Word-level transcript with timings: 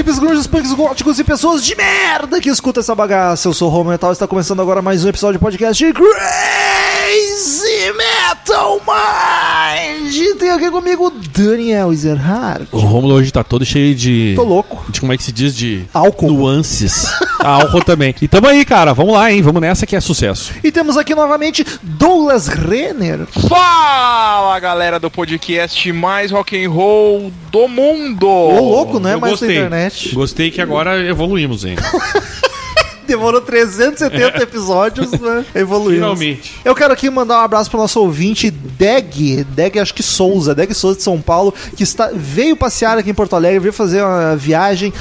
hippies, 0.00 0.18
grunges, 0.18 0.46
punks, 0.46 0.72
góticos 0.72 1.18
e 1.18 1.24
pessoas 1.24 1.62
de 1.62 1.76
merda 1.76 2.40
que 2.40 2.48
escuta 2.48 2.80
essa 2.80 2.94
bagaça. 2.94 3.46
Eu 3.46 3.52
sou 3.52 3.68
o 3.68 3.70
Romo 3.70 3.90
Metal 3.90 4.08
e 4.08 4.14
está 4.14 4.26
começando 4.26 4.62
agora 4.62 4.80
mais 4.80 5.04
um 5.04 5.08
episódio 5.08 5.38
de 5.38 5.44
podcast 5.44 5.84
de 5.84 5.92
Crazy 5.92 7.92
Metal 7.92 8.80
Mind. 8.80 10.38
Tem 10.38 10.52
aqui 10.52 10.70
comigo 10.70 11.10
Daniel 11.44 11.92
Ezerhard. 11.92 12.66
O 12.72 12.78
Romulo 12.78 13.14
hoje 13.14 13.32
tá 13.32 13.42
todo 13.44 13.64
cheio 13.64 13.94
de. 13.94 14.32
Tô 14.36 14.44
louco. 14.44 14.84
De 14.90 15.00
como 15.00 15.12
é 15.12 15.16
que 15.16 15.22
se 15.22 15.32
diz? 15.32 15.54
De. 15.54 15.84
Álcool. 15.92 16.30
Nuances. 16.32 17.06
Ah, 17.40 17.54
Álcool 17.62 17.82
também. 17.84 18.14
E 18.20 18.28
tamo 18.28 18.46
aí, 18.46 18.64
cara. 18.64 18.92
Vamos 18.92 19.14
lá, 19.14 19.32
hein? 19.32 19.40
Vamos 19.42 19.60
nessa 19.62 19.86
que 19.86 19.96
é 19.96 20.00
sucesso. 20.00 20.52
E 20.62 20.70
temos 20.70 20.96
aqui 20.96 21.14
novamente 21.14 21.64
Douglas 21.82 22.48
Renner. 22.48 23.26
Fala 23.48 24.58
galera 24.60 24.98
do 25.00 25.10
podcast 25.10 25.92
mais 25.92 26.30
rock 26.30 26.62
and 26.64 26.70
roll 26.70 27.32
do 27.50 27.66
mundo. 27.68 28.26
Ô, 28.28 28.60
louco, 28.60 29.00
não 29.00 29.10
é 29.10 29.14
Eu 29.14 29.20
mais 29.20 29.32
gostei. 29.32 29.48
da 29.48 29.54
internet. 29.54 30.14
Gostei 30.14 30.50
que 30.50 30.60
agora 30.60 30.98
evoluímos, 31.06 31.64
hein? 31.64 31.76
Demorou 33.10 33.40
370 33.40 34.40
episódios, 34.40 35.10
né? 35.10 35.44
Evoluímos. 35.52 35.94
Finalmente. 35.96 36.52
Eu 36.64 36.76
quero 36.76 36.92
aqui 36.92 37.10
mandar 37.10 37.40
um 37.40 37.44
abraço 37.44 37.68
pro 37.68 37.80
nosso 37.80 38.00
ouvinte, 38.00 38.52
Deg, 38.52 39.44
Deg 39.50 39.80
acho 39.80 39.92
que 39.92 40.02
Souza, 40.02 40.54
Deg 40.54 40.72
Souza 40.72 40.96
de 40.96 41.02
São 41.02 41.20
Paulo, 41.20 41.52
que 41.76 41.82
está, 41.82 42.10
veio 42.14 42.56
passear 42.56 42.98
aqui 42.98 43.10
em 43.10 43.14
Porto 43.14 43.34
Alegre, 43.34 43.58
veio 43.58 43.72
fazer 43.72 44.00
uma 44.00 44.36
viagem, 44.36 44.92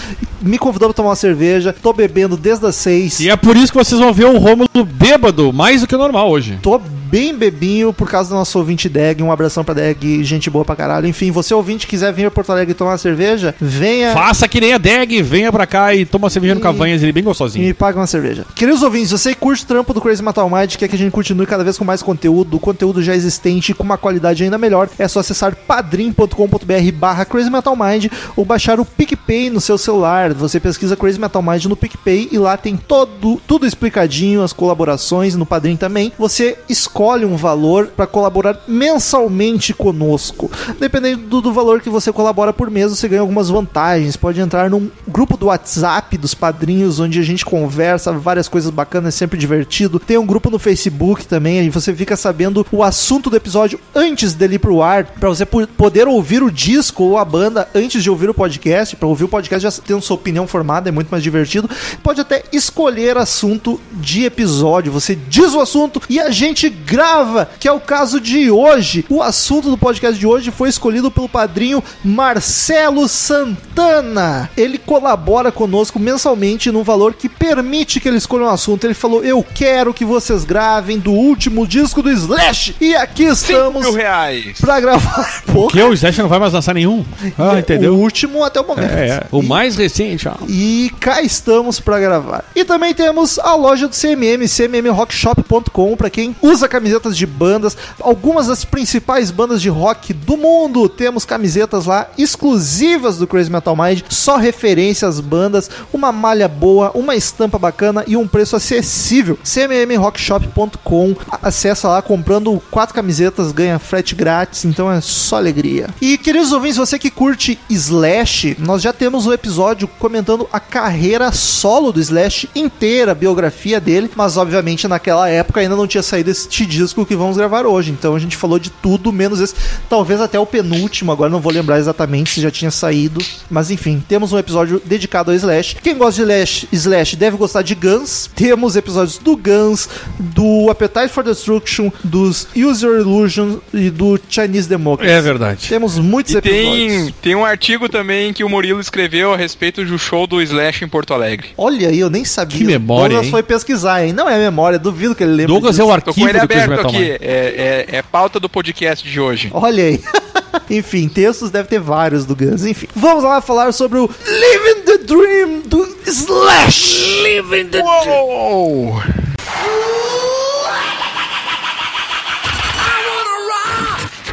me 0.41 0.57
convidou 0.57 0.89
pra 0.89 0.95
tomar 0.95 1.09
uma 1.09 1.15
cerveja, 1.15 1.71
tô 1.71 1.93
bebendo 1.93 2.35
desde 2.35 2.65
as 2.65 2.75
seis. 2.75 3.19
E 3.19 3.30
é 3.30 3.35
por 3.35 3.55
isso 3.55 3.71
que 3.71 3.77
vocês 3.77 4.02
vão 4.02 4.11
ver 4.11 4.25
o 4.25 4.39
Romulo 4.39 4.67
bêbado, 4.83 5.53
mais 5.53 5.81
do 5.81 5.87
que 5.87 5.93
o 5.93 5.99
normal 5.99 6.31
hoje. 6.31 6.57
Tô 6.63 6.81
bem 7.09 7.35
bebinho 7.35 7.91
por 7.93 8.09
causa 8.09 8.29
do 8.29 8.35
nosso 8.35 8.57
ouvinte 8.57 8.88
Deg. 8.89 9.21
Um 9.23 9.31
abração 9.31 9.63
pra 9.63 9.73
Deg, 9.73 10.23
gente 10.23 10.49
boa 10.49 10.63
pra 10.65 10.75
caralho. 10.75 11.07
Enfim, 11.07 11.31
você 11.31 11.53
ouvinte 11.53 11.88
quiser 11.88 12.11
vir 12.13 12.25
a 12.25 12.31
Porto 12.31 12.52
Alegre 12.52 12.73
tomar 12.73 12.91
uma 12.91 12.97
cerveja, 12.97 13.53
venha 13.59 14.13
Faça 14.13 14.47
que 14.47 14.59
nem 14.61 14.73
a 14.73 14.77
Deg, 14.77 15.21
venha 15.21 15.52
pra 15.52 15.65
cá 15.65 15.93
e 15.93 16.05
toma 16.05 16.25
uma 16.25 16.30
cerveja 16.30 16.53
no 16.55 16.59
E- 16.61 16.63
Cavanhas, 16.63 17.02
ele 17.02 17.09
é 17.09 17.13
bem 17.13 17.21
e 17.21 17.25
gostosinho. 17.25 17.65
me 17.65 17.73
paga 17.73 17.99
uma 17.99 18.07
cerveja. 18.07 18.45
Queridos 18.55 18.83
ouvintes, 18.83 19.11
você 19.11 19.33
curte 19.33 19.63
o 19.63 19.67
trampo 19.67 19.93
do 19.93 20.02
Crazy 20.02 20.23
Metal 20.23 20.49
Mind, 20.49 20.75
quer 20.75 20.87
que 20.87 20.95
a 20.95 20.99
gente 20.99 21.11
continue 21.11 21.45
cada 21.45 21.63
vez 21.63 21.77
com 21.77 21.83
mais 21.85 22.02
conteúdo, 22.02 22.59
conteúdo 22.59 23.02
já 23.02 23.15
existente 23.15 23.73
com 23.73 23.83
uma 23.83 23.97
qualidade 23.97 24.43
ainda 24.43 24.57
melhor, 24.57 24.89
é 24.97 25.07
só 25.07 25.19
acessar 25.19 25.55
padrim.com.br 25.55 26.91
barra 26.93 27.25
Crazy 27.25 27.49
Metal 27.49 27.75
Mind 27.75 28.07
ou 28.35 28.45
baixar 28.45 28.80
o 28.80 28.85
PicPay 28.85 29.49
no 29.49 29.59
seu 29.61 29.77
celular. 29.77 30.33
Você 30.33 30.59
pesquisa 30.59 30.95
Crazy 30.95 31.19
Metal 31.19 31.41
Mind 31.41 31.65
no 31.65 31.75
PicPay 31.75 32.30
e 32.31 32.37
lá 32.37 32.55
tem 32.57 32.77
todo, 32.77 33.41
tudo 33.47 33.65
explicadinho, 33.65 34.43
as 34.43 34.53
colaborações 34.53 35.35
no 35.35 35.45
Padrim 35.45 35.75
também. 35.75 36.11
Você 36.17 36.57
escolhe 36.67 36.98
um 37.03 37.36
valor 37.36 37.88
para 37.88 38.05
colaborar 38.05 38.59
mensalmente 38.67 39.73
conosco. 39.73 40.52
Dependendo 40.80 41.23
do, 41.27 41.42
do 41.42 41.54
valor 41.54 41.82
que 41.82 41.89
você 41.89 42.11
colabora 42.11 42.52
por 42.52 42.70
mês, 42.70 42.89
você 42.89 43.08
ganha 43.08 43.21
algumas 43.21 43.49
vantagens. 43.49 44.17
Pode 44.17 44.42
entrar 44.42 44.70
num 44.70 44.89
grupo 45.08 45.37
do 45.37 45.45
WhatsApp 45.45 46.17
dos 46.17 46.33
padrinhos, 46.33 46.99
onde 46.99 47.20
a 47.20 47.23
gente 47.23 47.45
conversa 47.45 48.11
várias 48.11 48.48
coisas 48.48 48.70
bacanas, 48.70 49.14
é 49.15 49.17
sempre 49.17 49.37
divertido. 49.39 49.99
Tem 49.99 50.17
um 50.17 50.26
grupo 50.26 50.49
no 50.49 50.60
Facebook 50.60 51.26
também, 51.26 51.60
aí 51.60 51.70
você 51.70 51.93
fica 51.93 52.17
sabendo 52.17 52.65
o 52.71 52.83
assunto 52.83 53.30
do 53.30 53.36
episódio 53.36 53.80
antes 53.95 54.33
dele 54.33 54.55
ir 54.55 54.60
pro 54.60 54.81
ar, 54.81 55.05
para 55.05 55.30
você 55.30 55.45
po- 55.45 55.67
poder 55.67 56.08
ouvir 56.08 56.43
o 56.43 56.52
disco 56.52 57.04
ou 57.04 57.17
a 57.17 57.26
banda 57.26 57.67
antes 57.73 58.04
de 58.04 58.10
ouvir 58.10 58.30
o 58.30 58.33
podcast. 58.33 58.95
Para 58.95 59.08
ouvir 59.08 59.23
o 59.23 59.30
podcast 59.30 59.64
já 59.64 59.83
tendo 59.86 60.02
sua 60.02 60.16
opinião 60.16 60.48
formada, 60.48 60.89
é 60.89 60.92
muito 60.92 61.10
mais 61.10 61.23
divertido. 61.23 61.70
Pode 62.04 62.20
até 62.20 62.43
escolher 62.52 63.17
assunto 63.17 63.80
de 63.93 64.26
episódio. 64.26 64.92
Você 64.92 65.16
diz 65.16 65.54
o 65.54 65.60
assunto 65.60 66.02
e 66.10 66.20
a 66.20 66.30
gente 66.30 66.70
grava, 66.89 67.48
que 67.60 67.67
é 67.67 67.72
o 67.72 67.80
caso 67.80 68.20
de 68.20 68.50
hoje. 68.50 69.05
O 69.10 69.22
assunto 69.22 69.70
do 69.70 69.77
podcast 69.77 70.20
de 70.20 70.26
hoje 70.26 70.50
foi 70.50 70.70
escolhido 70.70 71.11
pelo 71.11 71.30
padrinho 71.30 71.83
Marcelo 72.04 73.08
Santana. 73.08 74.50
Ele 74.58 74.80
colabora 74.80 75.52
conosco 75.52 75.99
mensalmente 75.99 76.72
num 76.72 76.82
valor 76.83 77.14
que 77.14 77.30
permite 77.30 77.99
que 77.99 78.08
ele 78.08 78.17
escolha 78.17 78.45
um 78.45 78.49
assunto. 78.49 78.86
Ele 78.86 78.95
falou: 78.95 79.23
Eu 79.23 79.45
quero 79.54 79.94
que 79.94 80.04
vocês 80.04 80.44
gravem 80.44 80.98
do 80.98 81.11
último 81.11 81.67
disco 81.67 82.02
do 82.02 82.10
Slash. 82.10 82.76
E 82.82 82.95
aqui 82.95 83.26
estamos 83.26 83.83
mil 83.83 83.94
reais. 83.94 84.60
pra 84.60 84.80
gravar. 84.80 85.44
Porra, 85.45 85.72
Que 85.72 85.83
o 85.83 85.94
Slash 85.94 86.20
não 86.22 86.28
vai 86.30 86.39
mais 86.39 86.54
lançar 86.54 86.73
nenhum? 86.73 87.05
Ah, 87.38 87.60
entendeu? 87.60 87.94
O 87.94 87.99
último 87.99 88.44
até 88.44 88.60
o 88.60 88.67
momento. 88.67 88.92
É, 88.92 89.10
é. 89.10 89.23
O 89.32 89.44
mais 89.44 89.76
recente, 89.76 90.28
ó. 90.28 90.33
E 90.48 90.92
cá 90.99 91.22
estamos 91.22 91.80
pra 91.80 91.99
gravar. 91.99 92.44
E 92.55 92.66
também 92.66 92.94
temos 92.94 93.38
a 93.38 93.54
loja 93.55 93.88
do 93.88 93.95
CMM, 93.95 94.48
cmmrockshop.com, 94.48 95.95
pra 95.95 96.10
quem 96.10 96.36
usa 96.42 96.67
camisetas 96.80 97.17
de 97.17 97.26
bandas, 97.26 97.76
algumas 98.00 98.48
das 98.48 98.64
principais 98.64 99.32
bandas 99.32 99.62
de 99.62 99.67
rock 99.67 100.14
do 100.14 100.38
mundo. 100.38 100.88
Temos 100.88 101.26
camisetas 101.26 101.86
lá 101.86 102.08
exclusivas 102.17 103.17
do 103.17 103.28
Crazy 103.28 103.52
Metal 103.52 103.76
Mind, 103.76 104.02
só 104.08 104.38
referência 104.38 105.06
às 105.06 105.20
bandas, 105.20 105.70
uma 105.92 106.14
malha 106.14 106.48
boa, 106.48 106.92
uma 106.95 107.17
estampa 107.17 107.60
bacana 107.60 108.06
e 108.08 108.16
um 108.16 108.26
preço 108.26 108.56
acessível. 108.56 109.38
cmmrockshop.com. 109.44 111.16
Acessa 111.42 111.90
lá 111.90 112.02
comprando 112.02 112.62
quatro 112.72 112.96
camisetas, 112.96 113.52
ganha 113.52 113.78
frete 113.78 114.16
grátis, 114.16 114.64
então 114.64 114.90
é 114.90 115.02
só 115.02 115.36
alegria. 115.36 115.90
E 116.02 116.17
queridos 116.17 116.54
ouvintes, 116.54 116.78
você 116.78 116.98
que 116.98 117.11
curte 117.11 117.60
Slash, 117.70 118.56
nós 118.58 118.82
já 118.82 118.94
temos 118.94 119.28
um 119.28 119.34
episódio 119.34 119.86
comentando 120.00 120.48
a 120.54 120.61
carreira 120.61 121.34
solo 121.34 121.92
do 121.92 122.00
Slash 122.00 122.50
inteira, 122.56 123.11
a 123.11 123.16
biografia 123.16 123.82
dele, 123.82 124.10
mas 124.16 124.38
obviamente 124.38 124.88
naquela 124.88 125.28
época 125.28 125.60
ainda 125.60 125.76
não 125.76 125.88
tinha 125.88 126.04
saído 126.04 126.32
este 126.32 126.68
disco 126.69 127.05
que 127.05 127.15
vamos 127.15 127.35
gravar 127.37 127.65
hoje. 127.65 127.91
Então 127.91 128.15
a 128.15 128.19
gente 128.19 128.38
falou 128.38 128.59
de 128.59 128.69
tudo, 128.69 129.12
menos 129.12 129.41
esse, 129.41 129.56
talvez 129.89 130.21
até 130.21 130.39
o 130.39 130.45
penúltimo, 130.45 131.12
agora 131.12 131.30
não 131.30 131.39
vou 131.39 131.51
lembrar 131.51 131.80
exatamente 131.80 132.30
se 132.31 132.41
já 132.41 132.51
tinha 132.51 132.71
saído, 132.71 133.19
mas 133.50 133.71
enfim, 133.71 134.03
temos 134.07 134.31
um 134.31 134.38
episódio 134.38 134.81
dedicado 134.85 135.31
ao 135.31 135.35
Slash. 135.35 135.75
Quem 135.81 135.97
gosta 135.97 136.24
de 136.24 136.31
Slash, 136.31 136.68
Slash 136.71 137.15
deve 137.15 137.35
gostar 137.38 137.62
de 137.63 137.74
Guns. 137.75 138.30
Temos 138.35 138.75
episódios 138.75 139.18
do 139.18 139.35
Guns, 139.35 139.89
do 140.19 140.69
Appetite 140.69 141.09
for 141.09 141.24
Destruction, 141.24 141.91
dos 142.03 142.47
Use 142.56 142.86
Your 142.86 143.00
Illusion 143.00 143.57
e 143.74 143.89
do 143.89 144.19
Chinese 144.30 144.68
Democracy. 144.69 145.12
É 145.12 145.21
verdade. 145.21 145.68
Temos 145.68 145.97
muitos 145.97 146.33
E 146.33 146.38
episódios. 146.38 146.69
tem, 146.94 147.13
tem 147.21 147.36
um 147.36 147.44
artigo 147.45 147.89
também 147.89 148.31
que 148.33 148.44
o 148.44 148.50
Murilo 148.50 148.80
escreveu 148.80 149.33
a 149.33 149.38
respeito 149.38 149.83
do 149.83 149.97
show 149.97 150.27
do 150.27 150.41
Slash 150.41 150.83
em 150.83 150.88
Porto 150.88 151.13
Alegre. 151.13 151.50
Olha 151.57 151.89
aí, 151.89 152.00
eu 152.00 152.09
nem 152.09 152.24
sabia. 152.25 152.57
Que 152.57 152.63
memória, 152.63 153.09
Douglas 153.09 153.25
hein? 153.25 153.31
foi 153.31 153.44
pesquisar, 153.44 154.06
hein? 154.06 154.13
Não 154.13 154.30
é 154.30 154.38
memória, 154.38 154.77
duvido 154.77 155.15
que 155.15 155.24
ele 155.24 155.31
lembre 155.33 155.53
Douglas 155.53 155.80
é 155.80 155.83
disso. 155.83 155.94
o 155.94 156.01
Tô 156.01 156.13
com 156.13 156.21
arquivo 156.21 156.30
ele 156.30 156.39
aberto 156.50 156.69
Metal 156.69 156.89
aqui. 156.89 157.12
É, 157.21 157.86
é, 157.92 157.98
é 157.98 158.01
pauta 158.01 158.39
do 158.39 158.50
podcast 158.50 159.07
de 159.07 159.19
hoje. 159.19 159.50
Olha 159.54 159.83
aí. 159.83 160.01
Enfim, 160.69 161.07
textos 161.07 161.51
deve 161.51 161.68
ter 161.69 161.80
vários 161.80 162.25
do 162.25 162.36
Guns. 162.36 162.65
Enfim, 162.65 162.88
vamos 162.95 163.24
lá 163.24 163.39
falar 163.42 163.71
sobre 163.71 164.00
o 164.00 164.10
Living 164.25 164.81
the 164.86 164.98
Dream 165.00 165.62
do 165.65 165.98
Slash. 166.06 167.21
Living 167.24 167.65
the 167.69 167.81
Uou! 167.81 169.01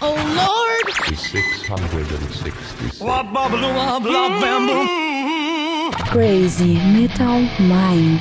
Oh 0.03 0.15
Lord! 0.35 0.93
666. 1.17 2.55
Crazy 6.11 6.75
Metal 6.93 7.41
Mind. 7.59 8.21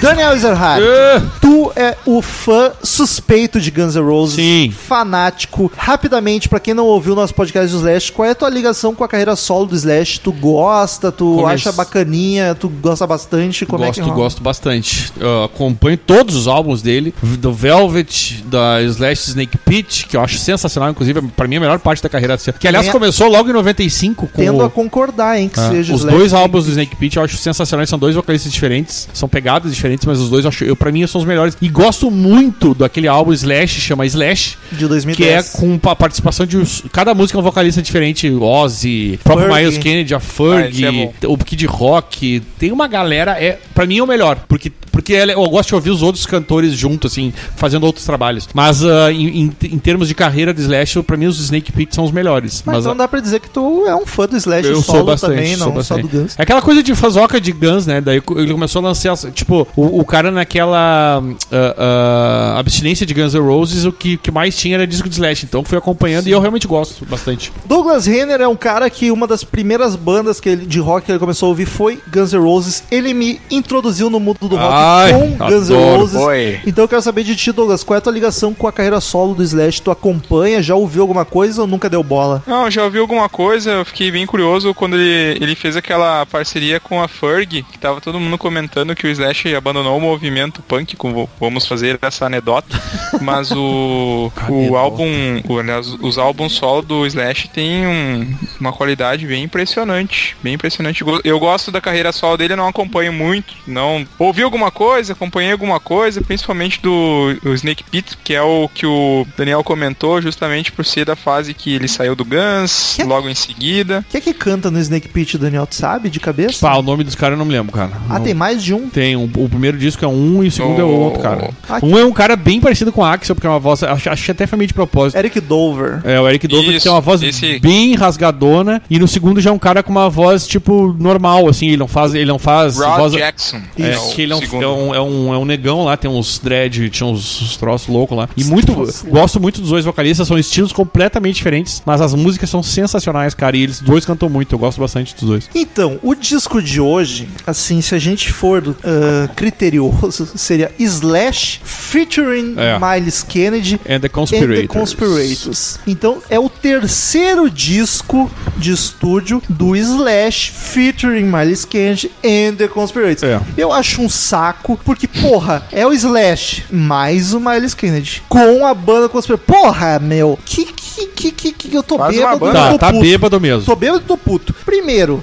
Daniel 0.00 0.32
Ezerhard, 0.34 0.84
É. 0.84 1.20
tu 1.40 1.72
é 1.74 1.96
o 2.06 2.22
fã 2.22 2.70
suspeito 2.84 3.60
de 3.60 3.68
Guns 3.70 3.96
N' 3.96 4.00
Roses. 4.02 4.36
Sim. 4.36 4.70
Fanático. 4.70 5.70
Rapidamente, 5.76 6.48
pra 6.48 6.60
quem 6.60 6.72
não 6.72 6.86
ouviu 6.86 7.14
o 7.14 7.16
nosso 7.16 7.34
podcast 7.34 7.72
do 7.72 7.78
Slash, 7.78 8.12
qual 8.12 8.26
é 8.26 8.30
a 8.30 8.34
tua 8.34 8.48
ligação 8.48 8.94
com 8.94 9.02
a 9.02 9.08
carreira 9.08 9.34
solo 9.34 9.66
do 9.66 9.74
Slash? 9.74 10.20
Tu 10.20 10.30
gosta? 10.32 11.10
Tu 11.10 11.24
Comece- 11.36 11.54
acha 11.68 11.72
bacaninha? 11.72 12.54
Tu 12.54 12.68
gosta 12.68 13.06
bastante? 13.08 13.66
Como 13.66 13.82
é 13.82 13.88
gosto, 13.88 14.00
que 14.00 14.08
rola? 14.08 14.22
gosto 14.22 14.42
bastante. 14.42 15.12
Eu 15.18 15.44
acompanho 15.44 15.96
todos 15.98 16.36
os 16.36 16.46
álbuns 16.46 16.80
dele, 16.80 17.12
do 17.20 17.52
Velvet, 17.52 18.44
da 18.46 18.80
Slash 18.82 19.30
Snake 19.30 19.58
Pit, 19.58 20.06
que 20.06 20.16
eu 20.16 20.20
acho 20.20 20.38
sensacional, 20.38 20.90
inclusive, 20.90 21.20
pra 21.36 21.48
mim 21.48 21.56
é 21.56 21.58
a 21.58 21.62
melhor 21.62 21.78
parte 21.80 22.00
da 22.02 22.08
carreira. 22.08 22.36
Que 22.58 22.68
aliás 22.68 22.88
começou 22.88 23.28
logo 23.28 23.50
em 23.50 23.52
95 23.52 24.28
com 24.28 24.42
Tendo 24.42 24.58
o- 24.58 24.62
a 24.64 24.70
concordar, 24.70 25.40
hein? 25.40 25.48
Que 25.48 25.58
Ah, 25.58 25.70
seja 25.70 25.92
os 25.92 26.00
Slash 26.02 26.16
dois 26.16 26.32
álbuns 26.32 26.66
do 26.66 26.70
Snake 26.70 26.94
Pit 26.94 27.16
eu 27.16 27.24
acho 27.24 27.36
sensacionais, 27.36 27.88
são 27.88 27.98
dois 27.98 28.14
vocalistas 28.14 28.52
diferentes, 28.52 29.08
são 29.12 29.28
pegadas 29.28 29.74
diferentes, 29.74 29.87
diferentes, 29.88 30.06
mas 30.06 30.18
os 30.20 30.28
dois 30.28 30.44
eu 30.44 30.48
acho, 30.48 30.64
eu, 30.64 30.76
pra 30.76 30.92
mim 30.92 31.06
são 31.06 31.20
os 31.20 31.26
melhores. 31.26 31.56
E 31.60 31.68
gosto 31.68 32.10
muito 32.10 32.74
daquele 32.74 33.08
álbum 33.08 33.32
Slash, 33.32 33.80
chama 33.80 34.04
Slash, 34.06 34.56
De 34.72 34.86
2010. 34.86 35.16
que 35.16 35.24
é 35.24 35.42
com 35.58 35.78
a 35.88 35.96
participação 35.96 36.44
de 36.46 36.58
cada 36.92 37.14
música 37.14 37.38
é 37.38 37.40
um 37.40 37.42
vocalista 37.44 37.80
diferente, 37.82 38.30
Ozzy, 38.30 39.18
próprio. 39.24 39.52
Miles 39.54 39.78
Kennedy, 39.78 40.14
a 40.14 40.18
Ah, 40.18 40.20
esse 40.20 40.32
Fergie, 40.32 41.10
é 41.22 41.26
o 41.26 41.36
Kid 41.36 41.66
Rock, 41.66 42.40
tem 42.58 42.70
uma 42.72 42.86
galera, 42.86 43.32
é 43.32 43.58
para 43.74 43.86
mim 43.86 43.98
é 43.98 44.02
o 44.02 44.06
melhor, 44.06 44.38
porque 44.48 44.70
porque 44.98 45.14
ela- 45.14 45.30
eu 45.32 45.48
gosto 45.48 45.68
de 45.68 45.74
ouvir 45.76 45.90
os 45.90 46.02
outros 46.02 46.26
cantores 46.26 46.72
junto 46.74 47.06
assim, 47.06 47.32
fazendo 47.56 47.84
outros 47.84 48.04
trabalhos. 48.04 48.48
Mas 48.52 48.84
ah, 48.84 49.12
em, 49.12 49.42
em- 49.44 49.52
em 49.62 49.78
termos 49.78 50.08
de 50.08 50.14
carreira 50.14 50.52
de 50.52 50.60
Slash, 50.60 51.00
pra 51.04 51.16
mim 51.16 51.26
os 51.26 51.38
Snake 51.38 51.70
Pit 51.70 51.94
são 51.94 52.04
os 52.04 52.10
melhores. 52.10 52.62
Mas, 52.66 52.76
Mas, 52.76 52.84
então 52.84 52.96
dá 52.96 53.06
pra 53.06 53.20
dizer 53.20 53.38
que 53.40 53.48
tu 53.48 53.84
é 53.86 53.94
um 53.94 54.04
fã 54.04 54.26
do 54.26 54.36
Slash 54.36 54.66
eu 54.68 54.82
solo 54.82 54.98
sou 54.98 55.06
bastante, 55.06 55.30
também, 55.36 55.56
sou 55.56 55.66
não 55.68 55.74
bastante. 55.74 56.02
só 56.02 56.08
do 56.08 56.18
Guns. 56.22 56.34
É 56.36 56.42
aquela 56.42 56.60
coisa 56.60 56.82
de 56.82 56.94
fazoca 56.96 57.40
de 57.40 57.52
Guns, 57.52 57.86
né? 57.86 58.00
Daí 58.00 58.20
ele 58.36 58.52
começou 58.52 58.80
a 58.80 58.82
lançar, 58.86 59.16
tipo, 59.32 59.66
o, 59.76 60.00
o 60.00 60.04
cara 60.04 60.30
naquela 60.32 61.22
ah, 61.52 61.74
ah, 61.78 62.58
abstinência 62.58 63.06
de 63.06 63.14
Guns 63.14 63.34
N' 63.34 63.40
Roses, 63.40 63.84
o 63.84 63.92
que, 63.92 64.16
que 64.16 64.30
mais 64.30 64.56
tinha 64.56 64.74
era 64.74 64.86
disco 64.86 65.08
de 65.08 65.14
Slash. 65.14 65.44
Então 65.46 65.62
fui 65.64 65.78
acompanhando 65.78 66.26
e 66.26 66.30
eu 66.30 66.40
realmente 66.40 66.66
gosto 66.66 67.04
bastante. 67.06 67.52
Douglas 67.66 68.06
Renner 68.06 68.40
é 68.40 68.48
um 68.48 68.56
cara 68.56 68.88
que 68.90 69.10
uma 69.10 69.26
das 69.26 69.44
primeiras 69.44 69.94
bandas 69.96 70.40
que 70.40 70.48
ele, 70.48 70.66
de 70.66 70.80
rock 70.80 71.06
que 71.06 71.12
ele 71.12 71.18
começou 71.18 71.46
a 71.46 71.50
ouvir 71.50 71.66
foi 71.66 72.00
Guns 72.12 72.32
N' 72.32 72.38
Roses. 72.40 72.82
Ele 72.90 73.14
me 73.14 73.40
introduziu 73.50 74.10
no 74.10 74.18
mundo 74.18 74.38
do 74.48 74.56
rock 74.56 74.72
Ai, 74.88 75.12
com 75.12 75.36
Guns 75.48 75.68
N'. 75.68 75.74
Roses. 75.76 76.16
Oi. 76.20 76.60
Então 76.66 76.84
eu 76.84 76.88
quero 76.88 77.02
saber 77.02 77.24
de 77.24 77.36
ti, 77.36 77.52
Douglas, 77.52 77.84
qual 77.84 77.96
é 77.96 77.98
a 77.98 78.00
tua 78.00 78.12
ligação 78.12 78.54
com 78.54 78.66
a 78.66 78.72
carreira 78.72 79.00
solo 79.00 79.34
do 79.34 79.42
Slash? 79.42 79.82
Tu 79.82 79.90
acompanha, 79.90 80.62
já 80.62 80.74
ouviu 80.74 81.02
alguma 81.02 81.24
coisa 81.24 81.60
ou 81.62 81.66
nunca 81.66 81.88
deu 81.90 82.02
bola? 82.02 82.42
Não, 82.46 82.70
já 82.70 82.84
ouvi 82.84 82.98
alguma 82.98 83.28
coisa, 83.28 83.70
eu 83.70 83.84
fiquei 83.84 84.10
bem 84.10 84.24
curioso 84.26 84.72
quando 84.74 84.96
ele, 84.96 85.38
ele 85.42 85.54
fez 85.54 85.76
aquela 85.76 86.24
parceria 86.26 86.80
com 86.80 87.02
a 87.02 87.08
Ferg, 87.08 87.62
que 87.70 87.78
tava 87.78 88.00
todo 88.00 88.18
mundo 88.20 88.38
comentando 88.38 88.94
que 88.94 89.06
o 89.06 89.10
Slash 89.10 89.54
abandonou 89.54 89.96
o 89.96 90.00
movimento 90.00 90.62
punk, 90.62 90.96
com, 90.96 91.28
vamos 91.40 91.66
fazer 91.66 91.98
essa 92.02 92.26
anedota, 92.26 92.80
mas 93.20 93.50
o, 93.52 94.32
o 94.48 94.76
álbum, 94.76 95.06
o, 95.48 95.58
aliás, 95.58 95.86
os 96.00 96.18
álbuns 96.18 96.52
solo 96.52 96.82
do 96.82 97.06
Slash 97.06 97.48
tem 97.48 97.86
um- 97.86 98.34
uma 98.60 98.72
qualidade 98.72 99.26
bem 99.26 99.42
impressionante, 99.44 100.36
bem 100.42 100.54
impressionante. 100.54 101.04
Eu 101.24 101.38
gosto 101.38 101.70
da 101.70 101.80
carreira 101.80 102.12
solo 102.12 102.36
dele, 102.36 102.52
eu 102.54 102.56
não 102.56 102.68
acompanho 102.68 103.12
muito, 103.12 103.54
não 103.66 104.06
ouvi 104.18 104.42
alguma 104.42 104.70
coisa, 104.78 105.12
acompanhei 105.12 105.50
alguma 105.50 105.80
coisa, 105.80 106.20
principalmente 106.20 106.80
do 106.80 107.36
o 107.44 107.48
Snake 107.54 107.82
Pit, 107.82 108.16
que 108.22 108.32
é 108.32 108.40
o 108.40 108.68
que 108.72 108.86
o 108.86 109.26
Daniel 109.36 109.64
comentou, 109.64 110.22
justamente 110.22 110.70
por 110.70 110.84
ser 110.84 111.04
da 111.04 111.16
fase 111.16 111.52
que 111.52 111.74
ele 111.74 111.88
saiu 111.88 112.14
do 112.14 112.24
Guns, 112.24 112.94
Que- 112.94 113.02
logo 113.02 113.28
em 113.28 113.34
seguida. 113.34 114.04
Quem 114.08 114.18
é 114.18 114.22
que 114.22 114.32
canta 114.32 114.70
no 114.70 114.78
Snake 114.78 115.08
Pit, 115.08 115.36
Daniel? 115.36 115.66
Tu 115.66 115.74
sabe 115.74 116.08
de 116.08 116.20
cabeça? 116.20 116.64
Pá, 116.64 116.76
o 116.76 116.82
nome 116.82 117.02
dos 117.02 117.16
caras 117.16 117.32
eu 117.34 117.38
não 117.38 117.44
me 117.44 117.52
lembro, 117.52 117.72
cara. 117.72 117.90
ah, 118.08 118.14
Não- 118.14 118.22
tem 118.24 118.34
mais 118.34 118.62
de 118.62 118.72
um. 118.72 118.88
Tem, 118.88 119.16
um- 119.16 119.24
o 119.36 119.48
primeiro 119.48 119.76
disco 119.76 120.04
é 120.04 120.08
um 120.08 120.44
e 120.44 120.48
o 120.48 120.52
segundo 120.52 120.80
é 120.80 120.84
o 120.84 120.88
Oh. 120.88 121.00
outro, 121.06 121.20
cara. 121.20 121.50
Ah, 121.68 121.80
Um 121.82 121.98
é 121.98 122.04
um 122.04 122.12
cara 122.12 122.36
bem 122.36 122.60
parecido 122.60 122.92
com 122.92 123.00
o 123.00 123.04
Axel, 123.04 123.34
porque 123.34 123.46
é 123.48 123.50
uma 123.50 123.58
voz. 123.58 123.82
Acho, 123.82 124.10
acho 124.10 124.24
que 124.24 124.30
até 124.30 124.46
foi 124.46 124.56
meio 124.58 124.68
de 124.68 124.74
propósito. 124.74 125.18
Eric 125.18 125.40
Dover. 125.40 126.00
É, 126.04 126.20
o 126.20 126.28
Eric 126.28 126.46
Dover 126.46 126.70
que 126.70 126.76
Isso, 126.76 126.84
tem 126.84 126.92
uma 126.92 127.00
voz 127.00 127.20
esse- 127.22 127.58
bem 127.58 127.94
rasgadona. 127.96 128.80
E 128.88 128.98
no 128.98 129.08
segundo 129.08 129.40
já 129.40 129.50
é 129.50 129.52
um 129.52 129.58
cara 129.58 129.82
com 129.82 129.90
uma 129.90 130.08
voz, 130.08 130.46
tipo, 130.46 130.94
normal, 130.98 131.48
assim. 131.48 131.66
Ele 131.68 131.76
não 131.78 131.88
faz. 131.88 132.14
Ele 132.14 132.26
não 132.26 132.38
faz. 132.38 132.76
Rod 132.78 132.96
voz, 132.98 133.12
Jackson. 133.14 133.60
É, 133.78 133.96
o 133.98 134.10
que 134.10 134.22
ele 134.22 134.32
é 134.32 134.36
segundo. 134.36 134.57
É, 134.62 134.68
um, 134.68 134.94
é, 134.94 135.00
um, 135.00 135.34
é 135.34 135.38
um 135.38 135.44
negão 135.44 135.84
lá, 135.84 135.96
tem 135.96 136.10
uns 136.10 136.38
dread, 136.38 136.88
tinha 136.90 137.06
uns, 137.06 137.40
uns 137.42 137.56
troços 137.56 137.88
loucos 137.88 138.16
lá. 138.16 138.28
E 138.36 138.44
muito. 138.44 138.72
Gosto 139.08 139.40
muito 139.40 139.60
dos 139.60 139.70
dois 139.70 139.84
vocalistas, 139.84 140.26
são 140.28 140.38
estilos 140.38 140.72
completamente 140.72 141.36
diferentes, 141.36 141.82
mas 141.84 142.00
as 142.00 142.14
músicas 142.14 142.50
são 142.50 142.62
sensacionais, 142.62 143.34
cara. 143.34 143.56
E 143.56 143.62
eles 143.62 143.80
dois 143.80 144.04
cantam 144.04 144.28
muito, 144.28 144.54
eu 144.54 144.58
gosto 144.58 144.80
bastante 144.80 145.14
dos 145.14 145.24
dois. 145.28 145.50
Então, 145.54 145.98
o 146.02 146.14
disco 146.14 146.60
de 146.62 146.80
hoje, 146.80 147.28
assim, 147.46 147.80
se 147.80 147.94
a 147.94 147.98
gente 147.98 148.32
for 148.32 148.62
ah, 148.84 149.28
criterioso, 149.34 150.26
seria 150.36 150.70
Slash 150.78 151.60
featuring 151.64 152.54
É. 152.56 152.78
Miles 152.78 153.22
Kennedy 153.22 153.80
And 153.88 154.00
the 154.00 154.06
and 154.06 154.10
Conspirators. 154.10 154.60
the 154.60 154.66
Conspirators. 154.66 155.78
Então, 155.86 156.18
é 156.30 156.38
o 156.38 156.48
terceiro 156.48 157.50
disco 157.50 158.30
de 158.56 158.72
estúdio 158.72 159.42
do 159.48 159.74
Slash 159.76 160.50
featuring 160.52 161.24
Miles 161.24 161.64
Kennedy 161.64 162.10
and 162.24 162.56
the 162.56 162.68
Conspirators. 162.68 163.22
É. 163.22 163.40
Eu 163.56 163.72
acho 163.72 164.02
um 164.02 164.08
saco, 164.08 164.47
porque, 164.84 165.06
porra, 165.08 165.62
é 165.72 165.86
o 165.86 165.92
Slash 165.92 166.64
mais 166.70 167.32
o 167.34 167.40
Miles 167.40 167.74
Kennedy 167.74 168.22
com 168.28 168.66
a 168.66 168.74
banda 168.74 169.08
Conspirators. 169.08 169.46
Porra, 169.60 169.98
meu, 169.98 170.38
que 170.44 170.64
que 170.64 171.06
que 171.06 171.32
que, 171.32 171.52
que 171.52 171.74
eu 171.76 171.82
tô 171.82 171.96
Faz 171.98 172.14
bêbado, 172.16 172.46
eu 172.46 172.52
Tá, 172.52 172.70
tô 172.72 172.78
tá 172.78 172.86
puto. 172.92 173.00
bêbado 173.00 173.40
mesmo. 173.40 173.64
Tô 173.64 173.76
bêbado 173.76 174.00
e 174.04 174.06
tô 174.06 174.16
puto. 174.16 174.54
Primeiro, 174.64 175.22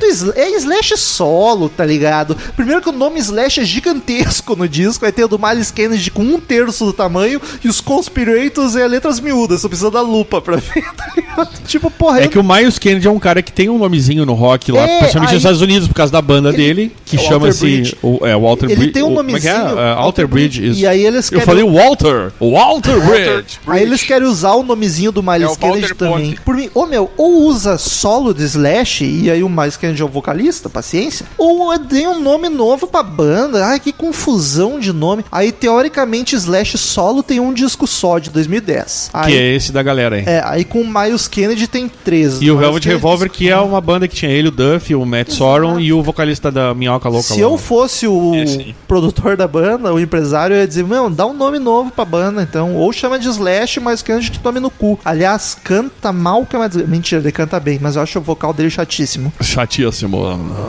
do 0.00 0.06
Sl- 0.06 0.32
é 0.34 0.50
Slash 0.56 0.96
solo, 0.96 1.68
tá 1.68 1.84
ligado? 1.84 2.36
Primeiro 2.56 2.80
que 2.80 2.88
o 2.88 2.92
nome 2.92 3.20
Slash 3.20 3.60
é 3.60 3.64
gigantesco 3.64 4.56
no 4.56 4.68
disco, 4.68 5.02
vai 5.02 5.12
ter 5.12 5.24
o 5.24 5.28
do 5.28 5.38
Miles 5.38 5.70
Kennedy 5.70 6.10
com 6.10 6.22
um 6.22 6.40
terço 6.40 6.84
do 6.86 6.92
tamanho 6.92 7.40
e 7.64 7.68
os 7.68 7.80
Conspirators 7.80 8.76
é 8.76 8.86
letras 8.86 9.20
miúdas, 9.20 9.60
só 9.60 9.68
precisa 9.68 9.90
da 9.90 10.00
lupa 10.00 10.40
pra 10.40 10.56
ver, 10.56 10.84
tá 10.96 11.12
ligado? 11.16 11.48
Tipo, 11.66 11.90
porra, 11.90 12.20
É 12.20 12.24
eu- 12.26 12.28
que 12.30 12.38
o 12.38 12.44
Miles 12.44 12.78
Kennedy 12.78 13.06
é 13.06 13.10
um 13.10 13.18
cara 13.18 13.42
que 13.42 13.52
tem 13.52 13.68
um 13.68 13.78
nomezinho 13.78 14.24
no 14.26 14.34
rock 14.34 14.72
lá, 14.72 14.82
É, 14.82 14.98
principalmente 14.98 15.28
aí- 15.30 15.34
nos 15.34 15.42
Estados 15.42 15.60
Unidos, 15.60 15.88
por 15.88 15.94
causa 15.94 16.12
da 16.12 16.22
banda 16.22 16.48
Ele- 16.50 16.56
dele, 16.56 16.96
que 17.04 17.16
é 17.16 17.18
o 17.18 17.22
Walter 17.22 17.38
chama-se. 17.40 17.60
Bridge. 17.60 17.96
o- 18.02 18.26
É, 18.26 18.36
Walter 18.36 18.66
ele 18.66 18.76
Bridge. 18.76 18.92
tem 18.92 19.02
um 19.02 19.06
o- 19.06 19.10
é 19.10 19.12
é? 19.12 19.16
nomezinho. 19.16 19.78
É, 19.78 19.92
Alter 19.92 20.28
Bridge. 20.28 20.72
E 20.72 20.86
aí 20.86 21.04
eles 21.04 21.26
Eu 21.26 21.38
querem- 21.40 21.46
falei 21.46 21.64
Walter! 21.64 22.32
Walter 22.40 23.00
Bridge! 23.00 23.58
Aí 23.66 23.82
eles 23.82 24.02
querem 24.02 24.26
usar 24.26 24.52
o 24.54 24.62
nomezinho 24.62 25.12
do 25.12 25.22
Miles 25.22 25.42
É 25.42 25.46
o 25.48 25.56
Kennedy 25.56 25.80
Walter 25.80 25.94
também. 25.96 26.30
Ponte. 26.30 26.40
Por 26.42 26.56
mim, 26.56 26.70
ou 26.74 26.86
meu, 26.86 27.10
ou 27.16 27.42
usa 27.44 27.76
solo 27.78 28.32
de 28.32 28.44
Slash 28.44 29.04
e 29.04 29.30
aí 29.30 29.42
o 29.42 29.48
Miles 29.48 29.76
Kennedy 29.76 29.89
é 29.98 30.04
o 30.04 30.08
vocalista, 30.08 30.68
paciência. 30.68 31.26
Ou 31.38 31.76
dê 31.78 32.06
um 32.06 32.20
nome 32.20 32.48
novo 32.48 32.86
pra 32.86 33.02
banda. 33.02 33.64
Ai, 33.66 33.80
que 33.80 33.92
confusão 33.92 34.78
de 34.78 34.92
nome. 34.92 35.24
Aí, 35.30 35.50
teoricamente, 35.52 36.36
Slash 36.36 36.76
solo 36.78 37.22
tem 37.22 37.40
um 37.40 37.52
disco 37.52 37.86
só 37.86 38.18
de 38.18 38.30
2010. 38.30 39.10
Aí, 39.12 39.32
Que 39.32 39.38
é 39.38 39.54
esse 39.54 39.72
da 39.72 39.82
galera 39.82 40.16
aí. 40.16 40.24
é, 40.26 40.42
aí 40.44 40.64
com 40.64 40.80
o 40.82 40.86
Miles 40.86 41.26
Kennedy 41.28 41.66
tem 41.66 41.88
três. 41.88 42.40
E 42.40 42.50
o 42.50 42.56
Velvet 42.56 42.86
Revolver, 42.86 43.30
que 43.30 43.48
é 43.48 43.56
uma 43.58 43.80
banda 43.80 44.06
que 44.06 44.14
tinha 44.14 44.30
ele, 44.30 44.48
o 44.48 44.50
Duff, 44.50 44.94
o 44.94 45.04
Matt 45.04 45.30
Sorum 45.30 45.80
e 45.80 45.92
o 45.92 46.02
vocalista 46.02 46.50
da 46.50 46.74
Minhoca 46.74 47.08
Louca. 47.08 47.28
Se 47.34 47.34
lá. 47.34 47.48
eu 47.48 47.56
fosse 47.58 48.06
o 48.06 48.34
Esse. 48.34 48.74
produtor 48.86 49.36
da 49.36 49.46
banda, 49.48 49.92
o 49.92 49.98
empresário, 50.00 50.54
eu 50.54 50.60
ia 50.60 50.66
dizer, 50.68 50.84
meu, 50.84 51.08
dá 51.10 51.26
um 51.26 51.34
nome 51.34 51.58
novo 51.58 51.90
pra 51.90 52.04
banda, 52.04 52.42
então. 52.42 52.74
Ou 52.76 52.92
chama 52.92 53.18
de 53.18 53.28
Slash, 53.28 53.80
mas 53.80 54.02
Kennedy 54.02 54.30
que 54.30 54.38
tome 54.38 54.60
no 54.60 54.70
cu. 54.70 54.98
Aliás, 55.04 55.56
canta 55.62 56.12
mal 56.12 56.44
que 56.46 56.56
é 56.56 56.58
mais... 56.58 56.74
Mentira, 56.76 57.20
ele 57.20 57.32
canta 57.32 57.58
bem, 57.60 57.78
mas 57.80 57.96
eu 57.96 58.02
acho 58.02 58.18
o 58.18 58.22
vocal 58.22 58.52
dele 58.52 58.70
chatíssimo. 58.70 59.32
Chatíssimo. 59.40 59.79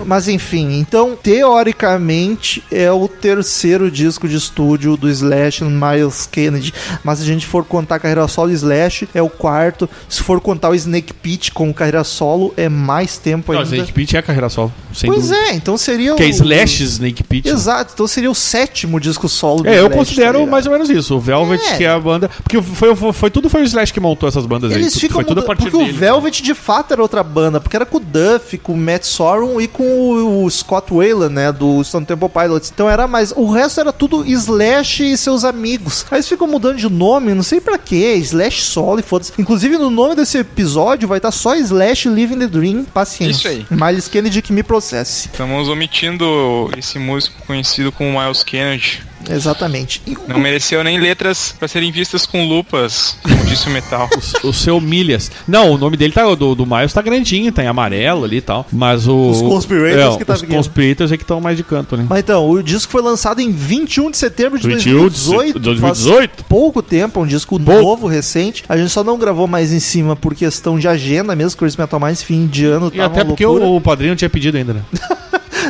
Mas 0.06 0.28
enfim, 0.28 0.80
então, 0.80 1.16
teoricamente, 1.22 2.64
é 2.72 2.92
o 2.92 3.08
terceiro 3.08 3.90
disco 3.90 4.28
de 4.28 4.36
estúdio 4.36 4.96
do 4.98 5.10
Slash 5.10 5.64
Miles 5.64 6.28
Kennedy. 6.32 6.74
Mas 7.04 7.20
se 7.20 7.24
a 7.24 7.28
gente 7.28 7.46
for 7.46 7.64
contar 7.64 7.96
a 7.96 8.00
carreira 8.00 8.28
solo 8.28 8.50
do 8.50 8.54
Slash, 8.56 9.08
é 9.14 9.22
o 9.22 9.30
quarto. 9.30 9.90
Se 10.10 10.22
for 10.22 10.40
contar 10.42 10.70
o 10.70 10.76
Snake 10.76 11.14
Pit 11.14 11.52
como 11.52 11.74
carreira 11.74 12.04
solo, 12.04 12.54
é 12.58 12.68
mais 12.70 13.18
tempo 13.18 13.54
Não, 13.54 13.60
ainda. 13.62 13.76
Snake 13.76 13.94
Pit 13.94 14.16
é 14.16 14.20
a 14.20 14.24
carreira 14.24 14.50
solo. 14.50 14.72
Sem 14.94 15.10
Pois 15.10 15.30
dúvida. 15.30 15.48
é, 15.50 15.54
então 15.54 15.78
seria 15.78 16.16
Que 16.16 16.24
é 16.24 16.26
o... 16.26 16.30
Slash 16.30 16.84
Snake 16.84 17.24
Pit. 17.24 17.48
Exato, 17.48 17.92
então 17.94 18.08
seria 18.08 18.30
o 18.30 18.36
sétimo 18.36 19.00
disco 19.00 19.30
solo 19.30 19.64
do 19.64 19.70
É, 19.70 19.74
eu 19.80 19.86
Slash, 19.88 19.96
considero 19.98 20.40
tá 20.42 20.46
mais 20.52 20.66
ou 20.66 20.72
menos 20.74 20.90
isso. 20.90 21.16
O 21.16 21.20
Velvet, 21.20 21.62
É. 21.62 21.78
que 21.78 21.84
é 21.86 21.90
a 21.90 22.00
banda. 22.00 22.30
Porque 22.44 22.62
foi, 22.62 22.96
foi, 22.96 23.14
foi 23.14 23.30
tudo 23.32 23.50
foi 23.50 23.62
o 23.62 23.66
Slash 23.66 23.94
que 23.94 24.00
montou 24.00 24.28
essas 24.28 24.46
bandas 24.46 24.72
aí. 24.72 24.80
Eles 24.80 24.94
Tu- 24.94 25.00
ficam 25.00 25.16
Foi 25.16 25.24
tudo 25.24 25.40
a 25.42 25.44
partir 25.44 25.64
porque 25.70 25.78
dele. 25.78 25.92
o 25.92 25.96
Velvet 25.96 26.42
de 26.44 26.54
fato 26.54 26.92
era 26.92 27.02
outra 27.02 27.24
banda, 27.24 27.60
porque 27.62 27.76
era 27.76 27.86
com 27.86 27.98
o 27.98 28.00
Duff, 28.00 28.58
com 28.58 28.74
o 28.74 28.78
Matt 28.78 29.01
Sorum 29.08 29.60
e 29.60 29.68
com 29.68 29.84
o, 29.84 30.46
o 30.46 30.50
Scott 30.50 30.94
Wayland, 30.94 31.34
né, 31.34 31.52
do 31.52 31.84
Stone 31.84 32.06
Temple 32.06 32.30
Pilots. 32.30 32.72
Então 32.74 32.90
era 32.90 33.08
mais, 33.08 33.32
o 33.36 33.50
resto 33.52 33.80
era 33.80 33.92
tudo 33.92 34.26
Slash 34.26 35.12
e 35.12 35.18
seus 35.18 35.44
amigos. 35.44 36.06
Aí 36.10 36.18
eles 36.18 36.28
ficam 36.28 36.48
mudando 36.48 36.78
de 36.78 36.90
nome, 36.90 37.34
não 37.34 37.44
sei 37.44 37.60
pra 37.62 37.78
quê, 37.78 38.16
Slash 38.16 38.62
solo 38.62 39.00
e 39.00 39.04
foda-se. 39.04 39.34
Inclusive 39.38 39.78
no 39.78 39.90
nome 39.90 40.16
desse 40.16 40.38
episódio 40.38 41.08
vai 41.08 41.18
estar 41.18 41.32
só 41.32 41.56
Slash 41.56 42.10
Living 42.10 42.40
the 42.40 42.48
Dream, 42.48 42.84
paciência. 42.84 43.32
Isso 43.32 43.48
aí. 43.48 43.66
Miles 43.70 44.08
Kennedy 44.08 44.42
que 44.42 44.54
me 44.54 44.64
processe. 44.64 45.28
Estamos 45.28 45.68
omitindo 45.70 46.70
esse 46.78 47.00
músico 47.00 47.36
conhecido 47.46 47.92
como 47.92 48.20
Miles 48.20 48.44
Kennedy. 48.44 49.11
Exatamente. 49.30 50.02
E 50.08 50.18
Não 50.28 50.40
mereceu 50.40 50.84
nem 50.84 51.00
letras 51.00 51.54
pra 51.58 51.68
serem 51.68 51.92
vistas 51.92 52.26
com 52.26 52.48
lupas, 52.48 53.18
como 53.24 53.44
disse 53.46 53.68
o 53.68 53.72
Metal. 53.72 54.10
O, 54.44 54.48
o 54.50 54.54
seu 54.54 54.80
Milhas. 54.82 55.32
Não, 55.48 55.72
o 55.72 55.78
nome 55.78 55.98
dele 55.98 56.14
tá. 56.14 56.24
Do, 56.36 56.56
do 56.56 56.66
Miles 56.66 56.94
tá 56.94 57.02
grandinho, 57.02 57.52
tá 57.52 57.64
em 57.64 57.68
amarelo 57.68 58.24
ali 58.24 58.38
e 58.38 58.42
tal. 58.42 58.66
Mas 58.72 59.08
o. 59.08 59.30
Os 59.30 59.42
Conspirators 59.42 60.16
é, 60.16 60.18
que 60.18 60.26
tá 60.26 60.34
Os 60.34 60.42
pequeno. 60.42 60.58
Conspirators 60.58 61.12
é 61.12 61.18
que 61.18 61.24
estão 61.24 61.42
mais 61.42 61.58
de 61.58 61.64
canto, 61.64 61.98
né? 61.98 62.06
Mas 62.10 62.20
então, 62.20 62.50
o 62.50 62.62
disco 62.64 62.92
foi 62.92 63.02
lançado 63.02 63.40
em 63.42 63.52
21 63.52 64.12
de 64.12 64.18
setembro 64.18 64.58
de 64.60 64.68
21 64.68 64.80
de 64.80 64.92
2018. 65.00 65.54
se- 65.54 65.60
2018. 65.60 66.32
Faz 66.36 66.48
pouco 66.48 66.82
tempo, 66.82 67.20
é 67.20 67.24
um 67.24 67.28
disco 67.28 67.60
novo, 67.60 68.08
recente. 68.08 68.64
A 68.70 68.78
gente 68.78 68.90
só 68.90 69.04
não 69.04 69.18
gravou 69.18 69.48
mais 69.48 69.72
em 69.74 69.80
cima 69.80 70.16
por 70.16 70.34
questão 70.36 70.78
de 70.80 70.88
agenda 70.88 71.36
mesmo, 71.36 71.58
Chris 71.60 71.76
Metal 71.76 72.00
mais 72.00 72.22
fim 72.24 72.48
de 72.48 72.66
ano 72.66 72.92
E 72.94 73.00
até 73.02 73.20
uma 73.22 73.26
porque 73.26 73.46
loucura. 73.46 73.66
o, 73.70 73.76
o 73.78 73.82
padrinho 73.82 74.16
tinha 74.16 74.30
pedido 74.30 74.58
ainda, 74.58 74.74
né? 74.74 74.82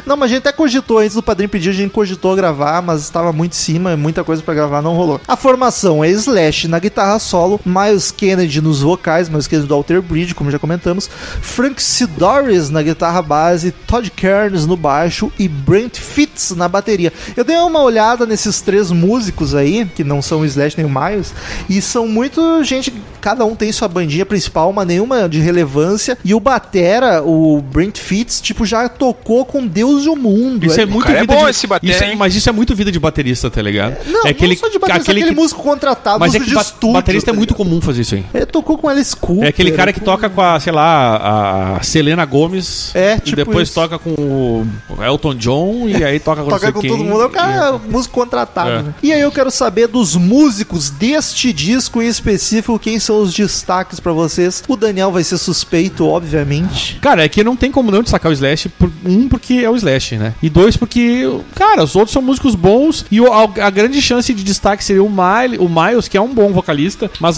Não, 0.05 0.15
mas 0.15 0.31
a 0.31 0.36
gente 0.36 0.48
até 0.48 0.51
cogitou 0.51 1.00
antes 1.00 1.15
do 1.15 1.24
padrinho 1.24 1.50
pedir, 1.50 1.69
a 1.69 1.74
gente 1.74 1.91
cogitou 1.91 2.36
gravar, 2.36 2.81
mas 2.81 3.01
estava 3.01 3.31
muito 3.31 3.53
em 3.53 3.55
cima, 3.55 3.95
muita 3.98 4.24
coisa 4.24 4.41
pra 4.41 4.53
gravar, 4.53 4.81
não 4.81 4.95
rolou. 4.95 5.19
A 5.27 5.36
formação 5.36 6.03
é 6.03 6.10
Slash 6.10 6.67
na 6.67 6.79
guitarra 6.79 7.19
solo, 7.19 7.60
Miles 7.65 8.12
Kennedy 8.12 8.62
nos 8.62 8.81
vocais, 8.81 9.29
Miles 9.29 9.48
Kennedy 9.48 9.67
do 9.67 9.74
Alter 9.74 10.01
Bridge, 10.01 10.36
como 10.36 10.51
já 10.51 10.60
comentamos, 10.60 11.10
Frank 11.41 11.81
Sidoris 11.81 12.69
na 12.69 12.81
guitarra 12.81 13.21
base, 13.21 13.71
Todd 13.71 14.10
Kearns 14.12 14.65
no 14.65 14.75
baixo 14.75 15.31
e 15.38 15.48
Brent 15.48 15.98
Fitz 15.98 16.51
na 16.51 16.67
bateria. 16.67 17.12
Eu 17.36 17.43
dei 17.43 17.57
uma 17.57 17.81
olhada 17.81 18.25
nesses 18.25 18.62
três 18.62 18.91
músicos 18.91 19.55
aí, 19.55 19.86
que 19.86 20.03
não 20.03 20.21
são 20.21 20.45
Slash 20.45 20.77
nem 20.77 20.86
o 20.86 20.89
Miles, 20.89 21.33
e 21.69 21.81
são 21.81 22.07
muito 22.07 22.63
gente, 22.63 22.93
cada 23.21 23.45
um 23.45 23.55
tem 23.55 23.71
sua 23.71 23.87
bandinha 23.87 24.25
principal, 24.25 24.73
mas 24.73 24.87
nenhuma 24.87 25.29
de 25.29 25.39
relevância, 25.39 26.17
e 26.25 26.33
o 26.33 26.39
batera, 26.39 27.21
o 27.23 27.61
Brent 27.61 27.97
Fitz, 27.97 28.41
tipo, 28.41 28.65
já 28.65 28.89
tocou 28.89 29.45
com 29.45 29.65
Deus 29.65 30.05
e 30.05 30.09
o 30.09 30.15
mundo. 30.15 30.65
Isso 30.65 30.81
é, 30.81 30.85
muito 30.85 31.05
cara 31.05 31.19
é 31.19 31.21
vida 31.21 31.33
bom 31.35 31.43
de... 31.45 31.49
esse 31.51 31.67
batera, 31.67 31.93
isso 31.93 32.03
é-? 32.03 32.15
Mas 32.15 32.35
isso 32.35 32.49
é 32.49 32.51
muito 32.51 32.75
vida 32.75 32.91
de 32.91 32.99
baterista, 32.99 33.49
tá 33.49 33.61
ligado? 33.61 33.95
Não, 34.07 34.25
é 34.25 34.29
aquele, 34.31 34.53
não 34.55 34.59
só 34.61 34.67
de 34.69 34.79
baterista, 34.79 35.11
aquele, 35.11 35.19
aquele 35.21 35.35
que- 35.35 35.41
músico 35.41 35.61
contratado, 35.63 36.19
Mas 36.19 36.33
é 36.35 36.39
músico 36.39 36.43
que 36.45 36.49
de 36.49 36.55
ba- 36.55 36.61
estúdio. 36.61 36.93
baterista 36.93 37.29
é 37.31 37.33
muito 37.33 37.53
comum 37.55 37.79
fazer 37.81 38.01
isso 38.01 38.15
aí. 38.15 38.25
Ele 38.33 38.45
tocou 38.45 38.77
com 38.77 38.87
Alice 38.87 39.15
Cooper. 39.15 39.45
É 39.45 39.47
aquele 39.49 39.71
cara 39.71 39.93
que 39.93 39.99
toca 39.99 40.29
com 40.29 40.41
a, 40.41 40.59
sei 40.59 40.73
lá, 40.73 41.75
a 41.77 41.83
Selena 41.83 42.25
Gomes. 42.25 42.91
É, 42.95 43.15
E 43.17 43.19
tipo 43.21 43.35
depois 43.35 43.67
isso. 43.69 43.75
toca 43.75 43.97
com 43.99 44.11
o 44.11 44.67
Elton 45.03 45.35
John 45.35 45.87
e 45.87 46.03
aí 46.03 46.19
toca 46.19 46.43
com 46.43 46.49
Toca 46.49 46.71
com 46.71 46.79
quem. 46.81 46.89
todo 46.89 47.03
mundo, 47.03 47.21
é 47.21 47.25
o 47.25 47.29
cara 47.29 47.77
músico 47.89 48.13
contratado. 48.13 48.69
É. 48.69 48.81
né? 48.83 48.93
E 49.03 49.13
aí 49.13 49.21
eu 49.21 49.31
quero 49.31 49.49
saber 49.51 49.87
dos 49.87 50.15
músicos 50.15 50.89
deste 50.89 51.51
disco 51.53 52.01
em 52.01 52.07
específico, 52.07 52.77
quem 52.79 52.99
são 52.99 53.11
os 53.12 53.34
destaques 53.34 54.00
pra 54.00 54.12
vocês. 54.12 54.63
O 54.68 54.75
Daniel 54.75 55.12
vai 55.12 55.24
ser 55.24 55.38
suspeito, 55.38 56.08
obviamente. 56.08 56.98
Cara, 57.01 57.24
é 57.24 57.30
que 57.30 57.44
não 57.44 57.56
tem 57.56 57.72
como 57.72 57.91
não 57.91 58.01
destacar 58.03 58.30
o 58.32 58.34
Slash. 58.34 58.70
por- 58.70 58.91
um, 59.06 59.27
porque 59.27 59.56
é 59.56 59.70
o 59.70 59.75
Slash, 59.75 60.18
né? 60.18 60.34
E 60.41 60.50
dois, 60.50 60.77
porque, 60.77 61.24
cara, 61.56 61.84
os 61.84 61.96
outros 61.96 62.13
são 62.13 62.22
músicos 62.22 62.56
bons. 62.56 63.06
E 63.12 63.20
a, 63.20 63.65
a 63.65 63.70
grande 63.70 64.01
chance 64.01 64.34
de 64.34 64.44
destaque 64.44 64.84
seria 64.84 65.03
o, 65.03 65.10
Mile, 65.10 65.58
o 65.60 65.68
Miles, 65.70 66.08
que 66.08 66.18
é 66.18 66.22
um 66.22 66.34
bom 66.34 66.51
vocalista. 66.51 67.10
Mas 67.20 67.38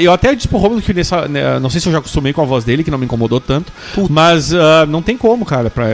eu 0.00 0.12
até 0.12 0.34
disse 0.34 0.48
pro 0.48 0.58
Romulo 0.58 0.80
que 0.82 0.92
nessa. 0.94 1.28
né, 1.28 1.58
não 1.58 1.68
sei 1.70 1.80
se 1.80 1.88
eu 1.88 1.92
já 1.92 1.98
acostumei 1.98 2.32
com 2.32 2.40
a 2.42 2.44
voz 2.44 2.64
dele, 2.64 2.82
que 2.84 2.90
não 2.90 2.98
me 2.98 3.04
incomodou 3.04 3.40
tanto. 3.40 3.72
Mas 4.08 4.52
ah, 4.54 4.86
não 4.86 5.02
tem 5.02 5.16
como, 5.16 5.44
cara. 5.44 5.70
Pra, 5.70 5.86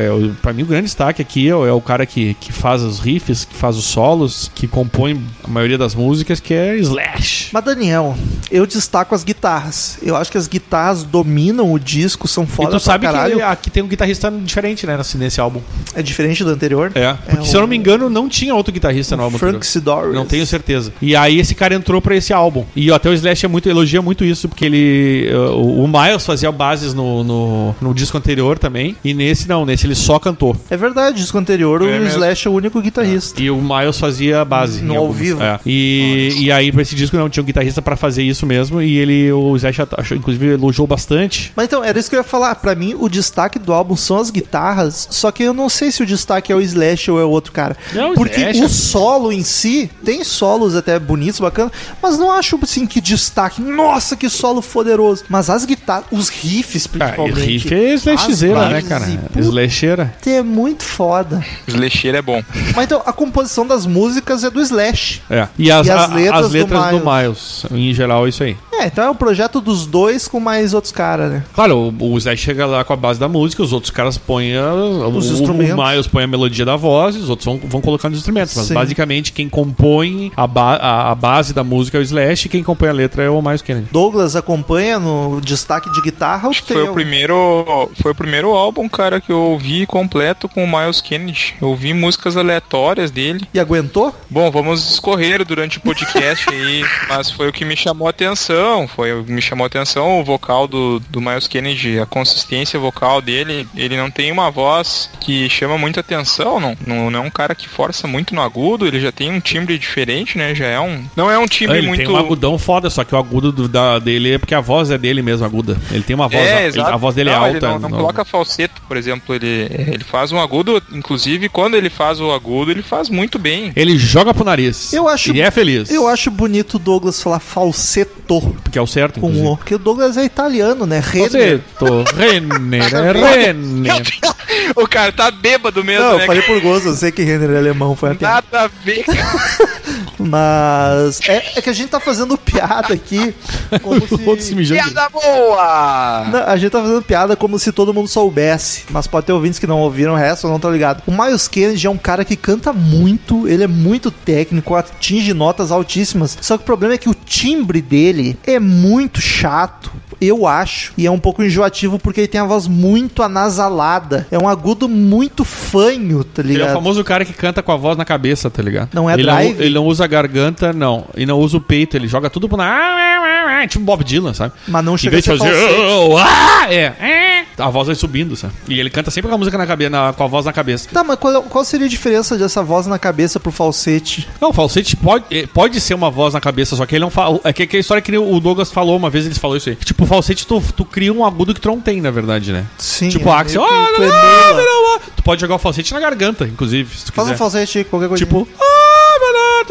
pra 0.42 0.52
mim, 0.52 0.62
o 0.62 0.66
grande 0.66 0.84
destaque 0.84 1.20
aqui 1.22 1.48
é, 1.48 1.54
o- 1.54 1.66
é 1.66 1.72
o 1.72 1.80
cara 1.80 2.06
que, 2.06 2.34
que 2.34 2.52
faz 2.52 2.82
os 2.82 2.98
riffs, 3.00 3.44
que 3.44 3.54
faz 3.54 3.76
os 3.76 3.84
solos, 3.84 4.50
que 4.54 4.66
compõe 4.68 5.20
a 5.44 5.48
maioria 5.48 5.78
das 5.78 5.94
músicas, 5.94 6.40
que 6.40 6.54
é 6.54 6.76
Slash. 6.76 7.48
Mas 7.52 7.64
Daniel, 7.64 8.16
eu 8.50 8.66
destaco 8.66 9.14
as 9.16 9.24
guitarras. 9.24 9.98
Eu 10.02 10.14
acho 10.16 10.30
que 10.30 10.38
as 10.38 10.46
guitarras 10.46 11.02
dominam 11.02 11.72
o 11.72 11.78
disco, 11.78 12.28
são 12.28 12.44
E 12.44 12.46
foda 12.46 12.68
tu 12.68 12.70
pra 12.72 12.80
sabe 12.80 13.06
caralho. 13.06 13.36
que 13.36 13.42
aqui 13.42 13.70
tem 13.70 13.82
um 13.82 13.88
guitarrista 13.88 14.30
diferente, 14.30 14.86
né, 14.86 14.96
nesse, 14.96 15.16
nesse 15.18 15.40
álbum. 15.40 15.60
É 15.94 16.02
diferente 16.02 16.44
do 16.44 16.50
anterior. 16.50 16.92
É, 16.94 17.14
porque 17.14 17.42
É 17.42 17.44
se 17.44 17.54
eu 17.56 17.60
não 17.60 17.66
o- 17.66 17.70
me 17.70 17.76
engano, 17.76 18.08
não 18.08 18.28
tinha 18.28 18.54
outro 18.54 18.72
guitarrista 18.72 19.16
no 19.16 19.22
álbum 19.24 19.38
Frank 19.38 19.56
anterior. 19.56 19.64
Sidoris. 19.72 20.14
Não 20.14 20.26
tenho 20.26 20.46
certeza. 20.46 20.92
E 21.02 21.16
aí 21.16 21.38
esse 21.40 21.54
cara 21.54 21.74
entrou 21.74 22.00
pra 22.00 22.14
esse 22.16 22.32
álbum. 22.32 22.64
E 22.76 22.92
até 22.92 23.08
o 23.08 23.12
Slash 23.12 23.44
é 23.46 23.48
muito, 23.48 23.68
elogia 23.68 24.00
muito 24.02 24.24
isso, 24.24 24.48
porque 24.48 24.64
ele. 24.64 25.28
uh, 25.32 25.52
o 25.56 25.86
o 25.86 25.88
Miles 25.88 26.26
fazia 26.26 26.50
bases 26.50 26.92
no, 26.94 27.22
no, 27.22 27.74
no 27.80 27.94
disco 27.94 28.18
anterior 28.18 28.58
também. 28.58 28.96
E 29.04 29.14
nesse 29.14 29.48
não, 29.48 29.64
nesse 29.64 29.86
ele 29.86 29.94
só 29.94 30.18
cantou. 30.18 30.56
É 30.68 30.76
verdade, 30.76 31.18
disco 31.18 31.38
anterior, 31.38 31.80
o 31.82 31.86
É 31.88 31.98
mesmo. 32.00 32.08
Slash 32.08 32.48
é 32.48 32.50
o 32.50 32.54
único 32.54 32.80
guitarrista. 32.80 33.40
E 33.40 33.50
o 33.50 33.56
Miles 33.62 33.98
fazia 33.98 34.44
base. 34.44 34.82
No 34.82 34.94
ao 34.94 35.00
alguns. 35.02 35.16
vivo. 35.16 35.42
É. 35.42 35.60
E, 35.64 36.34
e 36.40 36.50
aí 36.52 36.72
pra 36.72 36.82
esse 36.82 36.94
disco 36.96 37.16
não 37.16 37.28
tinha 37.30 37.42
um 37.42 37.46
guitarrista 37.46 37.80
pra 37.80 37.94
fazer 37.96 38.22
isso 38.24 38.44
mesmo. 38.46 38.82
E 38.82 38.98
ele, 38.98 39.05
o 39.32 39.56
Slash 39.56 39.82
achou, 39.96 40.16
inclusive, 40.16 40.46
elogiou 40.54 40.86
bastante. 40.86 41.52
Mas 41.56 41.66
então, 41.66 41.82
era 41.84 41.98
isso 41.98 42.08
que 42.10 42.16
eu 42.16 42.20
ia 42.20 42.24
falar. 42.24 42.54
Pra 42.56 42.74
mim, 42.74 42.94
o 42.98 43.08
destaque 43.08 43.58
do 43.58 43.72
álbum 43.72 43.96
são 43.96 44.18
as 44.18 44.30
guitarras. 44.30 45.08
Só 45.10 45.30
que 45.30 45.42
eu 45.42 45.52
não 45.54 45.68
sei 45.68 45.90
se 45.90 46.02
o 46.02 46.06
destaque 46.06 46.52
é 46.52 46.54
o 46.56 46.60
Slash 46.60 47.10
ou 47.10 47.20
é 47.20 47.24
o 47.24 47.30
outro 47.30 47.52
cara. 47.52 47.76
Não, 47.92 48.12
o 48.12 48.14
Porque 48.14 48.40
Slash 48.40 48.60
o 48.60 48.64
é- 48.64 48.68
solo 48.68 49.32
em 49.32 49.42
si 49.42 49.90
tem 50.04 50.22
solos 50.24 50.74
até 50.76 50.98
bonitos, 50.98 51.40
bacanas. 51.40 51.72
Mas 52.02 52.18
não 52.18 52.30
acho 52.30 52.58
assim 52.62 52.86
que 52.86 53.00
destaque. 53.00 53.60
Nossa, 53.62 54.16
que 54.16 54.28
solo 54.28 54.62
poderoso. 54.62 55.24
Mas 55.28 55.48
as 55.50 55.64
guitarras, 55.64 56.06
os 56.10 56.28
riffs 56.28 56.86
Ah, 56.86 56.88
principalmente. 56.98 57.40
riff 57.46 57.74
é 57.74 57.94
Slashzeira, 57.94 58.66
as 58.66 58.72
né, 58.72 58.82
cara? 58.82 59.06
e, 59.08 59.40
Slasheira. 59.40 60.14
É 60.26 60.42
muito 60.42 60.82
foda. 60.84 61.44
Slasher 61.66 62.14
é 62.14 62.22
bom. 62.22 62.42
Mas 62.74 62.84
então, 62.84 63.02
a 63.06 63.12
composição 63.12 63.66
das 63.66 63.86
músicas 63.86 64.44
é 64.44 64.50
do 64.50 64.60
Slash. 64.60 65.22
É. 65.30 65.48
E 65.58 65.70
as, 65.70 65.86
E 65.86 65.90
as 65.90 66.10
a- 66.10 66.14
letras 66.14 66.44
as 66.46 66.52
do 66.52 66.58
letras 66.58 66.84
do 66.90 67.00
Miles. 67.00 67.64
Miles. 67.70 67.90
Em 67.90 67.94
geral, 67.94 68.26
é 68.26 68.28
isso 68.28 68.42
aí. 68.42 68.56
É, 68.72 68.90
então 68.96 69.08
é 69.08 69.10
um 69.10 69.14
projeto 69.14 69.60
dos 69.60 69.86
dois 69.86 70.26
com 70.26 70.40
mais 70.40 70.72
outros 70.72 70.90
caras, 70.90 71.30
né? 71.30 71.44
Claro, 71.52 71.94
o, 72.00 72.12
o 72.12 72.16
Slash 72.16 72.42
chega 72.42 72.64
lá 72.64 72.82
com 72.82 72.94
a 72.94 72.96
base 72.96 73.20
da 73.20 73.28
música, 73.28 73.62
os 73.62 73.70
outros 73.70 73.90
caras 73.90 74.16
põem 74.16 74.56
a, 74.56 74.72
Os 74.72 75.28
o, 75.28 75.34
instrumentos. 75.34 75.74
O 75.78 75.86
Miles 75.86 76.06
põe 76.06 76.24
a 76.24 76.26
melodia 76.26 76.64
da 76.64 76.76
voz 76.76 77.14
e 77.14 77.18
os 77.18 77.28
outros 77.28 77.44
vão, 77.44 77.58
vão 77.62 77.82
colocando 77.82 78.14
os 78.14 78.20
instrumentos. 78.20 78.56
Mas 78.56 78.68
Sim. 78.68 78.72
basicamente 78.72 79.32
quem 79.32 79.50
compõe 79.50 80.32
a, 80.34 80.46
ba- 80.46 80.76
a, 80.76 81.10
a 81.10 81.14
base 81.14 81.52
da 81.52 81.62
música 81.62 81.98
é 81.98 82.00
o 82.00 82.02
Slash 82.02 82.46
e 82.46 82.48
quem 82.48 82.62
compõe 82.62 82.88
a 82.88 82.92
letra 82.92 83.22
é 83.22 83.28
o 83.28 83.42
Miles 83.42 83.60
Kennedy. 83.60 83.88
Douglas 83.92 84.34
acompanha 84.34 84.98
no 84.98 85.42
destaque 85.42 85.92
de 85.92 86.00
guitarra 86.00 86.48
tem 86.48 86.62
foi 86.76 86.88
o 86.88 86.94
primeiro, 86.94 87.90
foi 88.00 88.12
o 88.12 88.14
primeiro 88.14 88.54
álbum, 88.54 88.88
cara, 88.88 89.20
que 89.20 89.30
eu 89.30 89.38
ouvi 89.40 89.84
completo 89.84 90.48
com 90.48 90.64
o 90.64 90.66
Miles 90.66 91.02
Kennedy. 91.02 91.54
Eu 91.60 91.68
ouvi 91.68 91.92
músicas 91.92 92.34
aleatórias 92.34 93.10
dele. 93.10 93.46
E 93.52 93.60
aguentou? 93.60 94.14
Bom, 94.30 94.50
vamos 94.50 94.90
escorrer 94.90 95.44
durante 95.44 95.76
o 95.76 95.80
podcast 95.82 96.48
aí, 96.48 96.82
mas 97.10 97.30
foi 97.30 97.50
o 97.50 97.52
que 97.52 97.62
me 97.62 97.76
chamou 97.76 98.06
a 98.06 98.10
atenção. 98.10 98.85
Foi 98.86 99.12
me 99.22 99.40
chamou 99.42 99.64
a 99.64 99.66
atenção 99.66 100.20
o 100.20 100.24
vocal 100.24 100.66
do, 100.66 101.00
do 101.10 101.20
Miles 101.20 101.46
Kennedy, 101.46 101.98
a 101.98 102.06
consistência 102.06 102.78
vocal 102.78 103.20
dele. 103.20 103.66
Ele 103.76 103.96
não 103.96 104.10
tem 104.10 104.30
uma 104.32 104.50
voz 104.50 105.10
que 105.20 105.48
chama 105.48 105.76
muita 105.78 106.00
atenção, 106.00 106.60
não, 106.60 106.76
não, 106.86 107.10
não 107.10 107.24
é 107.24 107.26
um 107.26 107.30
cara 107.30 107.54
que 107.54 107.68
força 107.68 108.06
muito 108.06 108.34
no 108.34 108.40
agudo, 108.42 108.86
ele 108.86 109.00
já 109.00 109.10
tem 109.12 109.30
um 109.30 109.40
timbre 109.40 109.78
diferente, 109.78 110.38
né? 110.38 110.54
Já 110.54 110.66
é 110.66 110.80
um. 110.80 111.04
Não 111.16 111.30
é 111.30 111.38
um 111.38 111.46
timbre 111.46 111.78
ele 111.78 111.88
muito. 111.88 112.00
tem 112.04 112.08
um 112.08 112.16
agudão 112.16 112.58
foda, 112.58 112.88
só 112.90 113.04
que 113.04 113.14
o 113.14 113.18
agudo 113.18 113.50
do- 113.52 113.68
da, 113.68 113.98
dele 113.98 114.32
é 114.34 114.38
porque 114.38 114.54
a 114.54 114.60
voz 114.60 114.90
é 114.90 114.98
dele 114.98 115.22
mesmo, 115.22 115.44
aguda. 115.46 115.76
Ele 115.90 116.02
tem 116.02 116.14
uma 116.14 116.28
voz, 116.28 116.42
É, 116.46 116.58
ele- 116.66 116.68
exato. 116.78 116.92
a 116.94 116.96
voz 116.96 117.14
dele 117.14 117.30
não, 117.30 117.44
é 117.44 117.48
Ele 117.48 117.54
alta. 117.56 117.68
não, 117.68 117.78
não 117.78 117.88
não- 117.88 117.98
coloca 117.98 118.24
falseto, 118.24 118.80
por 118.86 118.96
exemplo. 118.96 119.34
Ele, 119.34 119.68
ele 119.70 120.04
faz 120.04 120.32
um 120.32 120.38
agudo, 120.40 120.82
inclusive 120.92 121.48
quando 121.48 121.76
ele 121.76 121.90
faz 121.90 122.20
o 122.20 122.30
agudo, 122.32 122.70
ele 122.70 122.82
faz 122.82 123.08
muito 123.08 123.38
bem. 123.38 123.72
Ele 123.74 123.96
joga 123.98 124.32
pro 124.34 124.44
nariz. 124.44 124.92
Eu 124.92 125.08
acho- 125.08 125.34
E 125.34 125.40
é 125.40 125.50
feliz. 125.50 125.90
Eu 125.90 126.06
acho 126.08 126.30
bonito 126.30 126.74
o 126.74 126.78
Douglas 126.78 127.22
falar 127.22 127.40
falsetto 127.40 128.40
Porque 128.62 128.75
é 128.78 128.82
o 128.82 128.86
certo, 128.86 129.20
com 129.20 129.28
inclusive. 129.28 129.48
o. 129.52 129.56
Porque 129.56 129.74
o 129.74 129.78
Douglas 129.78 130.16
é 130.16 130.24
italiano, 130.24 130.86
né? 130.86 131.00
Renner. 131.04 131.60
Falsetto. 131.78 132.04
Renner. 132.16 132.90
Ver. 132.90 133.16
Renner. 133.16 134.02
o 134.76 134.86
cara 134.86 135.12
tá 135.12 135.30
bêbado 135.30 135.84
mesmo, 135.84 136.04
Não, 136.04 136.12
eu 136.12 136.18
né? 136.18 136.26
falei 136.26 136.42
por 136.42 136.60
gosto, 136.60 136.88
eu 136.88 136.94
sei 136.94 137.12
que 137.12 137.22
Renner 137.22 137.50
é 137.50 137.58
alemão, 137.58 137.94
foi 137.96 138.12
a 138.12 138.14
piada. 138.14 138.46
Nada 138.52 138.64
a 138.64 138.84
ver, 138.84 139.04
cara. 139.04 139.76
Mas 140.18 141.20
é, 141.28 141.52
é 141.56 141.62
que 141.62 141.70
a 141.70 141.72
gente 141.72 141.88
tá 141.90 142.00
fazendo 142.00 142.36
piada 142.38 142.94
aqui 142.94 143.34
como 143.82 143.96
Outro 144.26 144.42
se 144.42 144.48
se. 144.48 144.54
mijando. 144.54 144.82
Piada 144.82 145.08
boa! 145.10 146.24
Não, 146.30 146.42
a 146.46 146.56
gente 146.56 146.70
tá 146.70 146.80
fazendo 146.80 147.02
piada 147.02 147.36
como 147.36 147.58
se 147.58 147.70
todo 147.72 147.92
mundo 147.94 148.08
soubesse. 148.08 148.84
Mas 148.90 149.06
pode 149.06 149.26
ter 149.26 149.32
ouvintes 149.32 149.58
que 149.58 149.66
não 149.66 149.80
ouviram 149.80 150.14
o 150.14 150.16
resto 150.16 150.44
ou 150.44 150.50
não 150.50 150.56
estão 150.56 150.72
ligados. 150.72 151.02
O 151.06 151.12
Miles 151.12 151.46
Kennedy 151.48 151.86
é 151.86 151.90
um 151.90 151.98
cara 151.98 152.24
que 152.24 152.36
canta 152.36 152.72
muito, 152.72 153.46
ele 153.46 153.64
é 153.64 153.68
muito 153.68 154.10
técnico, 154.10 154.74
atinge 154.74 155.32
notas 155.32 155.70
altíssimas. 155.70 156.36
Só 156.40 156.56
que 156.56 156.62
o 156.62 156.66
problema 156.66 156.94
é 156.94 156.98
que 156.98 157.08
o 157.08 157.14
timbre 157.14 157.80
dele 157.80 158.36
é 158.46 158.58
muito 158.66 159.20
chato. 159.20 159.90
Eu 160.20 160.46
acho. 160.46 160.92
E 160.96 161.06
é 161.06 161.10
um 161.10 161.18
pouco 161.18 161.42
enjoativo 161.42 161.98
porque 161.98 162.20
ele 162.22 162.28
tem 162.28 162.40
a 162.40 162.44
voz 162.44 162.66
muito 162.66 163.22
anasalada. 163.22 164.26
É 164.30 164.38
um 164.38 164.48
agudo 164.48 164.88
muito 164.88 165.44
fanho, 165.44 166.24
tá 166.24 166.40
Ele 166.42 166.52
é 166.52 166.54
o 166.54 166.58
ligado? 166.60 166.72
famoso 166.74 167.04
cara 167.04 167.24
que 167.24 167.32
canta 167.34 167.62
com 167.62 167.70
a 167.72 167.76
voz 167.76 167.96
na 167.98 168.04
cabeça, 168.04 168.48
tá 168.50 168.62
ligado? 168.62 168.90
Não 168.94 169.08
é 169.10 169.14
ele 169.14 169.22
drive? 169.24 169.54
Não, 169.54 169.60
ele 169.62 169.74
não 169.74 169.84
usa 169.86 170.04
a 170.04 170.06
garganta, 170.06 170.72
não. 170.72 171.04
E 171.16 171.26
não 171.26 171.38
usa 171.38 171.58
o 171.58 171.60
peito, 171.60 171.96
ele 171.96 172.08
joga 172.08 172.30
tudo 172.30 172.48
pro. 172.48 172.56
na- 172.56 173.66
Tipo 173.68 173.84
Bob 173.84 174.04
Dylan, 174.04 174.32
sabe? 174.34 174.52
Mas 174.68 174.84
não 174.84 174.94
Em 174.94 174.98
chega 174.98 175.16
a 175.16 175.20
vez 175.20 175.24
de 175.24 175.30
ser 175.32 175.38
fazer. 175.38 175.54
falsete. 175.54 175.80
"Oh, 175.80 176.16
ah", 176.18 176.66
é. 176.72 176.92
é, 177.00 177.35
A 177.58 177.70
voz 177.70 177.86
vai 177.86 177.96
subindo, 177.96 178.36
sabe? 178.36 178.52
E 178.68 178.78
ele 178.78 178.90
canta 178.90 179.10
sempre 179.10 179.28
com 179.28 179.34
a 179.34 179.38
música 179.38 179.56
na 179.56 179.66
cabeça, 179.66 180.14
com 180.16 180.24
a 180.24 180.26
voz 180.26 180.44
na 180.44 180.52
cabeça. 180.52 180.88
Tá, 180.92 181.02
mas 181.02 181.18
qual, 181.18 181.42
qual 181.44 181.64
seria 181.64 181.86
a 181.86 181.90
diferença 181.90 182.36
dessa 182.36 182.62
voz 182.62 182.86
na 182.86 182.98
cabeça 182.98 183.40
pro 183.40 183.50
falsete? 183.50 184.28
Não, 184.40 184.50
o 184.50 184.52
falsete 184.52 184.94
pode, 184.96 185.24
eh, 185.30 185.46
pode 185.46 185.80
ser 185.80 185.94
uma 185.94 186.10
voz 186.10 186.34
na 186.34 186.40
cabeça, 186.40 186.76
só 186.76 186.84
que 186.84 186.94
ele 186.96 187.04
não 187.04 187.10
fala. 187.10 187.40
É 187.44 187.52
que, 187.52 187.66
que 187.66 187.76
a 187.76 187.80
história 187.80 188.02
que 188.02 188.16
o 188.16 188.40
Douglas 188.40 188.70
falou 188.70 188.96
uma 188.96 189.08
vez, 189.08 189.24
ele 189.26 189.34
falou 189.34 189.56
isso 189.56 189.68
aí. 189.70 189.76
Tipo, 189.76 190.04
o 190.04 190.06
falsete 190.06 190.46
tu, 190.46 190.62
tu 190.76 190.84
cria 190.84 191.12
um 191.12 191.24
agudo 191.24 191.54
que 191.54 191.60
tu 191.60 191.68
não 191.68 191.80
tem, 191.80 192.00
na 192.00 192.10
verdade, 192.10 192.52
né? 192.52 192.66
Sim. 192.78 193.08
tipo, 193.08 193.28
é 193.28 193.32
o 193.32 193.34
Axel. 193.34 193.64
"Ah, 193.64 193.68
que 193.88 193.94
tu 193.94 194.00
não, 194.02 194.08
emula. 194.08 194.52
não, 194.52 194.56
não, 194.56 194.92
não." 194.92 195.00
Tu 195.16 195.22
pode 195.22 195.40
jogar 195.40 195.54
o 195.54 195.58
falsete 195.58 195.92
na 195.94 196.00
garganta, 196.00 196.44
inclusive, 196.44 196.96
se 196.96 197.06
tu 197.06 197.12
Faz 197.12 197.28
um 197.28 197.30
quiser. 197.32 197.38
falsete 197.38 197.78
aí, 197.78 197.84
qualquer 197.84 198.08
coisa. 198.08 198.24
Tipo. 198.24 198.46
"Ah, 198.60 199.64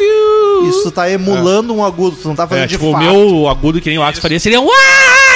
you." 0.00 0.68
Isso 0.68 0.90
tá 0.90 1.10
emulando 1.10 1.74
um 1.74 1.84
agudo, 1.84 2.16
tu 2.20 2.28
não 2.28 2.34
tá 2.36 2.46
fazendo 2.46 2.64
É, 2.64 2.66
de 2.66 2.74
tipo, 2.74 2.90
o 2.90 2.96
meu 2.96 3.48
agudo 3.48 3.80
que 3.80 3.88
nem 3.88 3.98
o 3.98 4.02
Axel 4.02 4.22
faria 4.22 4.38
seria 4.40 4.60
um. 4.60 4.68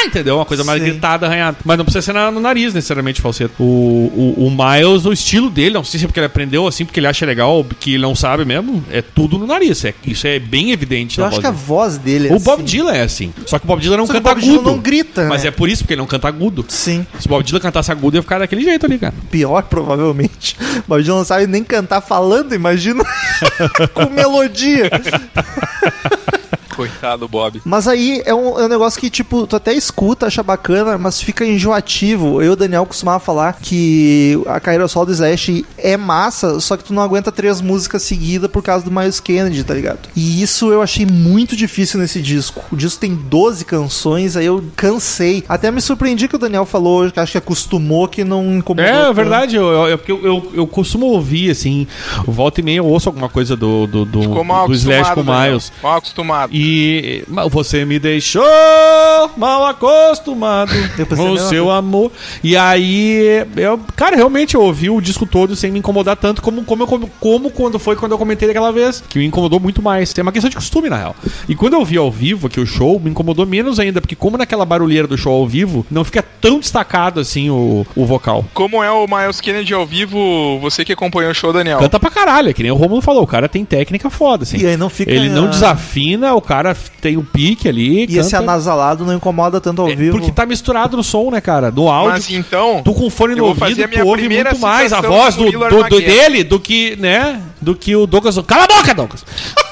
"Ah!" 0.02 0.07
entendeu? 0.07 0.37
Uma 0.37 0.45
coisa 0.45 0.64
mais 0.64 0.83
Sim. 0.83 0.90
gritada, 0.90 1.26
arranhada. 1.26 1.57
Mas 1.64 1.76
não 1.78 1.85
precisa 1.85 2.02
ser 2.02 2.12
na- 2.12 2.31
no 2.31 2.40
nariz, 2.40 2.73
necessariamente, 2.75 3.21
falseto. 3.21 3.55
O, 3.62 4.35
o, 4.38 4.47
o 4.47 4.50
Miles, 4.50 5.05
o 5.07 5.12
estilo 5.12 5.50
dele, 5.50 5.75
não 5.75 5.85
sei 5.85 5.99
se 6.00 6.05
é 6.05 6.09
porque 6.09 6.21
ele 6.21 6.26
aprendeu 6.26 6.67
assim, 6.67 6.85
porque 6.85 7.00
ele 7.00 7.07
acha 7.07 7.25
legal, 7.26 7.50
ou 7.57 7.64
que 7.64 7.95
ele 7.95 8.02
não 8.02 8.14
sabe 8.14 8.45
mesmo, 8.45 8.83
é 8.90 9.02
tudo 9.02 9.38
no 9.38 9.47
nariz. 9.47 9.85
É, 9.85 9.95
isso 10.07 10.26
é 10.26 10.38
bem 10.38 10.71
evidente 10.73 11.19
Eu 11.19 11.25
acho 11.26 11.37
voz 11.37 11.40
que 11.40 11.47
a 11.47 11.50
dele. 11.50 11.64
voz 11.67 11.99
dele 11.99 12.28
é 12.28 12.35
O 12.35 12.38
Bob 12.38 12.55
assim. 12.62 12.64
Dylan 12.64 12.93
é 12.95 13.02
assim. 13.02 13.33
Só 13.47 13.59
que 13.59 13.64
o 13.64 13.69
Bob 13.69 13.81
Dylan 13.81 13.97
não 13.97 14.07
Só 14.07 14.12
que 14.12 14.19
o 14.19 14.23
canta 14.23 14.35
Bob 14.35 14.43
Dylan 14.45 14.55
agudo. 14.57 14.71
não 14.71 14.78
grita, 14.78 15.26
Mas 15.28 15.43
né? 15.43 15.49
é 15.49 15.50
por 15.50 15.69
isso, 15.69 15.83
porque 15.83 15.95
ele 15.95 16.00
não 16.00 16.07
canta 16.07 16.28
agudo. 16.28 16.64
Sim. 16.69 17.07
Se 17.19 17.26
o 17.26 17.28
Bob 17.31 17.43
Dylan 17.45 17.61
cantasse 17.61 17.90
agudo, 17.93 18.17
ia 18.17 18.23
ficar 18.23 18.38
daquele 18.38 18.62
jeito 18.62 18.87
ali, 18.87 18.99
cara. 18.99 19.14
Pior, 19.31 19.62
provavelmente. 19.69 20.57
O 20.78 20.88
Bob 20.88 21.02
Dylan 21.02 21.19
não 21.19 21.25
sabe 21.25 21.47
nem 21.47 21.62
cantar 21.64 22.00
falando, 22.00 22.55
imagina. 22.55 23.05
Com 23.95 24.11
melodia. 24.11 24.90
Coitado 26.99 27.21
do 27.21 27.28
Bob. 27.28 27.62
Mas 27.64 27.87
aí 27.87 28.23
é 28.25 28.35
um, 28.35 28.59
é 28.59 28.64
um 28.64 28.69
negócio 28.69 29.00
que, 29.00 29.09
tipo, 29.09 29.47
tu 29.47 29.57
até 29.57 29.73
escuta, 29.73 30.26
acha 30.26 30.43
bacana, 30.43 30.99
mas 30.99 31.21
fica 31.21 31.45
enjoativo. 31.45 32.43
Eu 32.43 32.49
e 32.49 32.50
o 32.50 32.57
Daniel 32.57 32.87
costumava 32.87 33.21
falar 33.21 33.55
que 33.61 34.40
a 34.47 34.59
carreira 34.59 34.88
solo 34.88 35.07
do 35.07 35.12
Slash 35.12 35.64
é 35.76 35.97
massa, 35.97 36.59
só 36.61 36.76
que 36.76 36.85
tu 36.85 36.93
não 36.93 37.02
aguenta 37.02 37.31
três 37.31 37.61
músicas 37.61 38.02
seguidas 38.02 38.50
por 38.50 38.62
causa 38.62 38.85
do 38.85 38.90
Miles 38.90 39.21
Kennedy, 39.21 39.62
tá 39.64 39.75
ligado? 39.75 40.09
E 40.17 40.43
isso 40.43 40.73
eu 40.73 40.83
achei 40.83 41.07
muito 41.07 41.57
difícil 41.57 42.00
nesse 42.00 42.21
disco. 42.21 42.64
O 42.73 42.76
disco 42.76 43.00
tem 43.00 43.14
12 43.14 43.64
canções, 43.64 44.37
aí 44.37 44.47
eu 44.47 44.64
cansei. 44.75 45.45
Até 45.49 45.71
me 45.71 45.81
surpreendi 45.81 46.28
que 46.28 46.37
o 46.37 46.38
Daniel 46.38 46.67
falou, 46.67 47.11
que 47.11 47.21
acho 47.21 47.33
que 47.33 47.38
acostumou, 47.38 48.09
que 48.09 48.25
não 48.25 48.59
incomodou. 48.59 48.85
É, 48.85 48.90
é 48.90 49.02
tanto. 49.05 49.14
verdade. 49.14 49.57
Eu, 49.57 49.67
eu, 49.67 49.88
eu, 49.88 49.99
porque 49.99 50.12
eu, 50.12 50.52
eu, 50.55 50.67
costumo 50.67 51.07
ouvir, 51.07 51.50
assim, 51.50 51.87
volta 52.26 52.61
e 52.61 52.64
meia 52.64 52.78
eu 52.78 52.87
ouço 52.87 53.09
alguma 53.09 53.28
coisa 53.28 53.57
do, 53.57 53.87
do, 53.87 54.05
do, 54.05 54.23
Ficou 54.23 54.45
mal 54.45 54.67
do 54.67 54.75
Slash 54.75 55.11
acostumado, 55.11 55.14
com 55.14 55.21
o 55.21 55.25
Daniel. 55.25 55.50
Miles. 55.50 55.73
Mal 55.83 55.97
acostumado. 55.97 56.50
E 56.55 56.88
mas 57.28 57.50
você 57.50 57.85
me 57.85 57.99
deixou 57.99 58.42
mal 59.37 59.66
acostumado 59.66 60.73
com 61.16 61.30
o 61.33 61.38
seu 61.38 61.71
amor. 61.71 62.11
E 62.42 62.57
aí, 62.57 63.45
eu, 63.57 63.78
cara, 63.97 64.16
realmente 64.16 64.54
eu 64.54 64.62
ouvi 64.62 64.90
o 64.90 65.00
disco 65.00 65.26
todo 65.26 65.54
sem 65.57 65.71
me 65.71 65.78
incomodar 65.78 66.16
tanto 66.16 66.42
como, 66.42 66.62
como, 66.64 66.83
eu- 66.83 66.87
como, 66.87 67.11
como 67.21 67.50
quando 67.50 67.78
foi 67.78 67.97
quando 67.97 68.12
eu 68.12 68.18
comentei 68.18 68.49
daquela 68.49 68.73
vez, 68.73 69.02
que 69.09 69.18
me 69.18 69.26
incomodou 69.26 69.61
muito 69.61 69.83
mais. 69.83 70.16
É 70.16 70.23
uma 70.23 70.33
questão 70.33 70.49
de 70.50 70.57
costume, 70.57 70.88
na 70.88 70.97
real. 70.97 71.16
E 71.49 71.54
quando 71.54 71.75
eu 71.75 71.85
vi 71.85 71.97
ao 71.97 72.11
vivo 72.11 72.47
aqui 72.47 72.61
o 72.61 72.66
show, 72.66 72.99
me 73.00 73.11
incomodou 73.11 73.47
menos 73.47 73.78
ainda, 73.78 74.00
porque 74.00 74.16
como 74.16 74.37
naquela 74.37 74.64
barulheira 74.64 75.07
do 75.07 75.16
show 75.16 75.33
ao 75.35 75.47
vivo, 75.47 75.87
não 75.90 76.04
fica 76.04 76.23
tão 76.40 76.59
destacado 76.59 77.21
assim 77.21 77.50
o, 77.50 77.87
o 77.95 78.04
vocal. 78.07 78.45
Como 78.54 78.83
é 78.83 78.90
o 78.90 79.07
Miles 79.07 79.40
Kennedy 79.40 79.75
ao 79.75 79.87
vivo, 79.87 80.59
você 80.61 80.85
que 80.85 80.92
acompanhou 80.92 81.30
o 81.30 81.35
show, 81.35 81.52
Daniel? 81.52 81.78
Canta 81.78 81.99
pra 82.00 82.11
caralho, 82.11 82.50
é 82.50 82.52
que 82.52 82.62
nem 82.62 82.73
o 82.73 82.76
Romulo 82.76 83.00
falou, 83.00 83.23
o 83.23 83.26
cara 83.26 83.49
tem 83.49 83.64
técnica 83.64 84.11
foda, 84.11 84.42
assim. 84.45 84.59
E 84.59 84.66
aí 84.66 84.76
não 84.76 84.88
fica- 84.88 85.11
Ele 85.11 85.28
não 85.28 85.49
desafina, 85.49 86.35
o 86.35 86.40
cara 86.40 86.75
tem 87.00 87.16
o 87.16 87.23
pique 87.25 87.68
ali. 87.68 88.06
E 88.08 88.18
esse 88.18 88.30
canta. 88.32 88.44
anasalado 88.44 89.04
não 89.04 89.14
incomoda 89.14 89.61
tanto 89.61 89.82
ao 89.82 89.88
É, 89.88 89.94
vivo. 89.94 90.18
Porque 90.18 90.30
tá 90.32 90.44
misturado 90.47 90.97
no 90.97 91.02
som, 91.04 91.30
né, 91.30 91.40
cara? 91.40 91.70
No 91.70 91.88
áudio. 91.90 92.12
Mas 92.12 92.30
então, 92.30 92.82
Tu 92.85 92.92
com 92.94 93.08
fone 93.11 93.35
no 93.35 93.47
ouvido, 93.47 93.88
tu 93.88 94.06
ouve 94.06 94.28
muito 94.28 94.58
mais 94.58 94.92
a 94.92 95.00
voz 95.00 95.35
do 95.37 95.50
do, 95.50 95.85
do- 95.88 96.00
dele 96.00 96.42
do 96.44 96.58
que, 96.58 96.97
né? 96.97 97.40
Do 97.61 97.75
que 97.75 97.94
o 97.97 98.06
Douglas. 98.06 98.38
Cala 98.47 98.64
a 98.64 98.66
boca, 98.66 98.94
Douglas! 98.94 99.25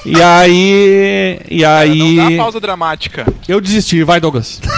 E 0.05 0.21
aí. 0.21 1.39
E 1.49 1.61
cara, 1.61 1.85
não 1.87 2.15
dá 2.15 2.27
aí. 2.27 2.37
pausa 2.37 2.59
dramática. 2.59 3.25
Eu 3.47 3.59
desisti, 3.61 4.03
vai, 4.03 4.19
Douglas. 4.19 4.61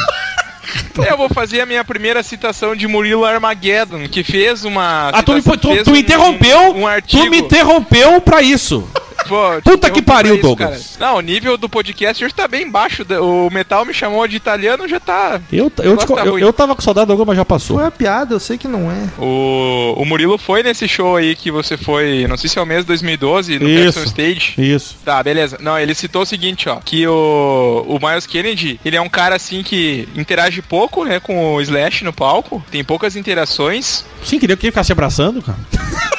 Eu 1.10 1.18
vou 1.18 1.30
fazer 1.30 1.62
a 1.62 1.66
minha 1.66 1.84
primeira 1.84 2.22
citação 2.22 2.76
de 2.76 2.88
Murilo 2.88 3.26
Armageddon, 3.26 4.08
que 4.08 4.24
fez 4.24 4.66
uma. 4.66 5.10
Ah, 5.10 5.24
tu 5.24 5.34
me, 5.34 5.42
tu, 5.42 5.68
fez 5.70 5.84
tu 5.84 5.92
me 5.92 6.00
interrompeu. 6.02 6.60
Um, 6.76 6.82
um 6.82 6.88
artigo. 6.88 7.24
tu 7.24 7.30
me 7.30 7.40
interrompeu 7.40 8.22
pra 8.22 8.42
isso. 8.42 8.88
Pô, 9.30 9.62
te 9.62 9.64
Puta 9.64 9.90
que 9.90 10.02
pariu, 10.02 10.34
isso, 10.34 10.42
Douglas. 10.42 10.98
cara. 10.98 11.12
Não, 11.12 11.20
o 11.20 11.22
nível 11.22 11.58
do 11.58 11.70
podcast 11.70 12.26
hoje 12.26 12.34
tá 12.34 12.48
bem 12.48 12.70
baixo. 12.70 13.06
O 13.22 13.50
Metal 13.52 13.86
me 13.86 13.94
chamou 13.94 14.28
de 14.28 14.36
italiano, 14.36 14.88
já 14.88 15.00
tá. 15.00 15.40
Eu, 15.52 15.72
eu, 15.78 15.92
negócio 15.92 16.16
tá 16.16 16.26
eu, 16.26 16.40
eu 16.40 16.52
tava 16.52 16.76
com 16.76 16.82
saudade 16.82 17.06
do 17.06 17.10
Douglas, 17.10 17.28
mas 17.28 17.38
já 17.38 17.46
passou. 17.46 17.78
Foi 17.78 17.86
uma 17.86 17.92
piada, 17.92 18.34
eu 18.34 18.40
sei 18.40 18.58
que 18.58 18.68
não 18.68 18.92
é. 18.92 19.10
O, 19.18 19.94
o 19.98 20.06
Murilo 20.06 20.38
foi 20.38 20.64
nesse 20.64 20.88
show 20.88 21.16
aí 21.16 21.36
que 21.36 21.52
você 21.52 21.78
foi, 21.78 22.26
não 22.28 22.38
sei 22.38 22.50
se 22.50 22.58
é 22.58 22.62
o 22.62 22.66
mês 22.66 22.82
de 22.82 22.88
2012, 22.88 23.60
no 23.60 23.70
Isso. 23.70 24.00
Person 24.00 24.04
Stage. 24.04 24.54
Isso. 24.58 24.98
Tá, 25.06 25.22
beleza. 25.22 25.58
Não, 25.62 25.78
ele 25.78 25.94
citou 25.94 26.24
o 26.24 26.26
seguinte, 26.26 26.68
ó, 26.68 26.78
que 26.84 27.08
o, 27.08 27.86
o 27.88 28.00
Miles 28.06 28.26
Kennedy, 28.26 28.80
ele 28.84 28.98
é 28.98 29.02
um 29.02 29.10
cara 29.10 29.36
assim 29.36 29.64
que 29.64 30.10
interage 30.16 30.62
pouco, 30.62 31.06
né, 31.06 31.20
com 31.20 31.56
o 31.56 31.62
Slash 31.62 32.04
no 32.04 32.12
palco, 32.12 32.64
tem 32.72 32.84
poucas 32.84 33.16
interações, 33.16 34.04
Sim, 34.24 34.40
queria 34.40 34.58
que 34.58 34.66
ele 34.66 34.72
ficasse 34.72 34.88
se 34.88 34.94
abraçando, 34.94 35.42
cara. 35.42 35.58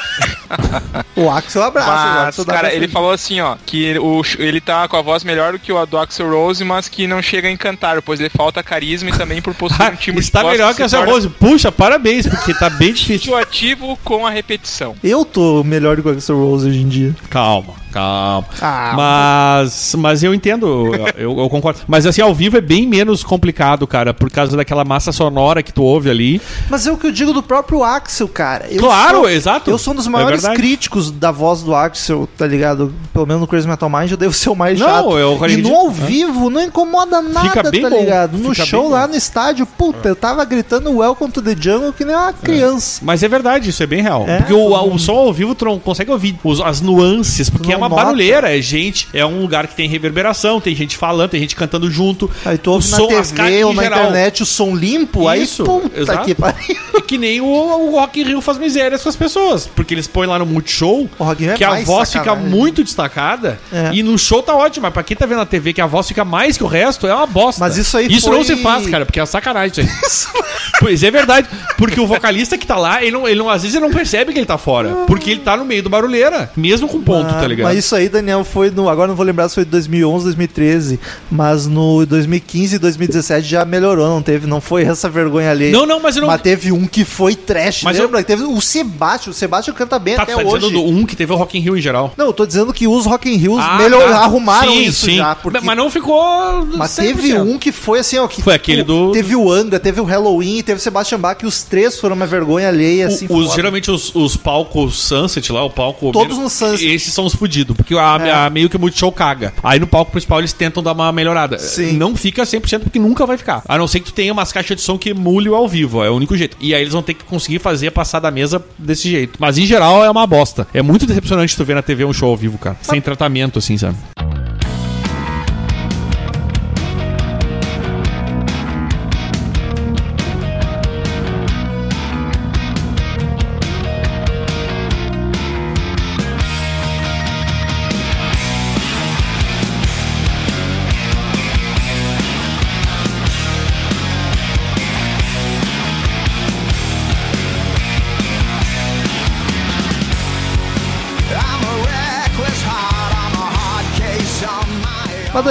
O 1.15 1.29
Axel 1.29 1.63
abraça, 1.63 1.89
o 1.89 2.15
mas, 2.15 2.27
Axel 2.29 2.45
cara, 2.45 2.73
ele 2.73 2.87
falou 2.87 3.11
assim, 3.11 3.41
ó, 3.41 3.55
que 3.65 3.97
o, 3.99 4.21
ele 4.39 4.61
tá 4.61 4.87
com 4.87 4.97
a 4.97 5.01
voz 5.01 5.23
melhor 5.23 5.53
do 5.53 5.59
que 5.59 5.71
o 5.71 5.77
a 5.77 5.85
do 5.85 5.97
Axel 5.97 6.29
Rose, 6.29 6.63
mas 6.63 6.87
que 6.87 7.05
não 7.05 7.21
chega 7.21 7.47
a 7.47 7.51
encantar, 7.51 8.01
pois 8.01 8.19
ele 8.19 8.29
falta 8.29 8.63
carisma 8.63 9.09
e 9.09 9.17
também 9.17 9.41
por 9.41 9.53
possuir 9.53 9.91
um 9.93 9.95
time 9.95 10.17
de 10.17 10.23
Está 10.23 10.41
voz 10.41 10.53
melhor 10.53 10.69
que 10.71 10.77
se 10.77 10.83
a 10.83 10.87
Zé 10.87 10.97
torna 10.97 11.13
Rose. 11.13 11.29
Puxa, 11.29 11.71
parabéns, 11.71 12.27
porque 12.27 12.53
tá 12.53 12.69
bem 12.69 12.93
difícil. 12.93 13.35
ativo 13.35 13.97
com 14.03 14.25
a 14.25 14.29
repetição. 14.29 14.95
Eu 15.03 15.25
tô 15.25 15.63
melhor 15.63 15.95
do 15.95 16.03
que 16.03 16.09
o 16.09 16.11
Axel 16.11 16.37
Rose 16.37 16.69
hoje 16.69 16.79
em 16.81 16.87
dia. 16.87 17.15
Calma, 17.29 17.73
calma. 17.91 18.45
Ah, 18.61 18.93
Mas, 18.95 19.95
mas 19.97 20.23
eu 20.23 20.33
entendo, 20.33 20.91
eu, 21.17 21.37
eu 21.39 21.49
concordo. 21.49 21.81
Mas 21.87 22.05
assim, 22.05 22.21
ao 22.21 22.33
vivo 22.33 22.57
é 22.57 22.61
bem 22.61 22.87
menos 22.87 23.23
complicado, 23.23 23.85
cara, 23.87 24.13
por 24.13 24.29
causa 24.29 24.55
daquela 24.55 24.83
massa 24.83 25.11
sonora 25.11 25.61
que 25.63 25.73
tu 25.73 25.83
ouve 25.83 26.09
ali. 26.09 26.41
Mas 26.69 26.85
é 26.87 26.91
o 26.91 26.97
que 26.97 27.07
eu 27.07 27.11
digo 27.11 27.33
do 27.33 27.43
próprio 27.43 27.83
Axel, 27.83 28.27
cara. 28.27 28.67
Eu 28.69 28.79
Claro, 28.81 29.19
sou- 29.19 29.29
exato. 29.29 29.69
Eu 29.69 29.77
sou 29.77 29.93
um 29.93 29.95
dos 29.97 30.07
É 30.07 30.09
maiores 30.09 30.41
verdade. 30.41 30.59
críticos 30.61 31.11
da 31.11 31.31
voz 31.31 31.61
do 31.61 31.75
Axel, 31.75 32.27
tá 32.37 32.47
ligado? 32.47 32.93
Pelo 33.13 33.25
menos 33.25 33.41
no 33.41 33.47
Crazy 33.47 33.67
Metal 33.67 33.89
Mind 33.89 34.11
eu 34.11 34.17
devo 34.17 34.33
ser 34.33 34.49
o 34.49 34.55
mais 34.55 34.79
Não, 34.79 34.87
chato. 34.87 35.17
eu 35.17 35.33
e 35.33 35.35
acredito. 35.35 35.69
no 35.69 35.75
ao 35.75 35.87
É. 35.87 35.91
vivo 35.91 36.49
não 36.49 36.61
incomoda 36.63 37.21
nada, 37.21 37.69
bem 37.69 37.81
tá 37.81 37.89
bom. 37.89 37.99
ligado? 37.99 38.37
No 38.37 38.49
Fica 38.53 38.65
show 38.65 38.89
lá 38.89 39.07
no 39.07 39.15
estádio, 39.15 39.65
puta, 39.65 40.09
eu 40.09 40.15
tava 40.15 40.43
gritando 40.45 40.91
Welcome 40.97 41.31
to 41.31 41.41
the 41.41 41.55
Jungle 41.59 41.93
que 41.93 42.05
nem 42.05 42.15
uma 42.15 42.33
criança. 42.33 43.01
Mas 43.03 43.23
é 43.23 43.27
verdade, 43.27 43.69
isso 43.69 43.81
é 43.83 43.87
bem 43.87 44.01
real. 44.01 44.25
É, 44.27 44.37
porque 44.37 44.53
o, 44.53 44.93
o 44.93 44.99
som 44.99 45.13
ao 45.13 45.33
vivo 45.33 45.53
tu 45.55 45.65
não 45.65 45.79
consegue 45.79 46.11
ouvir 46.11 46.37
as 46.65 46.81
nuances, 46.81 47.49
porque 47.49 47.71
é 47.73 47.77
uma 47.81 47.89
nota. 47.89 48.03
barulheira, 48.03 48.57
é 48.57 48.61
gente, 48.61 49.07
é 49.13 49.25
um 49.25 49.41
lugar 49.41 49.67
que 49.67 49.75
tem 49.75 49.87
reverberação, 49.89 50.59
tem 50.61 50.75
gente 50.75 50.97
falando, 50.97 51.29
tem 51.31 51.41
gente 51.41 51.55
cantando 51.55 51.89
junto. 51.89 52.29
Aí 52.45 52.57
tu 52.57 52.71
ouve 52.71 52.87
O 52.87 52.91
na 52.91 52.97
som, 52.97 53.07
TV 53.07 53.63
ou 53.63 53.73
na 53.73 53.83
geral. 53.83 53.99
internet 53.99 54.43
o 54.43 54.45
som 54.45 54.75
limpo, 54.75 55.31
Isso, 55.33 55.61
aí 55.63 55.67
puta 55.67 55.99
exato. 55.99 56.25
que 56.25 56.35
pariu. 56.35 56.77
É 56.95 57.01
que 57.01 57.17
nem 57.17 57.41
o, 57.41 57.45
o 57.45 57.91
Rock 57.99 58.21
in 58.21 58.23
Rio 58.23 58.41
faz 58.41 58.57
misérias 58.57 59.01
com 59.03 59.09
as 59.09 59.15
pessoas. 59.15 59.67
Porque 59.75 59.93
eles 59.93 60.07
põem 60.07 60.27
lá 60.27 60.39
no 60.39 60.45
Multishow 60.45 61.09
é 61.41 61.53
que 61.57 61.63
a 61.63 61.81
voz 61.81 62.09
sacanagem. 62.09 62.43
fica 62.43 62.55
muito 62.55 62.83
destacada. 62.83 63.59
É. 63.71 63.89
E 63.93 64.03
no 64.03 64.17
show 64.17 64.41
tá 64.41 64.55
ótimo, 64.55 64.83
mas 64.83 64.93
pra 64.93 65.03
quem 65.03 65.15
tá 65.17 65.25
vendo 65.25 65.39
na 65.39 65.45
TV 65.45 65.73
que 65.73 65.81
a 65.81 65.85
voz 65.85 66.07
fica 66.07 66.23
mais 66.23 66.57
que 66.57 66.63
o 66.63 66.67
resto, 66.67 67.07
é 67.07 67.13
uma 67.13 67.25
bosta. 67.27 67.59
Mas 67.59 67.77
isso 67.77 67.97
aí 67.97 68.07
Isso 68.07 68.27
foi- 68.27 68.37
não 68.37 68.43
se 68.43 68.55
faz, 68.57 68.87
cara, 68.87 69.05
porque 69.05 69.19
é 69.19 69.25
sacanagem 69.25 69.85
isso 69.85 70.29
aí. 70.33 70.41
pois 70.79 71.03
é 71.03 71.11
verdade. 71.11 71.47
Porque 71.77 71.99
o 71.99 72.07
vocalista 72.07 72.57
que 72.57 72.65
tá 72.65 72.77
lá, 72.77 73.01
ele 73.01 73.11
não, 73.11 73.27
ele 73.27 73.39
não, 73.39 73.49
às 73.49 73.61
vezes 73.63 73.75
ele 73.75 73.85
não 73.85 73.93
percebe 73.93 74.31
que 74.33 74.39
ele 74.39 74.45
tá 74.45 74.57
fora. 74.57 74.89
Porque 75.07 75.29
ele 75.31 75.41
tá 75.41 75.57
no 75.57 75.65
meio 75.65 75.83
do 75.83 75.89
barulheira. 75.89 76.51
Mesmo 76.55 76.87
com 76.87 77.01
ponto, 77.01 77.29
Ah, 77.29 77.39
tá 77.41 77.47
ligado? 77.47 77.70
Mas 77.73 77.85
isso 77.85 77.95
aí, 77.95 78.09
Daniel, 78.09 78.43
foi 78.43 78.69
no. 78.69 78.89
Agora 78.89 79.07
não 79.07 79.15
vou 79.15 79.25
lembrar 79.25 79.47
se 79.49 79.55
foi 79.55 79.65
2011, 79.65 80.25
2013. 80.25 80.99
Mas 81.29 81.67
no 81.67 82.05
2015 82.05 82.75
e 82.75 82.79
2017 82.79 83.47
já 83.47 83.65
melhorou, 83.65 84.07
não 84.07 84.21
teve? 84.21 84.47
Não 84.47 84.59
foi 84.61 84.83
essa 84.83 85.09
vergonha 85.09 85.51
ali. 85.51 85.71
Não, 85.71 85.85
não, 85.85 85.99
mas 85.99 86.15
eu 86.15 86.21
não. 86.21 86.27
Mas 86.27 86.41
teve 86.41 86.71
um 86.71 86.85
que 86.87 87.03
foi 87.05 87.35
trash. 87.35 87.83
Mas 87.83 87.97
lembra? 87.97 88.23
Teve 88.23 88.43
o 88.43 88.61
Sebastião. 88.61 89.31
O 89.31 89.33
Sebastião 89.35 89.75
canta 89.75 89.97
bem 89.99 90.15
tá, 90.15 90.23
até 90.23 90.33
tá 90.33 90.39
hoje. 90.41 90.55
dizendo 90.59 90.69
do 90.71 90.83
um 90.83 91.05
que 91.05 91.15
teve 91.15 91.31
o 91.31 91.35
Rock 91.35 91.57
in 91.57 91.61
Rio 91.61 91.77
em 91.77 91.81
geral. 91.81 92.13
Não, 92.17 92.27
eu 92.27 92.33
tô 92.33 92.45
dizendo 92.45 92.73
que 92.73 92.87
os 92.87 93.05
Rock 93.05 93.29
in 93.29 93.35
Rios 93.37 93.59
Ah, 93.61 93.77
melhor, 93.77 94.09
tá. 94.09 94.17
arrumaram 94.19 94.71
Sim, 94.73 94.83
isso 94.83 95.05
sim. 95.05 95.17
já. 95.17 95.35
Porque... 95.35 95.59
Mas 95.61 95.77
não 95.77 95.89
ficou. 95.89 96.65
Mas 96.75 96.91
100%. 96.91 96.95
teve 97.01 97.39
um 97.39 97.57
que 97.57 97.71
foi 97.71 97.99
assim, 97.99 98.17
ó. 98.17 98.27
Que 98.27 98.41
Foi 98.41 98.53
aquele 98.53 98.83
do- 98.83 99.11
Teve 99.11 99.35
o 99.35 99.51
Angra, 99.51 99.79
teve 99.79 99.99
o 99.99 100.03
Halloween, 100.03 100.61
teve 100.61 100.79
o 100.79 100.81
Sebastian 100.81 101.19
Bach, 101.19 101.37
e 101.41 101.45
os 101.45 101.63
três 101.63 101.99
foram 101.99 102.15
uma 102.15 102.25
vergonha 102.25 102.67
alheia, 102.67 103.07
assim. 103.07 103.25
O- 103.29 103.35
os, 103.37 103.53
geralmente 103.53 103.89
os, 103.91 104.13
os 104.15 104.35
palcos 104.37 104.95
Sunset 104.99 105.51
lá, 105.51 105.63
o 105.63 105.69
palco. 105.69 106.11
Todos 106.11 106.37
no 106.37 106.49
Sunset. 106.49 106.85
Esses 106.85 107.13
são 107.13 107.25
os 107.25 107.33
fudidos, 107.35 107.60
porque 107.65 107.95
a, 107.95 108.17
É. 108.21 108.31
a- 108.31 108.49
meio 108.49 108.69
que 108.69 108.75
o 108.75 108.79
Multishow 108.79 109.11
caga. 109.11 109.53
Aí 109.63 109.79
no 109.79 109.87
palco 109.87 110.11
principal 110.11 110.39
eles 110.39 110.53
tentam 110.53 110.81
dar 110.83 110.93
uma 110.93 111.11
melhorada. 111.11 111.57
Sim. 111.59 111.93
Não 111.93 112.15
fica 112.15 112.43
100% 112.43 112.79
porque 112.83 112.99
nunca 112.99 113.25
vai 113.25 113.37
ficar. 113.37 113.61
A 113.67 113.77
não 113.77 113.87
ser 113.87 113.99
que 113.99 114.05
tu 114.07 114.13
tenha 114.13 114.31
umas 114.33 114.51
caixas 114.51 114.77
de 114.77 114.81
som 114.83 114.97
que 114.97 115.09
emule 115.09 115.49
o 115.49 115.55
ao 115.55 115.67
vivo, 115.67 116.03
é 116.03 116.09
o 116.09 116.15
único 116.15 116.35
jeito. 116.35 116.57
E 116.59 116.73
aí 116.73 116.81
eles 116.81 116.93
vão 116.93 117.01
ter 117.03 117.13
que 117.13 117.23
conseguir 117.23 117.59
fazer 117.59 117.91
passar 117.91 118.19
da 118.19 118.31
mesa 118.31 118.63
desse 118.77 119.09
jeito. 119.09 119.37
Mas 119.39 119.57
em 119.57 119.65
geral 119.65 120.03
é 120.03 120.09
uma 120.09 120.25
bosta. 120.27 120.67
É 120.73 120.81
muito 120.81 121.05
decepcionante 121.05 121.55
tu 121.55 121.63
ver 121.65 121.75
na 121.75 121.81
TV 121.81 122.05
um 122.05 122.13
show 122.13 122.29
ao 122.29 122.37
vivo, 122.37 122.57
cara. 122.57 122.77
Sem 122.81 122.99
tratamento, 123.01 123.59
assim, 123.59 123.77
sabe? 123.77 123.95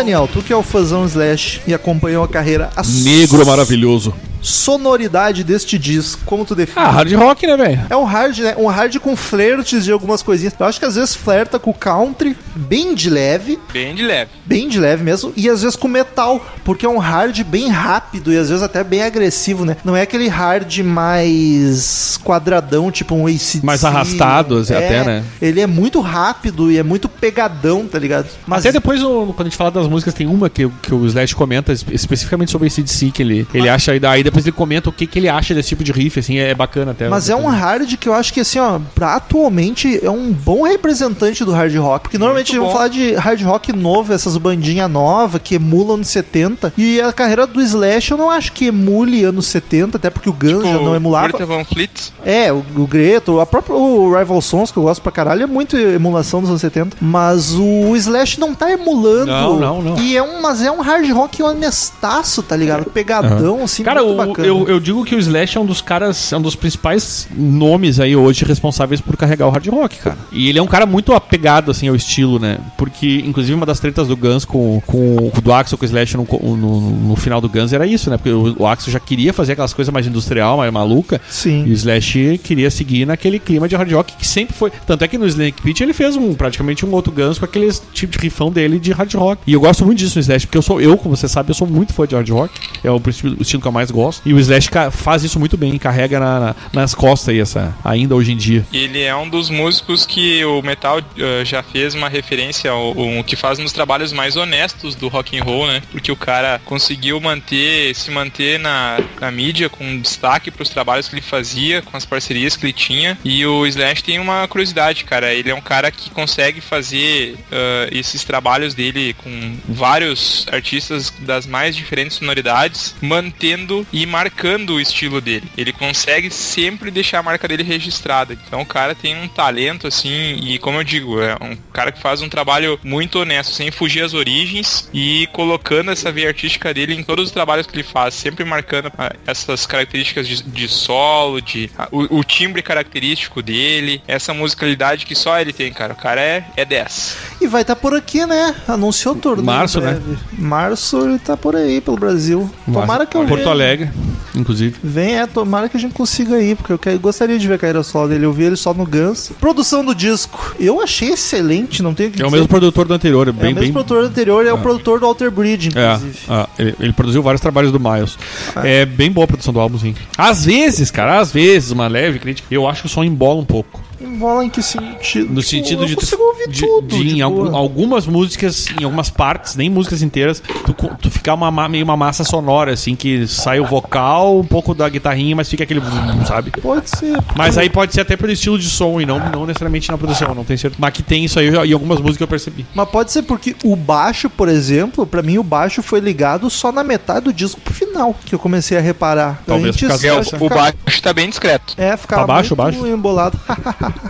Daniel, 0.00 0.26
tu 0.32 0.40
que 0.40 0.50
é 0.50 0.56
o 0.56 0.62
fãzão 0.62 1.04
Slash 1.04 1.60
e 1.66 1.74
acompanhou 1.74 2.24
a 2.24 2.28
carreira, 2.28 2.70
Negro 3.04 3.44
maravilhoso. 3.44 4.14
Sonoridade 4.42 5.44
deste 5.44 5.78
disco, 5.78 6.22
como 6.24 6.44
tu 6.44 6.54
define? 6.54 6.84
Ah, 6.86 6.90
hard 6.90 7.12
rock, 7.14 7.46
né, 7.46 7.56
velho? 7.56 7.80
É 7.90 7.96
um 7.96 8.04
hard, 8.04 8.38
né? 8.38 8.54
Um 8.56 8.66
hard 8.66 8.96
com 8.98 9.14
flertes 9.16 9.84
de 9.84 9.92
algumas 9.92 10.22
coisinhas. 10.22 10.54
Eu 10.58 10.66
acho 10.66 10.78
que 10.78 10.84
às 10.84 10.94
vezes 10.96 11.14
flerta 11.14 11.58
com 11.58 11.70
o 11.70 11.74
country, 11.74 12.36
bem 12.54 12.94
de 12.94 13.10
leve, 13.10 13.58
Bem 13.72 13.94
de 13.94 14.02
leve. 14.02 14.30
bem 14.44 14.68
de 14.68 14.78
leve 14.78 15.02
mesmo, 15.02 15.32
e 15.36 15.48
às 15.48 15.62
vezes 15.62 15.76
com 15.76 15.88
metal, 15.88 16.44
porque 16.64 16.84
é 16.86 16.88
um 16.88 16.98
hard 16.98 17.38
bem 17.44 17.68
rápido 17.68 18.32
e 18.32 18.36
às 18.38 18.48
vezes 18.48 18.62
até 18.62 18.82
bem 18.84 19.02
agressivo, 19.02 19.64
né? 19.64 19.76
Não 19.84 19.96
é 19.96 20.02
aquele 20.02 20.28
hard 20.28 20.78
mais 20.80 22.18
quadradão, 22.24 22.90
tipo 22.90 23.14
um 23.14 23.26
AC. 23.26 23.60
Mais 23.62 23.84
arrastado, 23.84 24.58
assim, 24.58 24.74
até, 24.74 25.04
né? 25.04 25.24
Ele 25.40 25.60
é 25.60 25.66
muito 25.66 26.00
rápido 26.00 26.70
e 26.70 26.78
é 26.78 26.82
muito 26.82 27.08
pegadão, 27.08 27.86
tá 27.86 27.98
ligado? 27.98 28.26
Mas 28.46 28.60
Até 28.60 28.72
depois, 28.72 29.00
quando 29.02 29.34
a 29.40 29.44
gente 29.44 29.56
fala 29.56 29.70
das 29.70 29.86
músicas, 29.86 30.14
tem 30.14 30.26
uma 30.26 30.48
que, 30.48 30.68
que 30.82 30.94
o 30.94 31.06
Slash 31.06 31.34
comenta 31.34 31.72
espe- 31.72 31.94
especificamente 31.94 32.50
sobre 32.50 32.68
esse 32.68 32.82
DC, 32.82 33.10
que 33.10 33.22
ele, 33.22 33.46
ele 33.52 33.68
acha, 33.68 33.92
aí 33.92 34.00
daí 34.00 34.22
depois 34.30 34.44
ele 34.46 34.52
comenta 34.56 34.88
o 34.88 34.92
que, 34.92 35.06
que 35.06 35.18
ele 35.18 35.28
acha 35.28 35.54
desse 35.54 35.70
tipo 35.70 35.84
de 35.84 35.92
riff, 35.92 36.18
assim, 36.18 36.38
é 36.38 36.54
bacana 36.54 36.92
até. 36.92 37.08
Mas 37.08 37.28
é 37.28 37.36
um 37.36 37.46
hard 37.46 37.96
que 37.96 38.08
eu 38.08 38.14
acho 38.14 38.32
que, 38.32 38.40
assim, 38.40 38.58
ó, 38.58 38.78
pra 38.94 39.14
atualmente 39.16 40.00
é 40.04 40.10
um 40.10 40.32
bom 40.32 40.62
representante 40.62 41.44
do 41.44 41.52
hard 41.52 41.74
rock. 41.76 42.02
Porque 42.04 42.18
normalmente 42.18 42.56
vamos 42.58 42.72
falar 42.72 42.88
de 42.88 43.14
hard 43.14 43.42
rock 43.42 43.72
novo, 43.72 44.12
essas 44.12 44.36
bandinhas 44.36 44.90
novas 44.90 45.40
que 45.42 45.54
emulam 45.56 45.94
anos 45.94 46.08
70. 46.08 46.72
E 46.78 47.00
a 47.00 47.12
carreira 47.12 47.46
do 47.46 47.60
Slash 47.60 48.10
eu 48.12 48.16
não 48.18 48.30
acho 48.30 48.52
que 48.52 48.66
emule 48.66 49.24
anos 49.24 49.46
70, 49.46 49.96
até 49.96 50.08
porque 50.10 50.28
o 50.28 50.32
Guns 50.32 50.62
já 50.64 50.78
não 50.78 50.94
emulava. 50.94 51.28
Greta 51.28 51.46
Van 51.46 51.64
Fleet. 51.64 52.12
É, 52.24 52.52
o, 52.52 52.64
o 52.76 52.86
Greto, 52.86 53.40
a 53.40 53.46
própria 53.46 53.74
o 53.74 54.16
Rival 54.16 54.40
Sons, 54.40 54.70
que 54.70 54.76
eu 54.78 54.82
gosto 54.84 55.02
pra 55.02 55.10
caralho, 55.12 55.42
é 55.42 55.46
muito 55.46 55.76
emulação 55.76 56.40
dos 56.40 56.48
anos 56.50 56.60
70. 56.60 56.96
Mas 57.00 57.52
o 57.54 57.94
Slash 57.96 58.38
não 58.38 58.54
tá 58.54 58.70
emulando. 58.70 59.26
Não, 59.26 59.58
não, 59.58 59.82
não. 59.82 59.98
E 59.98 60.16
é 60.16 60.22
um, 60.22 60.40
mas 60.40 60.62
é 60.62 60.70
um 60.70 60.80
hard 60.80 61.10
rock 61.10 61.42
honestaço, 61.42 62.42
tá 62.42 62.56
ligado? 62.56 62.84
Pegadão, 62.90 63.62
assim, 63.64 63.82
Cara, 63.82 64.02
muito 64.02 64.14
o- 64.14 64.16
bacana. 64.26 64.46
eu, 64.46 64.68
eu 64.68 64.80
digo 64.80 65.04
que 65.04 65.14
o 65.14 65.18
Slash 65.18 65.56
é 65.56 65.60
um 65.60 65.66
dos 65.66 65.80
caras, 65.80 66.32
é 66.32 66.36
um 66.36 66.42
dos 66.42 66.54
principais 66.54 67.28
nomes 67.36 68.00
aí 68.00 68.16
hoje 68.16 68.44
responsáveis 68.44 69.00
por 69.00 69.16
carregar 69.16 69.46
o 69.46 69.50
hard 69.50 69.66
rock, 69.68 69.98
cara. 69.98 70.18
E 70.32 70.48
ele 70.48 70.58
é 70.58 70.62
um 70.62 70.66
cara 70.66 70.86
muito 70.86 71.12
apegado, 71.12 71.70
assim, 71.70 71.88
ao 71.88 71.94
estilo, 71.94 72.38
né? 72.38 72.58
Porque, 72.76 73.22
inclusive, 73.26 73.54
uma 73.54 73.66
das 73.66 73.80
tretas 73.80 74.08
do 74.08 74.16
Guns 74.16 74.44
com, 74.44 74.80
com, 74.86 75.30
com 75.30 75.38
o 75.38 75.42
do 75.42 75.52
Axel 75.52 75.78
com 75.78 75.84
o 75.84 75.86
Slash 75.86 76.16
no, 76.16 76.26
no, 76.56 76.80
no 76.80 77.16
final 77.16 77.40
do 77.40 77.48
Guns 77.48 77.72
era 77.72 77.86
isso, 77.86 78.10
né? 78.10 78.16
Porque 78.16 78.30
o, 78.30 78.62
o 78.62 78.66
Axel 78.66 78.92
já 78.92 79.00
queria 79.00 79.32
fazer 79.32 79.52
aquelas 79.52 79.72
coisas 79.72 79.92
mais 79.92 80.06
industrial, 80.06 80.58
mais 80.58 80.72
maluca. 80.72 81.20
Sim. 81.28 81.64
E 81.66 81.70
o 81.70 81.72
Slash 81.72 82.40
queria 82.42 82.70
seguir 82.70 83.06
naquele 83.06 83.38
clima 83.38 83.68
de 83.68 83.76
hard 83.76 83.92
rock 83.92 84.16
que 84.16 84.26
sempre 84.26 84.54
foi. 84.54 84.70
Tanto 84.86 85.04
é 85.04 85.08
que 85.08 85.18
no 85.18 85.26
Snake 85.26 85.62
Pit 85.62 85.82
ele 85.82 85.92
fez 85.92 86.16
um, 86.16 86.34
praticamente 86.34 86.84
um 86.84 86.92
outro 86.92 87.12
Guns 87.12 87.38
com 87.38 87.44
aquele 87.44 87.70
tipo 87.92 88.12
de 88.12 88.18
rifão 88.18 88.50
dele 88.50 88.78
de 88.78 88.92
hard 88.92 89.12
rock. 89.14 89.42
E 89.46 89.52
eu 89.52 89.60
gosto 89.60 89.84
muito 89.84 89.98
disso 89.98 90.18
no 90.18 90.20
Slash, 90.20 90.46
porque 90.46 90.58
eu 90.58 90.62
sou, 90.62 90.80
eu, 90.80 90.96
como 90.96 91.16
você 91.16 91.28
sabe, 91.28 91.50
eu 91.50 91.54
sou 91.54 91.66
muito 91.66 91.92
fã 91.92 92.06
de 92.06 92.14
hard 92.14 92.28
rock. 92.30 92.54
É 92.82 92.90
o 92.90 93.00
estilo 93.40 93.62
que 93.62 93.68
eu 93.68 93.72
mais 93.72 93.90
gosto. 93.90 94.09
E 94.24 94.32
o 94.34 94.38
Slash 94.38 94.68
faz 94.92 95.22
isso 95.24 95.38
muito 95.38 95.56
bem, 95.56 95.76
carrega 95.78 96.18
na- 96.18 96.40
na- 96.40 96.54
nas 96.72 96.94
costas 96.94 97.28
aí 97.30 97.40
essa, 97.40 97.74
ainda 97.84 98.14
hoje 98.14 98.32
em 98.32 98.36
dia. 98.36 98.64
Ele 98.72 99.02
é 99.02 99.14
um 99.14 99.28
dos 99.28 99.50
músicos 99.50 100.04
que 100.06 100.44
o 100.44 100.62
metal 100.62 101.00
eh, 101.18 101.44
já 101.44 101.62
fez 101.62 101.94
uma 101.94 102.08
referência 102.08 102.70
ao 102.70 102.94
que 103.24 103.36
faz 103.36 103.58
nos 103.58 103.72
trabalhos 103.72 104.12
mais 104.12 104.36
honestos 104.36 104.94
do 104.94 105.08
rock 105.08 105.38
and 105.38 105.44
roll, 105.44 105.66
né? 105.66 105.82
Porque 105.90 106.10
o 106.10 106.16
cara 106.16 106.60
conseguiu 106.64 107.20
manter, 107.20 107.94
se 107.94 108.10
manter 108.10 108.58
na, 108.58 108.98
na 109.20 109.30
mídia 109.30 109.68
com 109.68 110.00
destaque 110.00 110.50
para 110.50 110.62
os 110.62 110.68
trabalhos 110.68 111.08
que 111.08 111.14
ele 111.14 111.22
fazia, 111.22 111.82
com 111.82 111.96
as 111.96 112.04
parcerias 112.04 112.56
que 112.56 112.66
ele 112.66 112.72
tinha. 112.72 113.18
E 113.24 113.44
o 113.46 113.66
Slash 113.66 114.02
tem 114.02 114.18
uma 114.18 114.46
curiosidade, 114.48 115.04
cara. 115.04 115.32
Ele 115.32 115.50
é 115.50 115.54
um 115.54 115.60
cara 115.60 115.90
que 115.90 116.10
consegue 116.10 116.60
fazer 116.60 117.36
eh, 117.50 117.88
esses 117.92 118.24
trabalhos 118.24 118.74
dele 118.74 119.14
com 119.14 119.56
vários 119.68 120.46
artistas 120.50 121.12
das 121.20 121.46
mais 121.46 121.74
diferentes 121.76 122.16
sonoridades, 122.18 122.94
mantendo 123.00 123.86
e 123.92 123.99
marcando 124.06 124.74
o 124.74 124.80
estilo 124.80 125.20
dele. 125.20 125.50
Ele 125.56 125.72
consegue 125.72 126.30
sempre 126.30 126.90
deixar 126.90 127.18
a 127.18 127.22
marca 127.22 127.46
dele 127.46 127.62
registrada. 127.62 128.34
Então 128.46 128.60
o 128.62 128.66
cara 128.66 128.94
tem 128.94 129.16
um 129.16 129.28
talento 129.28 129.86
assim, 129.86 130.36
e 130.42 130.58
como 130.58 130.78
eu 130.78 130.84
digo, 130.84 131.20
é 131.20 131.34
um 131.40 131.56
cara 131.72 131.92
que 131.92 132.00
faz 132.00 132.22
um 132.22 132.28
trabalho 132.28 132.78
muito 132.82 133.18
honesto, 133.18 133.52
sem 133.52 133.70
fugir 133.70 134.02
às 134.02 134.14
origens 134.14 134.88
e 134.92 135.28
colocando 135.32 135.90
essa 135.90 136.12
veia 136.12 136.28
artística 136.28 136.72
dele 136.72 136.94
em 136.94 137.02
todos 137.02 137.26
os 137.26 137.30
trabalhos 137.30 137.66
que 137.66 137.74
ele 137.74 137.82
faz, 137.82 138.14
sempre 138.14 138.44
marcando 138.44 138.92
ah, 138.98 139.12
essas 139.26 139.66
características 139.66 140.26
de, 140.26 140.42
de 140.42 140.68
solo, 140.68 141.40
de 141.40 141.70
ah, 141.78 141.88
o, 141.90 142.18
o 142.18 142.24
timbre 142.24 142.62
característico 142.62 143.42
dele, 143.42 144.02
essa 144.06 144.32
musicalidade 144.34 145.06
que 145.06 145.14
só 145.14 145.38
ele 145.38 145.52
tem, 145.52 145.72
cara. 145.72 145.92
O 145.92 145.96
cara 145.96 146.20
é, 146.20 146.44
é 146.56 146.64
10. 146.64 147.16
E 147.40 147.46
vai 147.46 147.62
estar 147.62 147.76
por 147.76 147.94
aqui, 147.94 148.24
né? 148.26 148.54
Anunciou 148.68 149.14
o 149.14 149.18
torneio. 149.18 149.46
Março, 149.46 149.78
em 149.78 149.82
breve. 149.82 150.18
Março 150.32 150.98
ele 151.00 151.18
tá 151.18 151.36
por 151.36 151.56
aí, 151.56 151.80
pelo 151.80 151.96
Brasil. 151.96 152.50
Tomara 152.70 153.06
que 153.06 153.16
eu 153.16 153.26
Porto 153.26 153.44
venha. 153.56 153.89
Inclusive. 154.34 154.76
Vem, 154.82 155.16
é, 155.18 155.26
tomara 155.26 155.68
que 155.68 155.76
a 155.76 155.80
gente 155.80 155.92
consiga 155.92 156.40
ir, 156.40 156.56
porque 156.56 156.72
eu 156.72 156.78
quero- 156.78 156.98
gostaria 157.00 157.38
de 157.38 157.46
ver 157.48 157.54
a 157.54 157.58
carreira 157.58 157.82
solo 157.82 158.08
dele. 158.08 158.24
Eu 158.24 158.32
vi 158.32 158.44
ele 158.44 158.56
só 158.56 158.72
no 158.72 158.86
Guns. 158.86 159.32
Produção 159.40 159.84
do 159.84 159.94
disco. 159.94 160.54
Eu 160.58 160.80
achei 160.80 161.10
excelente, 161.10 161.82
não 161.82 161.92
tenho 161.94 162.10
o 162.10 162.12
que 162.12 162.20
É 162.22 162.24
o 162.24 162.28
dizer. 162.28 162.36
mesmo 162.36 162.48
produtor 162.48 162.86
do 162.86 162.94
anterior, 162.94 163.26
é 163.26 163.30
É 163.30 163.32
bem, 163.32 163.42
o 163.52 163.54
mesmo 163.54 163.60
bem 163.60 163.72
produtor 163.72 164.04
anterior, 164.04 164.46
é 164.46 164.52
o 164.52 164.58
produtor 164.58 165.00
do 165.00 165.06
Alter 165.06 165.30
Bridge, 165.30 165.70
É, 165.74 165.94
inclusive. 165.94 166.18
ah, 166.28 166.48
ele, 166.58 166.74
ele 166.78 166.92
produziu 166.92 167.22
vários 167.22 167.40
trabalhos 167.40 167.72
do 167.72 167.80
Miles. 167.80 168.16
É 168.56 168.84
bem 168.86 169.10
boa 169.10 169.24
a 169.24 169.28
produção 169.28 169.52
do 169.52 169.60
álbum, 169.60 169.78
sim. 169.78 169.94
Às 170.16 170.44
vezes, 170.44 170.90
cara, 170.90 171.18
às 171.18 171.32
vezes, 171.32 171.70
uma 171.70 171.88
leve 171.88 172.18
crítica, 172.18 172.46
eu 172.50 172.68
acho 172.68 172.82
que 172.82 172.86
o 172.86 172.90
som 172.90 173.02
embola 173.02 173.40
um 173.40 173.44
pouco. 173.44 173.80
Embola 174.20 174.44
em 174.44 174.50
que 174.50 174.62
sentido? 174.62 175.32
No 175.32 175.40
Tipo, 175.40 175.42
sentido 175.42 175.82
eu 175.82 175.86
de, 175.86 175.94
tu- 175.96 176.00
consigo 176.00 176.22
ouvir 176.22 176.48
de, 176.50 176.60
tudo. 176.60 176.88
de 176.88 176.96
em 177.02 177.06
tipo, 177.14 177.24
algum- 177.24 177.56
algumas 177.56 178.06
músicas, 178.06 178.66
em 178.78 178.84
algumas 178.84 179.08
partes, 179.08 179.56
nem 179.56 179.70
músicas 179.70 180.02
inteiras, 180.02 180.42
tu, 180.66 180.74
tu 181.00 181.10
ficar 181.10 181.34
uma, 181.34 181.50
ma- 181.50 181.68
meio 181.68 181.84
uma 181.84 181.96
massa 181.96 182.22
sonora, 182.22 182.72
assim, 182.74 182.94
que 182.94 183.26
sai 183.26 183.60
o 183.60 183.64
vocal, 183.66 184.38
um 184.38 184.44
pouco 184.44 184.74
da 184.74 184.88
guitarrinha, 184.88 185.34
mas 185.34 185.48
fica 185.48 185.64
aquele. 185.64 185.80
Sabe? 186.26 186.50
Pode 186.50 186.90
ser. 186.90 187.16
Mas 187.34 187.56
aí 187.56 187.70
pode 187.70 187.94
ser 187.94 188.02
até 188.02 188.16
pelo 188.16 188.30
estilo 188.32 188.58
de 188.58 188.68
som 188.68 189.00
e 189.00 189.06
não, 189.06 189.18
não 189.30 189.46
necessariamente 189.46 189.90
na 189.90 189.96
produção, 189.96 190.34
não 190.34 190.44
tenho 190.44 190.58
certeza. 190.58 190.78
Mas 190.80 190.92
que 190.92 191.02
tem 191.02 191.24
isso 191.24 191.38
aí, 191.38 191.48
em 191.48 191.72
algumas 191.72 191.98
músicas 191.98 192.20
eu 192.20 192.28
percebi. 192.28 192.66
Mas 192.74 192.88
pode 192.90 193.10
ser 193.12 193.22
porque 193.22 193.56
o 193.64 193.74
baixo, 193.74 194.28
por 194.28 194.48
exemplo, 194.48 195.06
pra 195.06 195.22
mim 195.22 195.38
o 195.38 195.42
baixo 195.42 195.82
foi 195.82 196.00
ligado 196.00 196.50
só 196.50 196.70
na 196.70 196.84
metade 196.84 197.24
do 197.24 197.32
disco 197.32 197.60
pro 197.60 197.72
final, 197.72 198.14
que 198.26 198.34
eu 198.34 198.38
comecei 198.38 198.76
a 198.76 198.80
reparar. 198.80 199.42
Talvez 199.46 199.76
por 199.76 199.88
causa 199.88 200.06
É, 200.06 200.12
o, 200.12 200.44
o 200.44 200.48
baixo 200.48 201.02
tá 201.02 201.12
bem 201.12 201.28
discreto. 201.28 201.74
É, 201.78 201.96
ficava 201.96 202.22
Tá 202.22 202.26
baixo, 202.26 202.54
muito 202.56 202.78
baixo? 202.80 202.86
embolado. 202.94 203.40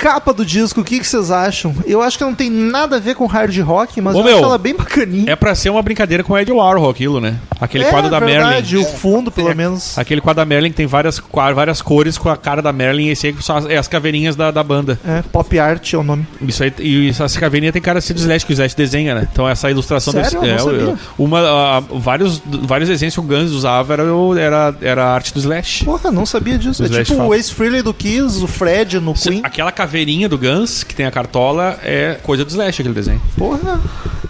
Capa 0.00 0.32
do 0.32 0.44
disco, 0.46 0.80
o 0.80 0.84
que, 0.84 0.98
que 1.00 1.06
vocês 1.06 1.30
acham? 1.30 1.74
Eu 1.84 2.00
acho 2.00 2.16
que 2.16 2.24
não 2.24 2.34
tem 2.34 2.48
nada 2.48 2.96
a 2.96 3.00
ver 3.00 3.14
com 3.16 3.26
hard 3.26 3.56
rock, 3.60 4.00
mas 4.00 4.14
Ô, 4.14 4.20
eu 4.20 4.24
meu, 4.24 4.36
acho 4.36 4.44
ela 4.44 4.58
bem 4.58 4.74
bacaninha. 4.74 5.30
É 5.32 5.36
pra 5.36 5.54
ser 5.54 5.70
uma 5.70 5.82
brincadeira 5.82 6.22
com 6.22 6.32
o 6.34 6.38
Ed 6.38 6.50
Warhol 6.52 6.88
aquilo, 6.88 7.20
né? 7.20 7.36
Aquele 7.60 7.84
É, 7.84 7.90
quadro 7.90 8.08
da 8.10 8.20
verdade, 8.20 8.76
Merlin. 8.76 8.88
o 8.88 8.96
fundo, 8.96 9.30
pelo 9.32 9.54
menos. 9.54 9.98
Aquele 9.98 10.20
quadro 10.20 10.42
da 10.42 10.46
Merlin 10.46 10.70
que 10.70 10.76
tem 10.76 10.86
várias, 10.86 11.20
várias 11.54 11.82
cores 11.82 12.16
com 12.16 12.28
a 12.28 12.36
cara 12.36 12.62
da 12.62 12.72
Merlin 12.72 13.06
e 13.06 13.10
esse 13.10 13.26
aí 13.26 13.36
são 13.40 13.56
as, 13.56 13.66
é 13.66 13.76
as 13.76 13.88
caveirinhas 13.88 14.36
da, 14.36 14.50
da 14.52 14.62
banda. 14.62 14.98
É, 15.04 15.22
pop 15.22 15.58
art 15.58 15.92
é 15.92 15.96
o 15.98 16.02
nome. 16.04 16.24
Isso 16.42 16.62
aí, 16.62 16.72
e 16.78 17.08
essa 17.08 17.40
caveirinha 17.40 17.72
tem 17.72 17.82
cara 17.82 17.98
de 17.98 18.06
ser 18.06 18.14
do 18.14 18.20
Slash, 18.20 18.46
que 18.46 18.52
o 18.52 18.54
Slash 18.54 18.76
desenha, 18.76 19.14
né? 19.16 19.28
Então 19.32 19.48
essa 19.48 19.68
ilustração 19.70 20.12
Sério? 20.12 20.40
desse. 20.40 20.66
Eu 20.68 20.72
não 20.72 20.88
sabia. 20.88 20.98
uma, 21.18 21.80
vários, 21.80 22.40
vários 22.62 22.88
desenhos 22.88 23.14
que 23.14 23.20
o 23.20 23.24
Guns 23.24 23.50
usava 23.50 23.92
era, 23.94 24.02
era, 24.38 24.74
era 24.80 25.04
a 25.06 25.12
arte 25.14 25.34
do 25.34 25.40
Slash. 25.40 25.84
Porra, 25.84 26.12
não 26.12 26.24
sabia 26.24 26.56
disso. 26.56 26.82
O 26.82 26.86
É 26.86 26.88
Slash 26.88 27.04
tipo 27.06 27.16
fala. 27.18 27.28
o 27.30 27.34
Ace 27.34 27.52
Frehley 27.52 27.82
do 27.82 27.92
Kiss, 27.92 28.42
o 28.42 28.46
Fred 28.46 29.00
no 29.00 29.14
Queen. 29.14 29.40
Aquela 29.42 29.72
caveirinha 29.88 30.28
do 30.28 30.36
Guns, 30.36 30.84
que 30.84 30.94
tem 30.94 31.06
a 31.06 31.10
cartola, 31.10 31.78
é 31.82 32.18
coisa 32.22 32.44
do 32.44 32.50
Slash, 32.50 32.82
aquele 32.82 32.94
desenho. 32.94 33.20
Porra. 33.36 33.80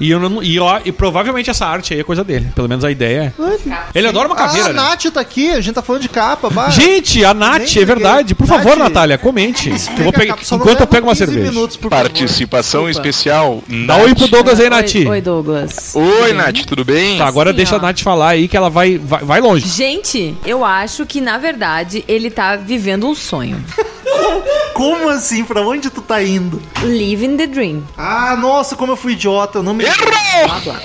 E, 0.01 0.09
eu 0.09 0.21
não, 0.21 0.41
e, 0.41 0.61
ó, 0.61 0.81
e 0.85 0.93
provavelmente 0.93 1.51
essa 1.51 1.67
arte 1.67 1.93
aí 1.93 1.99
é 2.01 2.05
coisa 2.05 2.23
dele. 2.23 2.47
Pelo 2.55 2.69
menos 2.69 2.85
a 2.85 2.91
ideia 2.91 3.35
é. 3.37 3.69
Ele 3.93 4.07
adora 4.07 4.29
uma 4.29 4.37
caveira, 4.37 4.69
Ah, 4.69 4.71
a 4.71 4.73
né? 4.73 4.81
Nath 4.91 5.05
tá 5.13 5.21
aqui, 5.21 5.51
a 5.51 5.61
gente 5.61 5.75
tá 5.75 5.83
falando 5.83 6.03
de 6.03 6.09
capa. 6.09 6.49
Bah. 6.49 6.71
Gente, 6.71 7.25
a 7.25 7.35
Nath, 7.35 7.75
Nem 7.75 7.83
é 7.83 7.85
verdade. 7.85 8.35
Por 8.37 8.47
Nath, 8.47 8.59
favor, 8.63 8.77
Natália, 8.77 9.19
comente. 9.19 9.71
Que 9.71 10.01
eu 10.01 10.05
vou 10.05 10.13
pegar, 10.13 10.37
enquanto 10.53 10.81
eu 10.81 10.87
pego 10.87 11.07
uma 11.09 11.15
15 11.15 11.27
cerveja. 11.27 11.51
minutos, 11.51 11.77
por. 11.77 11.91
Participação 11.91 12.89
especial. 12.89 13.61
Dá 13.87 13.97
oi 13.97 14.15
pro 14.15 14.29
Douglas 14.29 14.61
aí, 14.61 14.71
Nath. 14.71 14.95
Oi, 14.95 15.07
oi, 15.09 15.21
Douglas. 15.21 15.95
Oi, 15.97 16.33
Nath, 16.33 16.65
tudo 16.65 16.85
bem? 16.85 17.19
Tá, 17.19 17.27
agora 17.27 17.51
Sim, 17.51 17.57
deixa 17.57 17.75
ó. 17.75 17.79
a 17.79 17.83
Nath 17.83 18.01
falar 18.01 18.29
aí 18.31 18.47
que 18.47 18.57
ela 18.57 18.71
vai, 18.71 18.99
vai, 18.99 19.25
vai 19.25 19.41
longe. 19.41 19.69
Gente, 19.69 20.37
eu 20.47 20.65
acho 20.65 21.05
que 21.05 21.21
na 21.21 21.39
verdade 21.39 22.05
ele 22.07 22.31
tá 22.31 22.55
vivendo 22.55 23.09
um 23.09 23.15
sonho. 23.17 23.65
Como 24.75 25.09
assim? 25.09 25.45
Pra 25.45 25.61
onde 25.63 25.91
tu 25.91 26.01
tá 26.01 26.23
indo? 26.23 26.63
Living 26.83 27.37
the 27.37 27.47
dream. 27.47 27.83
Ah, 27.97 28.37
nossa, 28.37 28.77
como 28.77 28.93
eu 28.93 28.97
fui 28.97 29.13
idiota. 29.15 29.59
Eu 29.59 29.63
não 29.63 29.75
me. 29.75 29.85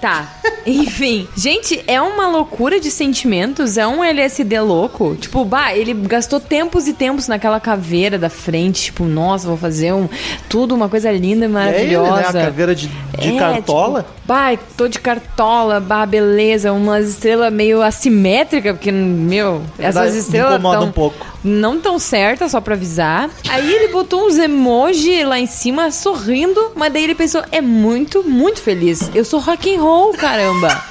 Tá. 0.01 0.27
Enfim, 0.65 1.27
gente, 1.35 1.83
é 1.85 2.01
uma 2.01 2.27
loucura 2.27 2.79
de 2.79 2.89
sentimentos, 2.89 3.77
é 3.77 3.85
um 3.85 4.03
LSD 4.03 4.59
louco. 4.61 5.15
Tipo, 5.19 5.43
bah, 5.45 5.75
ele 5.75 5.93
gastou 5.93 6.39
tempos 6.39 6.87
e 6.87 6.93
tempos 6.93 7.27
naquela 7.27 7.59
caveira 7.59 8.17
da 8.17 8.29
frente, 8.29 8.83
tipo, 8.85 9.03
nossa, 9.03 9.47
vou 9.47 9.57
fazer 9.57 9.93
um 9.93 10.07
tudo 10.49 10.73
uma 10.73 10.87
coisa 10.89 11.11
linda 11.11 11.45
e 11.45 11.49
É 11.55 11.81
ele, 11.81 11.97
né? 11.97 11.99
A 11.99 12.01
maravilhosa. 12.01 12.41
caveira 12.41 12.73
de, 12.73 12.87
de 12.87 13.35
É, 13.35 13.37
cartola. 13.37 14.03
tipo, 14.03 14.13
pai, 14.25 14.57
tô 14.77 14.87
de 14.87 14.99
cartola, 14.99 15.79
bah, 15.79 16.05
beleza, 16.05 16.71
umas 16.71 17.09
estrelas 17.09 17.51
meio 17.53 17.81
assimétricas, 17.81 18.71
porque, 18.73 18.91
meu, 18.91 19.61
essas 19.77 20.15
estrelas 20.15 20.53
incomoda 20.53 20.79
tão, 20.79 20.87
um 20.87 20.91
pouco. 20.91 21.25
não 21.43 21.79
tão 21.79 21.99
certas, 21.99 22.51
só 22.51 22.61
pra 22.61 22.73
avisar. 22.75 23.12
Aí 23.49 23.73
ele 23.73 23.89
botou 23.89 24.27
uns 24.27 24.37
emoji 24.37 25.23
lá 25.23 25.39
em 25.39 25.45
cima, 25.45 25.91
sorrindo, 25.91 26.71
mas 26.75 26.91
daí 26.91 27.03
ele 27.03 27.15
pensou, 27.15 27.43
é 27.51 27.61
muito, 27.61 28.23
muito 28.23 28.61
feliz. 28.61 29.09
Eu 29.13 29.23
sou 29.23 29.39
rock 29.39 29.75
and 29.75 29.81
roll, 29.81 30.13
caramba. 30.13 30.83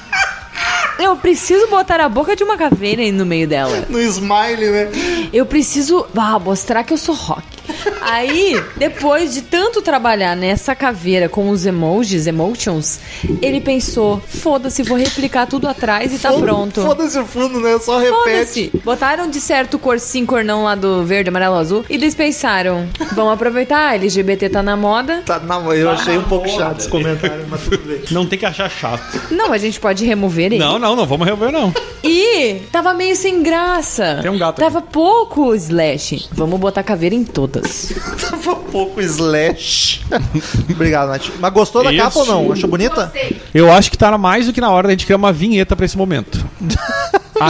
Eu 1.03 1.17
preciso 1.17 1.67
botar 1.67 1.99
a 1.99 2.09
boca 2.09 2.37
de 2.37 2.45
uma 2.45 2.57
caveira 2.57 3.03
aí 3.03 3.11
no 3.11 3.27
meio 3.27 3.49
dela. 3.49 3.87
No 3.89 4.01
smile, 4.01 4.71
né? 4.71 4.89
Eu 5.33 5.45
preciso 5.45 6.07
ah, 6.17 6.39
mostrar 6.39 6.85
que 6.85 6.93
eu 6.93 6.97
sou 6.97 7.13
rock. 7.13 7.53
Aí, 8.01 8.63
depois 8.77 9.33
de 9.33 9.43
tanto 9.43 9.83
trabalhar 9.83 10.37
nessa 10.37 10.75
caveira 10.75 11.29
com 11.29 11.49
os 11.49 11.65
emojis, 11.67 12.27
emotions, 12.27 13.01
ele 13.41 13.61
pensou: 13.61 14.21
foda-se, 14.27 14.83
vou 14.83 14.97
replicar 14.97 15.47
tudo 15.47 15.69
atrás 15.69 16.13
e 16.13 16.19
tá 16.19 16.33
pronto. 16.33 16.83
Foda-se 16.83 17.19
o 17.19 17.25
fundo, 17.25 17.61
né? 17.61 17.79
Só 17.79 17.99
repete. 17.99 18.71
Botaram 18.85 19.29
de 19.29 19.41
certo 19.41 19.79
cor 19.79 19.99
sim, 19.99 20.27
cor 20.27 20.45
não 20.45 20.65
lá 20.65 20.75
do 20.75 21.05
verde, 21.05 21.29
amarelo, 21.31 21.57
azul. 21.57 21.85
E 21.89 21.95
eles 21.95 22.15
pensaram: 22.15 22.89
vamos 23.13 23.33
aproveitar, 23.33 23.95
LGBT 23.95 24.49
tá 24.49 24.63
na 24.63 24.77
moda. 24.77 25.23
Tá, 25.25 25.39
não, 25.39 25.73
eu 25.73 25.91
achei 25.91 26.19
um 26.19 26.25
pouco 26.25 26.49
chato 26.49 26.81
esse 26.81 26.89
comentário, 26.89 27.47
mas 27.49 27.63
tudo 27.63 27.79
bem. 27.79 28.03
Não 28.11 28.27
tem 28.27 28.39
que 28.39 28.47
achar 28.47 28.71
chato. 28.71 29.03
Não, 29.31 29.53
a 29.53 29.59
gente 29.59 29.81
pode 29.81 30.05
remover 30.05 30.47
ele. 30.47 30.59
Não, 30.59 30.79
não, 30.79 30.92
não 30.97 31.07
vamos 31.07 31.27
rever, 31.27 31.53
não. 31.53 31.73
E 32.03 32.63
tava 32.73 32.93
meio 32.93 33.15
sem 33.15 33.43
graça. 33.43 34.19
Tem 34.21 34.31
um 34.31 34.39
gato 34.39 34.61
Tava 34.61 34.81
pouco 34.81 35.55
slash. 35.55 36.29
Vamos 36.33 36.59
botar 36.59 36.83
caveira 36.83 37.15
em 37.15 37.25
todas. 37.25 37.93
Tava 38.21 38.57
pouco 38.57 39.01
slash. 39.01 40.03
Obrigado, 40.71 41.09
Nath. 41.09 41.31
Mas 41.39 41.53
gostou 41.53 41.85
da 41.85 41.93
Isso. 41.93 42.03
capa 42.03 42.19
ou 42.19 42.27
não? 42.27 42.53
Achou 42.53 42.69
bonita? 42.69 43.13
Eu 43.55 43.73
acho 43.73 43.91
que 43.91 43.99
tá 43.99 44.17
mais 44.19 44.47
do 44.47 44.53
que 44.53 44.61
na 44.61 44.71
hora 44.71 44.89
da 44.89 44.93
gente 44.93 45.07
criar 45.07 45.17
uma 45.17 45.33
vinheta 45.33 45.77
pra 45.77 45.87
esse 45.87 45.97
momento. 45.97 46.45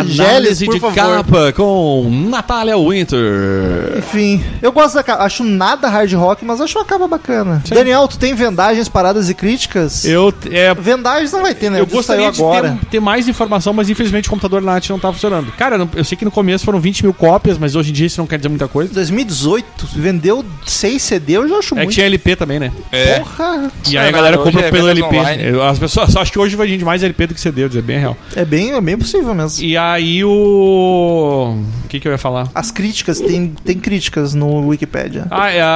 Análise 0.01 0.65
por 0.67 0.75
de 0.75 0.81
favor. 0.81 0.95
capa 0.95 1.53
com 1.53 2.09
Natália 2.29 2.77
Winter. 2.77 3.99
Enfim, 3.99 4.43
eu 4.61 4.73
gosto 4.73 4.95
da 4.95 5.03
capa. 5.03 5.23
Acho 5.25 5.45
nada 5.45 5.89
hard 5.89 6.13
rock, 6.15 6.45
mas 6.45 6.61
acho 6.61 6.79
uma 6.79 6.85
capa 6.85 7.07
bacana. 7.07 7.63
Daniel, 7.69 8.07
tu 8.09 8.19
tem 8.19 8.35
vendagens, 8.35 8.89
paradas 8.89 9.29
e 9.31 9.35
críticas? 9.35 10.05
Eu, 10.05 10.33
é, 10.51 10.75
Vendagens 10.75 11.33
não 11.33 11.43
vai 11.43 11.55
ter, 11.55 11.71
né? 11.71 11.81
eu 11.81 11.85
disco 11.85 11.99
gostaria 11.99 12.31
de 12.31 12.39
ter, 12.39 12.87
ter 12.91 13.01
mais 13.01 13.29
informação, 13.29 13.73
mas 13.73 13.89
infelizmente 13.91 14.29
o 14.29 14.31
computador 14.31 14.61
Nath 14.63 14.89
não 14.91 14.99
tá 14.99 15.13
funcionando. 15.13 15.53
Cara, 15.53 15.75
eu 15.77 15.79
não- 15.81 15.89
eu 15.95 16.05
sei 16.05 16.17
que 16.17 16.25
no 16.25 16.31
começo 16.31 16.65
foram 16.65 16.81
20 16.81 17.03
mil 17.03 17.13
cópias, 17.15 17.59
mas 17.59 17.75
hoje 17.77 17.91
em 17.91 17.93
dia 17.93 18.07
isso 18.07 18.21
não 18.21 18.27
quer 18.27 18.37
dizer 18.37 18.49
muita 18.49 18.69
coisa. 18.69 18.93
2018, 18.93 19.87
vendeu 19.95 20.45
6 20.67 21.03
CD, 21.03 21.37
eu 21.37 21.49
já 21.49 21.57
acho 21.59 21.75
É 21.75 21.79
que 21.79 21.85
muito. 21.85 21.93
tinha 21.95 22.07
LP 22.07 22.37
também, 22.37 22.59
né? 22.59 22.73
É. 22.91 23.19
Porra, 23.21 23.71
E 23.89 23.97
aí 23.99 24.07
É, 24.07 24.09
a 24.09 24.13
galera 24.13 24.37
hoje 24.41 24.45
compra 24.53 24.67
é 24.67 24.71
pelo 24.71 24.87
vendas 24.89 24.99
LP. 25.03 25.17
online. 25.19 25.45
Eu- 25.45 25.63
As 25.63 25.79
pessoas 25.79 26.17
acham 26.17 26.33
que 26.33 26.39
hoje 26.39 26.57
vai 26.57 26.67
vender 26.67 26.85
mais 26.85 27.03
LP 27.03 27.27
do 27.29 27.35
que 27.35 27.41
CD, 27.41 27.65
eu 27.65 27.69
dizer 27.69 27.83
bem 27.83 27.99
real. 27.99 28.17
é 28.35 28.45
bem, 28.45 28.73
é 28.73 28.81
bem 28.81 28.97
possível 28.99 29.35
mesmo. 29.35 29.63
E 29.65 29.77
aí 29.91 30.25
o. 30.25 31.57
O 31.85 31.89
que, 31.93 32.01
que 32.01 32.09
eu 32.09 32.13
ia 32.13 32.19
falar? 32.19 32.49
As 32.55 32.71
críticas, 32.71 33.21
tem, 33.21 33.53
tem 33.65 33.79
críticas 33.79 34.33
no 34.33 34.69
Wikipedia. 34.69 35.27
Ah, 35.31 35.51
é, 35.51 35.61
a- 35.61 35.67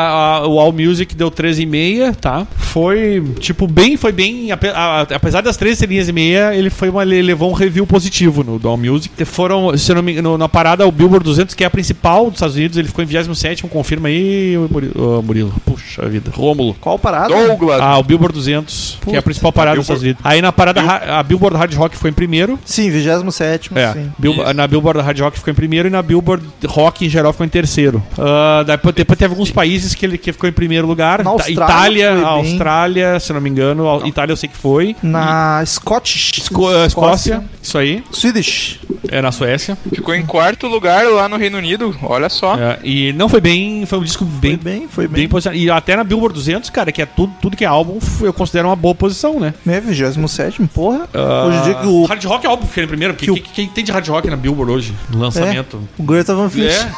a- 0.42 0.46
o 0.48 0.58
All 0.58 0.72
Music 0.72 1.14
deu 1.14 1.30
13,5, 1.30 2.14
tá? 2.16 2.46
Foi, 2.56 3.22
tipo, 3.38 3.66
bem, 3.66 3.98
foi 3.98 4.12
bem. 4.12 4.50
ape- 4.50 4.68
a- 4.74 5.06
apesar 5.14 5.42
das 5.42 5.58
13 5.58 5.80
selinhas 5.80 6.08
e 6.08 6.12
meia, 6.12 6.54
ele 6.54 6.70
foi 6.70 6.88
uma, 6.88 7.02
ele 7.02 7.20
levou 7.20 7.50
um 7.50 7.52
review 7.54 7.86
positivo 7.86 8.42
no 8.42 8.58
do 8.58 8.66
All 8.66 8.78
Music. 8.78 9.24
Foram, 9.26 9.76
se 9.76 9.92
eu 9.92 9.96
não 9.96 10.02
me 10.02 10.12
engano, 10.12 10.38
na 10.38 10.48
parada, 10.48 10.86
o 10.86 10.92
Billboard 10.92 11.22
200, 11.24 11.54
que 11.54 11.64
é 11.64 11.66
a 11.66 11.70
principal 11.70 12.24
dos 12.26 12.34
Estados 12.36 12.56
Unidos, 12.56 12.78
ele 12.78 12.88
ficou 12.88 13.04
em 13.04 13.06
27, 13.06 13.64
confirma 13.64 14.08
aí, 14.08 14.56
ô, 14.56 14.68
Muri- 14.72 14.92
ô, 14.94 15.20
Murilo. 15.22 15.52
Puxa 15.66 16.08
vida. 16.08 16.30
Rômulo. 16.34 16.74
Qual 16.80 16.98
parada? 16.98 17.28
Douglas. 17.34 17.78
Ah, 17.80 17.98
o 17.98 18.02
Billboard 18.02 18.34
200, 18.34 18.98
que 19.06 19.14
é 19.14 19.18
a 19.18 19.22
principal 19.22 19.52
parada 19.52 19.76
dos 19.76 19.84
Estados 19.84 20.02
Unidos. 20.02 20.20
Aí 20.24 20.40
na 20.40 20.50
parada, 20.52 20.80
ra- 20.80 21.18
a 21.18 21.22
Billboard 21.22 21.58
Hard 21.58 21.74
Rock 21.74 21.94
foi 21.96 22.08
em 22.08 22.14
primeiro. 22.14 22.58
Sim, 22.64 22.88
27 22.90 23.70
É, 23.74 23.85
sim. 23.92 24.12
Bil- 24.18 24.54
na 24.54 24.66
Billboard 24.66 25.00
Hard 25.00 25.18
Rock 25.20 25.38
ficou 25.38 25.50
em 25.52 25.54
primeiro 25.54 25.88
e 25.88 25.90
na 25.90 26.02
Billboard 26.02 26.44
Rock 26.66 27.04
em 27.06 27.08
geral 27.08 27.32
ficou 27.32 27.46
em 27.46 27.48
terceiro. 27.48 28.02
Ah, 28.18 28.62
depois, 28.66 28.94
depois 28.94 29.18
teve 29.18 29.32
alguns 29.32 29.50
países 29.50 29.94
que 29.94 30.04
ele 30.06 30.18
que 30.18 30.32
ficou 30.32 30.48
em 30.48 30.52
primeiro 30.52 30.86
lugar. 30.86 31.18
Na 31.18 31.24
Ta- 31.24 31.30
Austrália 31.30 32.10
Itália. 32.12 32.26
Austrália, 32.26 33.20
se 33.20 33.32
não 33.32 33.40
me 33.40 33.50
engano. 33.50 33.86
Au- 33.86 34.06
Itália 34.06 34.32
eu 34.32 34.36
sei 34.36 34.48
que 34.48 34.56
foi. 34.56 34.96
Na 35.02 35.62
Scottish. 35.66 36.38
Esco- 36.38 36.72
Escócia, 36.86 37.42
isso 37.62 37.76
aí. 37.78 38.02
Swedish. 38.12 38.80
É 39.08 39.22
na 39.22 39.30
Suécia. 39.30 39.78
Ficou 39.94 40.14
em 40.14 40.24
quarto 40.26 40.66
lugar 40.66 41.04
lá 41.06 41.28
no 41.28 41.36
Reino 41.36 41.58
Unido. 41.58 41.96
Olha 42.02 42.28
só. 42.28 42.56
É, 42.56 42.78
e 42.82 43.12
não 43.12 43.28
foi 43.28 43.40
bem. 43.40 43.84
Foi 43.86 43.98
um 43.98 44.02
disco 44.02 44.24
bem. 44.24 44.56
Foi 44.56 44.72
bem, 44.72 44.88
foi 44.88 45.06
Bem 45.06 45.14
bem. 45.22 45.28
posicionado. 45.28 45.62
E 45.62 45.70
até 45.70 45.94
na 45.96 46.02
Billboard 46.02 46.34
200, 46.34 46.70
cara, 46.70 46.90
que 46.90 47.00
é 47.02 47.06
tudo, 47.06 47.32
tudo 47.40 47.56
que 47.56 47.64
é 47.64 47.68
álbum, 47.68 47.98
eu 48.20 48.32
considero 48.32 48.68
uma 48.68 48.74
boa 48.76 48.94
posição, 48.94 49.38
né? 49.38 49.54
É, 49.66 49.80
27 49.80 50.60
porra. 50.74 51.08
Ah, 51.14 51.44
Hoje 51.46 51.58
em 51.58 51.62
dia 51.62 51.74
que 51.74 51.86
o, 51.86 52.04
Hard 52.04 52.24
Rock 52.24 52.46
é 52.46 52.48
óbvio 52.50 52.66
que 52.68 52.74
fica 52.74 52.84
em 52.84 52.88
primeiro, 52.88 53.14
porque 53.14 53.26
que 53.26 53.30
o- 53.30 53.42
quem, 53.42 53.68
quem 53.68 53.75
tem 53.76 53.84
de 53.84 53.92
Hard 53.92 54.08
Rock 54.08 54.30
na 54.30 54.36
Billboard 54.36 54.72
hoje? 54.72 54.94
Lançamento. 55.12 55.78
o 55.98 56.02
Greta 56.02 56.34
Van 56.34 56.48
Fleet. 56.48 56.72
É. 56.72 56.90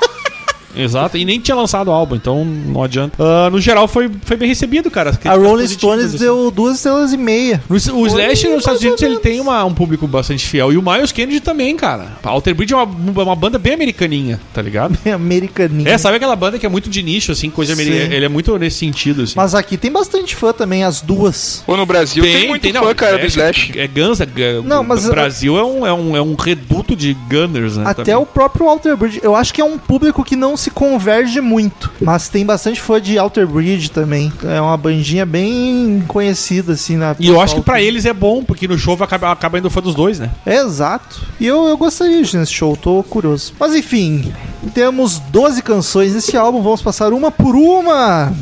Exato, 0.79 1.17
e 1.19 1.25
nem 1.25 1.41
tinha 1.41 1.55
lançado 1.57 1.89
o 1.89 1.93
álbum, 1.93 2.15
então 2.17 2.45
não 2.45 2.83
adianta. 2.83 3.17
Ah, 3.23 3.51
no 3.51 3.61
geral 3.61 3.89
foi, 3.89 4.11
foi 4.23 4.37
bem 4.37 4.49
recebido, 4.49 4.91
cara. 4.91 5.19
A 5.25 5.35
Rolling 5.35 5.67
Stones 5.67 6.07
assim. 6.07 6.19
deu 6.19 6.51
duas 6.51 6.77
estrelas 6.77 7.13
e 7.13 7.17
meia. 7.17 7.63
No- 7.69 7.77
O 7.99 8.07
Slash 8.07 8.49
nos 8.49 8.59
Estados 8.59 8.81
Unidos 8.81 9.03
ou 9.03 9.09
ele 9.09 9.19
tem 9.19 9.41
uma- 9.41 9.65
um 9.65 9.75
público 9.75 10.07
bastante 10.07 10.47
fiel. 10.47 10.73
E 10.73 10.77
o 10.79 10.83
Miles 10.83 11.13
Kennedy 11.13 11.41
também, 11.41 11.77
cara. 11.77 12.13
A 12.23 12.29
Alter 12.31 12.55
Bridge 12.55 12.73
é 12.75 12.77
uma, 12.77 13.23
uma 13.23 13.37
banda 13.37 13.59
bem 13.59 13.75
americaninha, 13.75 14.39
tá 14.55 14.63
ligado? 14.63 14.97
Americaninha. 15.13 15.91
É, 15.91 15.99
sabe 15.99 16.17
aquela 16.17 16.37
banda 16.37 16.59
que 16.59 16.67
é 16.67 16.69
muito 16.69 16.89
de 16.89 17.03
nicho, 17.03 17.33
assim, 17.33 17.51
coisa 17.51 17.73
americana? 17.73 18.15
Ele 18.15 18.25
é 18.25 18.29
muito 18.29 18.57
nesse 18.59 18.79
sentido, 18.79 19.23
assim. 19.23 19.35
Mas 19.37 19.55
aqui 19.55 19.77
tem 19.77 19.91
bastante 19.91 20.35
fã 20.37 20.53
também, 20.53 20.85
as 20.85 21.01
duas. 21.01 21.63
Pô, 21.67 21.77
no 21.77 21.85
Brasil 21.87 22.23
tem, 22.23 22.49
muito 22.49 22.73
não, 22.73 22.85
fã, 22.85 22.95
cara, 22.95 23.19
do 23.19 23.27
Slash. 23.27 23.73
É 23.77 23.87
Guns, 23.87 24.21
é, 24.21 24.25
é- 24.25 24.61
Não, 24.65 24.83
mas- 24.85 25.07
o 25.07 25.11
Brasil 25.11 25.59
é 25.59 25.65
um, 25.65 25.87
é, 25.87 25.93
um, 25.93 26.17
é 26.17 26.23
um 26.23 26.35
reduto 26.35 26.95
de 26.97 27.15
Gunners, 27.29 27.77
né? 27.77 27.85
Até 27.87 28.05
também. 28.05 28.23
o 28.23 28.27
próprio 28.27 28.69
Alter 28.69 28.97
Bridge. 28.97 29.21
Eu 29.23 29.35
acho 29.35 29.53
que 29.53 29.61
é 29.61 29.65
um 29.65 29.79
público 29.79 30.25
que 30.25 30.37
não 30.37 30.57
se 30.57 30.68
converge 30.71 31.41
muito. 31.41 31.91
Mas 32.01 32.29
tem 32.29 32.45
bastante 32.45 32.81
fã 32.81 33.01
de 33.01 33.19
Alter 33.19 33.47
Bridge 33.47 33.91
também. 33.91 34.33
É 34.45 34.61
uma 34.61 34.77
bandinha 34.77 35.27
bem 35.27 36.03
conhecida, 36.07 36.73
assim, 36.73 36.97
na 36.97 37.15
E 37.19 37.29
eu 37.29 37.41
acho 37.41 37.57
que 37.57 37.61
pra 37.63 37.81
eles 37.81 38.05
é 38.07 38.13
bom, 38.13 38.43
porque 38.43 38.69
no 38.69 38.79
show 38.79 38.97
acaba, 39.01 39.33
acaba 39.33 39.59
indo 39.59 39.71
fã 39.71 39.81
dos 39.81 39.95
dois, 39.95 40.19
né? 40.19 40.31
É, 40.45 40.57
exato. 40.57 41.23
E 41.41 41.47
eu, 41.47 41.67
eu 41.67 41.77
gostaria 41.77 42.23
de 42.23 42.37
nesse 42.37 42.53
show, 42.53 42.77
tô 42.77 43.03
curioso. 43.03 43.53
Mas 43.59 43.75
enfim, 43.75 44.33
temos 44.75 45.19
12 45.19 45.63
canções 45.63 46.15
nesse 46.15 46.37
álbum, 46.37 46.63
vamos 46.63 46.83
passar 46.83 47.13
uma 47.13 47.31
por 47.31 47.55
uma. 47.55 48.33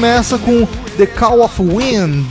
Começa 0.00 0.38
com 0.38 0.66
The 1.00 1.06
Call 1.06 1.40
of 1.42 1.62
Wind, 1.62 2.26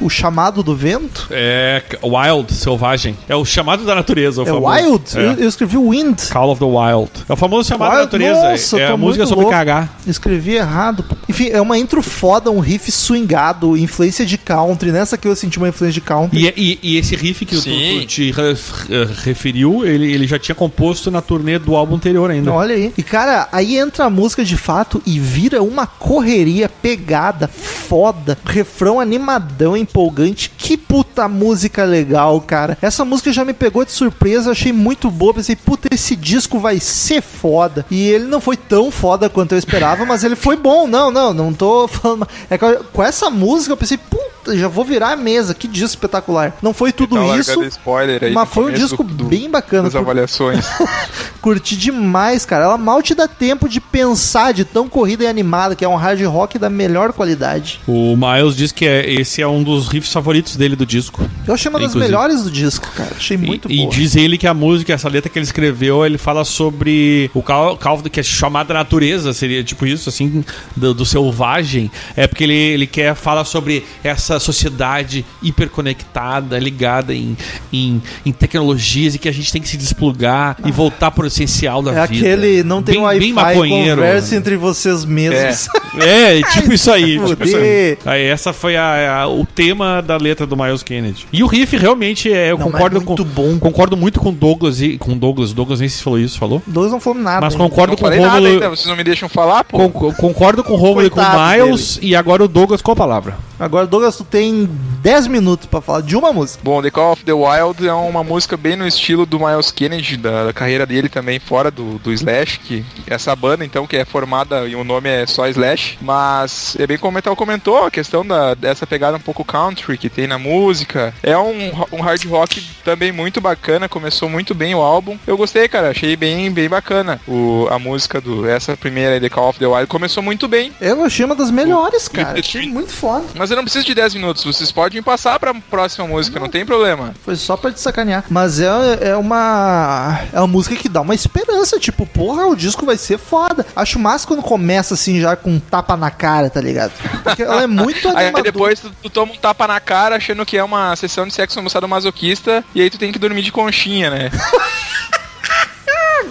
o 0.00 0.08
chamado 0.08 0.62
do 0.62 0.76
vento. 0.76 1.26
É 1.28 1.82
Wild, 2.04 2.52
selvagem. 2.54 3.16
É 3.28 3.34
o 3.34 3.44
chamado 3.44 3.84
da 3.84 3.96
natureza, 3.96 4.42
o 4.42 4.44
É 4.44 4.46
famoso. 4.46 4.66
Wild? 4.68 5.18
É. 5.18 5.20
Eu, 5.20 5.32
eu 5.42 5.48
escrevi 5.48 5.76
Wind. 5.76 6.28
Call 6.30 6.50
of 6.52 6.60
the 6.60 6.64
Wild. 6.64 7.10
É 7.28 7.32
o 7.32 7.36
famoso 7.36 7.68
chamado 7.68 7.90
da 7.90 7.96
Wild? 7.96 8.04
natureza. 8.12 8.50
Nossa, 8.50 8.78
é 8.80 8.86
a 8.86 8.96
música 8.96 9.26
sobre 9.26 9.42
louco. 9.42 9.50
cagar. 9.58 9.92
Escrevi 10.06 10.54
errado. 10.54 11.04
Enfim, 11.28 11.48
é 11.48 11.60
uma 11.60 11.76
intro 11.76 12.00
foda, 12.00 12.48
um 12.48 12.60
riff 12.60 12.92
swingado, 12.92 13.76
influência 13.76 14.24
de 14.24 14.38
country. 14.38 14.92
Nessa 14.92 15.16
aqui 15.16 15.26
eu 15.26 15.34
senti 15.34 15.58
uma 15.58 15.68
influência 15.70 15.94
de 15.94 16.00
country. 16.00 16.52
E, 16.54 16.54
e- 16.56 16.78
e 16.80 16.98
esse 16.98 17.16
riff 17.16 17.44
que 17.44 17.56
tu, 17.56 17.60
Sim. 17.62 17.98
tu 18.02 18.06
te 18.06 18.30
re- 18.30 18.52
re- 18.52 19.08
referiu, 19.24 19.84
ele, 19.84 20.12
ele 20.12 20.28
já 20.28 20.38
tinha 20.38 20.54
composto 20.54 21.10
na 21.10 21.20
turnê 21.20 21.58
do 21.58 21.74
álbum 21.74 21.96
anterior 21.96 22.30
ainda. 22.30 22.52
Olha 22.52 22.76
aí. 22.76 22.92
E 22.96 23.02
cara, 23.02 23.48
aí 23.50 23.76
entra 23.76 24.04
a 24.04 24.10
música 24.10 24.44
de 24.44 24.56
fato 24.56 25.02
e 25.04 25.18
vira 25.18 25.60
uma 25.60 25.88
correria 25.88 26.68
pegada, 26.68 27.48
foda, 27.48 28.11
refrão 28.44 29.00
animadão, 29.00 29.76
empolgante. 29.76 30.50
Que 30.56 30.76
puta 30.76 31.28
música 31.28 31.84
legal, 31.84 32.40
cara. 32.40 32.76
Essa 32.82 33.04
música 33.04 33.32
já 33.32 33.44
me 33.44 33.52
pegou 33.52 33.84
de 33.84 33.92
surpresa, 33.92 34.50
achei 34.52 34.72
muito 34.72 35.10
boa. 35.10 35.34
Pensei, 35.34 35.56
puta, 35.56 35.88
esse 35.92 36.14
disco 36.16 36.58
vai 36.58 36.78
ser 36.80 37.20
foda. 37.22 37.84
E 37.90 38.08
ele 38.08 38.24
não 38.24 38.40
foi 38.40 38.56
tão 38.56 38.90
foda 38.90 39.28
quanto 39.28 39.52
eu 39.52 39.58
esperava, 39.58 40.04
mas 40.04 40.24
ele 40.24 40.36
foi 40.36 40.56
bom. 40.56 40.86
Não, 40.86 41.10
não, 41.10 41.32
não 41.32 41.52
tô 41.52 41.86
falando. 41.88 42.26
É 42.50 42.56
que 42.58 42.64
eu- 42.64 42.84
com 42.92 43.02
essa 43.02 43.30
música 43.30 43.72
eu 43.72 43.76
pensei, 43.76 43.96
puta. 43.98 44.56
já 44.56 44.66
vou 44.66 44.84
virar 44.84 45.12
a 45.12 45.16
mesa, 45.16 45.54
que 45.54 45.68
disco 45.68 45.90
espetacular. 45.90 46.56
Não 46.60 46.74
foi 46.74 46.90
tudo 46.92 47.14
Tá 47.14 47.36
isso, 47.38 47.62
spoiler 47.64 48.24
aí 48.24 48.32
mas 48.32 48.48
foi 48.48 48.72
um 48.72 48.74
disco 48.74 49.04
do- 49.04 49.24
bem 49.26 49.48
bacana. 49.48 49.88
Cur- 49.88 49.98
avaliações. 49.98 50.66
Curti 51.40 51.76
demais, 51.76 52.44
cara. 52.44 52.64
Ela 52.64 52.78
mal 52.78 53.02
te 53.02 53.14
dá 53.14 53.26
tempo 53.28 53.68
de 53.68 53.80
pensar 53.80 54.52
de 54.52 54.64
tão 54.64 54.88
corrida 54.88 55.24
e 55.24 55.26
animada, 55.26 55.74
que 55.74 55.84
é 55.84 55.88
um 55.88 55.96
hard 55.96 56.20
rock 56.24 56.58
da 56.58 56.68
melhor 56.70 57.12
qualidade. 57.12 57.80
O 57.86 57.92
Miles 58.16 58.56
diz 58.56 58.72
que 58.72 58.84
é- 58.86 59.10
esse 59.12 59.40
é 59.42 59.46
um 59.46 59.62
dos 59.62 59.88
riffs 59.88 60.12
favoritos 60.12 60.56
dele 60.56 60.74
do 60.76 60.84
disco. 60.86 61.28
Eu 61.46 61.54
achei 61.54 61.68
uma 61.70 61.78
das 61.78 61.90
Inclusive. 61.90 62.10
melhores 62.12 62.42
do 62.44 62.50
disco, 62.50 62.88
cara. 62.96 63.10
Achei 63.16 63.36
muito 63.36 63.70
e, 63.70 63.84
e 63.84 63.88
diz 63.88 64.16
ele 64.16 64.36
que 64.38 64.46
a 64.46 64.54
música, 64.54 64.92
essa 64.92 65.08
letra 65.08 65.30
que 65.30 65.38
ele 65.38 65.44
escreveu, 65.46 66.04
ele 66.04 66.18
fala 66.18 66.44
sobre 66.44 67.30
o 67.34 67.42
cal- 67.42 67.76
calvo 67.76 68.08
que 68.08 68.20
é 68.20 68.22
chamada 68.22 68.72
natureza, 68.74 69.32
seria 69.32 69.62
tipo 69.64 69.86
isso, 69.86 70.08
assim, 70.08 70.44
do, 70.76 70.92
do 70.94 71.04
selvagem. 71.06 71.90
É 72.16 72.26
porque 72.26 72.44
ele, 72.44 72.54
ele 72.54 72.86
quer 72.86 73.14
falar 73.14 73.44
sobre 73.44 73.84
essa 74.02 74.38
sociedade 74.40 75.24
hiperconectada, 75.42 76.58
ligada 76.58 77.14
em, 77.14 77.36
em, 77.72 78.02
em 78.24 78.32
tecnologias 78.32 79.14
e 79.14 79.18
que 79.18 79.28
a 79.28 79.32
gente 79.32 79.50
tem 79.52 79.60
que 79.62 79.68
se 79.68 79.76
desplugar 79.76 80.56
e 80.64 80.70
voltar 80.72 81.10
pro 81.10 81.26
essencial 81.26 81.82
da 81.82 81.92
É 81.92 82.06
vida. 82.06 82.26
aquele 82.26 82.62
não 82.62 82.82
tem 82.82 82.94
bem, 82.94 83.32
Wi-Fi, 83.34 83.68
converse 83.68 84.34
entre 84.34 84.56
vocês 84.56 85.04
mesmos. 85.04 85.68
É, 86.00 86.40
tipo 86.52 86.72
isso 86.72 86.90
aí. 86.90 87.12
Tipo 87.32 87.44
isso 87.44 87.52
fuder. 87.56 87.81
Aí. 87.82 87.98
Aí 88.04 88.22
essa 88.26 88.52
foi 88.52 88.76
a- 88.76 89.20
a- 89.22 89.28
o 89.28 89.44
tema 89.46 90.00
da 90.02 90.16
letra 90.16 90.46
do 90.46 90.56
Miles 90.56 90.82
Kennedy. 90.82 91.26
E 91.32 91.42
o 91.42 91.46
riff 91.46 91.76
realmente 91.76 92.32
é, 92.32 92.50
eu 92.50 92.58
Não, 92.58 92.70
concordo 92.70 92.96
é 92.96 93.00
muito 93.00 93.24
com 93.24 93.30
bom. 93.30 93.58
concordo 93.58 93.96
muito 93.96 94.20
com 94.20 94.28
o 94.30 94.32
Douglas 94.32 94.80
e 94.80 94.96
com 94.98 95.12
o 95.12 95.16
Douglas, 95.16 95.50
o 95.50 95.54
Douglas 95.54 95.80
nem 95.80 95.88
se 95.88 96.02
falou 96.02 96.18
isso, 96.18 96.38
falou? 96.38 96.62
Dois 96.66 96.90
não 96.92 97.00
falou 97.00 97.18
nada. 97.18 97.40
Mas 97.40 97.54
concordo 97.54 97.92
não 97.92 97.96
com 97.96 98.06
o 98.06 98.10
Romulo. 98.28 98.60
vocês 98.70 98.86
não 98.86 98.96
me 98.96 99.04
deixam 99.04 99.28
falar, 99.28 99.64
pô. 99.64 99.88
con- 99.90 100.12
concordo 100.14 100.62
com 100.64 100.72
o 100.72 100.76
Romulo 100.76 101.06
e 101.06 101.10
com 101.10 101.20
o 101.20 101.24
Miles 101.64 101.98
e 102.02 102.14
agora 102.16 102.44
o 102.44 102.48
Douglas 102.48 102.80
com 102.82 102.92
a 102.92 102.96
palavra. 102.96 103.36
Agora, 103.62 103.86
Douglas, 103.86 104.16
tu 104.16 104.24
tem 104.24 104.68
10 105.02 105.28
minutos 105.28 105.66
pra 105.66 105.80
falar 105.80 106.00
de 106.00 106.16
uma 106.16 106.32
música. 106.32 106.60
Bom, 106.64 106.82
The 106.82 106.90
Call 106.90 107.12
of 107.12 107.24
the 107.24 107.32
Wild 107.32 107.86
é 107.86 107.92
uma 107.92 108.24
música 108.24 108.56
bem 108.56 108.74
no 108.74 108.84
estilo 108.84 109.24
do 109.24 109.38
Miles 109.38 109.70
Kennedy, 109.70 110.16
da, 110.16 110.46
da 110.46 110.52
carreira 110.52 110.84
dele 110.84 111.08
também, 111.08 111.38
fora 111.38 111.70
do, 111.70 111.96
do 112.00 112.12
Slash, 112.12 112.58
que 112.58 112.84
essa 113.06 113.36
banda, 113.36 113.64
então, 113.64 113.86
que 113.86 113.96
é 113.96 114.04
formada 114.04 114.66
e 114.66 114.74
o 114.74 114.82
nome 114.82 115.08
é 115.08 115.24
só 115.26 115.46
Slash, 115.46 115.96
mas 116.00 116.74
é 116.76 116.88
bem 116.88 116.98
como 116.98 117.12
o 117.12 117.14
Metal 117.14 117.36
comentou, 117.36 117.86
a 117.86 117.90
questão 117.90 118.26
da, 118.26 118.54
dessa 118.54 118.84
pegada 118.84 119.16
um 119.16 119.20
pouco 119.20 119.44
country 119.44 119.96
que 119.96 120.10
tem 120.10 120.26
na 120.26 120.40
música. 120.40 121.14
É 121.22 121.38
um, 121.38 121.70
um 121.92 122.00
hard 122.00 122.24
rock 122.24 122.66
também 122.84 123.12
muito 123.12 123.40
bacana, 123.40 123.88
começou 123.88 124.28
muito 124.28 124.56
bem 124.56 124.74
o 124.74 124.80
álbum. 124.80 125.16
Eu 125.24 125.36
gostei, 125.36 125.68
cara, 125.68 125.90
achei 125.90 126.16
bem, 126.16 126.50
bem 126.50 126.68
bacana 126.68 127.20
o, 127.28 127.68
a 127.70 127.78
música 127.78 128.20
do 128.20 128.44
essa 128.48 128.76
primeira 128.76 129.20
The 129.20 129.28
Call 129.28 129.50
of 129.50 129.58
the 129.60 129.68
Wild, 129.68 129.86
começou 129.86 130.20
muito 130.20 130.48
bem. 130.48 130.72
Eu 130.80 131.04
achei 131.04 131.24
uma 131.24 131.36
das 131.36 131.52
melhores, 131.52 132.08
cara. 132.08 132.34
The 132.34 132.40
Achei 132.40 132.68
muito 132.68 132.90
foda. 132.90 133.24
Mas 133.36 133.51
eu 133.52 133.56
não 133.56 133.64
preciso 133.64 133.84
de 133.86 133.94
10 133.94 134.14
minutos, 134.14 134.44
vocês 134.44 134.72
podem 134.72 135.02
passar 135.02 135.38
pra 135.38 135.54
próxima 135.54 136.06
música, 136.06 136.40
não 136.40 136.48
tem 136.48 136.64
problema. 136.64 137.14
Foi 137.24 137.36
só 137.36 137.56
pra 137.56 137.70
te 137.70 137.80
sacanear. 137.80 138.24
Mas 138.30 138.60
é, 138.60 138.68
é 139.00 139.16
uma. 139.16 140.20
É 140.32 140.38
uma 140.40 140.46
música 140.46 140.74
que 140.76 140.88
dá 140.88 141.00
uma 141.00 141.14
esperança. 141.14 141.78
Tipo, 141.78 142.06
porra, 142.06 142.46
o 142.46 142.56
disco 142.56 142.84
vai 142.86 142.96
ser 142.96 143.18
foda. 143.18 143.66
Acho 143.76 143.98
massa 143.98 144.26
quando 144.26 144.42
começa 144.42 144.94
assim, 144.94 145.20
já 145.20 145.36
com 145.36 145.50
um 145.52 145.60
tapa 145.60 145.96
na 145.96 146.10
cara, 146.10 146.50
tá 146.50 146.60
ligado? 146.60 146.92
Porque 147.22 147.42
ela 147.42 147.62
é 147.62 147.66
muito 147.66 148.08
Aí 148.16 148.26
animadora. 148.26 148.42
depois 148.44 148.80
tu, 148.80 148.90
tu 149.02 149.10
toma 149.10 149.32
um 149.32 149.36
tapa 149.36 149.66
na 149.66 149.80
cara 149.80 150.16
achando 150.16 150.44
que 150.46 150.56
é 150.56 150.64
uma 150.64 150.94
sessão 150.96 151.26
de 151.26 151.34
sexo 151.34 151.60
moçada 151.62 151.86
masoquista 151.86 152.64
e 152.74 152.80
aí 152.80 152.90
tu 152.90 152.98
tem 152.98 153.12
que 153.12 153.18
dormir 153.18 153.42
de 153.42 153.52
conchinha, 153.52 154.10
né? 154.10 154.30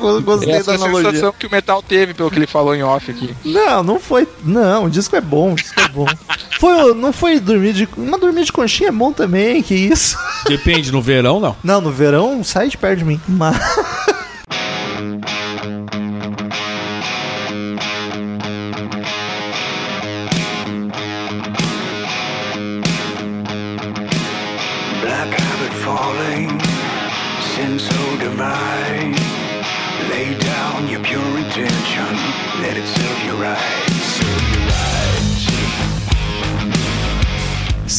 Eu 0.08 0.22
Gostei 0.22 0.54
Essa 0.54 0.66
da 0.66 0.72
é 0.74 0.76
a 0.76 0.80
analogia. 0.80 1.12
sensação 1.12 1.34
que 1.38 1.48
o 1.48 1.52
Metal 1.52 1.82
teve 1.82 2.14
pelo 2.14 2.30
que 2.32 2.38
ele 2.38 2.48
falou 2.48 2.76
em 2.76 2.84
off 2.84 3.10
aqui. 3.12 3.36
Não, 3.46 3.84
não 3.84 4.00
foi. 4.00 4.28
Não, 4.44 4.86
o 4.86 4.90
disco 4.90 5.16
é 5.16 5.22
bom, 5.22 5.54
o 5.54 5.56
disco 5.56 5.80
é 5.80 5.88
bom. 5.88 6.06
Foi, 6.60 6.94
não 6.94 7.12
foi 7.12 7.40
dormir 7.40 7.74
de. 7.74 7.90
Mas 7.98 8.20
dormir 8.22 8.44
de 8.44 8.52
conchinha 8.52 8.90
é 8.90 8.92
bom 8.92 9.12
também, 9.12 9.64
que 9.64 9.74
isso. 9.74 10.16
Depende, 10.48 10.92
no 10.92 11.02
verão 11.02 11.40
não. 11.40 11.56
Não, 11.64 11.82
no 11.82 11.90
verão 11.92 12.44
sai 12.44 12.68
de 12.70 12.78
perto 12.78 13.00
de 13.00 13.06
mim. 13.06 13.20
Mas. 13.28 13.58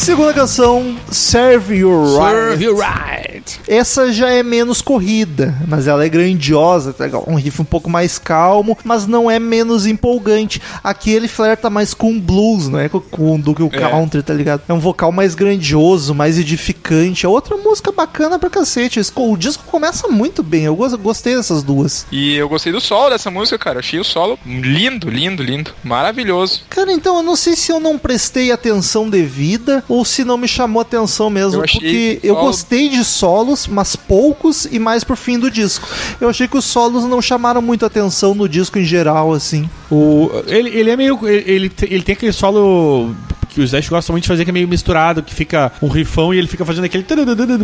Segunda 0.02 0.34
canção, 0.34 0.96
Serve 1.12 1.76
You 1.76 2.18
Right. 2.18 2.62
you 2.64 2.76
right. 2.76 3.60
Essa 3.68 4.12
já 4.12 4.28
é 4.30 4.42
menos 4.42 4.82
corrida, 4.82 5.54
mas 5.68 5.86
ela 5.86 6.04
é 6.04 6.08
grandiosa, 6.08 6.92
tá? 6.92 7.04
Um 7.26 7.36
riff 7.36 7.60
um 7.62 7.64
pouco 7.64 7.88
mais 7.88 8.18
calmo, 8.18 8.76
mas 8.84 9.06
não 9.06 9.30
é 9.30 9.38
menos 9.38 9.86
empolgante. 9.86 10.60
Aqui 10.82 11.10
ele 11.12 11.28
flerta 11.28 11.70
mais 11.70 11.94
com 11.94 12.18
blues, 12.20 12.68
não 12.68 12.78
é 12.80 12.88
com, 12.88 13.38
do 13.38 13.54
que 13.54 13.62
o 13.62 13.70
É. 13.72 13.78
country, 13.78 14.22
tá 14.22 14.34
ligado? 14.34 14.62
É 14.68 14.72
um 14.72 14.78
vocal 14.80 15.12
mais 15.12 15.34
grandioso, 15.36 16.14
mais 16.14 16.36
edificante. 16.38 17.24
É 17.24 17.28
outra 17.28 17.56
música 17.56 17.92
bacana 17.92 18.38
pra 18.40 18.50
cacete. 18.50 19.00
O 19.14 19.36
disco 19.36 19.62
começa 19.66 20.08
muito 20.08 20.42
bem, 20.42 20.64
eu 20.64 20.74
gos- 20.74 20.94
gostei 20.94 21.36
dessas 21.36 21.62
duas. 21.62 22.06
E 22.10 22.34
eu 22.34 22.48
gostei 22.48 22.72
do 22.72 22.80
solo 22.80 23.10
dessa 23.10 23.30
música, 23.30 23.56
cara. 23.58 23.78
Achei 23.78 24.00
o 24.00 24.04
solo 24.04 24.36
lindo, 24.44 25.08
lindo, 25.08 25.42
lindo. 25.44 25.72
Maravilhoso. 25.84 26.62
Cara, 26.68 26.92
então 26.92 27.16
eu 27.16 27.22
não 27.22 27.36
sei 27.36 27.54
se 27.54 27.70
eu 27.70 27.78
não 27.80 27.96
prestei 27.98 28.50
atenção 28.52 29.08
devida 29.08 29.84
ou 29.94 30.06
se 30.06 30.24
não 30.24 30.38
me 30.38 30.48
chamou 30.48 30.80
atenção 30.80 31.28
mesmo, 31.28 31.60
Eu 31.60 31.64
achei 31.64 31.80
porque 31.80 32.20
eu 32.26 32.34
solo- 32.34 32.46
gostei 32.46 32.88
de 32.88 33.04
solos, 33.04 33.66
mas 33.66 33.94
poucos 33.94 34.64
e 34.70 34.78
mais 34.78 35.04
pro 35.04 35.14
fim 35.14 35.38
do 35.38 35.50
disco. 35.50 35.86
Eu 36.18 36.30
achei 36.30 36.48
que 36.48 36.56
os 36.56 36.64
solos 36.64 37.04
não 37.04 37.20
chamaram 37.20 37.60
muito 37.60 37.84
atenção 37.84 38.34
no 38.34 38.48
disco 38.48 38.78
em 38.78 38.84
geral, 38.84 39.34
assim. 39.34 39.68
O, 39.90 40.30
ele, 40.46 40.70
ele 40.70 40.90
é 40.90 40.96
meio. 40.96 41.18
Ele, 41.28 41.70
ele 41.82 42.02
tem 42.02 42.14
aquele 42.14 42.32
solo 42.32 43.14
que 43.52 43.60
o 43.60 43.64
Slash 43.64 43.88
gosta 43.88 44.12
muito 44.12 44.24
de 44.24 44.28
fazer, 44.28 44.44
que 44.44 44.50
é 44.50 44.52
meio 44.52 44.68
misturado, 44.68 45.22
que 45.22 45.34
fica 45.34 45.72
um 45.80 45.88
rifão 45.88 46.32
e 46.32 46.38
ele 46.38 46.46
fica 46.46 46.64
fazendo 46.64 46.84
aquele 46.84 47.04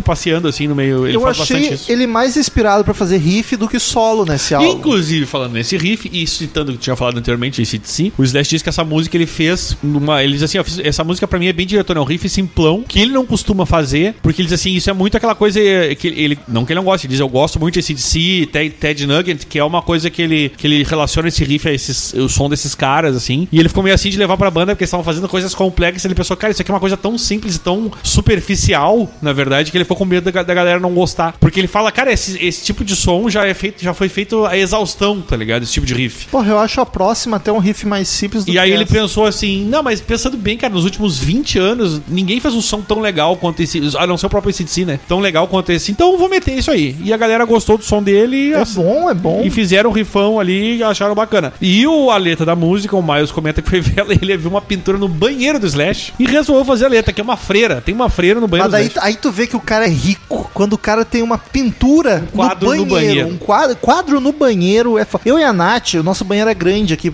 passeando 0.03 0.47
assim 0.47 0.67
no 0.67 0.75
meio. 0.75 1.07
Ele 1.07 1.17
eu 1.17 1.21
faz 1.21 1.39
achei 1.39 1.77
ele 1.87 2.07
mais 2.07 2.37
inspirado 2.37 2.83
pra 2.83 2.93
fazer 2.93 3.17
riff 3.17 3.55
do 3.55 3.67
que 3.67 3.79
solo 3.79 4.25
nesse 4.25 4.53
álbum. 4.53 4.69
Inclusive, 4.69 5.25
falando 5.25 5.53
nesse 5.53 5.77
riff, 5.77 6.09
e 6.11 6.25
citando 6.27 6.71
o 6.71 6.75
que 6.75 6.79
tinha 6.79 6.95
falado 6.95 7.17
anteriormente, 7.17 7.61
esse 7.61 7.79
si, 7.83 8.13
o 8.17 8.23
Slash 8.23 8.49
diz 8.49 8.61
que 8.61 8.69
essa 8.69 8.83
música 8.83 9.15
ele 9.17 9.25
fez 9.25 9.77
numa. 9.81 10.23
Ele 10.23 10.33
diz 10.33 10.43
assim: 10.43 10.57
ó, 10.59 10.63
essa 10.83 11.03
música 11.03 11.27
pra 11.27 11.39
mim 11.39 11.47
é 11.47 11.53
bem 11.53 11.65
diretor, 11.65 11.97
é 11.97 11.99
um 11.99 12.03
riff 12.03 12.27
simplão, 12.29 12.83
que 12.87 12.99
ele 12.99 13.11
não 13.11 13.25
costuma 13.25 13.65
fazer, 13.65 14.15
porque 14.21 14.41
ele 14.41 14.47
diz 14.47 14.59
assim: 14.59 14.73
isso 14.73 14.89
é 14.89 14.93
muito 14.93 15.17
aquela 15.17 15.35
coisa 15.35 15.59
que 15.95 16.07
ele. 16.07 16.37
Não 16.47 16.65
que 16.65 16.73
ele 16.73 16.79
não 16.79 16.85
gosta, 16.85 17.05
ele 17.05 17.11
diz: 17.11 17.19
eu 17.19 17.29
gosto 17.29 17.59
muito 17.59 17.75
desse 17.75 17.93
DC, 17.93 18.49
Ted, 18.51 18.69
Ted 18.71 19.07
Nugget, 19.07 19.45
que 19.45 19.59
é 19.59 19.63
uma 19.63 19.81
coisa 19.81 20.09
que 20.09 20.21
ele, 20.21 20.49
que 20.49 20.67
ele 20.67 20.83
relaciona 20.83 21.27
esse 21.27 21.43
riff 21.43 21.67
a 21.67 21.73
esses, 21.73 22.13
o 22.13 22.29
som 22.29 22.49
desses 22.49 22.75
caras, 22.75 23.15
assim. 23.15 23.47
E 23.51 23.59
ele 23.59 23.69
ficou 23.69 23.83
meio 23.83 23.95
assim 23.95 24.09
de 24.09 24.17
levar 24.17 24.37
pra 24.37 24.51
banda, 24.51 24.73
porque 24.73 24.83
eles 24.83 24.89
estavam 24.89 25.03
fazendo 25.03 25.27
coisas 25.27 25.53
complexas. 25.79 26.05
Ele 26.05 26.15
pensou, 26.15 26.35
cara, 26.35 26.51
isso 26.51 26.61
aqui 26.61 26.69
é 26.69 26.73
uma 26.73 26.79
coisa 26.79 26.97
tão 26.97 27.17
simples 27.17 27.55
e 27.55 27.59
tão 27.59 27.91
superficial, 28.03 29.09
na 29.21 29.33
verdade, 29.33 29.71
que 29.71 29.77
ele 29.77 29.83
ficou 29.85 29.97
com 29.97 30.05
medo 30.05 30.31
da, 30.31 30.43
da 30.43 30.53
galera 30.53 30.79
não 30.79 30.93
gostar. 30.93 31.35
Porque 31.39 31.59
ele 31.59 31.67
fala, 31.67 31.91
cara, 31.91 32.11
esse, 32.11 32.37
esse 32.43 32.63
tipo 32.63 32.83
de 32.83 32.95
som 32.95 33.29
já 33.29 33.45
é 33.45 33.53
feito, 33.53 33.81
já 33.83 33.93
foi 33.93 34.09
feito 34.09 34.45
a 34.45 34.57
exaustão, 34.57 35.21
tá 35.21 35.35
ligado? 35.35 35.63
Esse 35.63 35.73
tipo 35.73 35.85
de 35.85 35.93
riff. 35.93 36.27
Porra, 36.27 36.49
eu 36.51 36.59
acho 36.59 36.81
a 36.81 36.85
próxima 36.85 37.37
até 37.37 37.51
um 37.51 37.57
riff 37.59 37.85
mais 37.87 38.07
simples 38.07 38.43
do 38.45 38.51
E 38.51 38.59
aí 38.59 38.69
que 38.69 38.75
ele 38.75 38.83
essa. 38.83 38.93
pensou 38.93 39.25
assim, 39.25 39.65
não, 39.65 39.81
mas 39.83 40.01
pensando 40.01 40.37
bem, 40.37 40.57
cara, 40.57 40.73
nos 40.73 40.83
últimos 40.83 41.17
20 41.19 41.57
anos, 41.59 42.01
ninguém 42.07 42.39
fez 42.39 42.53
um 42.53 42.61
som 42.61 42.81
tão 42.81 42.99
legal 42.99 43.37
quanto 43.37 43.61
esse, 43.61 43.81
a 43.97 44.05
não 44.05 44.17
ser 44.17 44.25
o 44.25 44.29
próprio 44.29 44.51
ACDC, 44.53 44.85
né? 44.85 44.99
Tão 45.07 45.19
legal 45.19 45.47
quanto 45.47 45.71
esse, 45.71 45.91
então 45.91 46.11
eu 46.13 46.17
vou 46.17 46.29
meter 46.29 46.57
isso 46.57 46.71
aí. 46.71 46.95
E 47.03 47.13
a 47.13 47.17
galera 47.17 47.45
gostou 47.45 47.77
do 47.77 47.83
som 47.83 48.01
dele 48.01 48.53
É 48.53 48.65
bom, 48.65 49.09
é 49.09 49.13
bom. 49.13 49.41
e 49.43 49.49
fizeram 49.49 49.89
um 49.89 49.93
rifão 49.93 50.39
ali 50.39 50.77
e 50.77 50.83
acharam 50.83 51.15
bacana. 51.15 51.53
E 51.61 51.85
o, 51.87 52.09
a 52.11 52.17
letra 52.17 52.45
da 52.45 52.55
música, 52.55 52.95
o 52.95 53.01
Miles 53.03 53.31
comenta 53.31 53.61
que 53.61 53.69
foi 53.69 53.79
ver 53.81 53.99
ela, 53.99 54.13
ele 54.13 54.37
viu 54.37 54.49
uma 54.49 54.61
pintura 54.61 54.97
no 54.97 55.07
banheiro 55.07 55.59
do 55.59 55.68
Slash 55.69 56.13
e 56.19 56.25
resolveu 56.25 56.65
fazer 56.65 56.85
a 56.85 56.89
letra, 56.89 57.13
que 57.13 57.21
é 57.21 57.23
uma 57.23 57.37
freira. 57.37 57.81
Tem 57.81 57.93
uma 57.95 58.09
freira 58.09 58.39
no 58.39 58.47
banheiro 58.47 58.71
Mas 58.71 58.93
daí, 58.93 59.03
aí 59.03 59.15
tu 59.15 59.31
vê 59.31 59.47
que 59.47 59.55
o 59.55 59.59
cara 59.59 59.85
é 59.85 59.89
rico. 59.89 60.49
Quando 60.53 60.73
o 60.73 60.77
cara 60.77 61.03
tem 61.05 61.21
uma 61.21 61.37
pintura 61.37 62.23
quadro 62.33 62.69
no 62.69 62.75
no 62.77 62.85
banheiro. 62.85 63.15
banheiro. 63.15 63.27
Um 63.29 63.37
quadro, 63.37 63.75
quadro 63.77 64.19
no 64.19 64.31
banheiro 64.31 64.97
é 64.97 65.05
fo- 65.05 65.19
Eu 65.25 65.37
e 65.39 65.43
a 65.43 65.53
Nath, 65.53 65.95
o 65.95 66.03
nosso 66.03 66.23
banheiro 66.25 66.49
é 66.49 66.53
grande 66.53 66.93
aqui. 66.93 67.11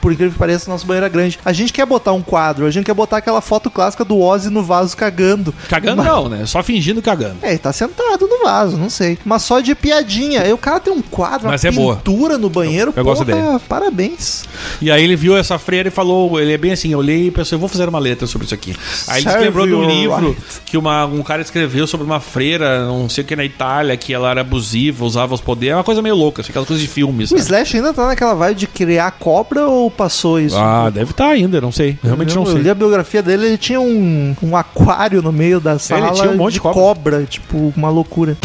Por 0.00 0.12
incrível 0.12 0.32
que 0.32 0.38
pareça, 0.38 0.68
o 0.68 0.72
nosso 0.72 0.86
banheiro 0.86 1.06
é 1.06 1.08
grande. 1.08 1.38
A 1.44 1.52
gente 1.52 1.72
quer 1.72 1.86
botar 1.86 2.12
um 2.12 2.22
quadro, 2.22 2.66
a 2.66 2.70
gente 2.70 2.84
quer 2.84 2.94
botar 2.94 3.16
aquela 3.18 3.40
foto 3.40 3.70
clássica 3.70 4.04
do 4.04 4.18
Ozzy 4.20 4.50
no 4.50 4.62
vaso 4.62 4.96
cagando. 4.96 5.54
Cagando 5.68 5.96
Mas- 6.02 6.06
não, 6.06 6.28
né? 6.28 6.46
Só 6.46 6.62
fingindo 6.62 7.00
cagando. 7.02 7.36
É, 7.42 7.50
ele 7.50 7.58
tá 7.58 7.72
sentado 7.72 8.26
no 8.26 8.42
vaso, 8.44 8.76
não 8.76 8.90
sei. 8.90 9.18
Mas 9.24 9.42
só 9.42 9.60
de 9.60 9.74
piadinha. 9.74 10.42
Aí 10.42 10.52
o 10.52 10.58
cara 10.58 10.80
tem 10.80 10.92
um 10.92 11.02
quadro, 11.02 11.48
Mas 11.48 11.62
uma 11.64 11.68
é 11.68 11.72
boa. 11.72 11.96
pintura 11.96 12.38
no 12.38 12.48
banheiro. 12.50 12.92
Eu 12.96 13.04
gosto 13.04 13.24
porra, 13.24 13.42
dele. 13.52 13.60
Parabéns. 13.68 14.44
E 14.80 14.90
aí 14.90 15.02
ele 15.02 15.16
viu 15.16 15.36
essa 15.36 15.58
freira 15.58 15.88
e 15.88 15.90
falou, 15.90 16.40
ele 16.40 16.52
é 16.52 16.58
bem 16.58 16.72
assim, 16.72 16.92
eu 16.92 16.98
olhei 16.98 17.26
e 17.26 17.30
pensei, 17.30 17.54
eu 17.56 17.60
vou 17.60 17.68
fazer 17.68 17.88
uma 17.88 17.93
letra 17.98 18.26
sobre 18.26 18.46
isso 18.46 18.54
aqui. 18.54 18.74
Aí 19.08 19.22
ele 19.22 19.36
lembrou 19.38 19.66
de 19.66 19.74
um 19.74 19.84
livro 19.88 20.30
right. 20.30 20.60
que 20.64 20.76
uma, 20.76 21.04
um 21.06 21.22
cara 21.22 21.42
escreveu 21.42 21.86
sobre 21.86 22.06
uma 22.06 22.20
freira, 22.20 22.86
não 22.86 23.08
sei 23.08 23.22
o 23.22 23.26
que, 23.26 23.36
na 23.36 23.44
Itália, 23.44 23.96
que 23.96 24.12
ela 24.12 24.30
era 24.30 24.40
abusiva, 24.40 25.04
usava 25.04 25.34
os 25.34 25.40
poderes. 25.40 25.72
É 25.72 25.76
uma 25.76 25.84
coisa 25.84 26.00
meio 26.00 26.14
louca, 26.14 26.42
assim, 26.42 26.50
aquelas 26.50 26.66
coisas 26.66 26.82
de 26.82 26.90
filmes. 26.90 27.30
O 27.30 27.38
sabe? 27.38 27.42
Slash 27.42 27.76
ainda 27.76 27.92
tá 27.92 28.06
naquela 28.06 28.34
vibe 28.34 28.56
de 28.56 28.66
criar 28.66 29.10
cobra 29.12 29.66
ou 29.66 29.90
passou 29.90 30.40
isso? 30.40 30.56
Ah, 30.56 30.90
deve 30.90 31.10
estar 31.10 31.28
ainda, 31.28 31.60
não 31.60 31.72
sei. 31.72 31.98
Realmente 32.02 32.34
não 32.34 32.44
eu, 32.44 32.50
eu 32.50 32.56
li 32.56 32.62
sei. 32.62 32.70
a 32.70 32.74
biografia 32.74 33.22
dele, 33.22 33.46
ele 33.46 33.58
tinha 33.58 33.80
um, 33.80 34.34
um 34.42 34.56
aquário 34.56 35.22
no 35.22 35.32
meio 35.32 35.60
da 35.60 35.78
sala 35.78 36.12
tinha 36.12 36.30
um 36.30 36.36
monte 36.36 36.52
de 36.52 36.54
de 36.54 36.60
cobra. 36.60 36.80
cobra, 36.80 37.24
tipo, 37.24 37.72
uma 37.76 37.90
loucura. 37.90 38.36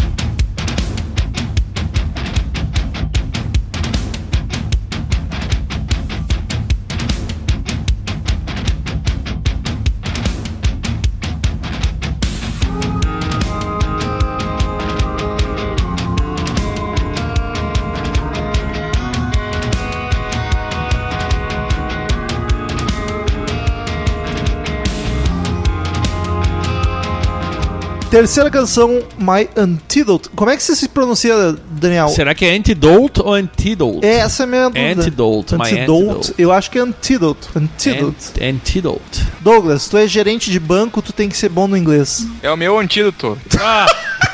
Terceira 28.10 28.50
canção, 28.50 29.02
My 29.16 29.48
Antidote. 29.56 30.28
Como 30.30 30.50
é 30.50 30.56
que 30.56 30.62
você 30.64 30.74
se 30.74 30.88
pronuncia, 30.88 31.32
Daniel? 31.70 32.08
Será 32.08 32.34
que 32.34 32.44
é 32.44 32.56
antidote 32.56 33.20
ou 33.22 33.32
antidote? 33.32 34.04
É, 34.04 34.18
essa 34.18 34.42
é 34.42 34.44
a 34.44 34.46
minha 34.48 34.64
dúvida. 34.68 35.00
Antidote, 35.02 35.54
my 35.54 35.60
Antidote. 35.62 36.02
antidote. 36.08 36.34
Eu 36.36 36.50
acho 36.52 36.70
que 36.72 36.78
é 36.78 36.82
Antidote. 36.82 37.48
Antidote. 37.54 38.16
Ant- 38.40 38.42
antidote. 38.42 39.26
Douglas, 39.40 39.86
tu 39.88 39.96
é 39.96 40.08
gerente 40.08 40.50
de 40.50 40.58
banco, 40.58 41.00
tu 41.00 41.12
tem 41.12 41.28
que 41.28 41.36
ser 41.36 41.48
bom 41.50 41.68
no 41.68 41.76
inglês. 41.76 42.26
É 42.42 42.50
o 42.50 42.56
meu 42.56 42.76
antídoto. 42.80 43.38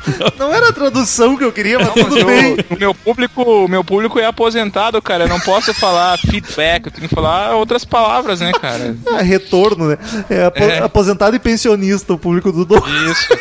Não 0.39 0.53
era 0.55 0.69
a 0.69 0.73
tradução 0.73 1.37
que 1.37 1.45
eu 1.45 1.53
queria, 1.53 1.79
mas 1.79 1.93
tudo 1.93 2.19
Eu- 2.19 2.27
bem. 2.27 2.57
o 2.71 2.77
meu 2.79 2.95
público, 2.95 3.43
o 3.43 3.69
meu 3.69 3.85
público 3.85 4.19
é 4.19 4.25
aposentado, 4.27 5.01
cara. 5.03 5.25
Eu 5.25 5.29
não 5.29 5.41
posso 5.41 5.73
falar 5.75 6.19
feedback, 6.19 6.87
eu 6.87 6.93
tenho 6.93 7.09
que 7.09 7.15
falar 7.15 7.55
outras 7.55 7.85
palavras, 7.85 8.41
né, 8.41 8.53
cara? 8.53 8.97
É 9.19 9.23
retorno, 9.23 9.89
né? 9.89 9.99
É, 10.31 10.45
apo- 10.45 10.59
É. 10.63 10.79
aposentado 10.79 11.37
e 11.37 11.39
pensionista, 11.39 12.13
o 12.13 12.19
público 12.19 12.51
do 12.53 12.65
Douglas. 12.65 13.19
Isso. 13.19 13.39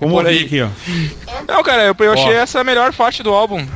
Vamos 0.00 0.16
ouvir 0.16 0.28
aí. 0.28 0.44
aqui, 0.44 0.62
ó. 0.62 0.68
Não, 1.46 1.62
cara, 1.62 1.84
eu, 1.84 1.94
eu 1.98 2.12
achei 2.12 2.32
essa 2.32 2.60
a 2.60 2.64
melhor 2.64 2.92
faixa 2.92 3.22
do 3.22 3.30
álbum. 3.32 3.66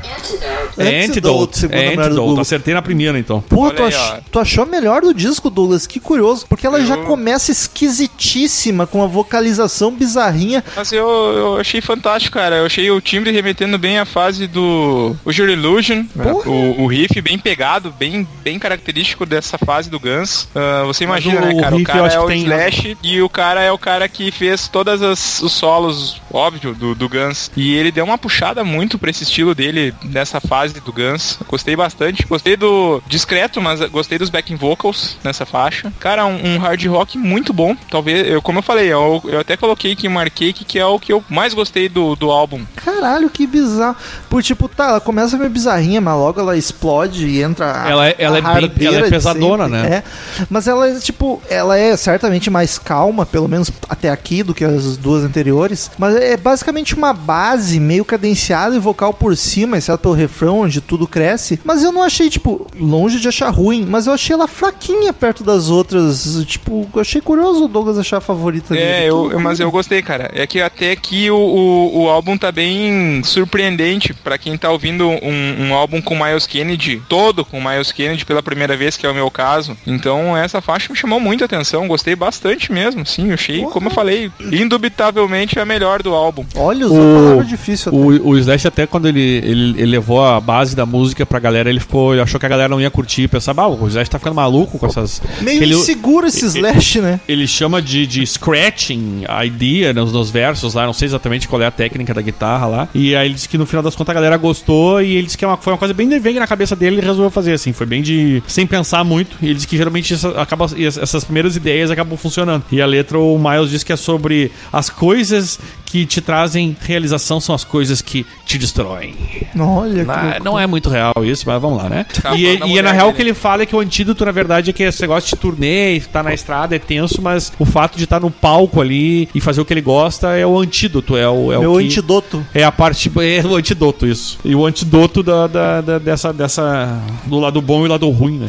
É 0.77 1.05
Antidote, 1.05 1.59
segundo 1.59 1.77
É 1.77 1.95
antidote. 1.97 2.41
Acertei 2.41 2.73
na 2.73 2.81
primeira, 2.81 3.19
então. 3.19 3.41
Pô, 3.41 3.69
tu, 3.71 3.83
aí, 3.83 3.93
ach- 3.93 4.21
tu 4.31 4.39
achou 4.39 4.63
a 4.63 4.67
melhor 4.67 5.03
do 5.03 5.13
disco, 5.13 5.51
Douglas? 5.51 5.87
Que 5.89 5.99
curioso. 5.99 6.47
Porque 6.49 6.65
ela 6.67 6.85
já 6.85 6.95
Eu- 6.95 7.03
começa 7.05 7.51
esquisitíssima, 7.51 8.87
com 8.87 9.03
a 9.03 9.07
vocalização 9.07 9.91
bizarrinha. 9.93 10.63
Mas 10.77 10.93
eu, 10.93 11.09
eu 11.09 11.57
achei 11.57 11.81
fantástico, 11.81 12.35
cara. 12.39 12.57
Eu 12.57 12.67
achei 12.67 12.89
o 12.91 13.01
timbre 13.01 13.31
remetendo 13.33 13.77
bem 13.79 13.99
à 13.99 14.05
fase 14.05 14.47
do 14.47 15.17
o 15.25 15.33
Your 15.33 15.49
Illusion. 15.49 16.05
Porra. 16.05 16.49
O, 16.49 16.83
o 16.83 16.87
riff 16.87 17.21
bem 17.21 17.39
pegado, 17.39 17.93
bem, 17.99 18.27
bem 18.45 18.59
característico 18.59 19.27
dessa 19.27 19.59
fase 19.59 19.91
do 19.91 19.99
Guns. 19.99 20.49
Ah, 20.55 20.85
você 20.87 21.05
imagina, 21.05 21.41
o 21.41 21.45
né, 21.45 21.61
cara? 21.61 21.75
O 21.75 21.79
riff 21.79 21.91
eu 21.91 22.03
cara 22.03 22.15
é 22.15 22.21
o 22.21 22.27
tem- 22.27 22.43
Slash 22.45 22.97
e 23.03 23.21
o 23.23 23.29
cara 23.29 23.63
é 23.63 23.73
o 23.73 23.79
cara 23.79 24.09
que 24.09 24.31
fez 24.31 24.69
todos 24.69 25.01
os 25.43 25.53
solos, 25.53 26.21
óbvio, 26.33 26.75
do, 26.75 26.95
do 26.95 27.09
Guns. 27.09 27.51
E 27.57 27.75
ele 27.75 27.91
deu 27.91 28.05
uma 28.05 28.17
puxada 28.19 28.63
muito 28.63 28.99
pra 28.99 29.11
esse 29.11 29.25
estilo 29.25 29.55
dele 29.55 29.93
nessa 30.39 30.49
fase 30.49 30.75
do 30.81 30.93
Guns. 30.93 31.39
Gostei 31.49 31.75
bastante. 31.77 32.25
Gostei 32.27 32.57
do 32.57 33.03
discreto, 33.07 33.61
mas 33.61 33.81
gostei 33.91 34.19
dos 34.19 34.31
backing 34.31 34.57
vocals 34.57 35.17
nessa 35.25 35.45
faixa. 35.45 35.93
Cara, 35.99 36.25
um, 36.27 36.55
um 36.55 36.59
hard 36.59 36.85
rock 36.87 37.19
muito 37.19 37.53
bom. 37.53 37.75
Talvez, 37.91 38.27
eu, 38.29 38.41
como 38.41 38.59
eu 38.61 38.63
falei, 38.63 38.87
eu, 38.93 39.21
eu 39.25 39.41
até 39.41 39.57
coloquei 39.57 39.95
que 39.97 40.09
marquei 40.09 40.53
que, 40.53 40.65
que 40.65 40.79
é 40.79 40.87
o 40.87 40.99
que 40.99 41.13
eu 41.13 41.23
mais 41.29 41.53
gostei 41.55 41.89
do, 41.89 42.15
do 42.15 42.31
álbum. 42.31 42.65
Caralho, 42.77 43.29
que 43.29 43.47
bizarro. 43.47 43.97
Por 44.31 44.43
tipo, 44.43 44.69
tá, 44.69 44.89
ela 44.89 45.01
começa 45.01 45.37
meio 45.37 45.51
bizarrinha, 45.51 46.01
mas 46.01 46.15
logo 46.15 46.41
ela 46.41 46.57
explode 46.57 47.27
e 47.27 47.43
entra. 47.43 47.83
a- 47.85 47.91
Ela 47.91 48.09
é- 48.09 48.17
ela 48.19 48.37
a 48.37 48.39
é 48.39 48.69
bem- 48.69 48.87
ela 48.87 49.07
é 49.07 49.11
pesadona, 49.11 49.65
sempre. 49.65 49.81
né? 49.91 49.97
É. 49.97 50.03
Mas 50.49 50.69
ela 50.69 50.89
é, 50.89 50.99
tipo, 51.01 51.43
ela 51.49 51.77
é 51.79 51.97
certamente 51.97 52.51
mais 52.51 52.79
calma, 52.79 53.27
pelo 53.27 53.49
menos 53.49 53.71
até 53.89 54.11
aqui, 54.11 54.43
do 54.43 54.55
que 54.55 54.65
as 54.65 54.97
duas 54.97 55.25
anteriores. 55.25 55.91
Mas 55.99 56.15
é 56.17 56.37
basicamente 56.37 56.95
uma 56.95 57.13
base 57.13 57.81
meio 57.81 58.05
cadenciada 58.05 58.77
e 58.77 58.79
vocal 58.79 59.13
por 59.13 59.37
cima, 59.37 59.77
exceto 59.79 59.99
pelo 59.99 60.15
refrão, 60.29 60.61
onde 60.61 60.81
tudo 60.81 61.07
cresce. 61.07 61.59
Mas 61.65 61.83
eu 61.83 61.91
não 61.91 62.03
achei, 62.03 62.29
tipo, 62.31 62.67
longe 62.79 63.19
de 63.19 63.29
achar 63.29 63.49
ruim, 63.51 63.87
mas 63.89 64.07
eu 64.07 64.13
achei 64.13 64.35
ela 64.35 64.47
fraquinha 64.47 65.13
perto 65.13 65.43
das 65.43 65.71
outras. 65.71 66.45
Tipo, 66.47 66.89
eu 66.95 67.01
achei 67.01 67.21
curioso 67.21 67.65
o 67.65 67.69
Douglas 67.69 67.99
achar 67.99 68.19
a 68.19 68.21
favorita 68.21 68.75
dele. 68.75 68.87
É, 68.87 69.09
eu, 69.09 69.33
eu- 69.33 69.41
mas 69.41 69.59
eu 69.61 69.71
gostei, 69.71 70.03
cara. 70.03 70.31
É 70.35 70.47
que 70.47 70.61
até 70.61 70.93
aqui 70.93 71.31
o, 71.31 71.37
o, 71.37 72.03
o 72.03 72.09
álbum 72.09 72.37
tá 72.37 72.53
bem 72.53 73.23
surpreendente 73.25 74.13
pra 74.15 74.37
quem 74.39 74.57
tá 74.57 74.71
ouvindo 74.71 75.09
um, 75.09 75.67
um 75.69 75.75
álbum 75.75 76.01
com 76.03 76.15
Miles 76.15 76.47
Kennedy, 76.47 77.03
todo 77.09 77.45
com 77.45 77.61
Miles 77.63 77.91
Kennedy 77.93 78.25
pela 78.25 78.43
primeira 78.43 78.77
vez, 78.77 78.97
que 78.97 79.07
é 79.07 79.11
o 79.11 79.15
meu 79.15 79.31
caso. 79.31 79.77
Então 79.87 80.37
essa 80.37 80.61
faixa 80.61 80.93
me 80.93 80.99
chamou 80.99 81.19
muita 81.19 81.45
atenção, 81.47 81.89
gostei 81.89 82.15
bastante 82.15 82.71
mesmo, 82.73 83.07
sim, 83.07 83.29
eu 83.29 83.35
achei, 83.35 83.63
como 83.63 83.89
eu 83.89 83.93
falei, 83.93 84.31
indubitavelmente 84.53 85.59
a 85.59 85.65
melhor 85.65 86.03
do 86.03 86.15
álbum. 86.15 86.45
Olha, 86.55 86.87
O- 86.87 86.91
palavra 86.91 87.45
difícil 87.45 87.89
até. 87.91 87.99
O, 87.99 88.29
o 88.31 88.39
Slash 88.39 88.69
até 88.69 88.87
quando 88.87 89.09
ele, 89.09 89.21
ele, 89.21 89.83
ele 89.83 89.97
levou 90.19 90.25
a 90.25 90.41
base 90.41 90.75
da 90.75 90.85
música 90.85 91.25
pra 91.25 91.39
galera, 91.39 91.71
ele 91.71 91.81
ficou, 91.81 92.13
ele 92.13 92.21
achou 92.21 92.39
que 92.39 92.47
a 92.47 92.49
galera 92.49 92.69
não 92.69 92.81
ia 92.81 92.91
curtir, 92.91 93.29
pensava, 93.29 93.63
ah, 93.63 93.69
o 93.69 93.87
Slash 93.87 94.11
tá 94.11 94.19
ficando 94.19 94.35
maluco 94.35 94.79
com 94.79 94.87
essas... 94.87 95.23
Meio 95.41 95.63
ele, 95.63 95.75
inseguro 95.75 96.27
esse 96.27 96.45
slash, 96.47 97.01
né? 97.01 97.21
ele 97.29 97.47
chama 97.47 97.81
de, 97.81 98.07
de 98.07 98.27
scratching 98.27 99.25
idea 99.45 99.93
nos, 99.93 100.13
nos 100.13 100.31
versos 100.31 100.75
lá, 100.75 100.87
não 100.87 100.93
sei 100.93 101.07
exatamente 101.07 101.47
qual 101.49 101.63
é 101.63 101.67
a 101.67 101.71
técnica 101.71 102.13
da 102.13 102.23
guitarra 102.23 102.67
lá. 102.67 102.89
E 102.95 103.15
aí 103.15 103.29
ele 103.29 103.35
disse 103.35 103.49
que 103.49 103.59
no 103.59 103.67
final 103.67 103.83
das 103.83 103.95
contas 103.95 104.11
a 104.11 104.15
galera 104.15 104.37
gostou 104.37 105.01
e 105.01 105.17
ele 105.17 105.27
disse 105.27 105.39
que 105.39 105.45
é 105.45 105.49
uma, 105.49 105.57
foi 105.57 105.73
uma 105.73 105.79
coisa 105.79 105.95
bem 105.95 106.09
vem 106.19 106.35
na 106.35 106.47
cabeça 106.47 106.75
dele 106.75 106.97
e 106.97 106.99
ele 106.99 107.07
resolveu 107.07 107.31
fazer 107.31 107.53
assim. 107.53 107.73
Foi 107.73 107.87
bem 107.87 108.03
de. 108.03 108.43
sem 108.47 108.67
pensar 108.67 109.05
muito. 109.05 109.37
E 109.41 109.47
ele 109.47 109.55
disse 109.55 109.69
que 109.69 109.77
geralmente 109.77 110.15
essa- 110.15 110.41
acaba, 110.41 110.67
essas 110.77 111.23
primeiras 111.23 111.55
ideias 111.55 111.91
acabam 111.91 112.17
funcionando. 112.17 112.65
E 112.73 112.81
a 112.81 112.87
letra, 112.87 113.19
o 113.19 113.39
Miles 113.39 113.71
diz 113.71 113.85
que 113.85 113.93
é 113.93 113.97
sobre 113.97 114.51
as 114.73 114.89
coisas 114.89 115.59
que 115.85 116.05
te 116.05 116.21
trazem 116.21 116.77
realização 116.81 117.41
são 117.41 117.55
as 117.55 117.65
coisas 117.65 118.03
que 118.03 118.27
te 118.45 118.59
destroem. 118.59 119.15
Olha, 119.59 120.05
loucura. 120.15 120.41
não 120.45 120.59
é 120.59 120.67
muito 120.67 120.89
real 120.89 121.15
isso, 121.23 121.45
mas 121.47 121.61
vamos 121.61 121.83
lá, 121.83 121.89
né? 121.89 122.07
Acabando 122.19 122.39
E, 122.41 122.45
e 122.45 122.57
é 122.57 122.59
mulher 122.67 122.83
na 122.83 122.93
real 122.93 123.07
dele. 123.09 123.17
que 123.17 123.23
ele 123.23 123.35
fala 123.35 123.63
é 123.63 123.67
que 123.67 123.75
o 123.77 123.81
antídoto, 123.81 124.25
na 124.25 124.33
verdade, 124.33 124.71
é 124.71 124.73
que 124.73 124.83
esse 124.83 125.01
negócio 125.01 125.29
de 125.31 125.37
turnê, 125.37 125.97
estar 125.97 126.23
na 126.23 126.33
estrada 126.35 126.75
é 126.77 126.79
tenso, 126.79 127.21
mas 127.23 127.53
o 127.59 127.65
fato 127.65 127.97
de 127.97 128.05
estar 128.05 128.21
no 128.21 128.31
palco 128.31 128.81
ali 128.81 129.29
e 129.35 129.41
fazer 129.41 129.61
o 129.61 129.65
que 129.65 129.73
ele 129.75 129.81
gosta 129.81 130.29
é 130.37 130.47
o 130.47 130.59
antídoto, 130.59 131.17
é 131.17 131.29
o, 131.29 131.53
é 131.53 131.59
Meu 131.59 131.75
o 131.75 131.79
que, 131.79 131.85
antidoto. 131.87 132.45
É 132.55 132.65
a 132.65 132.73
parte. 132.73 133.11
É 133.19 133.47
o 133.47 133.57
antidoto, 133.57 134.07
isso. 134.07 134.39
E 134.45 134.55
o 134.55 134.65
antidoto 134.67 135.23
da, 135.23 135.47
da- 135.47 135.81
da- 135.81 135.99
dessa, 135.99 136.33
dessa. 136.33 137.01
Do 137.27 137.39
lado 137.39 137.61
bom 137.61 137.83
e 137.85 137.89
o 137.89 137.91
lado 137.91 138.09
ruim, 138.11 138.39
né? 138.39 138.49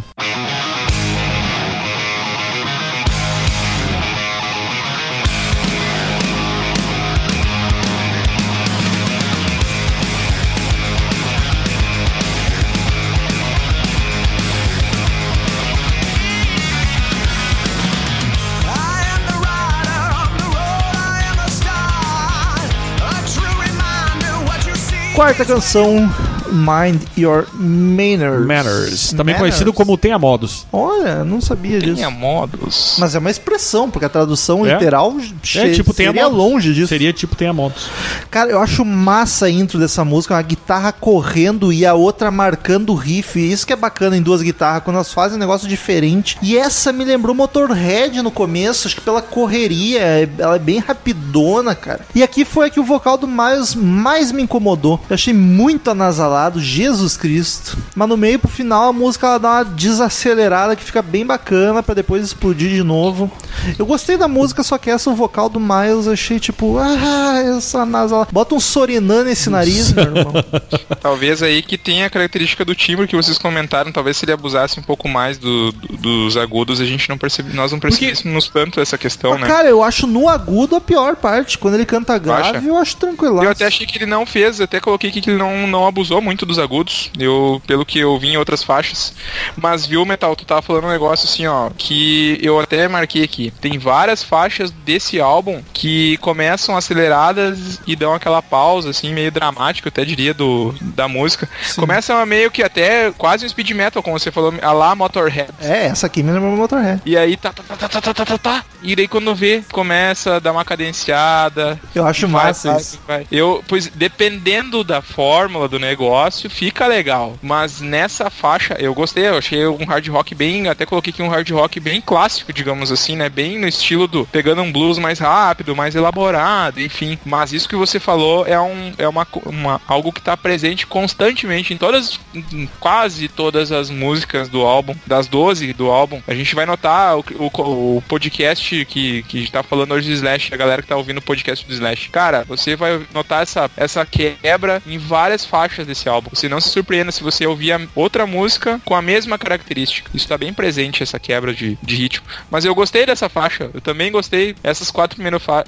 Quarta 25.19 25.43
canção, 25.43 26.09
Mind 26.51 27.01
Your 27.17 27.45
Manners. 27.53 28.45
Manners. 28.45 29.09
Também 29.11 29.33
Manners. 29.35 29.39
conhecido 29.39 29.73
como 29.73 29.97
Tenha 29.97 30.17
Modos. 30.19 30.65
Olha, 30.71 31.23
não 31.23 31.39
sabia 31.41 31.79
disso. 31.79 31.95
Tinha 31.95 32.09
modos. 32.09 32.95
Mas 32.99 33.15
é 33.15 33.19
uma 33.19 33.29
expressão, 33.31 33.89
porque 33.89 34.05
a 34.05 34.09
tradução 34.09 34.65
É? 34.65 34.73
literal 34.73 35.15
É 35.55 35.69
tipo 35.71 35.93
Tenha 35.93 36.09
seria 36.09 36.23
Modos. 36.23 36.37
longe 36.37 36.73
disso. 36.73 36.87
Seria 36.87 37.13
tipo 37.13 37.35
Tenha 37.35 37.53
Modos. 37.53 37.87
Cara, 38.29 38.49
eu 38.51 38.59
acho 38.59 38.83
massa 38.85 39.45
a 39.45 39.49
intro 39.49 39.79
dessa 39.79 40.03
música, 40.05 40.33
uma 40.35 40.41
guitarra 40.41 40.91
correndo 40.91 41.71
e 41.73 41.85
a 41.85 41.93
outra 41.93 42.31
marcando 42.31 42.91
o 42.91 42.95
riff. 42.95 43.39
Isso 43.39 43.65
que 43.65 43.73
é 43.73 43.75
bacana 43.75 44.17
em 44.17 44.21
duas 44.21 44.41
guitarras, 44.41 44.83
quando 44.83 44.95
elas 44.95 45.13
fazem 45.13 45.37
um 45.37 45.39
negócio 45.39 45.67
diferente. 45.67 46.37
E 46.41 46.57
essa 46.57 46.91
me 46.91 47.03
lembrou 47.05 47.35
Motorhead 47.35 48.21
no 48.21 48.31
começo, 48.31 48.87
acho 48.87 48.95
que 48.95 49.01
pela 49.01 49.21
correria, 49.21 49.99
é- 50.01 50.29
ela 50.37 50.55
é 50.55 50.59
bem 50.59 50.79
rapidona, 50.79 51.75
cara. 51.75 52.01
E 52.15 52.23
aqui 52.23 52.43
foi 52.45 52.67
a 52.67 52.69
que 52.69 52.79
o 52.79 52.83
vocal 52.83 53.17
do 53.17 53.27
Miles 53.27 53.75
mais 53.75 54.31
me 54.31 54.43
incomodou. 54.43 54.99
Eu 55.09 55.13
achei 55.13 55.33
muito 55.33 55.89
anasalado 55.91 56.38
Jesus 56.59 57.17
Cristo. 57.17 57.77
Mas 57.95 58.07
no 58.07 58.15
meio 58.17 58.39
pro 58.39 58.47
final 58.49 58.89
a 58.89 58.93
música 58.93 59.27
ela 59.27 59.37
dá 59.39 59.49
uma 59.51 59.65
desacelerada 59.65 60.75
que 60.75 60.83
fica 60.83 61.01
bem 61.01 61.25
bacana 61.25 61.81
pra 61.83 61.93
depois 61.95 62.23
explodir 62.23 62.69
de 62.69 62.83
novo. 62.83 63.31
Eu 63.77 63.85
gostei 63.85 64.17
da 64.17 64.27
música, 64.27 64.63
só 64.63 64.77
que 64.77 64.89
essa 64.89 65.09
o 65.09 65.15
vocal 65.15 65.49
do 65.49 65.59
Miles 65.59 66.07
achei 66.07 66.39
tipo, 66.39 66.77
ah, 66.77 67.41
essa 67.57 67.85
nasal. 67.85 68.27
Bota 68.31 68.55
um 68.55 68.59
Sorinã 68.59 69.23
nesse 69.23 69.49
nariz, 69.49 69.91
meu 69.91 70.03
irmão. 70.05 70.33
Talvez 71.01 71.41
aí 71.43 71.61
que 71.61 71.77
tenha 71.77 72.05
a 72.05 72.09
característica 72.09 72.63
do 72.63 72.75
timbre 72.75 73.07
que 73.07 73.15
vocês 73.15 73.37
comentaram, 73.37 73.91
talvez 73.91 74.17
se 74.17 74.25
ele 74.25 74.31
abusasse 74.31 74.79
um 74.79 74.83
pouco 74.83 75.07
mais 75.07 75.37
do- 75.37 75.71
do- 75.71 75.97
dos 75.97 76.37
agudos, 76.37 76.79
a 76.79 76.85
gente 76.85 77.09
não 77.09 77.17
percebe, 77.17 77.53
nós 77.53 77.71
não 77.71 77.79
percebêssemos 77.79 78.47
tanto 78.49 78.79
essa 78.79 78.97
questão, 78.97 79.31
Mas, 79.31 79.41
né? 79.41 79.47
cara, 79.47 79.67
eu 79.67 79.83
acho 79.83 80.05
no 80.07 80.27
agudo 80.29 80.75
a 80.75 80.81
pior 80.81 81.15
parte. 81.15 81.57
Quando 81.57 81.73
ele 81.75 81.85
canta 81.85 82.17
grave, 82.17 82.57
Acha? 82.57 82.65
eu 82.67 82.77
acho 82.77 82.95
tranquilo. 82.97 83.43
Eu 83.43 83.49
até 83.49 83.65
achei 83.65 83.85
que 83.87 83.97
ele 83.97 84.05
não 84.05 84.25
fez, 84.25 84.61
até 84.61 84.79
coloquei 84.79 85.09
que 85.11 85.27
ele 85.29 85.37
não, 85.37 85.65
não 85.67 85.87
abusou 85.87 86.21
muito 86.21 86.28
dos 86.45 86.59
agudos, 86.59 87.11
eu, 87.17 87.61
pelo 87.65 87.85
que 87.85 87.99
eu 87.99 88.17
vi 88.17 88.29
em 88.29 88.37
outras 88.37 88.63
faixas. 88.63 89.13
Mas 89.55 89.85
viu, 89.85 90.05
Metal, 90.05 90.35
tu 90.35 90.45
tava 90.45 90.61
falando 90.61 90.85
um 90.85 90.91
negócio 90.91 91.27
assim, 91.27 91.45
ó, 91.47 91.69
que 91.77 92.37
eu 92.41 92.59
até 92.59 92.87
marquei 92.87 93.23
aqui. 93.23 93.51
Tem 93.61 93.77
várias 93.77 94.23
faixas 94.23 94.71
desse 94.71 95.19
álbum 95.19 95.61
que 95.73 96.17
começam 96.17 96.75
aceleradas 96.75 97.79
e 97.85 97.95
dão 97.95 98.13
aquela 98.13 98.41
pausa, 98.41 98.89
assim, 98.89 99.13
meio 99.13 99.31
dramática, 99.31 99.87
eu 99.87 99.91
até 99.91 100.05
diria, 100.05 100.33
do, 100.33 100.73
da 100.81 101.07
música. 101.07 101.49
Começa 101.75 102.25
meio 102.25 102.51
que 102.51 102.63
até 102.63 103.11
quase 103.11 103.45
um 103.45 103.49
speed 103.49 103.71
metal, 103.71 104.03
como 104.03 104.19
você 104.19 104.31
falou, 104.31 104.53
a 104.61 104.71
lá 104.71 104.95
Motorhead. 104.95 105.51
É, 105.59 105.85
essa 105.87 106.07
aqui 106.07 106.23
me 106.23 106.31
lembra 106.31 106.49
Motorhead. 106.49 107.01
E 107.05 107.17
aí 107.17 107.37
tá, 107.37 107.51
tá, 107.53 107.63
tá, 107.63 107.87
tá, 107.87 108.01
tá, 108.01 108.13
tá, 108.13 108.25
tá, 108.25 108.37
tá. 108.37 108.65
E 108.81 108.95
daí 108.95 109.07
quando 109.07 109.35
vê, 109.35 109.63
começa 109.71 110.35
a 110.35 110.39
dar 110.39 110.51
uma 110.51 110.63
cadenciada. 110.63 111.79
Eu 111.93 112.05
acho 112.05 112.27
massa 112.27 112.71
vai, 112.71 112.81
isso. 112.81 112.99
vai. 113.07 113.27
Eu, 113.31 113.63
pois, 113.67 113.87
dependendo 113.87 114.83
da 114.83 115.01
fórmula 115.01 115.67
do 115.67 115.79
negócio, 115.79 116.18
fica 116.49 116.87
legal. 116.87 117.37
Mas 117.41 117.81
nessa 117.81 118.29
faixa, 118.29 118.75
eu 118.79 118.93
gostei, 118.93 119.27
eu 119.27 119.37
achei 119.37 119.65
um 119.67 119.85
hard 119.85 120.07
rock 120.07 120.35
bem, 120.35 120.67
até 120.67 120.85
coloquei 120.85 121.11
aqui 121.11 121.21
um 121.21 121.29
hard 121.29 121.49
rock 121.51 121.79
bem 121.79 122.01
clássico, 122.01 122.53
digamos 122.53 122.91
assim, 122.91 123.15
né? 123.15 123.29
Bem 123.29 123.57
no 123.57 123.67
estilo 123.67 124.07
do 124.07 124.25
pegando 124.25 124.61
um 124.61 124.71
blues 124.71 124.97
mais 124.97 125.19
rápido, 125.19 125.75
mais 125.75 125.95
elaborado, 125.95 126.81
enfim. 126.81 127.17
Mas 127.25 127.53
isso 127.53 127.69
que 127.69 127.75
você 127.75 127.99
falou 127.99 128.45
é 128.45 128.59
um 128.59 128.93
é 128.97 129.07
uma, 129.07 129.27
uma 129.45 129.81
algo 129.87 130.11
que 130.11 130.21
tá 130.21 130.35
presente 130.35 130.85
constantemente 130.87 131.73
em 131.73 131.77
todas 131.77 132.19
em 132.33 132.69
quase 132.79 133.27
todas 133.27 133.71
as 133.71 133.89
músicas 133.89 134.49
do 134.49 134.61
álbum, 134.61 134.95
das 135.05 135.27
12 135.27 135.73
do 135.73 135.89
álbum. 135.89 136.21
A 136.27 136.33
gente 136.33 136.55
vai 136.55 136.65
notar 136.65 137.17
o, 137.17 137.23
o, 137.37 137.97
o 137.97 138.03
podcast 138.07 138.85
que, 138.85 139.23
que 139.23 139.49
tá 139.51 139.63
falando 139.63 139.93
hoje 139.93 140.09
do 140.09 140.13
Slash, 140.13 140.53
a 140.53 140.57
galera 140.57 140.81
que 140.81 140.87
tá 140.87 140.95
ouvindo 140.95 141.19
o 141.19 141.21
podcast 141.21 141.65
do 141.65 141.73
Slash. 141.73 142.09
Cara, 142.09 142.43
você 142.47 142.75
vai 142.75 143.01
notar 143.13 143.43
essa, 143.43 143.69
essa 143.77 144.05
quebra 144.05 144.81
em 144.85 144.97
várias 144.97 145.45
faixas 145.45 145.85
desse 145.85 146.08
álbum. 146.09 146.29
Você 146.33 146.49
não 146.49 146.59
se 146.59 146.69
surpreenda 146.69 147.11
se 147.11 147.23
você 147.23 147.45
ouvir 147.45 147.69
outra 147.95 148.25
música 148.25 148.81
com 148.83 148.95
a 148.95 149.01
mesma 149.01 149.37
característica. 149.37 150.09
Isso 150.13 150.27
tá 150.27 150.37
bem 150.37 150.53
presente, 150.53 151.03
essa 151.03 151.19
quebra 151.19 151.53
de, 151.53 151.77
de 151.81 151.95
ritmo. 151.95 152.25
Mas 152.49 152.65
eu 152.65 152.73
gostei 152.75 153.05
dessa 153.05 153.29
faixa. 153.29 153.69
Eu 153.73 153.79
também 153.81 154.11
gostei. 154.11 154.55
Essas 154.63 154.89
quatro, 154.91 155.17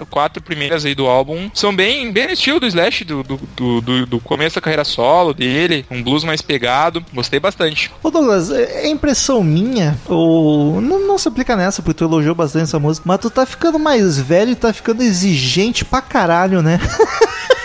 quatro 0.09 0.41
primeiras 0.43 0.83
aí 0.85 0.95
do 0.95 1.05
álbum 1.07 1.49
são 1.53 1.75
bem, 1.75 2.11
bem 2.11 2.27
no 2.27 2.33
estilo 2.33 2.59
do 2.59 2.65
Slash, 2.67 3.03
do, 3.05 3.23
do, 3.23 3.39
do, 3.55 3.81
do- 3.81 4.05
do 4.05 4.19
começo 4.19 4.55
da 4.55 4.61
carreira 4.61 4.83
solo 4.83 5.33
dele. 5.33 5.85
Um 5.91 6.01
blues 6.03 6.23
mais 6.23 6.41
pegado. 6.41 7.05
Gostei 7.13 7.39
bastante. 7.39 7.91
Ô 8.01 8.09
Douglas, 8.09 8.49
é 8.51 8.71
é 8.81 8.87
impressão 8.89 9.43
minha, 9.43 9.97
ou. 10.07 10.81
Não, 10.81 10.99
não 11.07 11.17
se 11.17 11.27
aplica 11.27 11.55
nessa, 11.55 11.81
porque 11.81 11.97
tu 11.99 12.03
elogiou 12.05 12.33
bastante 12.33 12.63
essa 12.63 12.79
música, 12.79 13.03
mas 13.07 13.19
tu 13.19 13.29
tá 13.29 13.45
ficando 13.45 13.77
mais 13.77 14.17
velho 14.19 14.51
e 14.51 14.55
tá 14.55 14.73
ficando 14.73 15.03
exigente 15.03 15.85
pra 15.85 16.01
caralho, 16.01 16.61
né? 16.61 16.79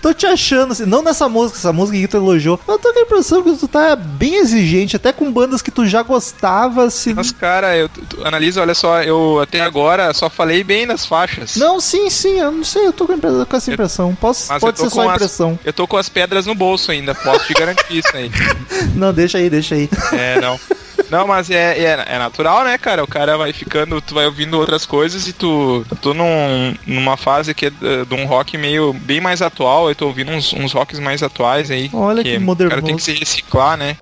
Tô 0.00 0.14
te 0.14 0.26
achando, 0.26 0.72
assim, 0.72 0.86
não 0.86 1.02
nessa 1.02 1.28
música, 1.28 1.58
essa 1.58 1.72
música 1.72 1.98
que 1.98 2.08
tu 2.08 2.16
elogiou. 2.16 2.58
Eu 2.66 2.78
tô 2.78 2.92
com 2.92 2.98
a 2.98 3.02
impressão 3.02 3.42
que 3.42 3.54
tu 3.56 3.68
tá 3.68 3.94
bem 3.94 4.36
exigente, 4.36 4.96
até 4.96 5.12
com 5.12 5.30
bandas 5.30 5.60
que 5.60 5.70
tu 5.70 5.86
já 5.86 6.02
gostava, 6.02 6.84
assim. 6.84 7.12
Mas, 7.12 7.30
cara, 7.32 7.76
eu, 7.76 7.90
analisa, 8.24 8.60
olha 8.62 8.74
só, 8.74 9.02
eu 9.02 9.40
até 9.40 9.60
agora 9.60 10.12
só 10.14 10.30
falei 10.30 10.64
bem 10.64 10.86
nas 10.86 11.04
faixas. 11.04 11.56
Não, 11.56 11.80
sim, 11.80 12.08
sim, 12.08 12.38
eu 12.40 12.50
não 12.50 12.64
sei, 12.64 12.86
eu 12.86 12.92
tô 12.92 13.06
com, 13.06 13.14
essa 13.56 13.70
impressão. 13.72 14.14
Posso, 14.14 14.46
Mas 14.48 14.60
pode 14.60 14.78
ser 14.78 14.90
só 14.90 15.08
as- 15.08 15.14
impressão. 15.16 15.58
Eu 15.64 15.72
tô 15.72 15.86
com 15.86 15.96
as 15.96 16.08
pedras 16.08 16.46
no 16.46 16.54
bolso 16.54 16.90
ainda, 16.90 17.14
posso 17.14 17.46
te 17.46 17.52
garantir 17.52 17.98
isso 17.98 18.16
aí. 18.16 18.30
Não, 18.96 19.12
deixa 19.12 19.38
aí, 19.38 19.50
deixa 19.50 19.74
aí. 19.74 19.88
É, 20.12 20.40
não. 20.40 20.58
Não, 21.10 21.26
mas 21.26 21.50
é, 21.50 21.78
é, 21.78 22.04
é 22.06 22.18
natural, 22.18 22.64
né, 22.64 22.78
cara? 22.78 23.02
O 23.02 23.06
cara 23.06 23.36
vai 23.36 23.52
ficando, 23.52 24.00
tu 24.00 24.14
vai 24.14 24.26
ouvindo 24.26 24.58
outras 24.58 24.86
coisas 24.86 25.26
e 25.26 25.32
tu. 25.32 25.84
Tô 26.00 26.14
num, 26.14 26.74
numa 26.86 27.16
fase 27.16 27.52
que 27.52 27.66
é 27.66 27.70
de 27.70 28.14
um 28.14 28.26
rock 28.26 28.56
meio 28.56 28.92
bem 28.92 29.20
mais 29.20 29.42
atual. 29.42 29.88
Eu 29.88 29.94
tô 29.94 30.06
ouvindo 30.06 30.30
uns, 30.30 30.52
uns 30.52 30.72
rocks 30.72 30.98
mais 30.98 31.22
atuais 31.22 31.70
aí. 31.70 31.90
Olha 31.92 32.22
que 32.22 32.36
O 32.36 32.70
cara 32.70 32.82
tem 32.82 32.96
que 32.96 33.02
se 33.02 33.12
reciclar, 33.12 33.76
né? 33.76 33.96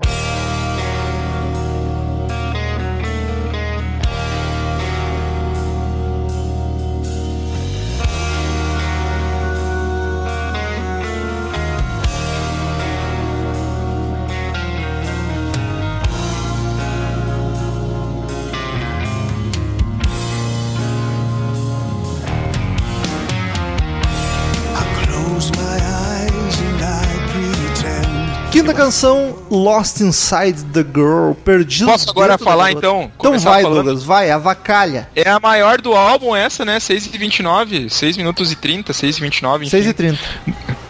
Canção, 28.78 29.36
Lost 29.50 30.00
Inside 30.00 30.62
the 30.72 30.84
Girl, 30.84 31.32
perdido. 31.44 31.90
Posso 31.90 32.08
agora 32.08 32.38
falar, 32.38 32.70
então? 32.70 33.10
Então 33.18 33.36
vai, 33.36 33.62
falando? 33.62 33.82
Douglas, 33.82 34.04
vai, 34.04 34.30
avacalha. 34.30 35.08
É 35.16 35.28
a 35.28 35.40
maior 35.40 35.80
do 35.80 35.96
álbum 35.96 36.34
essa, 36.34 36.64
né? 36.64 36.78
6 36.78 37.06
e 37.12 37.18
29, 37.18 37.90
6 37.90 38.16
minutos 38.16 38.52
e 38.52 38.56
30, 38.56 38.92
6 38.92 39.16
e 39.16 39.20
29, 39.20 39.64
enfim. 39.64 39.70
6 39.70 39.86
e 39.86 39.92
30 39.92 40.18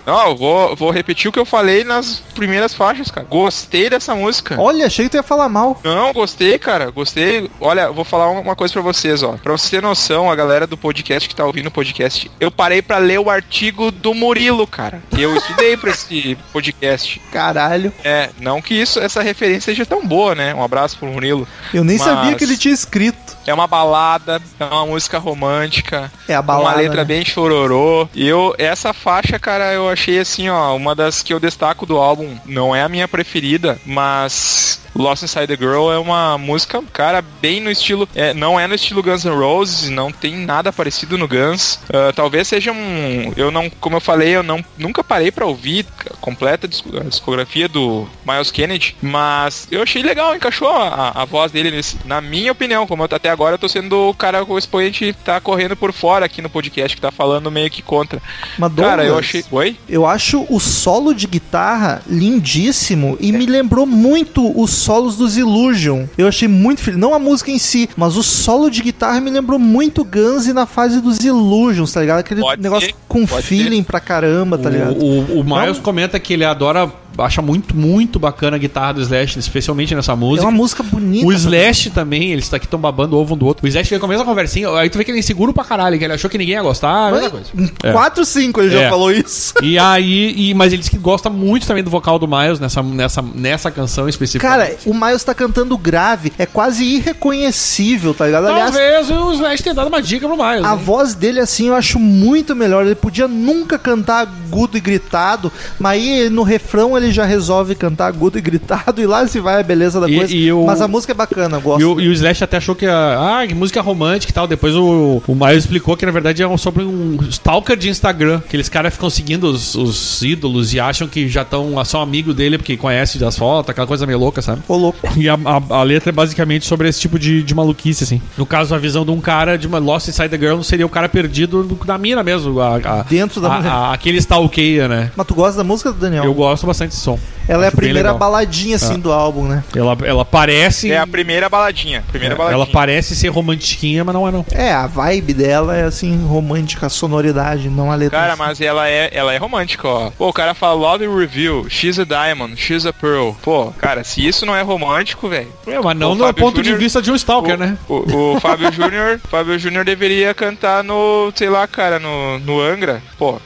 Não, 0.09 0.29
eu 0.31 0.37
vou, 0.37 0.75
vou 0.75 0.91
repetir 0.91 1.29
o 1.29 1.33
que 1.33 1.39
eu 1.39 1.45
falei 1.45 1.85
nas 1.85 2.23
primeiras 2.35 2.73
faixas, 2.73 3.11
cara. 3.11 3.27
Gostei 3.29 3.91
dessa 3.91 4.15
música. 4.15 4.57
Olha, 4.59 4.87
achei 4.87 5.05
que 5.05 5.11
tu 5.11 5.17
ia 5.19 5.23
falar 5.23 5.51
mal. 5.51 5.79
Não, 5.85 6.15
gostei, 6.15 6.59
cara. 6.59 6.91
Gostei. 6.91 7.51
Olha, 7.61 7.83
eu 7.83 7.93
vou 7.95 8.05
falar 8.07 8.31
uma 8.31 8.57
coisa 8.57 8.73
pra 8.73 8.81
vocês, 8.81 9.23
ó. 9.23 9.33
Pra 9.33 9.53
você 9.53 9.69
ter 9.77 9.83
noção, 9.83 10.31
a 10.31 10.35
galera 10.35 10.67
do 10.67 10.79
podcast 10.79 11.29
que 11.29 11.35
tá 11.35 11.45
ouvindo 11.45 11.67
o 11.67 11.71
podcast, 11.71 12.31
eu 12.41 12.51
parei 12.51 12.81
pra 12.81 12.97
ler 12.97 13.19
o 13.21 13.29
artigo 13.29 13.91
do 13.91 14.15
Murilo, 14.15 14.67
cara. 14.67 15.03
Eu 15.17 15.37
estudei 15.37 15.77
pra 15.77 15.91
esse 15.91 16.39
podcast. 16.55 17.21
Caralho. 17.31 17.93
É, 18.03 18.31
não 18.41 18.63
que 18.63 18.73
isso, 18.73 18.99
essa 18.99 19.21
referência 19.23 19.73
seja 19.73 19.85
tão 19.85 20.07
boa, 20.07 20.35
né? 20.35 20.55
Um 20.55 20.63
abraço 20.63 20.97
pro 20.97 21.09
Murilo. 21.09 21.47
Eu 21.75 21.85
nem 21.85 21.99
Mas- 21.99 22.07
sabia 22.07 22.35
que 22.35 22.45
ele 22.45 22.57
tinha 22.57 22.73
escrito. 22.73 23.37
É 23.47 23.53
uma 23.55 23.67
balada, 23.67 24.43
é 24.61 24.65
uma 24.65 24.85
música 24.87 25.19
romântica. 25.19 26.13
É 26.29 26.35
a 26.35 26.43
balada, 26.43 26.69
Uma 26.77 26.77
letra 26.83 26.97
né? 26.99 27.05
bem 27.05 27.25
chororô. 27.25 28.07
E 28.15 28.29
eu, 28.29 28.55
essa 28.59 28.93
faixa, 28.93 29.39
cara, 29.39 29.73
eu 29.73 29.89
achei 29.89 29.98
assim, 30.21 30.49
ó, 30.49 30.75
uma 30.77 30.95
das 30.95 31.23
que 31.23 31.33
eu 31.33 31.41
destaco 31.41 31.87
do 31.87 31.97
álbum. 31.97 32.37
Não 32.47 32.75
é 32.75 32.83
a 32.83 32.89
minha 32.89 33.09
preferida, 33.09 33.79
mas 33.85 34.81
Lost 34.95 35.23
Inside 35.23 35.47
the 35.47 35.57
Girl 35.57 35.93
é 35.93 35.99
uma 35.99 36.37
música, 36.37 36.83
cara, 36.93 37.23
bem 37.41 37.61
no 37.61 37.71
estilo. 37.71 38.09
é, 38.15 38.35
não 38.35 38.59
é 38.59 38.67
no 38.67 38.75
estilo 38.75 39.03
Guns 39.03 39.25
N' 39.25 39.35
Roses, 39.35 39.89
não 39.89 40.11
tem 40.11 40.37
nada 40.37 40.73
parecido 40.73 41.17
no 41.17 41.29
Guns. 41.29 41.81
Ah, 41.93 42.13
talvez 42.15 42.49
seja 42.49 42.73
um. 42.73 43.33
Eu 43.37 43.51
não, 43.51 43.71
como 43.71 43.97
eu 43.97 44.01
falei, 44.01 44.31
eu 44.31 44.43
não 44.43 44.65
nunca 44.77 45.05
parei 45.05 45.31
pra 45.31 45.47
ouvir 45.47 45.87
a 46.11 46.17
completa 46.17 46.67
a 46.67 47.05
discografia 47.05 47.69
do 47.69 48.09
Miles 48.27 48.51
Kennedy, 48.51 48.97
mas 49.01 49.69
eu 49.71 49.83
achei 49.83 50.03
legal, 50.03 50.35
encaixou 50.35 50.69
a, 50.69 51.13
a 51.15 51.25
voz 51.25 51.53
dele 51.53 51.71
nesse, 51.71 51.97
na 52.05 52.21
minha 52.21 52.53
opinião, 52.53 52.87
como 52.87 53.03
eu, 53.03 53.09
até 53.11 53.31
agora 53.31 53.55
eu 53.55 53.59
tô 53.59 53.69
sendo 53.69 54.11
o 54.11 54.15
cara, 54.15 54.45
o 54.45 54.59
expoente 54.59 55.13
tá 55.25 55.41
correndo 55.41 55.77
por 55.77 55.93
fora 55.93 56.27
aqui 56.27 56.43
no 56.43 56.51
podcast, 56.51 56.97
que 56.97 57.01
tá 57.01 57.11
falando 57.11 57.51
meio 57.51 57.71
que 57.71 57.83
contra. 57.83 58.21
Mas, 58.59 58.73
Cara, 58.75 59.03
eu 59.03 59.15
Douglas, 59.15 59.25
achei. 59.27 59.45
Oi? 59.51 59.77
Eu 59.89 60.05
acho 60.07 60.47
o 60.51 60.61
solo 60.61 61.15
de 61.15 61.27
guitarra 61.27 62.03
lindíssimo 62.09 63.17
e 63.21 63.33
me 63.33 63.47
lembrou 63.47 63.87
muito 63.87 64.59
os 64.61 64.71
solos 64.71 65.17
dos 65.17 65.37
Illusion. 65.37 66.07
Eu 66.17 66.29
achei 66.29 66.47
muito. 66.49 66.91
Não 66.99 67.15
a 67.15 67.19
música 67.19 67.51
em 67.51 67.59
si, 67.59 67.89
mas 67.97 68.17
o 68.17 68.23
solo 68.23 68.71
de 68.71 68.83
guitarra 68.83 69.21
me 69.21 69.31
lembrou 69.31 69.59
muito 69.59 70.05
Guns 70.05 70.47
e 70.47 70.53
na 70.53 70.67
fase 70.67 71.01
dos 71.01 71.19
Illusions, 71.19 71.93
tá 71.93 72.01
ligado? 72.01 72.19
Aquele 72.21 72.41
Pode 72.41 72.63
negócio 72.63 72.89
ser, 72.89 72.95
com 73.09 73.27
pode 73.27 73.47
feeling 73.47 73.83
pra 73.83 74.01
caramba, 74.01 74.59
tá 74.59 74.69
ligado? 74.69 74.97
O, 74.99 75.21
o, 75.21 75.41
o 75.41 75.45
Miles 75.45 75.77
Não. 75.77 75.83
comenta 75.83 76.19
que 76.21 76.33
ele 76.33 76.45
adora, 76.45 76.91
acha 77.17 77.43
muito, 77.43 77.77
muito 77.77 78.19
bacana 78.19 78.57
a 78.57 78.59
guitarra 78.59 78.93
do 78.95 79.01
Slash, 79.01 79.39
especialmente 79.39 79.95
nessa 79.95 80.13
É 80.13 80.15
música. 80.15 80.47
uma 80.47 80.57
música 80.57 80.83
bonita. 80.83 81.27
O 81.27 81.33
Slash 81.33 81.91
também, 81.91 82.31
eles 82.33 82.53
aqui 82.55 82.67
estão 82.67 82.79
babando 82.79 83.17
o 83.17 83.21
ovo 83.21 83.35
um 83.35 83.37
do 83.37 83.47
outro. 83.47 83.65
O 83.65 83.69
Slash 83.69 83.89
veio 83.91 83.99
com 84.01 84.07
a 84.07 84.09
mesma 84.09 84.25
conversinha, 84.25 84.69
aí 84.77 84.89
tu 84.89 84.99
vê 84.99 85.05
que 85.05 85.11
ele 85.11 85.19
é 85.19 85.21
inseguro 85.21 85.53
pra 85.53 85.65
caralho, 85.65 85.99
que 85.99 86.05
ele 86.05 86.13
achou 86.13 86.31
que 86.31 86.39
ninguém 86.39 86.55
ia 86.55 86.63
gostar, 86.63 87.09
a 87.09 87.13
mesma 87.13 87.31
coisa. 87.31 87.47
É. 87.83 87.93
4 87.93 88.25
5 88.25 88.61
ele 88.61 88.71
já 88.71 88.83
É. 88.83 88.89
falou 88.89 89.11
isso. 89.11 89.55
E 89.63 89.79
aí, 89.79 90.33
e- 90.37 90.55
mas 90.55 90.73
ele 90.73 90.79
disse 90.79 90.91
que 90.91 90.99
gosta 90.99 91.29
muito 91.29 91.67
também 91.67 91.83
do 91.83 91.91
vocal 91.91 92.19
do 92.19 92.29
Miles 92.29 92.61
nessa, 92.61 92.83
nessa, 92.83 93.23
nessa 93.23 93.71
canção 93.71 94.09
específica. 94.09 94.47
Cara, 94.49 94.77
o 94.87 94.95
Miles 94.95 95.23
tá 95.25 95.35
cantando 95.35 95.77
grave, 95.77 96.33
é 96.39 96.47
quase 96.47 96.85
irreconhecível, 96.85 98.15
tá 98.15 98.27
ligado? 98.27 98.47
Aliás, 98.47 98.71
talvez 98.75 99.11
o 99.11 99.33
Slash 99.33 99.63
tenha 99.63 99.75
dado 99.75 99.89
uma 99.89 100.01
dica 100.03 100.27
pro 100.27 100.37
Miles. 100.37 100.65
A 100.65 100.75
né? 100.77 100.83
voz 100.83 101.15
dele, 101.15 101.41
assim, 101.41 101.69
eu 101.69 101.75
acho 101.75 101.99
muito 101.99 102.55
melhor. 102.57 102.85
Ele 102.87 102.95
podia 102.95 103.29
nunca 103.29 103.79
cantar 103.79 104.21
agudo 104.23 104.77
e 104.77 104.81
gritado, 104.81 105.53
mas 105.79 105.89
aí 105.99 106.29
no 106.31 106.43
refrão 106.43 106.97
ele 106.99 107.11
já 107.13 107.25
resolve 107.25 107.75
cantar 107.75 108.07
agudo 108.09 108.39
e 108.39 108.41
gritado, 108.41 109.01
e 109.01 109.07
lá 109.07 109.27
se 109.27 109.41
vai 109.41 109.61
a 109.61 109.63
beleza 109.63 110.01
da 110.01 110.09
E- 110.09 110.17
coisa. 110.17 110.35
e 110.35 110.53
o- 110.53 110.65
Mas 110.67 110.81
a 110.81 110.89
música 110.89 111.13
é 111.13 111.15
bacana, 111.15 111.57
eu 111.57 111.61
gosto. 111.61 111.81
E 111.81 111.85
o, 111.85 112.01
e 112.01 112.09
o 112.09 112.13
Slash 112.13 112.45
até 112.45 112.57
achou 112.59 112.75
que 112.75 112.87
a, 112.87 113.41
ah, 113.41 113.47
que 113.47 113.55
música 113.55 113.81
romântica 113.81 114.31
e 114.31 114.35
tal. 114.35 114.47
Depois 114.47 114.75
o, 114.75 115.23
o 115.27 115.35
Miles 115.35 115.65
explicou 115.65 115.97
que 115.97 116.05
na 116.07 116.13
verdade 116.13 116.43
é 116.43 116.57
sobre 116.59 116.83
um 116.85 117.19
stalker 117.31 117.77
de 117.77 117.89
Instagram. 117.89 118.37
Aqueles 118.45 118.69
caras 118.69 118.93
ficam 118.95 119.09
seguindo 119.11 119.45
os, 119.45 119.75
os 119.75 120.23
ídolos 120.23 120.75
e 120.75 120.81
acham 120.81 121.07
que 121.09 121.29
já 121.29 121.43
estão 121.43 121.83
são 121.85 122.01
amigo 122.03 122.35
dele 122.35 122.59
porque 122.59 122.77
conhece 122.77 123.19
das 123.19 123.37
fotos, 123.39 123.71
aquela 123.71 123.87
coisa 123.87 124.05
meio 124.07 124.19
louca, 124.19 124.43
sabe? 124.43 124.63
Ô, 124.69 124.77
louco. 124.77 124.99
E 125.17 125.29
a, 125.29 125.35
a- 125.35 125.77
a 125.79 125.83
letra 125.83 126.11
é 126.11 126.13
basicamente 126.13 126.67
sobre 126.67 126.89
esse 126.89 127.01
tipo 127.01 127.19
de, 127.19 127.43
de 127.43 127.55
maluquice, 127.55 128.05
assim. 128.05 128.21
No 128.37 128.45
caso, 128.47 128.75
a 128.75 128.79
visão 128.79 129.05
de 129.05 129.11
um 129.11 129.21
cara 129.21 129.57
de 129.57 129.67
uma 129.67 129.79
Lost 129.79 130.09
Inside 130.09 130.29
the 130.29 130.39
Girl 130.39 130.61
seria 130.63 130.85
o 130.87 130.89
cara 130.89 131.09
perdido 131.09 131.63
do- 131.63 131.85
da 131.85 131.97
mina 131.99 132.23
mesmo. 132.23 132.61
A, 132.61 133.03
Dentro 133.09 133.41
da 133.41 133.49
a- 133.53 133.57
mulher. 133.59 133.73
Aquele 133.93 134.19
stalkeia, 134.19 134.89
né? 134.89 135.11
Mas 135.17 135.27
tu 135.27 135.35
gosta 135.35 135.57
da 135.59 135.65
música 135.65 135.93
do 135.93 135.99
Daniel? 135.99 136.25
Eu 136.25 136.35
gosto 136.35 136.67
bastante 136.67 136.88
som. 136.95 137.19
Ela 137.49 137.63
é 137.63 137.67
a 137.67 137.69
Acho 137.69 137.79
primeira 137.79 138.13
baladinha, 138.13 138.77
assim, 138.77 138.95
Ah. 138.95 138.99
do 138.99 139.11
álbum, 139.11 139.45
né? 139.49 139.65
Ela, 139.75 139.97
ela 140.05 140.23
parece. 140.25 140.93
É 140.93 140.99
a 140.99 141.07
primeira 141.07 141.49
baladinha. 141.49 142.05
Primeira 142.11 142.37
baladinha. 142.37 142.63
ela 142.63 142.67
parece 142.71 143.17
ser 143.17 143.29
romantiquinha, 143.29 144.05
mas 144.05 144.15
não 144.15 144.29
é 144.29 144.31
não. 144.31 144.45
É, 144.53 144.71
a 144.71 144.87
vibe 144.87 145.33
dela 145.33 145.75
é, 145.75 145.85
assim, 145.85 146.27
romântica, 146.27 146.87
a 146.87 146.91
sonoridade, 146.91 147.71
não 147.71 147.91
a 147.91 147.95
letra. 147.95 148.19
Cara, 148.19 148.33
si. 148.35 148.39
mas 148.39 148.61
ela 148.61 148.87
é, 148.87 149.09
ela 149.15 149.33
é 149.33 149.39
romântica, 149.39 149.89
ó. 149.89 150.11
Pô, 150.11 150.29
o 150.29 150.33
cara 150.33 150.53
fala 150.53 150.75
Love 150.75 151.07
Review, 151.09 151.67
She's 151.71 151.99
a 151.99 152.05
Diamond, 152.05 152.55
She's 152.61 152.85
a 152.85 152.93
Pearl. 152.93 153.31
Pô, 153.41 153.73
cara, 153.79 154.05
se 154.05 154.27
isso 154.27 154.45
não 154.45 154.55
é 154.55 154.61
romântico, 154.61 155.27
velho. 155.27 155.49
É, 155.67 155.81
mas 155.81 155.97
não 155.97 156.13
O 156.13 156.17
do 156.17 156.35
ponto 156.35 156.57
de 156.61 156.69
Júnior- 156.69 156.79
vista 156.83 157.01
de 157.01 157.11
um 157.11 157.15
stalker, 157.15 157.55
o, 157.55 157.59
né? 157.59 157.79
O, 157.89 158.35
o 158.35 158.41
Fábio 158.41 158.71
Júnior, 158.71 159.19
Fábio 159.31 159.59
Júnior 159.59 159.87
deveria 159.87 160.35
cantar 160.35 160.85
no, 160.85 161.33
sei 161.35 161.49
lá, 161.49 161.67
cara, 161.67 161.99
no, 161.99 162.39
no 162.41 162.61
Angra. 162.61 163.01
Pô, 163.19 163.41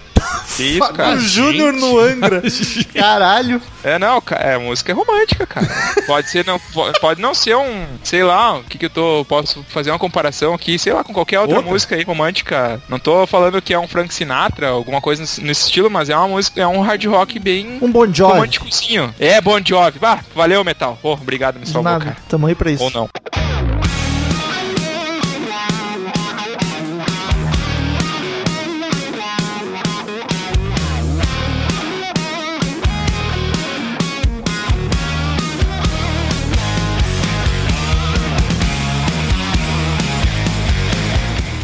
que 0.57 0.63
isso, 0.63 0.79
Fábio 0.79 0.97
cara? 0.97 1.19
Júnior 1.19 1.73
no 1.73 1.99
Angra. 1.99 2.43
Caralho. 2.95 3.61
É, 3.85 3.99
não, 3.99 4.23
é 4.33 4.59
música 4.59 4.95
romântica, 4.95 5.47
cara. 5.47 5.67
Pode 6.07 6.31
ser, 6.31 6.45
não, 6.47 6.59
po- 6.59 6.93
pode 7.01 7.21
não 7.21 7.35
ser 7.35 7.57
um, 7.57 7.87
sei 8.05 8.23
lá, 8.23 8.59
o 8.59 8.65
que 8.65 8.79
que 8.79 8.87
eu 8.87 8.91
tô, 8.91 9.25
posso 9.29 9.65
fazer 9.69 9.91
uma 9.91 9.99
comparação 9.99 10.53
aqui, 10.55 10.79
sei 10.79 10.93
lá, 10.93 11.03
com 11.03 11.13
qualquer 11.13 11.41
outra, 11.41 11.57
Outra? 11.57 11.71
música 11.71 11.95
aí 11.97 12.03
romântica. 12.03 12.81
Não 12.89 12.99
tô 12.99 13.27
falando 13.27 13.61
que 13.63 13.73
é 13.75 13.79
um 13.79 13.89
Frank 13.89 14.13
Sinatra, 14.13 14.69
alguma 14.69 15.01
coisa 15.01 15.23
nesse 15.23 15.43
estilo, 15.67 15.91
mas 15.91 16.09
é 16.11 16.17
uma 16.17 16.29
música, 16.29 16.61
é 16.61 16.67
um 16.67 16.81
hard 16.81 17.05
rock 17.07 17.39
bem 17.39 17.79
Um 17.81 17.91
Bon 17.91 18.07
Jovi. 18.13 18.35
românticozinho. 18.35 19.15
É, 19.19 19.41
Bon 19.41 19.61
Jovi. 19.65 19.99
Bah, 19.99 20.21
valeu, 20.35 20.63
Metal. 20.65 20.99
Pô, 21.01 21.13
obrigado, 21.15 21.59
me 21.59 21.67
salvou, 21.67 21.85
nada. 21.93 22.05
cara. 22.05 22.17
Tamo 22.29 22.47
aí 22.47 22.55
pra 22.55 22.71
isso. 22.71 22.85
Ou 22.85 22.91
não. 22.91 23.09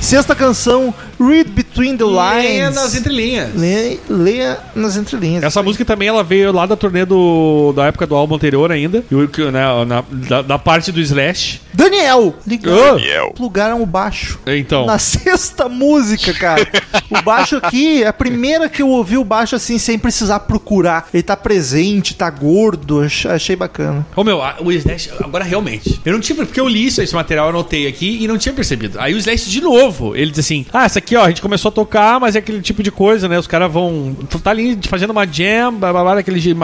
Sexta 0.08 0.34
canção, 0.34 0.94
Read 1.20 1.50
Between 1.50 1.94
the 1.98 2.04
Lines. 2.04 2.44
Leia 2.44 2.70
nas 2.70 2.94
entrelinhas. 2.94 3.54
Leia, 3.54 3.98
leia 4.08 4.58
nas 4.74 4.96
entrelinhas. 4.96 5.42
Essa 5.44 5.62
música 5.62 5.84
também 5.84 6.08
ela 6.08 6.24
veio 6.24 6.50
lá 6.50 6.64
da 6.64 6.74
turnê 6.76 7.04
do, 7.04 7.74
da 7.76 7.84
época 7.88 8.06
do 8.06 8.14
álbum 8.14 8.36
anterior 8.36 8.72
ainda. 8.72 9.04
E 9.10 9.14
o 9.14 9.28
que, 9.28 9.42
né, 9.50 9.62
na, 9.84 10.02
da, 10.10 10.40
da 10.40 10.58
parte 10.58 10.90
do 10.90 10.98
Slash. 10.98 11.60
Daniel! 11.74 12.34
Ligaram, 12.46 13.32
plugaram 13.36 13.82
o 13.82 13.86
baixo. 13.86 14.40
Então. 14.46 14.86
Na 14.86 14.98
sexta 14.98 15.68
música, 15.68 16.32
cara. 16.32 16.66
o 17.10 17.20
baixo 17.20 17.58
aqui, 17.62 18.02
é 18.02 18.06
a 18.06 18.12
primeira 18.12 18.66
que 18.66 18.80
eu 18.80 18.88
ouvi 18.88 19.18
o 19.18 19.24
baixo 19.24 19.56
assim, 19.56 19.78
sem 19.78 19.98
precisar 19.98 20.40
procurar. 20.40 21.06
Ele 21.12 21.22
tá 21.22 21.36
presente, 21.36 22.14
tá 22.14 22.30
gordo, 22.30 23.02
ach- 23.02 23.26
achei 23.26 23.54
bacana. 23.56 24.06
Ô 24.16 24.24
meu, 24.24 24.42
a- 24.42 24.56
o 24.60 24.72
Slash, 24.72 25.10
agora 25.22 25.44
realmente. 25.44 26.00
Eu 26.02 26.14
não 26.14 26.20
tinha. 26.20 26.34
Porque 26.34 26.58
eu 26.58 26.66
li 26.66 26.86
isso, 26.86 27.02
esse 27.02 27.14
material, 27.14 27.46
eu 27.46 27.50
anotei 27.50 27.86
aqui 27.86 28.22
e 28.22 28.26
não 28.26 28.38
tinha 28.38 28.54
percebido. 28.54 28.98
Aí 28.98 29.12
o 29.12 29.18
Slash, 29.18 29.50
de 29.50 29.60
novo, 29.60 29.97
ele 30.14 30.30
diz 30.30 30.40
assim: 30.40 30.66
Ah, 30.72 30.84
essa 30.84 30.98
aqui, 30.98 31.16
ó, 31.16 31.24
a 31.24 31.28
gente 31.28 31.42
começou 31.42 31.68
a 31.70 31.72
tocar, 31.72 32.18
mas 32.20 32.36
é 32.36 32.38
aquele 32.38 32.60
tipo 32.60 32.82
de 32.82 32.90
coisa, 32.90 33.28
né? 33.28 33.38
Os 33.38 33.46
caras 33.46 33.70
vão. 33.70 34.16
Tá 34.42 34.50
ali 34.50 34.78
fazendo 34.88 35.10
uma 35.10 35.26
jam, 35.26 35.74
blá, 35.74 35.92
blá, 35.92 36.14
daquele 36.16 36.56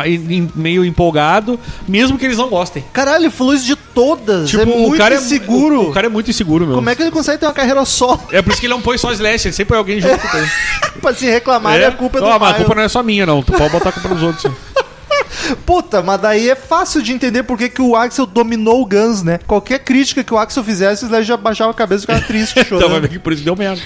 meio 0.55 0.85
empolgado, 0.85 1.59
mesmo 1.87 2.19
que 2.19 2.25
eles 2.25 2.39
não 2.39 2.49
gostem. 2.49 2.85
Caralho, 2.93 3.25
ele 3.25 3.31
falou 3.31 3.55
isso 3.55 3.67
de 3.67 3.77
todas. 3.77 4.51
Tipo, 4.51 4.63
é 4.63 4.67
muito 4.67 4.95
o 4.95 4.99
cara 4.99 5.15
inseguro. 5.15 5.75
É, 5.75 5.79
o, 5.79 5.91
o 5.91 5.93
cara 5.93 6.07
é 6.07 6.11
muito 6.11 6.31
inseguro, 6.31 6.67
meu. 6.67 6.77
Como 6.77 6.91
é 6.91 6.95
que 6.95 7.03
ele 7.03 7.11
consegue 7.11 7.39
ter 7.39 7.47
uma 7.47 7.53
carreira 7.53 7.85
solo? 7.85 8.21
É 8.31 8.43
por 8.43 8.51
isso 8.51 8.61
que 8.61 8.67
ele 8.67 8.75
não 8.75 8.83
põe 8.83 8.99
só 8.99 9.13
Slash, 9.13 9.49
ele 9.49 9.55
sempre 9.55 9.71
põe 9.71 9.79
alguém 9.79 10.01
junto 10.01 10.29
com 10.29 10.37
ele. 10.37 10.51
pra 11.01 11.15
se 11.15 11.27
reclamar, 11.27 11.81
é. 11.81 11.87
a 11.87 11.93
culpa 11.93 12.19
é 12.19 12.21
do 12.21 12.27
Ó, 12.27 12.39
mas 12.39 12.51
a 12.51 12.55
culpa 12.55 12.75
não 12.75 12.83
é 12.83 12.89
só 12.89 13.03
minha, 13.03 13.27
não. 13.27 13.43
Tu 13.43 13.53
pode 13.53 13.71
botar 13.71 13.91
a 13.91 13.93
culpa 13.93 14.09
nos 14.09 14.23
outros. 14.23 14.53
Puta, 15.67 16.03
mas 16.03 16.21
daí 16.21 16.49
é 16.51 16.55
fácil 16.55 17.03
de 17.03 17.13
entender 17.13 17.43
por 17.43 17.57
que 17.59 17.69
que 17.69 17.83
o 17.83 17.97
Axel 17.97 18.27
dominou 18.27 18.83
o 18.83 18.87
Guns, 18.87 19.23
né? 19.23 19.39
Qualquer 19.47 19.79
crítica 19.81 20.23
que 20.25 20.33
o 20.33 20.39
Axel 20.39 20.63
fizesse, 20.65 21.05
ele 21.07 21.23
já 21.23 21.37
baixava 21.37 21.71
a 21.71 21.75
cabeça 21.75 22.01
e 22.05 22.07
ficava 22.07 22.21
triste, 22.21 22.59
Então 22.61 22.79
vai 22.79 22.89
chorando. 22.89 23.03
ver 23.03 23.09
que 23.09 23.19
por 23.19 23.33
isso 23.33 23.43
deu 23.45 23.57
merda. 23.57 23.81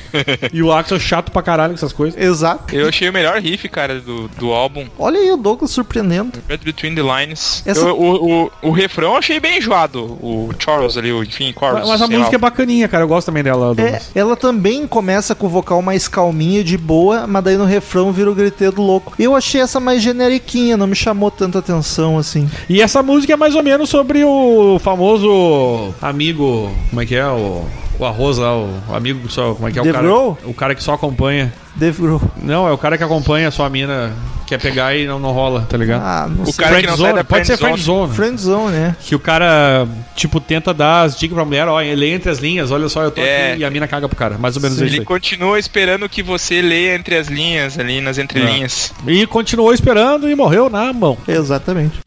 E 0.52 0.62
o 0.62 0.72
Axel 0.72 0.96
é 0.96 1.00
chato 1.00 1.30
pra 1.32 1.42
caralho 1.42 1.72
com 1.72 1.76
essas 1.76 1.92
coisas. 1.92 2.20
Exato. 2.20 2.74
Eu 2.74 2.88
achei 2.88 3.08
o 3.08 3.12
melhor 3.12 3.38
riff, 3.40 3.68
cara, 3.68 4.00
do, 4.00 4.28
do 4.28 4.52
álbum. 4.52 4.86
Olha 4.98 5.18
aí 5.20 5.30
o 5.30 5.36
Douglas 5.36 5.70
surpreendendo. 5.70 6.38
Red 6.48 6.58
Between 6.58 6.94
the 6.94 7.02
Lines. 7.02 7.62
Essa- 7.66 7.80
Eu- 7.80 7.98
o, 7.98 8.44
o, 8.44 8.50
o 8.62 8.70
refrão 8.70 9.12
eu 9.12 9.16
achei 9.18 9.40
bem 9.40 9.58
enjoado. 9.58 10.02
O 10.04 10.50
Charles 10.58 10.96
ali, 10.96 11.12
o, 11.12 11.22
enfim, 11.22 11.54
chorus. 11.58 11.88
Mas 11.88 12.02
a 12.02 12.06
sei 12.06 12.16
música 12.18 12.36
é 12.36 12.38
lá. 12.38 12.50
bacaninha, 12.50 12.88
cara. 12.88 13.04
Eu 13.04 13.08
gosto 13.08 13.26
também 13.26 13.42
dela. 13.42 13.72
É, 13.72 13.74
Douglas. 13.74 14.10
ela 14.14 14.36
também 14.36 14.86
começa 14.86 15.34
com 15.34 15.46
o 15.46 15.48
vocal 15.50 15.80
mais 15.82 16.08
calminho, 16.08 16.62
de 16.64 16.76
boa, 16.76 17.26
mas 17.26 17.44
daí 17.44 17.56
no 17.56 17.64
refrão 17.64 18.12
vira 18.12 18.30
o 18.30 18.34
griteiro 18.34 18.80
louco. 18.82 19.14
Eu 19.18 19.34
achei 19.34 19.60
essa 19.60 19.78
mais 19.80 20.02
generiquinha, 20.02 20.76
não 20.76 20.86
me 20.86 20.94
chamou 20.96 21.30
tanta 21.38 21.60
atenção 21.60 22.18
assim. 22.18 22.50
E 22.68 22.82
essa 22.82 23.02
música 23.02 23.32
é 23.32 23.36
mais 23.36 23.54
ou 23.54 23.62
menos 23.62 23.88
sobre 23.88 24.24
o 24.24 24.78
famoso 24.80 25.94
amigo. 26.02 26.70
Como 26.90 27.00
é 27.00 27.06
que 27.06 27.14
é? 27.14 27.26
O, 27.26 27.64
o 27.98 28.04
arroz 28.04 28.38
lá, 28.38 28.56
o 28.56 28.94
amigo 28.94 29.26
que 29.26 29.32
só. 29.32 29.54
Como 29.54 29.68
é 29.68 29.72
que 29.72 29.78
é 29.78 29.82
o 29.82 29.92
cara? 29.92 30.12
O 30.44 30.54
cara 30.54 30.74
que 30.74 30.82
só 30.82 30.94
acompanha. 30.94 31.52
Dave 31.78 32.00
Grohl. 32.02 32.20
Não, 32.42 32.66
é 32.68 32.72
o 32.72 32.78
cara 32.78 32.98
que 32.98 33.04
acompanha 33.04 33.48
a 33.48 33.50
sua 33.50 33.70
mina, 33.70 34.12
quer 34.46 34.58
pegar 34.60 34.94
e 34.96 35.06
não, 35.06 35.18
não 35.18 35.30
rola, 35.30 35.64
tá 35.68 35.76
ligado? 35.76 36.02
Ah, 36.02 36.28
não 36.28 36.42
O 36.42 36.46
sei. 36.46 36.64
cara 36.64 36.80
que 36.80 36.86
não 36.86 36.96
sai 36.96 37.14
da 37.14 37.22
pode 37.24 37.46
ser 37.46 37.56
friend 37.56 37.74
friendzone. 37.80 38.14
Friendzone, 38.14 38.72
né? 38.72 38.96
Que 39.00 39.14
o 39.14 39.18
cara, 39.20 39.86
tipo, 40.16 40.40
tenta 40.40 40.74
dar 40.74 41.02
as 41.02 41.16
dicas 41.18 41.34
pra 41.36 41.44
mulher, 41.44 41.68
ó, 41.68 41.78
lê 41.78 42.12
entre 42.12 42.30
as 42.30 42.38
linhas, 42.38 42.70
olha 42.70 42.88
só, 42.88 43.02
eu 43.04 43.10
tô 43.12 43.20
É. 43.20 43.52
aqui, 43.52 43.60
e 43.60 43.64
a 43.64 43.70
mina 43.70 43.86
caga 43.86 44.08
pro 44.08 44.16
cara. 44.18 44.36
Mais 44.38 44.56
ou 44.56 44.62
menos 44.62 44.76
isso 44.76 44.84
Ele 44.86 44.98
aí. 44.98 45.04
continua 45.04 45.58
esperando 45.58 46.08
que 46.08 46.22
você 46.22 46.60
leia 46.60 46.94
entre 46.96 47.16
as 47.16 47.28
linhas, 47.28 47.78
ali 47.78 48.00
nas 48.00 48.18
entrelinhas. 48.18 48.92
E 49.06 49.26
continuou 49.26 49.72
esperando 49.72 50.28
e 50.28 50.34
morreu 50.34 50.68
na 50.68 50.92
mão. 50.92 51.16
Exatamente. 51.28 52.00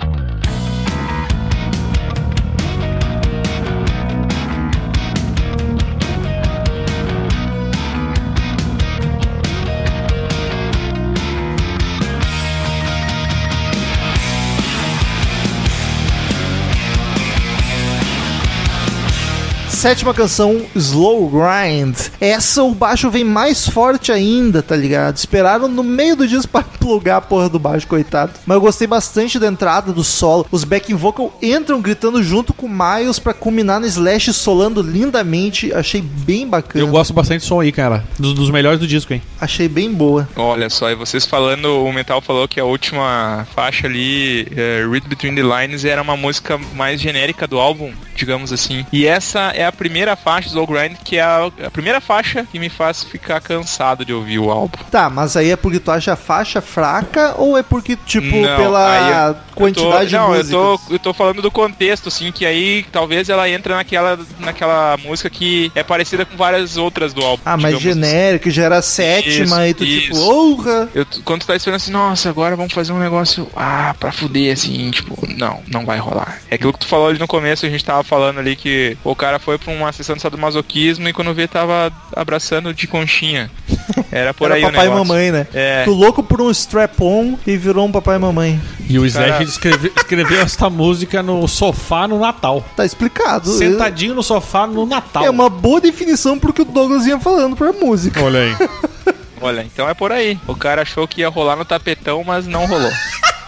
Sétima 19.82 20.14
canção, 20.14 20.62
Slow 20.76 21.28
Grind. 21.28 21.98
Essa 22.22 22.62
o 22.62 22.72
baixo 22.72 23.10
vem 23.10 23.24
mais 23.24 23.68
forte 23.68 24.12
ainda, 24.12 24.62
tá 24.62 24.76
ligado? 24.76 25.18
Esperaram 25.18 25.68
no 25.68 25.82
meio 25.82 26.16
do 26.16 26.28
disco 26.28 26.50
pra 26.54 26.62
plugar 26.62 27.18
a 27.18 27.22
porra 27.22 27.50
do 27.50 27.58
baixo, 27.58 27.88
coitado. 27.88 28.34
Mas 28.46 28.54
eu 28.54 28.62
gostei 28.62 28.86
bastante 28.86 29.40
da 29.40 29.48
entrada 29.48 29.92
do 29.92 30.04
solo. 30.04 30.46
Os 30.52 30.64
backing 30.64 30.94
vocal 30.94 31.36
entram 31.42 31.82
gritando 31.82 32.22
junto 32.22 32.54
com 32.54 32.68
o 32.68 32.70
Miles 32.70 33.18
pra 33.18 33.34
culminar 33.34 33.80
no 33.80 33.88
Slash 33.88 34.32
solando 34.34 34.84
lindamente. 34.84 35.74
Achei 35.74 36.00
bem 36.00 36.48
bacana. 36.48 36.86
Eu 36.86 36.88
gosto 36.88 37.12
bastante 37.12 37.42
do 37.42 37.48
som 37.48 37.60
aí, 37.60 37.72
cara. 37.72 38.04
Dos, 38.20 38.36
dos 38.36 38.52
melhores 38.52 38.80
do 38.80 38.86
disco, 38.86 39.12
hein? 39.16 39.22
Achei 39.40 39.68
bem 39.68 39.92
boa. 39.92 40.30
Olha 40.36 40.70
só, 40.70 40.92
e 40.92 40.96
vocês 40.96 41.26
falando, 41.26 41.84
o 41.84 41.92
Metal 41.92 42.22
falou 42.22 42.48
que 42.48 42.60
a 42.60 42.66
última 42.66 43.48
faixa 43.56 43.88
ali, 43.88 44.48
é, 44.56 44.88
Read 44.88 45.08
Between 45.08 45.34
the 45.34 45.42
Lines, 45.42 45.86
era 45.86 46.04
uma 46.04 46.16
música 46.16 46.60
mais 46.76 47.02
genérica 47.02 47.48
do 47.48 47.58
álbum, 47.58 47.92
digamos 48.22 48.52
assim. 48.54 48.86
E 48.92 49.06
essa 49.06 49.52
é 49.56 49.66
a 49.66 49.72
primeira 49.72 50.16
faixa, 50.16 50.48
Slow 50.50 50.68
Grind, 50.68 50.96
que 51.04 51.18
é 51.18 51.22
a, 51.22 51.50
a 51.66 51.72
primeira 51.72 52.00
faixa 52.00 52.46
que 52.52 52.60
me 52.60 52.70
faz 52.70 53.04
ficar 53.04 53.40
cansado 53.42 54.06
de 54.06 54.14
ouvir 54.14 54.40
o 54.40 54.50
álbum. 54.52 54.78
Tá, 54.90 55.10
mas 55.10 55.36
aí 55.36 55.52
é 55.52 55.56
porque 55.56 55.80
tu 55.80 55.92
acha 55.92 56.14
a 56.14 56.16
faixa 56.16 56.62
fraca 56.62 57.36
ou 57.38 57.58
é 57.58 57.64
porque, 57.64 57.96
tipo, 58.06 58.36
Não, 58.38 58.58
pela 58.58 59.28
eu- 59.30 59.36
quantidade 59.56 60.14
eu 60.16 60.22
tô, 60.22 60.28
não, 60.28 60.32
de 60.44 60.54
eu 60.54 60.60
músicas? 60.64 60.88
tô, 60.88 60.94
eu 60.94 61.00
tô 61.00 61.14
falando 61.14 61.42
do 61.42 61.52
contexto, 61.52 62.08
assim, 62.08 62.32
que 62.32 62.46
aí 62.46 62.86
talvez 62.92 63.30
ela 63.30 63.50
entra 63.50 63.76
naquela, 63.76 64.20
naquela 64.40 64.98
música 64.98 65.30
que 65.30 65.72
é 65.76 65.84
parecida 65.84 66.26
com 66.26 66.36
várias 66.38 66.78
outras 66.78 67.14
do 67.14 67.24
álbum. 67.24 67.42
Ah, 67.46 67.56
digamos 67.56 67.76
assim. 67.78 67.84
genérico, 67.94 68.50
já 68.50 68.64
era 68.64 68.78
a 68.78 68.82
sétima 68.82 69.68
Isso, 69.68 69.68
e 69.68 69.74
tu 69.74 69.86
tipo, 69.86 70.14
isso. 70.14 70.30
orra! 70.30 70.90
Eu, 70.94 71.06
quando 71.26 71.42
tu 71.42 71.48
tá 71.48 71.56
esperando 71.56 71.78
assim, 71.78 71.92
nossa, 71.92 72.30
agora 72.30 72.56
vamos 72.56 72.74
fazer 72.74 72.92
um 72.94 73.00
negócio, 73.00 73.48
ah, 73.56 73.96
pra 74.00 74.12
fuder, 74.12 74.54
assim, 74.54 74.92
tipo, 74.92 75.18
não, 75.38 75.62
não 75.68 75.86
vai 75.86 75.98
rolar. 76.00 76.40
É 76.50 76.56
aquilo 76.56 76.74
que 76.74 76.80
tu 76.80 76.88
falou 76.88 77.08
ali 77.10 77.20
no 77.20 77.28
começo, 77.28 77.66
a 77.66 77.70
gente 77.70 77.84
tava 77.84 78.04
falando 78.12 78.40
ali 78.40 78.58
que 78.58 78.98
o 79.06 79.16
cara 79.16 79.40
foi 79.40 79.58
pra 79.58 79.72
uma 79.72 79.90
sessão 79.94 80.18
de 80.18 80.22
sadomasoquismo 80.22 81.08
e 81.08 81.14
quando 81.14 81.34
vê 81.34 81.48
tava 81.48 81.90
abraçando 82.14 82.74
de 82.74 82.86
conchinha. 82.86 83.50
Era 84.12 84.34
por 84.34 84.48
Era 84.48 84.56
aí 84.56 84.62
papai 84.62 84.80
o 84.80 84.82
e 84.82 84.90
negócio. 84.90 85.08
mamãe, 85.08 85.32
né? 85.32 85.48
É. 85.54 85.86
Tu 85.86 85.92
louco 85.94 86.22
por 86.22 86.42
um 86.42 86.52
strap-on 86.52 87.38
e 87.48 87.56
virou 87.56 87.86
um 87.88 87.92
papai 87.92 88.18
e 88.18 88.20
mamãe. 88.20 88.62
E 88.90 89.00
o 89.00 89.06
Slash 89.06 89.30
Cara- 89.32 89.44
escreveu, 89.46 89.92
escreveu 89.96 90.42
esta 90.42 90.70
música 90.70 91.24
no 91.24 91.48
sofá 91.48 92.06
no 92.06 92.20
Natal. 92.20 92.66
Tá 92.76 92.84
explicado. 92.86 93.50
Sentadinho 93.50 94.14
no 94.14 94.22
sofá 94.22 94.68
no 94.68 94.86
Natal. 94.86 95.24
É 95.24 95.30
uma 95.30 95.50
boa 95.50 95.80
definição 95.80 96.38
pro 96.38 96.52
que 96.52 96.64
o 96.64 96.66
Douglas 96.66 97.06
ia 97.06 97.18
falando 97.18 97.56
pra 97.56 97.72
música. 97.72 98.22
Olha 98.22 98.42
aí. 98.42 98.56
Olha, 99.44 99.62
então 99.64 99.90
é 99.90 99.94
por 99.96 100.12
aí. 100.12 100.38
O 100.46 100.54
cara 100.56 100.82
achou 100.84 101.08
que 101.08 101.22
ia 101.22 101.30
rolar 101.30 101.56
no 101.56 101.66
tapetão, 101.66 102.24
mas 102.24 102.46
não 102.46 102.68
rolou. 102.68 102.92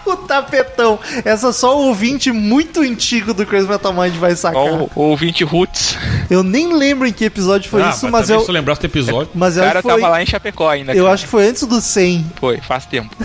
O 0.13 0.15
tapetão. 0.17 0.99
Essa 1.23 1.51
só 1.53 1.77
o 1.79 1.87
ouvinte 1.87 2.31
muito 2.31 2.81
antigo 2.81 3.33
do 3.33 3.45
Crazy 3.45 3.67
Metal 3.67 3.93
Mind 3.93 4.13
vai 4.15 4.35
sacar. 4.35 4.61
Ó, 4.61 4.83
o, 4.83 4.91
o 4.95 5.01
ouvinte 5.09 5.43
Roots. 5.43 5.97
Eu 6.29 6.43
nem 6.43 6.73
lembro 6.73 7.07
em 7.07 7.13
que 7.13 7.23
episódio 7.25 7.69
foi 7.69 7.81
Ah, 7.83 7.89
isso, 7.91 8.09
mas 8.09 8.23
também 8.27 8.35
eu. 8.35 8.39
se 8.41 8.45
tu 8.47 8.51
lembrasse 8.51 8.81
do 8.81 8.85
episódio. 8.85 9.31
Mas 9.33 9.55
O 9.55 9.59
eu, 9.59 9.63
cara 9.63 9.81
foi, 9.81 9.91
tava 9.93 10.09
lá 10.09 10.21
em 10.21 10.25
Chapecó 10.25 10.67
ainda. 10.69 10.93
eu 10.93 11.03
cara. 11.05 11.13
acho 11.13 11.23
que 11.25 11.29
foi 11.29 11.47
antes 11.47 11.63
do 11.65 11.79
100. 11.79 12.25
Foi, 12.35 12.57
faz 12.59 12.85
tempo. 12.85 13.15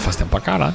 Faz 0.00 0.16
tempo 0.16 0.30
pra 0.30 0.40
caralho. 0.40 0.74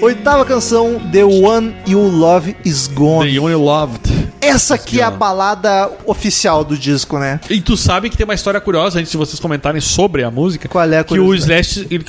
Oitava 0.00 0.44
canção, 0.44 1.00
The 1.10 1.24
One 1.24 1.74
You 1.88 2.00
Love 2.00 2.56
Is 2.64 2.86
Gone. 2.86 3.28
The 3.28 3.40
Only 3.40 3.56
Loved. 3.56 4.17
Essa 4.40 4.74
aqui 4.76 5.00
é 5.00 5.04
a 5.04 5.10
balada 5.10 5.90
oficial 6.06 6.64
do 6.64 6.76
disco, 6.76 7.18
né? 7.18 7.40
E 7.50 7.60
tu 7.60 7.76
sabe 7.76 8.08
que 8.08 8.16
tem 8.16 8.24
uma 8.24 8.34
história 8.34 8.60
curiosa 8.60 8.98
antes 8.98 9.10
de 9.10 9.16
vocês 9.18 9.38
comentarem 9.40 9.80
sobre 9.80 10.22
a 10.22 10.30
música. 10.30 10.68
Qual 10.68 10.84
é 10.90 10.98
a 10.98 11.04
Que 11.04 11.18
o? 11.18 11.34
Slash 11.34 11.86
ele, 11.90 12.04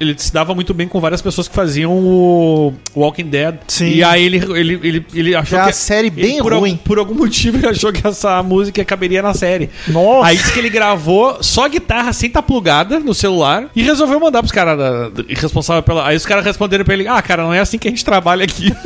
ele 0.00 0.14
se 0.18 0.32
dava 0.32 0.54
muito 0.54 0.72
bem 0.72 0.88
com 0.88 1.00
várias 1.00 1.20
pessoas 1.22 1.46
que 1.48 1.54
faziam 1.54 1.92
o 1.92 2.72
Walking 2.96 3.26
Dead. 3.28 3.56
Sim. 3.68 3.88
E 3.90 4.02
aí 4.04 4.22
ele, 4.24 4.36
ele, 4.58 4.80
ele, 4.82 5.06
ele 5.14 5.34
achou 5.34 5.58
Já 5.58 5.64
que. 5.64 5.70
a 5.70 5.72
série 5.74 6.08
ele, 6.08 6.22
bem 6.22 6.38
por, 6.42 6.52
ruim. 6.52 6.70
algum- 6.72 6.76
por 6.82 6.98
algum 6.98 7.14
motivo 7.14 7.58
ele 7.58 7.68
achou 7.68 7.92
que 7.92 8.06
essa 8.06 8.42
música 8.42 8.84
caberia 8.84 9.22
na 9.22 9.34
série. 9.34 9.70
Nossa. 9.88 10.26
Aí 10.28 10.36
disse 10.36 10.52
que 10.52 10.58
ele 10.58 10.70
gravou 10.70 11.42
só 11.42 11.68
guitarra 11.68 12.12
sem 12.12 12.28
estar 12.28 12.42
plugada 12.42 12.98
no 12.98 13.14
celular 13.14 13.66
e 13.74 13.82
resolveu 13.82 14.18
mandar 14.18 14.40
pros 14.40 14.52
caras 14.52 14.78
responsável 15.28 15.82
pela. 15.82 16.06
Aí 16.06 16.16
os 16.16 16.26
caras 16.26 16.44
responderam 16.44 16.84
pra 16.84 16.94
ele: 16.94 17.06
Ah, 17.06 17.20
cara, 17.20 17.42
não 17.42 17.52
é 17.52 17.60
assim 17.60 17.78
que 17.78 17.88
a 17.88 17.90
gente 17.90 18.04
trabalha 18.04 18.44
aqui. 18.44 18.72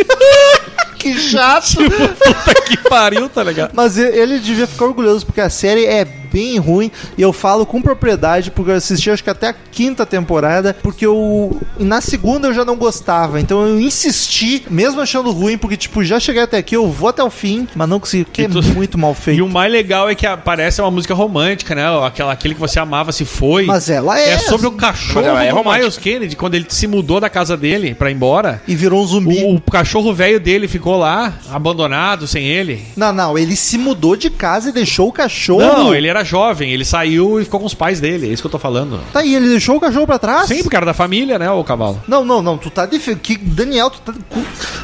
Que 0.99 1.19
chato! 1.19 1.77
Puta 1.77 2.55
que 2.67 2.77
pariu, 2.89 3.29
tá 3.29 3.43
ligado? 3.43 3.71
Mas 3.75 3.97
ele 3.97 4.39
devia 4.41 4.67
ficar 4.67 4.87
orgulhoso, 4.87 5.25
porque 5.25 5.41
a 5.41 5.51
série 5.51 5.87
é 5.87 6.05
bem 6.33 6.59
ruim. 6.59 6.91
E 7.17 7.23
eu 7.23 7.33
falo 7.33 7.65
com 7.67 7.81
propriedade, 7.81 8.51
porque 8.51 8.71
eu 8.71 8.75
assisti 8.77 9.11
acho 9.11 9.23
que 9.25 9.31
até 9.31 9.49
a 9.49 9.53
quinta 9.53 10.05
temporada. 10.07 10.77
Porque 10.83 11.05
eu. 11.07 11.61
Na 11.79 12.01
segunda 12.01 12.49
eu 12.49 12.55
já 12.55 12.65
não 12.65 12.77
gostava. 12.77 13.41
Então 13.41 13.67
eu 13.67 13.81
insisti, 13.81 14.65
mesmo 14.71 15.01
achando 15.01 15.31
ruim, 15.31 15.57
porque, 15.59 15.77
tipo, 15.77 16.03
já 16.05 16.19
cheguei 16.21 16.43
até 16.43 16.59
aqui, 16.59 16.77
eu 16.77 16.89
vou 16.91 17.09
até 17.09 17.23
o 17.23 17.31
fim, 17.31 17.67
mas 17.75 17.89
não 17.89 18.01
consegui, 18.01 18.25
porque 18.25 18.43
E 18.43 18.45
é 18.45 18.49
tu- 18.49 18.63
muito 18.75 18.97
mal 18.99 19.13
E 19.13 19.15
feito. 19.23 19.45
o 19.45 19.49
mais 19.49 19.71
legal 19.73 20.09
é 20.09 20.15
que 20.15 20.27
aparece 20.27 20.81
uma 20.81 20.91
música 20.91 21.15
romântica, 21.15 21.75
né? 21.75 21.85
Aquela, 22.07 22.33
aquele 22.33 22.55
que 22.55 22.61
você 22.61 22.79
amava 22.79 23.13
se 23.13 23.25
foi. 23.25 23.65
Mas 23.67 23.89
ela 23.91 24.19
é. 24.19 24.31
É 24.31 24.39
sobre 24.39 24.67
o 24.67 24.73
cachorro 24.73 25.27
é 25.39 25.51
do. 25.53 25.69
Miles 25.69 25.99
Kennedy, 25.99 26.37
quando 26.37 26.55
ele 26.55 26.67
se 26.69 26.87
mudou 26.87 27.21
da 27.21 27.29
casa 27.29 27.57
dele 27.57 27.95
pra 27.95 28.11
ir 28.11 28.15
embora. 28.15 28.63
E 28.67 28.75
virou 28.75 29.03
um 29.03 29.07
zumbi. 29.07 29.43
O, 29.45 29.57
o 29.57 29.61
cachorro 29.61 30.13
velho 30.15 30.41
dele 30.41 30.67
ficou 30.69 30.97
lá, 30.97 31.35
abandonado, 31.51 32.27
sem 32.27 32.47
ele. 32.47 32.83
Não, 32.97 33.13
não, 33.13 33.37
ele 33.39 33.55
se 33.57 33.77
mudou 33.79 34.17
de 34.17 34.31
casa 34.31 34.71
e 34.71 34.73
deixou 34.73 35.09
o 35.09 35.13
cachorro. 35.13 35.61
Não, 35.61 35.95
ele 35.95 36.09
era 36.09 36.18
jovem, 36.25 36.73
ele 36.73 36.85
saiu 36.85 37.41
e 37.41 37.45
ficou 37.45 37.61
com 37.61 37.67
os 37.67 37.75
pais 37.75 38.01
dele, 38.01 38.29
é 38.29 38.33
isso 38.33 38.43
que 38.43 38.47
eu 38.47 38.51
tô 38.53 38.59
falando. 38.59 39.01
Tá 39.13 39.21
aí, 39.21 39.35
ele 39.35 39.49
deixou 39.49 39.77
o 39.77 39.81
cachorro 39.81 40.07
pra 40.07 40.19
trás? 40.19 40.47
Sempre 40.49 40.69
cara 40.69 40.87
da 40.87 40.95
família, 40.95 41.39
né, 41.39 41.51
o 41.51 41.63
cavalo. 41.65 42.03
Não, 42.07 42.25
não, 42.25 42.43
não, 42.43 42.57
tu 42.59 42.71
tá 42.71 42.87
dif... 42.87 43.15
que 43.17 43.37
Daniel, 43.37 43.91
tu 43.91 44.01
tá... 44.01 44.13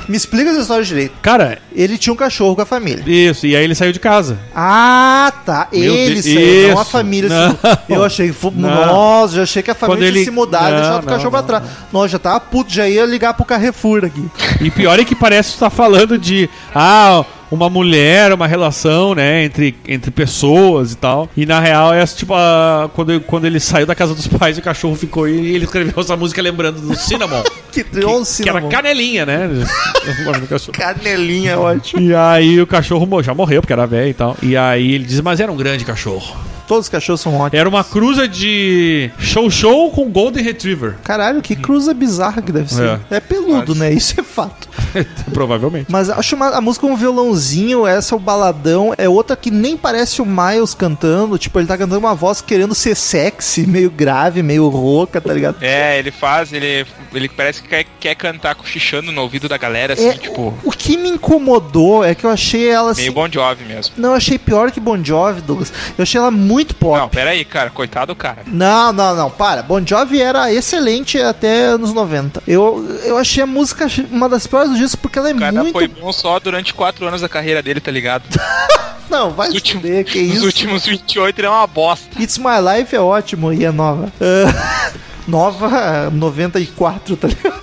Me 0.09 0.16
explica 0.16 0.51
essa 0.51 0.61
história 0.61 0.85
direito. 0.85 1.14
Cara, 1.22 1.59
Ele 1.74 1.97
tinha 1.97 2.12
um 2.12 2.16
cachorro 2.16 2.55
com 2.55 2.62
a 2.62 2.66
família. 2.66 3.03
isso, 3.07 3.47
e 3.47 3.57
aí 3.57 3.64
ele 3.64 3.74
saiu 3.74 3.93
de 3.93 3.99
casa. 4.01 4.39
Ah, 4.55 5.32
tá. 5.45 5.68
Meu 5.72 5.95
ele 5.95 6.20
Deus, 6.20 6.24
saiu, 6.24 6.68
não 6.70 6.78
a 6.78 6.82
isso. 6.82 6.91
família. 6.91 7.28
Não. 7.30 7.59
Eu 7.89 8.05
achei 8.05 8.32
foi. 8.32 8.51
Nossa, 8.55 9.37
já 9.37 9.43
achei 9.43 9.62
que 9.62 9.70
a 9.70 9.74
família 9.74 10.07
ele- 10.09 10.24
se 10.24 10.30
mudado 10.30 10.68
e 10.68 10.70
Não, 10.70 10.76
deixado 10.76 11.03
o 11.03 11.07
não, 11.07 11.12
cachorro 11.12 11.30
pra 11.30 11.41
não, 11.41 11.47
trás. 11.47 11.64
Nossa, 11.93 12.09
já 12.09 12.18
tava 12.18 12.41
puto, 12.41 12.72
já 12.72 12.89
ia 12.89 13.05
ligar 13.07 13.35
pro 13.35 13.45
Carrefour 13.45 14.05
aqui. 14.05 14.24
E 14.61 14.70
pior 14.70 14.99
é 14.99 15.05
que 15.05 15.14
parece 15.14 15.53
que 15.53 15.57
tu 15.57 15.61
tá 15.61 15.70
falando 15.70 16.18
de, 16.18 16.49
ah, 16.74 17.24
uma 17.55 17.70
mulher, 17.70 18.32
uma 18.32 18.46
relação, 18.46 19.14
né, 19.14 19.44
entre, 19.44 19.74
entre 19.86 20.11
pessoas 20.11 20.92
e 20.92 20.96
tal. 20.96 21.28
E 21.36 21.46
na 21.46 21.61
real 21.61 21.94
é 21.94 22.05
tipo, 22.07 22.34
a, 22.34 22.90
quando, 22.94 23.20
quando 23.22 23.46
ele 23.46 23.61
saiu 23.61 23.86
da 23.86 23.94
casa 23.94 24.14
dos 24.14 24.26
pais, 24.26 24.59
o 24.59 24.62
cachorro 24.62 24.94
ficou 24.96 25.28
e 25.28 25.55
ele 25.55 25.64
escreveu 25.64 25.94
essa 26.02 26.16
música 26.16 26.42
lembrando 26.42 26.80
do 26.80 26.94
Cinnamon. 26.94 27.42
Que, 27.74 27.82
que, 27.82 28.42
que 28.44 28.48
era 28.48 28.62
canelinha, 28.68 29.26
né? 29.26 29.48
Canelinha, 30.78 31.50
é 31.50 31.57
ótimo. 31.57 32.00
E 32.00 32.14
aí 32.14 32.61
o 32.61 32.66
cachorro 32.68 33.20
já 33.20 33.34
morreu, 33.34 33.61
porque 33.61 33.72
era 33.72 33.84
velho 33.84 34.11
e 34.11 34.14
tal. 34.14 34.36
E 34.40 34.57
aí 34.57 34.94
ele 34.94 35.02
diz, 35.02 35.20
mas 35.20 35.40
era 35.40 35.50
um 35.50 35.57
grande 35.57 35.84
cachorro. 35.84 36.36
Todos 36.66 36.86
os 36.86 36.88
cachorros 36.88 37.20
são 37.20 37.34
ótimos. 37.36 37.60
Era 37.60 37.68
uma 37.68 37.84
cruza 37.84 38.26
de 38.26 39.10
show 39.18 39.50
show 39.50 39.90
com 39.90 40.10
Golden 40.10 40.42
Retriever. 40.42 40.94
Caralho, 41.04 41.42
que 41.42 41.54
cruza 41.54 41.92
bizarra 41.92 42.40
que 42.42 42.50
deve 42.52 42.72
ser. 42.72 43.00
É, 43.10 43.20
peludo, 43.20 43.74
né? 43.74 43.92
Isso 43.92 44.18
é 44.18 44.22
fato. 44.22 44.68
Provavelmente. 45.32 45.86
Mas 45.90 46.08
acho 46.10 46.36
uma, 46.36 46.48
a 46.48 46.60
música 46.60 46.86
um 46.86 46.96
violãozinho, 46.96 47.86
essa 47.86 48.14
é 48.14 48.16
o 48.16 48.20
baladão, 48.20 48.94
é 48.96 49.08
outra 49.08 49.36
que 49.36 49.50
nem 49.50 49.76
parece 49.76 50.22
o 50.22 50.26
Miles 50.26 50.74
cantando, 50.74 51.36
tipo, 51.38 51.58
ele 51.58 51.66
tá 51.66 51.76
cantando 51.76 51.98
uma 51.98 52.14
voz 52.14 52.40
querendo 52.40 52.74
ser 52.74 52.94
sexy, 52.94 53.66
meio 53.66 53.90
grave, 53.90 54.42
meio 54.42 54.68
rouca, 54.68 55.20
tá 55.20 55.32
ligado? 55.32 55.56
É, 55.60 55.98
ele 55.98 56.10
faz, 56.10 56.52
ele, 56.52 56.86
ele 57.12 57.28
parece 57.28 57.62
que 57.62 57.68
quer, 57.68 57.84
quer 58.00 58.14
cantar 58.14 58.54
cochichando 58.54 59.12
no 59.12 59.22
ouvido 59.22 59.48
da 59.48 59.56
galera, 59.56 59.94
assim, 59.94 60.08
É, 60.08 60.12
tipo, 60.14 60.54
O 60.62 60.70
que 60.70 60.96
me 60.96 61.08
incomodou 61.10 62.04
é 62.04 62.14
que 62.14 62.24
eu 62.24 62.30
achei 62.30 62.68
ela 62.68 62.90
assim. 62.92 63.02
meio 63.02 63.12
Bon 63.12 63.28
Jovi 63.30 63.64
mesmo. 63.64 63.94
Não, 63.96 64.10
eu 64.10 64.14
achei 64.16 64.38
pior 64.38 64.70
que 64.70 64.80
Bon 64.80 65.02
Jovi, 65.02 65.40
Douglas. 65.40 65.72
Eu 65.96 66.02
achei 66.02 66.18
ela 66.20 66.30
muito 66.30 66.53
pop. 66.74 66.98
Não, 66.98 67.09
pera 67.09 67.30
aí, 67.30 67.44
cara, 67.44 67.70
coitado 67.70 68.12
do 68.12 68.16
cara. 68.16 68.42
Não, 68.46 68.92
não, 68.92 69.16
não, 69.16 69.30
para. 69.30 69.62
Bon 69.62 69.84
Jovi 69.84 70.20
era 70.20 70.52
excelente 70.52 71.18
até 71.18 71.64
anos 71.64 71.92
90. 71.94 72.42
Eu, 72.46 72.86
eu 73.05 73.16
achei 73.16 73.42
a 73.42 73.46
música 73.46 73.86
uma 74.11 74.28
das 74.28 74.46
piores 74.46 74.70
do 74.70 74.76
disco 74.76 74.98
porque 74.98 75.18
ela 75.18 75.30
é 75.30 75.34
O 75.34 75.38
cara 75.38 75.52
muito. 75.52 75.72
foi 75.72 75.88
bom 75.88 76.12
só 76.12 76.38
durante 76.38 76.74
quatro 76.74 77.07
anos 77.07 77.22
da 77.22 77.28
carreira 77.28 77.62
dele, 77.62 77.80
tá 77.80 77.90
ligado? 77.90 78.22
Não, 79.11 79.30
vai 79.30 79.48
últimos, 79.50 79.82
fuder, 79.82 80.05
que 80.05 80.22
nos 80.22 80.36
isso. 80.36 80.46
últimos 80.46 80.86
28 80.86 81.38
ele 81.38 81.46
é 81.46 81.50
uma 81.50 81.66
bosta. 81.66 82.20
It's 82.20 82.38
My 82.38 82.59
Life 82.78 82.94
é 82.94 83.00
ótimo 83.00 83.52
e 83.52 83.64
é 83.64 83.70
nova. 83.70 84.12
Ah, 84.20 84.90
nova 85.28 86.11
94, 86.11 87.16
tá 87.16 87.28
ligado? 87.28 87.62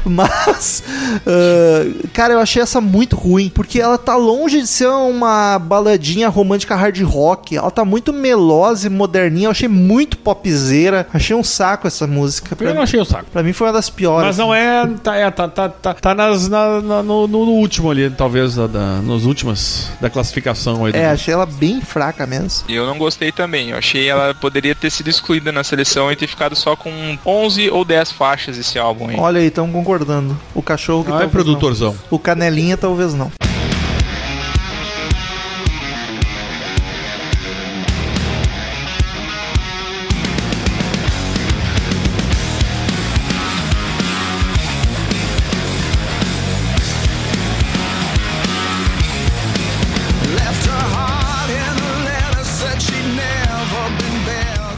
Mas, 0.10 0.82
ah, 1.26 2.08
cara, 2.12 2.34
eu 2.34 2.40
achei 2.40 2.62
essa 2.62 2.80
muito 2.80 3.16
ruim, 3.16 3.50
porque 3.54 3.80
ela 3.80 3.98
tá 3.98 4.16
longe 4.16 4.60
de 4.60 4.66
ser 4.66 4.88
uma 4.88 5.58
baladinha 5.58 6.28
romântica 6.28 6.74
hard 6.74 7.00
rock. 7.02 7.56
Ela 7.56 7.70
tá 7.70 7.84
muito 7.84 8.12
melosa 8.12 8.86
e 8.86 8.90
moderninha. 8.90 9.46
Eu 9.46 9.50
achei 9.50 9.68
muito 9.68 10.16
popzeira. 10.18 11.06
Achei 11.12 11.34
um 11.36 11.44
saco 11.44 11.86
essa 11.86 12.06
música. 12.06 12.48
Eu 12.52 12.56
Pra, 12.56 12.74
não 12.74 12.82
achei 12.82 13.00
o 13.00 13.04
saco. 13.04 13.26
pra 13.32 13.42
mim 13.42 13.52
foi 13.52 13.66
uma 13.68 13.72
das 13.72 13.90
piores. 13.90 14.26
Mas 14.26 14.38
não 14.38 14.54
é. 14.54 14.86
Tá, 15.02 15.16
é, 15.16 15.30
tá, 15.30 15.48
tá, 15.48 15.68
tá, 15.68 15.94
tá 15.94 16.14
nas, 16.14 16.48
na- 16.48 16.80
na- 16.80 17.02
no, 17.02 17.26
no- 17.26 17.50
último 17.50 17.90
ali, 17.90 18.08
talvez, 18.10 18.54
da, 18.54 18.66
da- 18.66 19.00
nos 19.02 19.26
últimos 19.26 19.88
da 20.00 20.08
classificação 20.08 20.84
aí. 20.84 20.92
do- 20.92 20.98
É, 20.98 21.10
achei 21.10 21.34
ela 21.34 21.46
bem 21.46 21.80
fraca 21.80 22.26
mesmo. 22.26 22.64
E 22.68 22.74
eu 22.74 22.86
não 22.86 22.96
gostei 22.96 23.32
também. 23.32 23.70
Eu 23.70 23.78
achei 23.78 24.08
ela 24.08 24.34
poderia 24.34 24.74
ter 24.74 24.90
sido 24.90 25.08
excluída 25.08 25.50
na 25.52 25.62
seleção 25.64 26.10
e 26.10 26.16
ter 26.16 26.26
ficado 26.26 26.54
só 26.56 26.74
com 26.76 26.90
11 27.26 27.68
ou 27.70 27.84
10 27.84 28.12
faixas 28.12 28.56
esse 28.56 28.78
álbum 28.78 29.08
aí. 29.08 29.16
Olha 29.18 29.40
aí, 29.40 29.46
estão 29.46 29.66
concordando. 29.70 29.89
O 30.54 30.62
cachorro 30.62 31.04
que 31.04 31.10
Ah, 31.10 31.14
é 31.14 31.18
talvez 31.18 31.34
não. 31.34 31.42
produtorzão. 31.44 31.94
O 32.10 32.18
canelinha 32.18 32.76
talvez 32.76 33.14
não. 33.14 33.30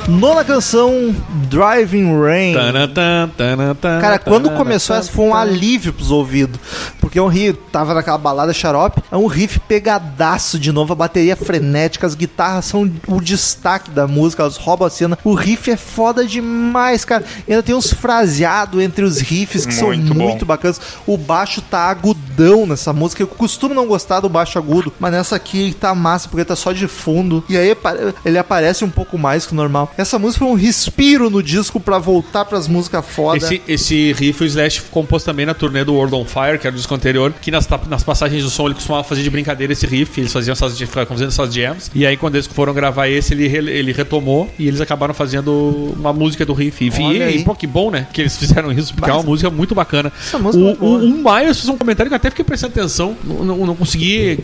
Nona 0.08 0.44
canção, 0.44 1.14
Driving 1.52 2.20
Rain. 2.20 2.54
Tanatã, 2.54 3.30
tanatã, 3.36 4.00
Cara, 4.00 4.18
quando 4.18 4.44
tanatã, 4.44 4.56
começou 4.64 4.96
essa 4.96 5.12
foi 5.12 5.26
um 5.26 5.34
alívio 5.34 5.92
pros 5.92 6.10
ouvidos. 6.10 6.58
Porque 7.00 7.20
o 7.20 7.26
riff 7.28 7.58
tava 7.70 7.92
naquela 7.94 8.18
balada 8.18 8.52
xarope, 8.52 9.02
é 9.10 9.16
um 9.16 9.26
riff 9.26 9.60
pegadaço 9.60 10.58
de 10.58 10.72
novo, 10.72 10.92
a 10.92 10.96
bateria 10.96 11.36
frenética, 11.36 12.06
as 12.06 12.14
guitarras 12.14 12.64
são 12.64 12.90
o 13.06 13.20
destaque 13.20 13.90
da 13.90 14.06
música, 14.06 14.42
elas 14.42 14.56
roubam 14.56 14.86
a 14.86 14.90
cena. 14.90 15.18
O 15.22 15.34
riff 15.34 15.70
é 15.70 15.76
foda 15.76 16.24
demais, 16.24 17.04
cara. 17.04 17.24
E 17.46 17.52
ainda 17.52 17.62
tem 17.62 17.74
uns 17.74 17.92
fraseados 17.92 18.80
entre 18.82 19.04
os 19.04 19.18
riffs 19.20 19.66
que 19.66 19.74
Muito 19.82 20.06
são 20.08 20.16
bom. 20.16 20.24
muito 20.24 20.46
bacanas. 20.46 20.80
O 21.06 21.16
baixo 21.16 21.60
tá 21.60 21.80
agudão 21.90 22.66
nessa 22.66 22.92
música. 22.92 23.22
Eu 23.22 23.26
costumo 23.26 23.74
não 23.74 23.86
gostar 23.86 24.20
do 24.20 24.28
baixo 24.28 24.58
agudo, 24.58 24.92
mas 24.98 25.12
nessa 25.12 25.36
aqui 25.36 25.60
ele 25.64 25.74
tá 25.74 25.94
massa 25.94 26.28
porque 26.28 26.44
tá 26.44 26.56
só 26.56 26.72
de 26.72 26.88
fundo. 26.88 27.44
E 27.48 27.56
aí 27.56 27.76
ele 28.24 28.38
aparece 28.38 28.84
um 28.84 28.90
pouco 28.90 29.18
mais 29.18 29.44
que 29.46 29.52
o 29.52 29.56
normal. 29.56 29.90
Essa 29.96 30.18
música 30.18 30.44
foi 30.44 30.52
um 30.52 30.56
respiro 30.56 31.28
no 31.28 31.41
disco 31.42 31.80
pra 31.80 31.98
voltar 31.98 32.44
pras 32.44 32.66
músicas 32.68 33.04
foda. 33.06 33.36
Esse, 33.38 33.62
esse 33.68 34.12
riff 34.12 34.42
o 34.42 34.46
Slash 34.46 34.82
compôs 34.90 35.24
também 35.24 35.44
na 35.46 35.54
turnê 35.54 35.84
do 35.84 35.94
World 35.94 36.14
on 36.14 36.24
Fire, 36.24 36.58
que 36.58 36.66
era 36.66 36.74
o 36.74 36.76
disco 36.78 36.94
anterior, 36.94 37.32
que 37.40 37.50
nas, 37.50 37.68
nas 37.88 38.02
passagens 38.04 38.42
do 38.42 38.50
som 38.50 38.66
ele 38.66 38.74
costumava 38.74 39.04
fazer 39.04 39.22
de 39.22 39.30
brincadeira 39.30 39.72
esse 39.72 39.86
riff, 39.86 40.20
eles 40.20 40.32
faziam 40.32 40.52
essas, 40.52 40.78
ficavam 40.78 41.06
fazendo 41.06 41.28
essas 41.28 41.52
jams, 41.54 41.90
e 41.94 42.06
aí 42.06 42.16
quando 42.16 42.36
eles 42.36 42.46
foram 42.46 42.72
gravar 42.72 43.08
esse, 43.08 43.34
ele, 43.34 43.44
ele 43.46 43.92
retomou 43.92 44.48
e 44.58 44.68
eles 44.68 44.80
acabaram 44.80 45.14
fazendo 45.14 45.94
uma 45.98 46.12
música 46.12 46.44
do 46.46 46.52
riff. 46.52 46.84
E, 46.84 47.02
Olha 47.02 47.26
aí. 47.26 47.38
e 47.38 47.44
pô, 47.44 47.54
que 47.54 47.66
bom, 47.66 47.90
né, 47.90 48.06
que 48.12 48.20
eles 48.20 48.36
fizeram 48.36 48.70
isso, 48.72 48.94
porque 48.94 49.10
é 49.10 49.12
uma 49.12 49.18
Mas- 49.20 49.28
música 49.28 49.50
muito 49.50 49.74
bacana. 49.74 50.12
Essa 50.20 50.38
música 50.38 50.62
o, 50.64 50.68
é 50.70 50.74
boa. 50.74 50.98
o, 51.00 51.04
o 51.04 51.10
Miles 51.10 51.58
fez 51.58 51.68
um 51.68 51.76
comentário 51.76 52.08
que 52.10 52.14
eu 52.14 52.16
até 52.16 52.30
fiquei 52.30 52.44
prestando 52.44 52.72
atenção, 52.78 53.16
não, 53.24 53.44
não, 53.44 53.66
não 53.66 53.76
consegui, 53.76 54.38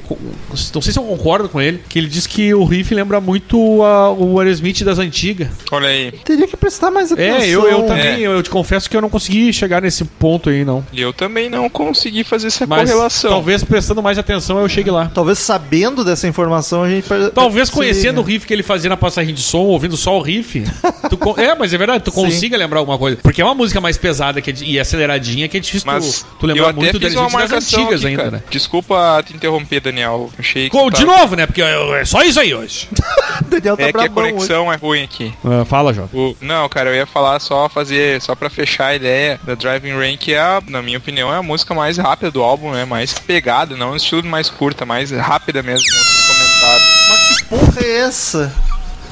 não 0.74 0.82
sei 0.82 0.92
se 0.92 0.98
eu 0.98 1.02
concordo 1.04 1.48
com 1.48 1.60
ele, 1.60 1.80
que 1.88 1.98
ele 1.98 2.08
diz 2.08 2.26
que 2.26 2.52
o 2.54 2.64
riff 2.64 2.94
lembra 2.94 3.20
muito 3.20 3.82
a- 3.82 4.10
o 4.12 4.38
Aerosmith 4.40 4.82
das 4.82 4.98
antigas. 4.98 5.48
Olha 5.70 5.88
aí. 5.88 6.12
Teria 6.24 6.46
que 6.46 6.56
prestar 6.56 6.87
mais 6.90 7.12
atenção. 7.12 7.36
É, 7.40 7.48
eu, 7.48 7.68
eu 7.68 7.82
também, 7.84 8.06
É. 8.06 8.20
eu, 8.20 8.32
eu 8.32 8.42
te 8.42 8.50
confesso 8.50 8.88
que 8.88 8.96
eu 8.96 9.00
não 9.00 9.08
consegui 9.10 9.52
chegar 9.52 9.80
nesse 9.82 10.04
ponto 10.04 10.48
aí, 10.50 10.64
não. 10.64 10.84
E 10.92 11.00
eu 11.00 11.12
também 11.12 11.48
não 11.48 11.68
consegui 11.68 12.24
fazer 12.24 12.48
essa 12.48 12.66
Mas 12.66 12.90
correlação. 12.90 13.30
talvez 13.30 13.62
prestando 13.64 14.02
mais 14.02 14.18
atenção 14.18 14.58
eu 14.58 14.68
chegue 14.68 14.90
lá. 14.90 15.10
Talvez 15.12 15.38
sabendo 15.38 16.04
dessa 16.04 16.26
informação 16.28 16.82
a 16.82 16.88
gente... 16.88 17.06
Talvez 17.34 17.70
conhecendo 17.70 18.20
o 18.20 18.24
riff 18.24 18.46
que 18.46 18.52
ele 18.52 18.62
fazia 18.62 18.88
na 18.90 18.96
passagem 18.96 19.34
de 19.34 19.40
som, 19.42 19.58
ouvindo 19.60 19.96
só 19.96 20.16
o 20.18 20.22
riff. 20.22 20.64
tu 21.08 21.16
con- 21.16 21.34
é, 21.36 21.54
mas 21.54 21.72
é 21.72 21.78
verdade, 21.78 22.04
tu 22.04 22.10
Sim. 22.10 22.24
consiga 22.24 22.56
lembrar 22.56 22.78
alguma 22.80 22.98
coisa. 22.98 23.18
Porque 23.22 23.40
é 23.40 23.44
uma 23.44 23.54
música 23.54 23.80
mais 23.80 23.96
pesada 23.96 24.40
que 24.40 24.50
é 24.50 24.52
de- 24.52 24.64
e 24.64 24.78
aceleradinha 24.78 25.48
que 25.48 25.56
é 25.56 25.60
difícil 25.60 25.86
Mas 25.86 26.22
tu, 26.22 26.26
tu 26.40 26.46
eu 26.46 26.54
lembrar 26.54 26.72
muito 26.72 26.96
uma 27.18 27.46
das 27.46 27.52
antigas 27.52 28.00
aqui, 28.00 28.06
ainda, 28.08 28.22
cara. 28.24 28.36
né? 28.38 28.42
Desculpa 28.50 29.22
te 29.26 29.34
interromper, 29.34 29.80
Daniel. 29.80 30.30
Achei 30.38 30.64
que 30.64 30.70
Com- 30.70 30.90
tu 30.90 30.96
de 30.98 31.04
tava- 31.06 31.18
novo, 31.18 31.36
né? 31.36 31.46
Porque 31.46 31.62
é 31.62 32.04
só 32.04 32.22
isso 32.22 32.40
aí 32.40 32.54
hoje. 32.54 32.88
Daniel 33.48 33.76
tá 33.76 33.82
É 33.82 33.92
que 33.92 33.98
a 33.98 34.02
brabão 34.02 34.24
hoje. 34.24 34.32
conexão 34.34 34.72
é 34.72 34.76
ruim 34.76 35.02
aqui. 35.02 35.32
Ah, 35.44 35.64
fala, 35.64 35.92
Jovem. 35.94 36.20
O- 36.20 36.36
não, 36.40 36.68
cara, 36.68 36.77
eu 36.86 36.94
ia 36.94 37.06
falar 37.06 37.40
só 37.40 37.68
fazer, 37.68 38.20
só 38.20 38.34
pra 38.34 38.48
fechar 38.50 38.88
a 38.88 38.94
ideia 38.94 39.40
da 39.42 39.54
Driving 39.54 39.96
Rain, 39.96 40.16
que 40.16 40.34
é, 40.34 40.60
na 40.68 40.82
minha 40.82 40.98
opinião, 40.98 41.32
é 41.32 41.36
a 41.36 41.42
música 41.42 41.74
mais 41.74 41.98
rápida 41.98 42.30
do 42.30 42.42
álbum, 42.42 42.72
né? 42.72 42.84
Mais 42.84 43.12
pegada, 43.14 43.76
não 43.76 43.92
um 43.92 43.96
estilo 43.96 44.24
mais 44.24 44.48
curta, 44.48 44.84
mais 44.84 45.10
rápida 45.10 45.62
mesmo, 45.62 45.86
como 45.86 46.04
vocês 46.04 46.26
comentaram. 46.26 46.84
Mas 47.08 47.38
que 47.38 47.44
porra 47.44 47.86
é 47.86 47.98
essa? 48.00 48.52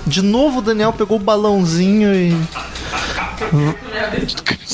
De 0.06 0.22
novo 0.22 0.58
o 0.58 0.62
Daniel 0.62 0.92
pegou 0.92 1.16
o 1.16 1.20
balãozinho 1.20 2.14
e... 2.14 2.36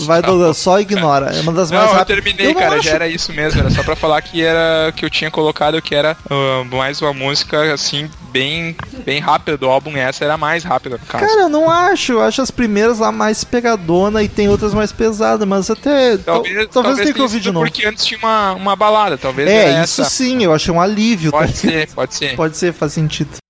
Vai, 0.07 0.23
Douglas, 0.23 0.57
só 0.57 0.81
ignora. 0.81 1.31
É 1.37 1.41
uma 1.41 1.53
das 1.53 1.71
mais 1.71 1.85
Não, 1.85 1.93
eu 1.93 1.99
rápidas. 1.99 2.25
terminei, 2.25 2.47
Eu 2.51 2.55
não 2.55 2.61
cara, 2.61 2.75
acho- 2.77 2.85
já 2.89 2.95
era 2.95 3.09
isso 3.09 3.33
mesmo, 3.33 3.61
era 3.61 3.71
só 3.71 3.83
pra 3.83 3.95
falar 3.95 4.21
que 4.23 4.43
era 4.43 4.93
que 4.97 5.05
eu 5.05 5.11
tinha 5.11 5.31
colocado 5.31 5.81
que 5.81 5.95
era 5.95 6.17
ah, 6.31 6.65
mais 6.71 7.01
uma 7.01 7.13
música 7.13 7.73
assim 7.73 8.11
bem 8.31 8.75
bem 9.05 9.21
rápida 9.21 9.57
do 9.59 9.69
álbum, 9.69 9.97
essa 9.97 10.25
era 10.25 10.37
mais 10.37 10.65
rápida 10.65 10.97
no 10.99 11.07
caso. 11.07 11.25
Cara, 11.27 11.43
eu 11.43 11.49
não 11.49 11.69
acho. 11.71 12.13
Eu 12.13 12.23
acho 12.23 12.41
as 12.43 12.51
primeiras 12.51 12.99
lá 12.99 13.13
mais 13.13 13.45
pegadona 13.45 14.23
e 14.23 14.29
tem 14.29 14.49
outras 14.49 14.73
mais 14.75 14.91
pesadas, 14.93 15.47
mas 15.47 15.71
até. 15.71 16.17
tal- 16.17 16.43
talvez 16.43 16.69
talvez 16.71 16.99
tenha 16.99 17.13
que 17.15 17.23
ouvir 17.23 17.41
de 17.41 17.53
novo. 17.53 17.67
porque 17.67 17.87
antes 17.87 18.05
tinha 18.05 18.19
uma, 18.19 18.53
uma 18.55 18.75
balada, 18.77 19.19
talvez 19.19 19.49
É, 19.49 19.83
isso 19.83 20.01
essa. 20.03 20.11
sim, 20.11 20.43
eu 20.43 20.53
achei 20.55 20.73
um 20.73 20.81
alívio. 20.81 21.31
Pode 21.31 21.53
tá? 21.53 21.59
ser, 21.59 21.89
pode 21.95 22.15
ser. 22.15 22.37
Pode 22.37 22.57
ser, 22.57 22.73
faz 22.73 22.93
sentido. 22.93 23.42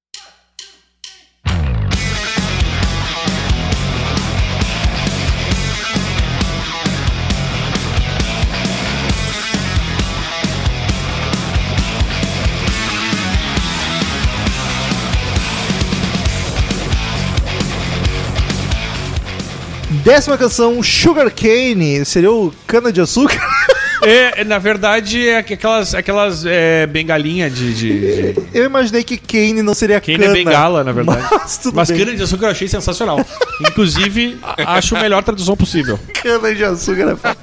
Décima 20.05 20.37
canção, 20.37 20.83
Sugar 20.83 21.31
Cane. 21.31 22.05
Seria 22.05 22.33
o 22.33 22.53
cana 22.67 22.93
de 22.93 23.01
açúcar? 23.01 23.41
É, 24.03 24.41
é, 24.41 24.45
na 24.45 24.59
verdade, 24.59 25.29
é 25.29 25.39
aquelas, 25.39 25.95
aquelas 25.95 26.45
é, 26.45 26.87
bengalinhas 26.87 27.55
de. 27.55 27.73
de, 27.75 28.33
de... 28.33 28.43
Eu 28.53 28.65
imaginei 28.65 29.05
que 29.05 29.17
Cane 29.17 29.63
não 29.63 29.75
seria 29.75 30.01
cana. 30.01 30.25
é 30.25 30.33
bengala, 30.33 30.83
na 30.85 30.93
verdade. 30.93 31.23
Mas 31.31 31.59
tudo 31.59 31.77
Mas 31.77 31.89
bem. 31.91 31.99
cana 31.99 32.17
de 32.17 32.23
açúcar 32.23 32.47
eu 32.47 32.51
achei 32.51 32.69
sensacional. 32.69 33.25
Inclusive, 33.61 34.39
acho 34.67 34.97
a 34.97 35.01
melhor 35.01 35.23
tradução 35.23 35.57
possível. 35.57 35.99
Cana 36.23 36.55
de 36.55 36.65
açúcar 36.65 37.13
é 37.13 37.17
foda. 37.17 37.37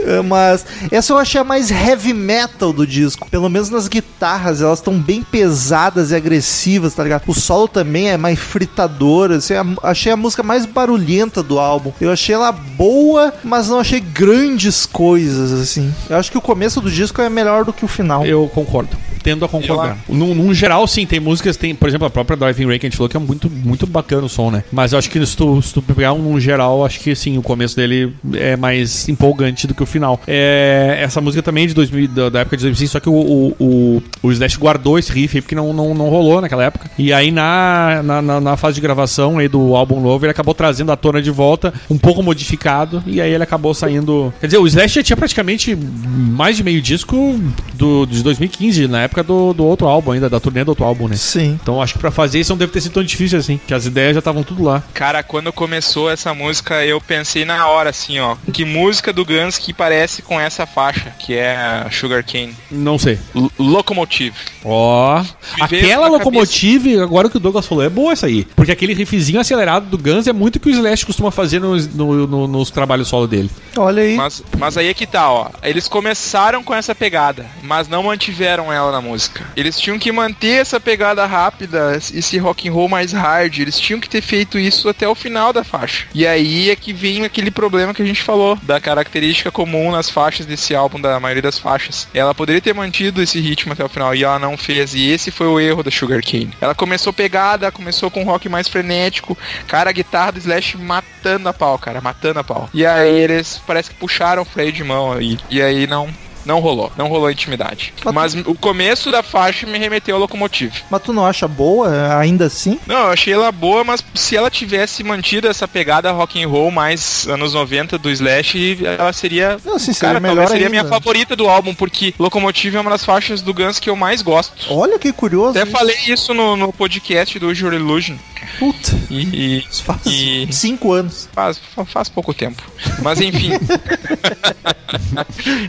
É, 0.00 0.20
Mas 0.22 0.66
essa 0.90 1.12
eu 1.12 1.18
achei 1.18 1.40
a 1.40 1.44
mais 1.44 1.70
heavy 1.70 2.12
metal 2.12 2.72
do 2.72 2.86
disco. 2.86 3.28
Pelo 3.30 3.48
menos 3.48 3.70
nas 3.70 3.88
guitarras, 3.88 4.60
elas 4.60 4.78
estão 4.78 4.98
bem 4.98 5.22
pesadas 5.22 6.10
e 6.10 6.14
agressivas, 6.16 6.94
tá 6.94 7.02
ligado? 7.02 7.22
O 7.26 7.34
solo 7.34 7.66
também 7.68 8.10
é 8.10 8.16
mais 8.16 8.38
fritador. 8.38 9.30
Assim, 9.32 9.54
a- 9.54 9.64
achei 9.82 10.12
a 10.12 10.16
música 10.16 10.42
mais 10.42 10.66
barulhenta 10.66 11.42
do 11.42 11.58
álbum. 11.58 11.92
Eu 12.00 12.10
achei 12.12 12.34
ela 12.34 12.52
boa, 12.52 13.32
mas 13.42 13.68
não 13.68 13.80
achei 13.80 14.00
grandes 14.00 14.84
coisas, 14.86 15.52
assim. 15.52 15.85
Eu 16.08 16.16
acho 16.16 16.30
que 16.30 16.38
o 16.38 16.40
começo 16.40 16.80
do 16.80 16.90
disco 16.90 17.20
é 17.20 17.28
melhor 17.28 17.64
do 17.64 17.72
que 17.72 17.84
o 17.84 17.88
final. 17.88 18.24
Eu 18.24 18.48
concordo. 18.48 18.96
Tendo 19.26 19.44
a 19.44 19.48
concordar. 19.48 19.98
Num, 20.08 20.34
num 20.34 20.54
geral, 20.54 20.86
sim, 20.86 21.04
tem 21.04 21.18
músicas, 21.18 21.56
tem, 21.56 21.74
por 21.74 21.88
exemplo, 21.88 22.06
a 22.06 22.10
própria 22.10 22.36
Driving 22.36 22.66
Rain 22.66 22.78
que 22.78 22.86
a 22.86 22.88
gente 22.88 22.96
falou 22.96 23.08
que 23.08 23.16
é 23.16 23.20
muito, 23.20 23.50
muito 23.50 23.86
bacana 23.86 24.24
o 24.24 24.28
som, 24.28 24.50
né? 24.52 24.62
Mas 24.72 24.92
eu 24.92 24.98
acho 24.98 25.10
que 25.10 25.24
se 25.26 25.36
tu, 25.36 25.60
se 25.60 25.74
tu 25.74 25.82
pegar 25.82 26.12
um 26.12 26.18
num 26.22 26.38
geral, 26.40 26.84
acho 26.86 27.00
que 27.00 27.14
sim, 27.14 27.36
o 27.36 27.42
começo 27.42 27.74
dele 27.74 28.12
é 28.34 28.56
mais 28.56 29.08
empolgante 29.08 29.66
do 29.66 29.74
que 29.74 29.82
o 29.82 29.86
final. 29.86 30.20
É, 30.28 30.98
essa 31.00 31.20
música 31.20 31.42
também 31.42 31.64
é 31.64 31.66
de 31.66 31.74
2000, 31.74 32.08
da, 32.08 32.28
da 32.28 32.40
época 32.40 32.56
de 32.56 32.62
2005, 32.62 32.92
só 32.92 33.00
que 33.00 33.08
o, 33.08 33.12
o, 33.14 33.56
o, 33.58 34.02
o 34.22 34.30
Slash 34.32 34.56
guardou 34.58 34.98
esse 34.98 35.10
riff 35.12 35.36
aí 35.36 35.42
porque 35.42 35.54
não, 35.56 35.72
não, 35.72 35.92
não 35.94 36.08
rolou 36.08 36.40
naquela 36.40 36.62
época. 36.64 36.88
E 36.96 37.12
aí 37.12 37.30
na, 37.32 38.00
na, 38.04 38.22
na- 38.22 38.40
na 38.40 38.56
fase 38.56 38.76
de 38.76 38.80
gravação 38.80 39.38
aí 39.38 39.48
do 39.48 39.74
álbum 39.74 40.00
novo, 40.00 40.24
ele 40.24 40.30
acabou 40.30 40.54
trazendo 40.54 40.92
a 40.92 40.96
tona 40.96 41.20
de 41.20 41.30
volta, 41.30 41.74
um 41.90 41.98
pouco 41.98 42.22
modificado, 42.22 43.02
e 43.06 43.20
aí 43.20 43.32
ele 43.32 43.42
acabou 43.42 43.74
saindo. 43.74 44.32
Quer 44.40 44.46
dizer, 44.46 44.58
o 44.58 44.66
Slash 44.66 44.94
já 44.94 45.02
tinha 45.02 45.16
praticamente 45.16 45.74
mais 45.76 46.56
de 46.56 46.62
meio 46.62 46.80
disco 46.80 47.40
do, 47.74 48.06
de 48.06 48.22
2015, 48.22 48.86
na 48.86 49.02
época 49.02 49.15
do, 49.22 49.52
do 49.52 49.64
outro 49.64 49.86
álbum 49.86 50.12
ainda, 50.12 50.28
da 50.28 50.38
turnê 50.40 50.64
do 50.64 50.68
outro 50.70 50.84
álbum, 50.84 51.08
né? 51.08 51.16
Sim. 51.16 51.58
Então 51.62 51.80
acho 51.82 51.94
que 51.94 51.98
pra 51.98 52.10
fazer 52.10 52.40
isso 52.40 52.50
não 52.52 52.58
deve 52.58 52.72
ter 52.72 52.80
sido 52.80 52.92
tão 52.92 53.04
difícil 53.04 53.38
assim, 53.38 53.60
que 53.66 53.74
as 53.74 53.86
ideias 53.86 54.14
já 54.14 54.18
estavam 54.18 54.42
tudo 54.42 54.62
lá. 54.62 54.82
Cara, 54.94 55.22
quando 55.22 55.52
começou 55.52 56.10
essa 56.10 56.32
música, 56.34 56.84
eu 56.84 57.00
pensei 57.00 57.44
na 57.44 57.66
hora, 57.68 57.90
assim, 57.90 58.18
ó. 58.18 58.36
Que 58.52 58.64
música 58.64 59.12
do 59.12 59.24
Guns 59.24 59.58
que 59.58 59.72
parece 59.72 60.22
com 60.22 60.40
essa 60.40 60.66
faixa, 60.66 61.12
que 61.18 61.34
é 61.34 61.56
a 61.56 61.88
Sugar 61.90 62.24
Cane. 62.24 62.54
Não 62.70 62.98
sei. 62.98 63.18
L- 63.34 63.50
Locomotive. 63.58 64.34
Ó, 64.64 65.22
veio 65.68 65.84
aquela 65.84 66.08
locomotive, 66.08 66.98
agora 67.00 67.28
que 67.28 67.36
o 67.36 67.40
Douglas 67.40 67.66
falou, 67.66 67.84
é 67.84 67.88
boa 67.88 68.12
essa 68.12 68.26
aí. 68.26 68.44
Porque 68.56 68.72
aquele 68.72 68.94
riffzinho 68.94 69.40
acelerado 69.40 69.86
do 69.86 69.98
Guns 69.98 70.26
é 70.26 70.32
muito 70.32 70.56
o 70.56 70.60
que 70.60 70.68
o 70.68 70.72
Slash 70.72 71.06
costuma 71.06 71.30
fazer 71.30 71.60
nos, 71.60 71.86
no- 71.92 72.26
no- 72.26 72.46
nos 72.48 72.70
trabalhos 72.70 73.08
solo 73.08 73.26
dele. 73.26 73.50
Olha 73.76 74.02
aí. 74.02 74.16
Mas, 74.16 74.42
mas 74.58 74.76
aí 74.76 74.88
é 74.88 74.94
que 74.94 75.06
tá, 75.06 75.30
ó. 75.30 75.48
Eles 75.62 75.88
começaram 75.88 76.62
com 76.62 76.74
essa 76.74 76.94
pegada, 76.94 77.46
mas 77.62 77.88
não 77.88 78.02
mantiveram 78.04 78.72
ela 78.72 78.95
na 78.96 79.00
música. 79.00 79.44
Eles 79.56 79.78
tinham 79.78 79.98
que 79.98 80.10
manter 80.10 80.60
essa 80.60 80.80
pegada 80.80 81.24
rápida, 81.26 81.96
esse 81.96 82.38
rock 82.38 82.68
and 82.68 82.72
roll 82.72 82.88
mais 82.88 83.12
hard. 83.12 83.58
Eles 83.58 83.78
tinham 83.78 84.00
que 84.00 84.08
ter 84.08 84.22
feito 84.22 84.58
isso 84.58 84.88
até 84.88 85.06
o 85.06 85.14
final 85.14 85.52
da 85.52 85.62
faixa. 85.62 86.06
E 86.14 86.26
aí 86.26 86.70
é 86.70 86.76
que 86.76 86.92
vem 86.92 87.24
aquele 87.24 87.50
problema 87.50 87.92
que 87.92 88.02
a 88.02 88.06
gente 88.06 88.22
falou, 88.22 88.58
da 88.62 88.80
característica 88.80 89.50
comum 89.50 89.90
nas 89.90 90.10
faixas 90.10 90.46
desse 90.46 90.74
álbum, 90.74 91.00
da 91.00 91.20
maioria 91.20 91.42
das 91.42 91.58
faixas. 91.58 92.08
Ela 92.14 92.34
poderia 92.34 92.60
ter 92.60 92.74
mantido 92.74 93.22
esse 93.22 93.40
ritmo 93.40 93.72
até 93.72 93.84
o 93.84 93.88
final 93.88 94.14
e 94.14 94.24
ela 94.24 94.38
não 94.38 94.56
fez. 94.56 94.94
E 94.94 95.10
esse 95.10 95.30
foi 95.30 95.46
o 95.46 95.60
erro 95.60 95.82
da 95.82 95.90
Sugar 95.90 96.22
Cane. 96.22 96.54
Ela 96.60 96.74
começou 96.74 97.12
pegada, 97.12 97.70
começou 97.70 98.10
com 98.10 98.22
um 98.22 98.26
rock 98.26 98.48
mais 98.48 98.68
frenético. 98.68 99.36
Cara, 99.66 99.90
a 99.90 99.92
guitarra 99.92 100.32
do 100.32 100.38
Slash 100.38 100.78
matando 100.78 101.48
a 101.48 101.52
pau, 101.52 101.78
cara, 101.78 102.00
matando 102.00 102.40
a 102.40 102.44
pau. 102.44 102.70
E 102.72 102.86
aí 102.86 103.18
eles 103.18 103.60
parece 103.66 103.90
que 103.90 103.96
puxaram 103.96 104.42
o 104.42 104.46
freio 104.46 104.72
de 104.72 104.84
mão 104.84 105.12
aí. 105.12 105.38
E 105.50 105.60
aí 105.60 105.86
não. 105.86 106.08
Não 106.46 106.60
rolou, 106.60 106.92
não 106.96 107.08
rolou 107.08 107.30
intimidade. 107.30 107.92
Mas 108.14 108.34
o 108.34 108.54
começo 108.54 109.10
da 109.10 109.22
faixa 109.22 109.66
me 109.66 109.78
remeteu 109.78 110.14
ao 110.16 110.20
Locomotive. 110.20 110.84
Mas 110.90 111.02
tu 111.02 111.12
não 111.12 111.26
acha 111.26 111.46
boa 111.48 112.16
ainda 112.18 112.46
assim? 112.46 112.78
Não, 112.86 112.96
eu 113.06 113.10
achei 113.10 113.32
ela 113.34 113.50
boa, 113.50 113.82
mas 113.84 114.02
se 114.14 114.36
ela 114.36 114.50
tivesse 114.50 115.02
mantido 115.02 115.48
essa 115.48 115.66
pegada 115.66 116.10
rock 116.12 116.42
and 116.42 116.48
roll 116.48 116.70
mais 116.70 117.26
anos 117.28 117.52
90 117.52 117.98
do 117.98 118.10
Slash, 118.10 118.78
ela 118.84 119.12
seria, 119.12 119.58
Não, 119.64 119.78
sim, 119.78 119.92
seria 119.92 120.08
cara, 120.08 120.20
melhor 120.20 120.34
talvez 120.36 120.50
seria 120.50 120.66
ainda. 120.68 120.82
minha 120.82 120.84
favorita 120.84 121.34
do 121.34 121.48
álbum, 121.48 121.74
porque 121.74 122.14
Locomotive 122.18 122.76
é 122.76 122.80
uma 122.80 122.90
das 122.90 123.04
faixas 123.04 123.42
do 123.42 123.52
Guns 123.52 123.78
que 123.80 123.90
eu 123.90 123.96
mais 123.96 124.22
gosto. 124.22 124.72
Olha 124.72 124.98
que 124.98 125.12
curioso. 125.12 125.50
Até 125.58 125.62
isso. 125.64 125.72
falei 125.72 125.96
isso 126.06 126.32
no, 126.32 126.56
no 126.56 126.72
podcast 126.72 127.38
do 127.38 127.50
Usual 127.50 127.72
Illusion. 127.74 128.16
Puta. 128.58 128.92
E, 129.10 129.64
Faz 129.84 130.00
e 130.06 130.48
cinco 130.52 130.92
anos. 130.92 131.28
faz, 131.32 131.58
fa- 131.58 131.84
faz 131.84 132.08
pouco 132.08 132.32
tempo. 132.34 132.62
Mas 133.02 133.20
enfim. 133.20 133.50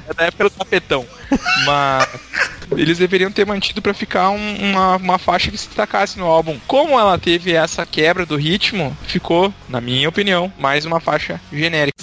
é 0.09 0.13
da 0.13 0.23
época 0.25 0.43
do 0.45 0.49
tapetão. 0.49 1.05
Mas 1.65 2.07
eles 2.71 2.97
deveriam 2.97 3.31
ter 3.31 3.45
mantido 3.45 3.81
pra 3.81 3.93
ficar 3.93 4.29
um- 4.29 4.57
uma, 4.71 4.95
uma 4.97 5.17
faixa 5.19 5.51
que 5.51 5.57
se 5.57 5.67
destacasse 5.67 6.17
no 6.19 6.25
álbum. 6.25 6.57
Como 6.67 6.99
ela 6.99 7.17
teve 7.17 7.53
essa 7.53 7.85
quebra 7.85 8.25
do 8.25 8.35
ritmo, 8.35 8.95
ficou, 9.07 9.53
na 9.69 9.79
minha 9.81 10.07
opinião, 10.09 10.51
mais 10.57 10.85
uma 10.85 10.99
faixa 10.99 11.39
genérica. 11.51 11.95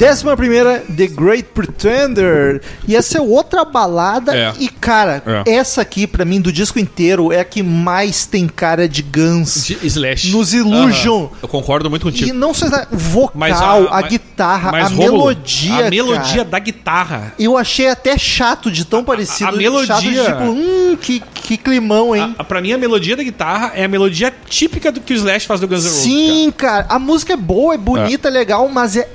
Décima 0.00 0.34
primeira, 0.34 0.78
The 0.96 1.06
Great 1.08 1.48
Pretender. 1.54 2.62
E 2.88 2.96
essa 2.96 3.18
é 3.18 3.20
outra 3.20 3.64
balada. 3.66 4.34
É. 4.34 4.52
E, 4.58 4.68
cara, 4.68 5.22
É. 5.46 5.52
essa 5.56 5.82
aqui, 5.82 6.06
pra 6.06 6.24
mim, 6.24 6.40
do 6.40 6.50
disco 6.50 6.78
inteiro, 6.78 7.30
é 7.32 7.40
a 7.40 7.44
que 7.44 7.62
mais 7.62 8.24
tem 8.24 8.48
cara 8.48 8.88
de 8.88 9.02
Guns. 9.02 9.66
De 9.66 9.78
Slash. 9.86 10.30
Nos 10.30 10.54
Illusion. 10.54 11.28
Eu 11.42 11.48
concordo 11.48 11.90
muito 11.90 12.08
E 12.08 12.10
contigo. 12.12 12.32
não 12.34 12.54
só 12.54 12.66
o 12.90 12.96
vocal, 12.96 13.32
Mas 13.34 13.60
a, 13.60 13.78
mas- 13.90 14.08
guitarra, 14.08 14.72
mas, 14.72 14.86
a 14.86 14.88
Rômulo, 14.88 15.12
melodia. 15.26 15.86
A 15.86 15.90
melodia 15.90 16.22
cara. 16.36 16.44
da 16.44 16.58
guitarra. 16.58 17.34
Eu 17.38 17.58
achei 17.58 17.88
até 17.88 18.16
chato 18.16 18.70
de 18.70 18.84
tão 18.86 19.04
parecido. 19.04 19.50
a 19.50 19.52
melodia- 19.52 19.86
Chato 19.96 20.02
de 20.02 20.24
tipo, 20.24 20.42
hum, 20.44 20.96
que, 21.00 21.20
que 21.34 21.56
climão, 21.58 22.16
hein? 22.16 22.34
A, 22.38 22.42
a- 22.42 22.44
pra 22.44 22.60
mim, 22.62 22.72
a 22.72 22.78
melodia 22.78 23.16
da 23.16 23.22
guitarra 23.22 23.72
é 23.74 23.84
a 23.84 23.88
melodia 23.88 24.32
típica 24.48 24.90
do 24.90 25.00
que 25.00 25.12
o 25.12 25.16
Slash 25.16 25.46
faz 25.46 25.60
do 25.60 25.68
Guns 25.68 25.84
N' 25.84 25.88
Roses. 25.88 26.02
Sim, 26.04 26.52
cara. 26.56 26.86
A 26.88 26.98
música 26.98 27.34
é 27.34 27.36
boa, 27.36 27.74
é 27.74 27.78
bonita, 27.78 28.28
é 28.28 28.30
legal, 28.30 28.66
mas 28.68 28.96
é 28.96 29.08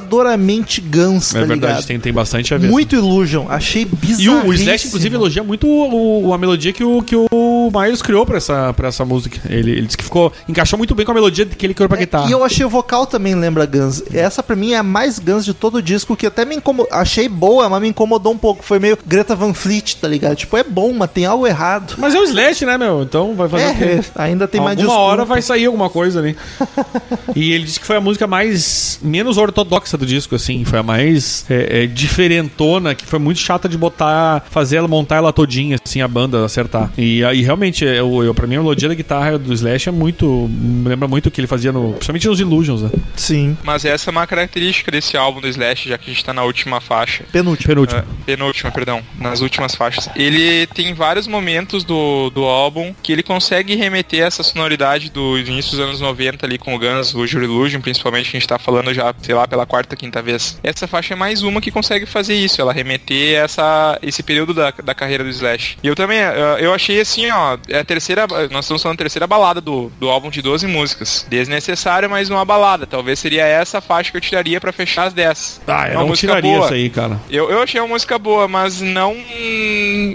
assustadoramente 0.00 0.80
Guns, 0.80 1.32
cara. 1.32 1.44
tá 1.46 1.52
É 1.52 1.56
verdade, 1.56 1.86
tem, 1.86 2.00
tem 2.00 2.12
bastante 2.12 2.54
a 2.54 2.58
ver. 2.58 2.68
Muito 2.68 2.96
Illusion. 2.96 3.46
Achei 3.48 3.84
bizarro. 3.84 4.22
E 4.22 4.28
o, 4.28 4.46
o 4.46 4.54
Slash, 4.54 4.88
inclusive, 4.88 5.14
elogia 5.14 5.42
muito 5.42 5.66
o, 5.68 6.32
a 6.32 6.38
melodia 6.38 6.72
que 6.72 6.82
o, 6.82 7.02
que 7.02 7.14
o 7.14 7.70
Miles 7.72 8.02
criou 8.02 8.24
pra 8.24 8.38
essa, 8.38 8.72
pra 8.72 8.88
essa 8.88 9.04
música. 9.04 9.40
Ele, 9.48 9.70
ele 9.72 9.82
disse 9.82 9.96
que 9.96 10.04
ficou. 10.04 10.32
encaixou 10.48 10.78
muito 10.78 10.94
bem 10.94 11.04
com 11.04 11.12
a 11.12 11.14
melodia 11.14 11.46
que 11.46 11.66
ele 11.66 11.74
criou 11.74 11.88
pra 11.88 11.98
guitarra. 11.98 12.28
E 12.28 12.32
eu 12.32 12.42
achei 12.42 12.64
o 12.64 12.68
vocal 12.68 13.06
também 13.06 13.34
lembra 13.34 13.66
Guns. 13.66 14.02
Essa 14.12 14.42
pra 14.42 14.56
mim 14.56 14.72
é 14.72 14.78
a 14.78 14.82
mais 14.82 15.18
Guns 15.18 15.44
de 15.44 15.54
todo 15.54 15.76
o 15.76 15.82
disco, 15.82 16.16
que 16.16 16.26
até 16.26 16.44
me 16.44 16.56
incomodou. 16.56 16.92
Achei 16.92 17.28
boa, 17.28 17.68
mas 17.68 17.80
me 17.82 17.88
incomodou 17.88 18.32
um 18.32 18.38
pouco. 18.38 18.64
Foi 18.64 18.78
meio 18.78 18.98
Greta 19.06 19.36
Van 19.36 19.52
Fleet, 19.54 19.96
tá 19.96 20.08
ligado? 20.08 20.36
Tipo, 20.36 20.56
é 20.56 20.64
bom, 20.64 20.92
mas 20.92 21.10
tem 21.10 21.26
algo 21.26 21.46
errado. 21.46 21.94
Mas 21.98 22.14
é 22.14 22.18
o 22.18 22.24
Slash, 22.24 22.64
né, 22.64 22.78
meu? 22.78 23.02
Então 23.02 23.34
vai 23.34 23.48
fazer 23.48 23.68
o 23.68 23.76
quê? 23.76 23.84
É, 23.84 24.22
ainda 24.22 24.48
tem 24.48 24.60
mais 24.60 24.76
desculpa. 24.76 25.00
hora 25.00 25.24
vai 25.24 25.42
sair 25.42 25.66
alguma 25.66 25.90
coisa 25.90 26.20
ali. 26.20 26.36
e 27.34 27.52
ele 27.52 27.64
disse 27.64 27.80
que 27.80 27.86
foi 27.86 27.96
a 27.96 28.00
música 28.00 28.26
mais 28.26 28.98
menos 29.02 29.36
ortodoxa 29.36 29.89
do 29.96 30.06
disco, 30.06 30.34
assim. 30.34 30.64
Foi 30.64 30.78
a 30.78 30.82
mais 30.82 31.44
é, 31.50 31.84
é, 31.84 31.86
diferentona, 31.86 32.94
que 32.94 33.06
foi 33.06 33.18
muito 33.18 33.40
chata 33.40 33.68
de 33.68 33.76
botar, 33.76 34.44
fazer 34.50 34.76
ela 34.76 34.88
montar 34.88 35.16
ela 35.16 35.32
todinha, 35.32 35.78
assim, 35.82 36.00
a 36.00 36.08
banda 36.08 36.44
acertar. 36.44 36.90
E 36.96 37.24
aí 37.24 37.42
realmente, 37.42 37.86
é, 37.86 38.00
eu, 38.00 38.22
eu, 38.22 38.34
pra 38.34 38.46
mim, 38.46 38.56
a 38.56 38.60
melodia 38.60 38.88
da 38.88 38.94
guitarra 38.94 39.38
do 39.38 39.52
Slash 39.52 39.88
é 39.88 39.92
muito. 39.92 40.48
me 40.50 40.88
Lembra 40.88 41.06
muito 41.06 41.26
o 41.26 41.30
que 41.30 41.40
ele 41.40 41.46
fazia 41.46 41.72
no. 41.72 41.92
Principalmente 41.92 42.28
nos 42.28 42.40
Illusions, 42.40 42.82
né? 42.82 42.90
Sim, 43.16 43.56
Mas 43.62 43.84
essa 43.84 44.10
é 44.10 44.12
uma 44.12 44.26
característica 44.26 44.90
desse 44.90 45.16
álbum 45.16 45.40
do 45.40 45.48
Slash, 45.48 45.88
já 45.88 45.98
que 45.98 46.10
a 46.10 46.14
gente 46.14 46.24
tá 46.24 46.32
na 46.32 46.42
última 46.42 46.80
faixa. 46.80 47.24
penúltimo. 47.32 47.68
Penúltimo. 47.68 48.00
Ah, 48.00 48.22
penúltima, 48.26 48.70
perdão, 48.70 49.02
nas 49.18 49.40
últimas 49.40 49.74
faixas. 49.74 50.08
Ele 50.16 50.66
tem 50.68 50.94
vários 50.94 51.26
momentos 51.26 51.84
do, 51.84 52.30
do 52.30 52.44
álbum 52.44 52.94
que 53.02 53.12
ele 53.12 53.22
consegue 53.22 53.76
remeter 53.76 54.20
essa 54.20 54.42
sonoridade 54.42 55.10
do 55.10 55.38
início 55.38 55.72
dos 55.72 55.80
anos 55.80 56.00
90 56.00 56.44
ali 56.46 56.58
com 56.58 56.74
o 56.74 56.78
Guns, 56.78 57.14
o 57.14 57.26
Joy 57.26 57.44
Illusion, 57.44 57.80
principalmente, 57.80 58.30
que 58.30 58.36
a 58.36 58.40
gente 58.40 58.48
tá 58.48 58.58
falando 58.58 58.92
já, 58.92 59.14
sei 59.22 59.34
lá, 59.34 59.46
pela 59.46 59.66
quarta, 59.66 59.79
quinta 59.96 60.20
vez. 60.22 60.58
Essa 60.62 60.86
faixa 60.86 61.14
é 61.14 61.16
mais 61.16 61.42
uma 61.42 61.60
que 61.60 61.70
consegue 61.70 62.06
fazer 62.06 62.34
isso, 62.34 62.60
ela 62.60 62.72
remeter 62.72 63.38
essa, 63.38 63.98
esse 64.02 64.22
período 64.22 64.52
da, 64.54 64.70
da 64.82 64.94
carreira 64.94 65.22
do 65.24 65.30
Slash. 65.30 65.78
E 65.82 65.86
eu 65.86 65.94
também, 65.94 66.20
ah, 66.22 66.56
eu 66.58 66.72
achei 66.74 67.00
assim, 67.00 67.30
ó, 67.30 67.56
é 67.68 67.78
a 67.80 67.84
terceira, 67.84 68.26
nós 68.50 68.64
estamos 68.64 68.82
falando 68.82 68.98
da 68.98 69.04
terceira 69.04 69.26
balada 69.26 69.60
do, 69.60 69.90
do 69.98 70.08
álbum 70.08 70.30
de 70.30 70.42
12 70.42 70.66
músicas. 70.66 71.26
Desnecessária, 71.28 72.08
mas 72.08 72.28
uma 72.30 72.44
balada. 72.44 72.86
Talvez 72.86 73.18
seria 73.18 73.44
essa 73.46 73.80
faixa 73.80 74.10
que 74.10 74.16
eu 74.16 74.20
tiraria 74.20 74.60
pra 74.60 74.72
fechar 74.72 75.04
as 75.04 75.12
10. 75.12 75.60
Ah, 75.66 75.86
eu 75.88 75.92
Uma 75.92 76.00
não 76.00 76.08
música 76.08 76.28
tiraria 76.28 76.52
boa. 76.52 76.64
isso 76.66 76.74
aí, 76.74 76.90
cara. 76.90 77.20
Eu, 77.30 77.50
eu 77.50 77.62
achei 77.62 77.80
uma 77.80 77.88
música 77.88 78.18
boa, 78.18 78.46
mas 78.48 78.80
não. 78.80 79.16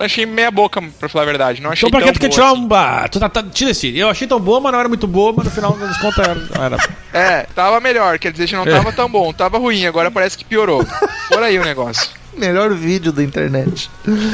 Achei 0.01 0.25
meia 0.25 0.51
boca, 0.51 0.81
pra 0.99 1.09
falar 1.09 1.23
a 1.23 1.25
verdade. 1.25 1.61
Não 1.61 1.71
achei 1.71 1.87
Então 1.87 1.99
pra 1.99 2.05
tão 2.05 2.13
que 2.13 2.19
tu 2.19 2.21
quer 2.21 2.27
boa 2.27 2.35
tirar 2.35 2.51
assim. 2.51 2.65
um. 2.65 2.73
Ah, 2.75 3.07
tu 3.09 3.19
tá, 3.19 3.29
tá, 3.29 3.43
tira 3.43 3.71
esse. 3.71 3.97
Eu 3.97 4.09
achei 4.09 4.27
tão 4.27 4.39
boa, 4.39 4.59
mas 4.59 4.71
não 4.71 4.79
era 4.79 4.89
muito 4.89 5.07
boa, 5.07 5.33
mas 5.35 5.45
no 5.45 5.51
final 5.51 5.71
das 5.73 5.97
contas 5.97 6.27
era. 6.27 6.65
era- 6.65 6.77
É, 7.13 7.43
tava 7.55 7.79
melhor, 7.79 8.19
quer 8.19 8.31
dizer, 8.31 8.51
não 8.55 8.65
tava 8.65 8.91
tão 8.91 9.09
bom, 9.09 9.31
tava 9.31 9.54
ruim, 9.57 9.85
agora 9.85 10.09
parece 10.11 10.37
que 10.37 10.45
piorou. 10.45 10.85
Por 11.29 11.43
aí 11.43 11.57
o 11.59 11.63
negócio. 11.63 12.09
Melhor 12.37 12.73
vídeo 12.73 13.11
da 13.11 13.23
internet. 13.23 13.89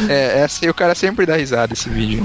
É, 0.09 0.39
essa 0.39 0.65
aí 0.65 0.69
o 0.69 0.73
cara 0.73 0.95
sempre 0.95 1.25
dá 1.25 1.35
risada 1.35 1.73
esse 1.73 1.89
vídeo. 1.89 2.23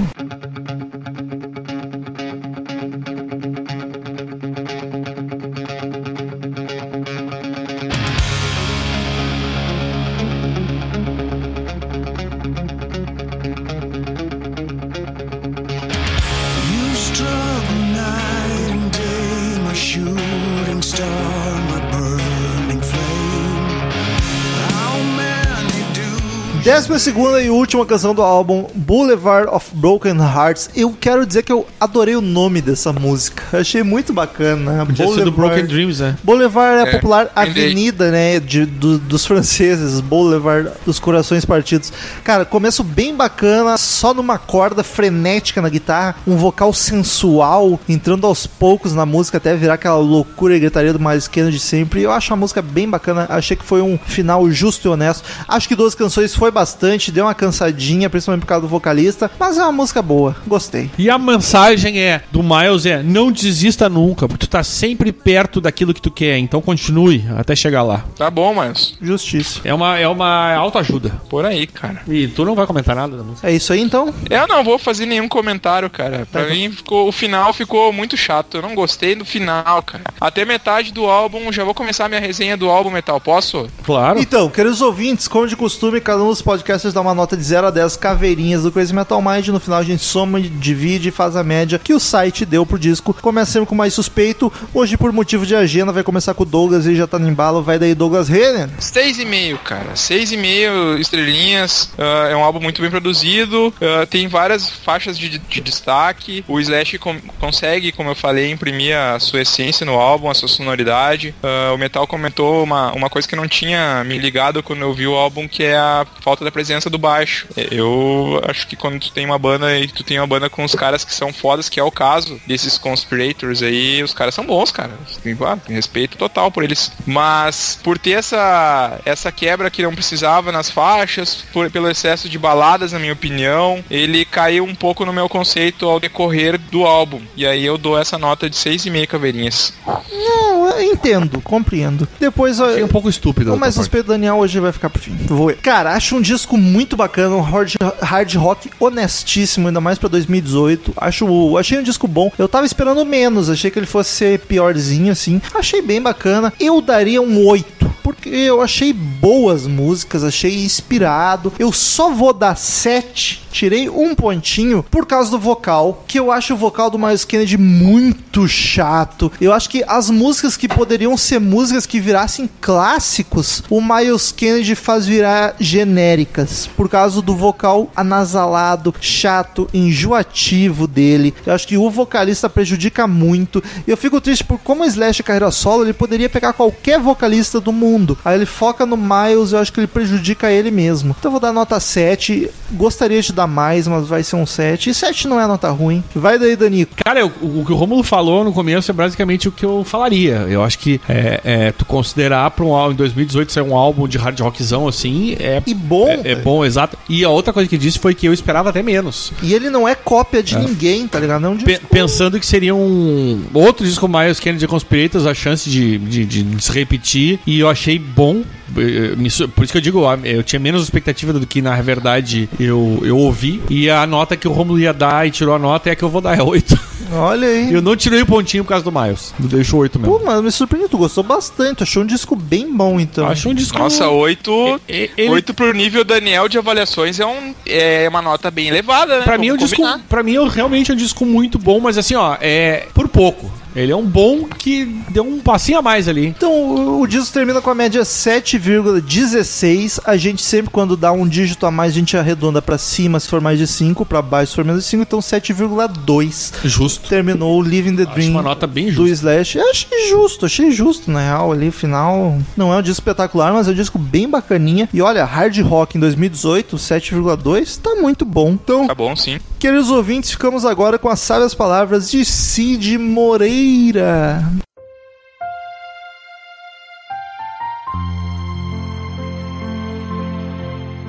Décima 26.77 26.99
segunda 26.99 27.41
e 27.41 27.49
última 27.49 27.83
canção 27.87 28.13
do 28.13 28.21
álbum, 28.21 28.67
Boulevard 28.75 29.49
of 29.51 29.71
Broken 29.73 30.17
Hearts. 30.19 30.69
Eu 30.75 30.91
quero 30.97 31.25
dizer 31.25 31.41
que 31.41 31.51
eu 31.51 31.65
adorei 31.79 32.15
o 32.15 32.21
nome 32.21 32.61
dessa 32.61 32.93
música. 32.93 33.43
Achei 33.57 33.81
muito 33.81 34.13
bacana. 34.13 34.85
Podia 34.85 35.07
ser 35.07 35.23
do 35.25 35.31
Broken 35.31 35.65
Dreams, 35.65 35.99
né? 35.99 36.15
Boulevard 36.23 36.77
é 36.77 36.83
a 36.83 36.87
É, 36.87 36.91
popular 36.91 37.31
entendi. 37.35 37.49
avenida, 37.61 38.11
né, 38.11 38.39
de, 38.39 38.63
do- 38.67 38.99
dos 38.99 39.25
franceses, 39.25 39.99
Boulevard 40.01 40.69
dos 40.85 40.99
corações 40.99 41.43
partidos. 41.45 41.91
Cara, 42.23 42.45
começo 42.45 42.83
bem 42.83 43.15
bacana, 43.15 43.75
só 43.75 44.13
numa 44.13 44.37
corda 44.37 44.83
frenética 44.83 45.59
na 45.63 45.69
guitarra, 45.69 46.17
um 46.27 46.35
vocal 46.37 46.71
sensual, 46.73 47.79
entrando 47.89 48.27
aos 48.27 48.45
poucos 48.45 48.93
na 48.93 49.03
música 49.05 49.37
até 49.39 49.55
virar 49.55 49.73
aquela 49.73 49.97
loucura 49.97 50.55
e 50.55 50.59
gritaria 50.59 50.93
do 50.93 50.99
mais 50.99 51.23
esquerdo 51.23 51.51
de 51.51 51.59
sempre. 51.59 52.03
Eu 52.03 52.11
acho 52.11 52.31
a 52.31 52.35
música 52.35 52.61
bem 52.61 52.87
bacana, 52.87 53.25
achei 53.29 53.57
que 53.57 53.65
foi 53.65 53.81
um 53.81 53.97
final 53.97 54.47
justo 54.51 54.87
e 54.87 54.91
honesto. 54.91 55.23
Acho 55.47 55.67
que 55.67 55.75
duas 55.75 55.95
canções 55.95 56.35
foi 56.35 56.51
bastante, 56.51 56.66
deu 57.11 57.25
uma 57.25 57.33
cansadinha, 57.35 58.09
principalmente 58.09 58.41
por 58.41 58.47
causa 58.47 58.61
do 58.61 58.67
vocalista, 58.67 59.29
mas 59.39 59.57
é 59.57 59.63
uma 59.63 59.71
música 59.71 60.01
boa, 60.01 60.35
gostei. 60.45 60.89
E 60.97 61.09
a 61.09 61.17
mensagem 61.17 61.99
é 61.99 62.21
do 62.31 62.41
Miles 62.43 62.85
é: 62.85 63.01
não 63.03 63.31
desista 63.31 63.87
nunca, 63.89 64.27
porque 64.27 64.45
tu 64.45 64.49
tá 64.49 64.63
sempre 64.63 65.11
perto 65.11 65.59
daquilo 65.61 65.93
que 65.93 66.01
tu 66.01 66.11
quer, 66.11 66.37
então 66.37 66.61
continue 66.61 67.23
até 67.37 67.55
chegar 67.55 67.83
lá. 67.83 68.03
Tá 68.15 68.29
bom, 68.29 68.53
mas 68.53 68.95
Justiça. 69.01 69.61
É 69.63 69.73
uma, 69.73 69.97
é 69.97 70.07
uma 70.07 70.53
autoajuda. 70.55 71.09
por 71.29 71.45
aí, 71.45 71.67
cara. 71.67 72.01
E 72.07 72.27
tu 72.27 72.43
não 72.45 72.55
vai 72.55 72.65
comentar 72.67 72.95
nada 72.95 73.17
da 73.17 73.23
música. 73.23 73.47
É 73.49 73.53
isso 73.53 73.71
aí 73.73 73.81
então? 73.81 74.13
Eu 74.29 74.47
não 74.47 74.63
vou 74.63 74.77
fazer 74.79 75.05
nenhum 75.05 75.27
comentário, 75.27 75.89
cara. 75.89 76.27
Pra 76.31 76.43
Tá. 76.45 76.49
mim, 76.49 76.71
ficou, 76.71 77.07
o 77.07 77.11
final 77.11 77.53
ficou 77.53 77.91
muito 77.91 78.15
chato. 78.17 78.57
Eu 78.57 78.61
não 78.61 78.75
gostei 78.75 79.15
do 79.15 79.25
final, 79.25 79.81
cara. 79.83 80.03
Até 80.19 80.45
metade 80.45 80.91
do 80.93 81.05
álbum, 81.05 81.51
já 81.51 81.63
vou 81.63 81.73
começar 81.73 82.07
minha 82.07 82.21
resenha 82.21 82.55
do 82.57 82.69
álbum 82.69 82.89
Metal. 82.91 83.19
Posso? 83.19 83.67
Claro. 83.83 84.19
Então, 84.19 84.49
queridos 84.49 84.81
ouvintes, 84.81 85.27
como 85.27 85.47
de 85.47 85.55
costume, 85.55 85.99
cada 86.01 86.23
um 86.23 86.27
dos 86.29 86.41
podcasters 86.61 86.93
dá 86.93 87.01
uma 87.01 87.13
nota 87.13 87.35
de 87.37 87.43
0 87.43 87.67
a 87.67 87.71
10 87.71 87.97
caveirinhas 87.97 88.63
do 88.63 88.71
Crazy 88.71 88.93
Metal 88.93 89.21
Mind. 89.21 89.47
No 89.49 89.59
final 89.59 89.79
a 89.79 89.83
gente 89.83 90.03
soma, 90.03 90.39
divide 90.41 91.09
e 91.09 91.11
faz 91.11 91.35
a 91.35 91.43
média 91.43 91.79
que 91.79 91.93
o 91.93 91.99
site 91.99 92.45
deu 92.45 92.65
pro 92.65 92.77
disco. 92.79 93.13
Começa 93.13 93.51
sempre 93.51 93.67
com 93.67 93.75
mais 93.75 93.93
suspeito. 93.93 94.51
Hoje, 94.73 94.97
por 94.97 95.11
motivo 95.11 95.45
de 95.45 95.55
agenda, 95.55 95.91
vai 95.91 96.03
começar 96.03 96.33
com 96.33 96.43
o 96.43 96.45
Douglas, 96.45 96.85
ele 96.85 96.95
já 96.95 97.07
tá 97.07 97.17
no 97.19 97.27
embalo. 97.29 97.61
Vai 97.63 97.77
daí, 97.79 97.93
Douglas 97.95 98.27
Renner. 98.29 98.69
Seis 98.79 99.19
e 99.19 99.25
meio, 99.25 99.57
cara. 99.59 99.95
Seis 99.95 100.31
e 100.31 100.37
meio 100.37 100.97
estrelinhas. 100.97 101.91
Ah, 101.97 102.27
é 102.31 102.35
um 102.35 102.43
álbum 102.43 102.59
muito 102.59 102.81
bem 102.81 102.89
produzido. 102.91 103.73
ah, 103.81 104.05
tem 104.05 104.27
várias 104.27 104.69
faixas 104.69 105.17
de, 105.17 105.37
de 105.37 105.61
destaque. 105.61 106.43
O 106.47 106.59
Slash 106.59 106.97
com- 106.99 107.19
consegue, 107.39 107.91
como 107.91 108.09
eu 108.09 108.15
falei, 108.15 108.51
imprimir 108.51 108.95
a 108.97 109.19
sua 109.19 109.41
essência 109.41 109.85
no 109.85 109.93
álbum, 109.93 110.29
a 110.29 110.33
sua 110.33 110.47
sonoridade. 110.47 111.33
Ah, 111.43 111.71
o 111.73 111.77
Metal 111.77 112.05
comentou 112.07 112.63
uma, 112.63 112.91
uma 112.93 113.09
coisa 113.09 113.27
que 113.27 113.35
não 113.35 113.47
tinha 113.47 114.03
me 114.03 114.17
ligado 114.17 114.61
quando 114.63 114.81
eu 114.81 114.93
vi 114.93 115.07
o 115.07 115.15
álbum, 115.15 115.47
que 115.47 115.63
é 115.63 115.77
a 115.77 116.05
falta 116.21 116.43
da 116.47 116.51
presença 116.51 116.89
do 116.89 116.97
baixo. 116.97 117.47
Eu 117.71 118.41
acho 118.47 118.67
que 118.67 118.75
quando 118.75 118.99
tu 118.99 119.11
tem 119.11 119.25
uma 119.25 119.37
banda 119.37 119.77
e 119.77 119.87
tu 119.87 120.03
tem 120.03 120.19
uma 120.19 120.27
banda 120.27 120.49
com 120.49 120.63
os 120.63 120.73
caras 120.73 121.03
que 121.03 121.13
são 121.13 121.31
fodas, 121.33 121.69
que 121.69 121.79
é 121.79 121.83
o 121.83 121.91
caso 121.91 122.39
desses 122.47 122.77
conspirators 122.77 123.61
aí, 123.61 124.01
os 124.03 124.13
caras 124.13 124.33
são 124.33 124.45
bons, 124.45 124.71
cara. 124.71 124.91
Tem, 125.23 125.35
claro, 125.35 125.61
tem 125.65 125.75
respeito 125.75 126.17
total 126.17 126.51
por 126.51 126.63
eles. 126.63 126.91
Mas 127.05 127.79
por 127.83 127.97
ter 127.97 128.11
essa, 128.11 128.99
essa 129.05 129.31
quebra 129.31 129.69
que 129.69 129.83
não 129.83 129.93
precisava 129.93 130.51
nas 130.51 130.69
faixas, 130.69 131.35
por- 131.53 131.69
pelo 131.69 131.89
excesso 131.89 132.29
de 132.29 132.37
baladas, 132.39 132.91
na 132.93 132.99
minha 132.99 133.13
opinião, 133.13 133.83
ele 133.89 134.23
caiu 134.25 134.63
um 134.63 134.75
pouco 134.75 135.05
no 135.05 135.13
meu 135.13 135.27
conceito 135.27 135.87
ao 135.87 135.99
decorrer 135.99 136.57
do 136.57 136.85
álbum. 136.85 137.21
E 137.35 137.45
aí 137.45 137.65
eu 137.65 137.77
dou 137.77 137.97
essa 137.97 138.17
nota 138.17 138.49
de 138.49 138.55
6,5 138.55 139.07
caveirinhas. 139.07 139.73
Não, 139.85 140.66
entendo, 140.83 141.41
compreendo. 141.41 142.07
Depois 142.19 142.59
Achei 142.59 142.81
eu. 142.81 142.85
um 142.85 142.89
pouco 142.89 143.09
estúpido. 143.09 143.55
Mas 143.57 143.77
o 143.77 143.81
Espelho 143.81 144.03
Daniel 144.03 144.35
hoje 144.35 144.59
vai 144.59 144.71
ficar 144.71 144.89
pro 144.89 145.01
fim. 145.01 145.15
Vou. 145.25 145.53
Cara, 145.61 145.93
acho 145.93 146.15
um 146.15 146.21
disco 146.21 146.57
muito 146.57 146.95
bacana, 146.95 147.35
um 147.35 147.41
hard, 147.41 147.75
hard 148.01 148.35
rock 148.35 148.69
honestíssimo, 148.79 149.67
ainda 149.67 149.81
mais 149.81 149.97
pra 149.97 150.09
2018. 150.09 150.93
Acho, 150.97 151.57
achei 151.57 151.77
um 151.79 151.83
disco 151.83 152.07
bom. 152.07 152.31
Eu 152.37 152.47
tava 152.47 152.65
esperando 152.65 153.03
menos, 153.05 153.49
achei 153.49 153.69
que 153.71 153.79
ele 153.79 153.85
fosse 153.85 154.11
ser 154.11 154.39
piorzinho 154.39 155.11
assim. 155.11 155.41
Achei 155.53 155.81
bem 155.81 156.01
bacana. 156.01 156.53
Eu 156.59 156.81
daria 156.81 157.21
um 157.21 157.45
8. 157.45 157.87
Porque 158.03 158.29
eu 158.29 158.61
achei 158.61 158.93
boas 158.93 159.67
músicas, 159.67 160.23
achei 160.23 160.63
inspirado. 160.63 161.51
Eu 161.59 161.73
só 161.73 162.09
vou 162.11 162.31
dar 162.31 162.55
7. 162.55 163.46
Tirei 163.57 163.89
um 163.89 164.13
pontinho 164.13 164.83
por 164.83 165.07
causa 165.07 165.31
do 165.31 165.39
vocal, 165.39 166.03
que 166.07 166.19
eu 166.19 166.31
acho 166.31 166.53
o 166.53 166.57
vocal 166.57 166.91
do 166.91 166.99
Miles 166.99 167.25
Kennedy 167.25 167.57
muito 167.57 168.47
chato. 168.47 169.31
Eu 169.41 169.51
acho 169.51 169.67
que 169.67 169.83
as 169.87 170.11
músicas 170.11 170.55
que 170.55 170.67
poderiam 170.67 171.17
ser 171.17 171.39
músicas 171.39 171.87
que 171.87 171.99
virassem 171.99 172.47
clássicos, 172.61 173.63
o 173.67 173.81
Miles 173.81 174.31
Kennedy 174.31 174.75
faz 174.75 175.07
virar 175.07 175.55
genéricas 175.59 176.69
por 176.77 176.87
causa 176.87 177.19
do 177.19 177.35
vocal 177.35 177.89
anasalado, 177.95 178.93
chato, 179.01 179.67
enjoativo 179.73 180.85
dele. 180.85 181.33
Eu 181.43 181.51
acho 181.51 181.67
que 181.67 181.77
o 181.77 181.89
vocalista 181.89 182.47
prejudica 182.47 183.07
muito. 183.07 183.63
E 183.87 183.89
eu 183.89 183.97
fico 183.97 184.21
triste 184.21 184.43
por 184.43 184.59
como 184.59 184.83
o 184.83 184.85
Slash 184.85 185.23
carreira 185.23 185.49
solo, 185.49 185.83
ele 185.83 185.93
poderia 185.93 186.29
pegar 186.29 186.53
qualquer 186.53 186.99
vocalista 186.99 187.59
do 187.59 187.73
mundo. 187.73 188.19
Aí 188.23 188.35
ele 188.35 188.45
foca 188.45 188.85
no 188.85 188.95
Miles, 188.95 189.51
eu 189.51 189.57
acho 189.57 189.73
que 189.73 189.79
ele 189.79 189.87
prejudica 189.87 190.51
ele 190.51 190.69
mesmo. 190.69 191.15
Então 191.17 191.29
eu 191.29 191.31
vou 191.31 191.39
dar 191.39 191.51
nota 191.51 191.79
7. 191.79 192.51
Gostaria 192.73 193.19
de 193.19 193.33
dar 193.33 193.46
mais, 193.47 193.87
mas 193.87 194.07
vai 194.07 194.23
ser 194.23 194.35
um 194.35 194.45
7. 194.45 194.89
E 194.89 194.93
7 194.93 195.27
não 195.27 195.39
é 195.39 195.47
nota 195.47 195.69
ruim. 195.69 196.03
Vai 196.15 196.37
daí, 196.37 196.55
Danico. 196.55 196.93
Cara, 197.03 197.19
eu- 197.21 197.31
o, 197.41 197.63
que 197.65 197.71
o 197.71 197.75
Romulo 197.75 198.03
falou 198.03 198.43
no 198.43 198.51
começo 198.53 198.91
é 198.91 198.93
basicamente 198.93 199.47
o 199.47 199.51
que 199.51 199.65
eu 199.65 199.83
falaria. 199.83 200.45
Eu 200.49 200.63
acho 200.63 200.77
que 200.79 200.99
é, 201.07 201.41
é, 201.43 201.71
tu 201.71 201.85
considerar 201.85 202.51
pra 202.51 202.65
um 202.65 202.73
álbum 202.73 202.93
em 202.93 202.97
2018 202.97 203.51
ser 203.51 203.61
um 203.61 203.75
álbum 203.75 204.07
de 204.07 204.17
hard 204.17 204.39
rockzão 204.39 204.87
assim 204.87 205.35
é. 205.39 205.61
E 205.65 205.73
bom. 205.73 206.07
É, 206.07 206.31
é 206.31 206.35
bom, 206.35 206.63
exato. 206.65 206.97
E 207.09 207.23
a 207.23 207.29
outra 207.29 207.53
coisa 207.53 207.69
que 207.69 207.77
disse 207.77 207.97
foi 207.99 208.13
que 208.13 208.27
eu 208.27 208.33
esperava 208.33 208.69
até 208.69 208.83
menos. 208.83 209.31
E 209.41 209.53
ele 209.53 209.69
não 209.69 209.87
é 209.87 209.95
cópia 209.95 210.43
de 210.43 210.57
ninguém, 210.57 211.07
tá 211.07 211.19
ligado? 211.19 211.41
Não 211.41 211.55
de 211.55 211.63
Pe- 211.65 211.79
pensando 211.89 212.39
que 212.39 212.45
seria 212.45 212.75
um 212.75 213.43
outro 213.53 213.85
disco 213.85 214.07
Miles 214.07 214.39
Kennedy 214.39 214.67
Conspirators, 214.67 215.25
a 215.25 215.33
chance 215.33 215.69
de, 215.69 215.97
de, 215.97 216.25
de 216.25 216.63
se 216.63 216.71
repetir. 216.71 217.39
E 217.45 217.59
eu 217.59 217.69
achei 217.69 217.97
bom. 217.97 218.41
Eh, 218.75 219.47
Por 219.55 219.63
isso 219.63 219.71
que 219.71 219.77
eu 219.77 219.81
digo, 219.81 220.05
ah, 220.07 220.17
eu 220.23 220.43
tinha 220.43 220.59
menos 220.59 220.83
expectativa 220.83 221.31
do 221.33 221.45
que 221.45 221.61
na 221.61 221.79
verdade 221.81 222.49
eu, 222.59 222.99
eu 223.03 223.17
ouvi. 223.17 223.61
E 223.69 223.89
a 223.89 224.05
nota 224.07 224.35
que 224.35 224.47
o 224.47 224.51
Romulo 224.51 224.79
ia 224.79 224.93
dar 224.93 225.27
e 225.27 225.31
tirou 225.31 225.55
a 225.55 225.59
nota 225.59 225.89
é 225.89 225.93
a 225.93 225.95
que 225.95 226.03
eu 226.03 226.09
vou 226.09 226.21
dar, 226.21 226.37
é 226.37 226.41
8. 226.43 226.77
Olha 227.11 227.47
aí. 227.47 227.71
Eu 227.73 227.81
não 227.81 227.95
tirei 227.95 228.21
o 228.21 228.25
pontinho 228.25 228.63
por 228.65 228.69
causa 228.69 228.83
do 228.83 228.91
Miles. 228.91 229.33
Deixou 229.39 229.79
8 229.79 229.97
mesmo. 229.97 230.19
Pô, 230.19 230.25
mas 230.25 230.41
me 230.43 230.51
surpreendeu. 230.51 230.89
Tu 230.89 230.97
gostou 230.97 231.23
bastante. 231.23 231.83
Achou 231.83 232.03
um 232.03 232.05
disco 232.05 232.35
bem 232.35 232.69
bom, 232.75 232.99
então. 232.99 233.25
Acho 233.27 233.49
um 233.49 233.53
disco. 233.53 233.77
Nossa, 233.77 234.09
8, 234.09 234.81
E- 234.89 235.09
ele- 235.17 235.29
8 235.29 235.53
pro 235.53 235.71
nível 235.73 236.03
Daniel 236.03 236.49
de 236.49 236.57
avaliações 236.57 237.19
é, 237.19 237.25
um, 237.25 237.53
é 237.65 238.07
uma 238.09 238.21
nota 238.21 238.51
bem 238.51 238.67
elevada, 238.67 239.19
né? 239.19 239.23
Pra 239.23 239.37
mim, 239.37 239.47
é 239.47 239.53
um 239.53 239.57
disco, 239.57 239.81
pra 240.09 240.21
mim, 240.21 240.35
é 240.35 240.49
realmente 240.49 240.91
um 240.91 240.95
disco 240.95 241.25
muito 241.25 241.57
bom, 241.57 241.79
mas 241.79 241.97
assim, 241.97 242.15
ó, 242.15 242.35
é 242.41 242.87
por 242.93 243.07
pouco. 243.07 243.49
Ele 243.77 243.91
é 243.91 243.95
um 243.95 244.05
bom 244.05 244.45
que 244.45 244.85
deu 245.09 245.23
um 245.23 245.39
passinho 245.39 245.77
a 245.77 245.81
mais 245.83 246.07
ali. 246.07 246.25
Então, 246.25 246.51
o, 246.51 247.01
o 247.01 247.07
disco 247.07 247.31
termina 247.31 247.61
com 247.61 247.69
a 247.69 247.75
média 247.75 248.01
7,16. 248.01 249.99
A 250.03 250.17
gente 250.17 250.41
sempre, 250.41 250.71
quando 250.71 250.97
dá 250.97 251.11
um 251.11 251.27
dígito 251.27 251.65
a 251.65 251.71
mais, 251.71 251.91
a 251.93 251.95
gente 251.95 252.17
arredonda 252.17 252.59
pra 252.61 252.77
cima 252.77 253.19
se 253.19 253.27
for 253.27 253.39
mais 253.39 253.59
de 253.59 253.67
5, 253.67 254.03
pra 254.05 254.21
baixo 254.21 254.49
se 254.51 254.55
for 254.55 254.65
menos 254.65 254.83
de 254.83 254.89
5. 254.89 255.03
Então, 255.03 255.19
7,2. 255.19 256.53
Justo. 256.63 257.07
Terminou 257.07 257.59
o 257.59 257.61
Living 257.61 257.95
the 257.95 258.03
Acho 258.03 258.13
Dream 258.13 258.31
uma 258.31 258.41
nota 258.41 258.65
bem 258.65 258.91
do. 258.91 259.07
Slash. 259.07 259.57
Eu 259.57 259.69
achei 259.69 260.09
justo, 260.09 260.45
achei 260.47 260.71
justo, 260.71 261.11
na 261.11 261.21
real. 261.21 261.51
Ali, 261.51 261.69
final, 261.71 262.37
não 262.55 262.73
é 262.73 262.77
um 262.77 262.81
disco 262.81 263.01
espetacular, 263.01 263.53
mas 263.53 263.67
é 263.67 263.71
um 263.71 263.75
disco 263.75 263.99
bem 263.99 264.27
bacaninha. 264.27 264.89
E 264.91 265.01
olha, 265.01 265.23
Hard 265.23 265.57
Rock 265.59 265.97
em 265.97 265.99
2018, 265.99 266.75
7,2, 266.77 267.79
tá 267.79 267.95
muito 267.95 268.25
bom. 268.25 268.51
Então, 268.51 268.87
Tá 268.87 268.95
bom, 268.95 269.15
sim. 269.15 269.39
Queridos 269.59 269.89
ouvintes, 269.89 270.29
ficamos 270.29 270.65
agora 270.65 270.99
com 270.99 271.09
as 271.09 271.19
sábias 271.19 271.55
palavras 271.55 272.11
de 272.11 272.23
Cid 272.23 272.95
Moreira. 272.99 274.43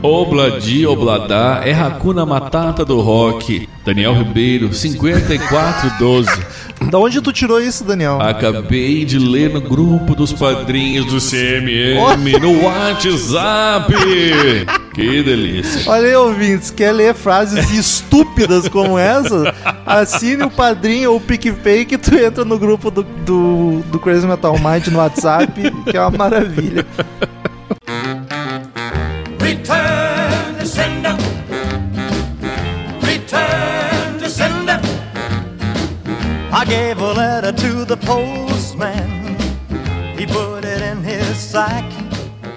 Obladi 0.01 0.87
Obladá 0.87 1.61
é 1.63 1.75
Hakuna 1.75 2.25
Matata 2.25 2.87
do 2.87 3.01
rock. 3.01 3.69
Daniel 3.85 4.15
Ribeiro, 4.15 4.73
5412. 4.73 6.31
Da 6.91 6.99
onde 6.99 7.21
tu 7.21 7.33
tirou 7.33 7.61
isso, 7.61 7.85
Daniel? 7.85 8.19
Acabei 8.23 9.05
de 9.05 9.19
ler 9.19 9.53
no 9.53 9.61
grupo 9.61 10.15
dos 10.15 10.33
padrinhos 10.33 11.05
do 11.07 11.21
CMM 11.21 12.39
no 12.41 12.63
WhatsApp. 12.65 13.93
Que 14.99 15.23
delícia. 15.23 15.89
Olha 15.89 16.09
aí, 16.09 16.17
ouvintes, 16.17 16.73
quer 16.73 16.91
ler 16.91 17.15
frases 17.15 17.71
estúpidas 17.71 18.69
como 18.69 18.99
essa? 18.99 19.55
Assine 19.87 20.43
o 20.43 20.51
padrinho 20.51 21.13
ou 21.13 21.19
o 21.19 21.21
PicPay 21.21 21.85
que 21.85 21.97
tu 21.97 22.17
entra 22.17 22.45
no 22.45 22.59
grupo 22.59 22.91
do, 22.91 23.05
do, 23.05 23.81
do 23.93 24.01
Crazy 24.01 24.27
Metal 24.27 24.55
Mind 24.59 24.89
no 24.89 24.99
WhatsApp, 24.99 25.53
que 25.89 25.97
é 25.97 26.01
uma 26.01 26.11
maravilha. 26.11 26.85
Return 29.41 30.57
to 30.59 30.67
sender. 30.67 31.17
Return 33.01 34.19
to 34.19 34.29
sender. 34.29 34.81
I 36.53 36.65
gave 36.65 37.01
a 37.01 37.13
letter 37.13 37.53
to 37.53 37.85
the 37.85 37.97
postman. 37.99 39.37
He 40.19 40.27
put 40.27 40.65
it 40.65 40.83
in 40.83 41.05
his 41.05 41.37
sack. 41.37 41.85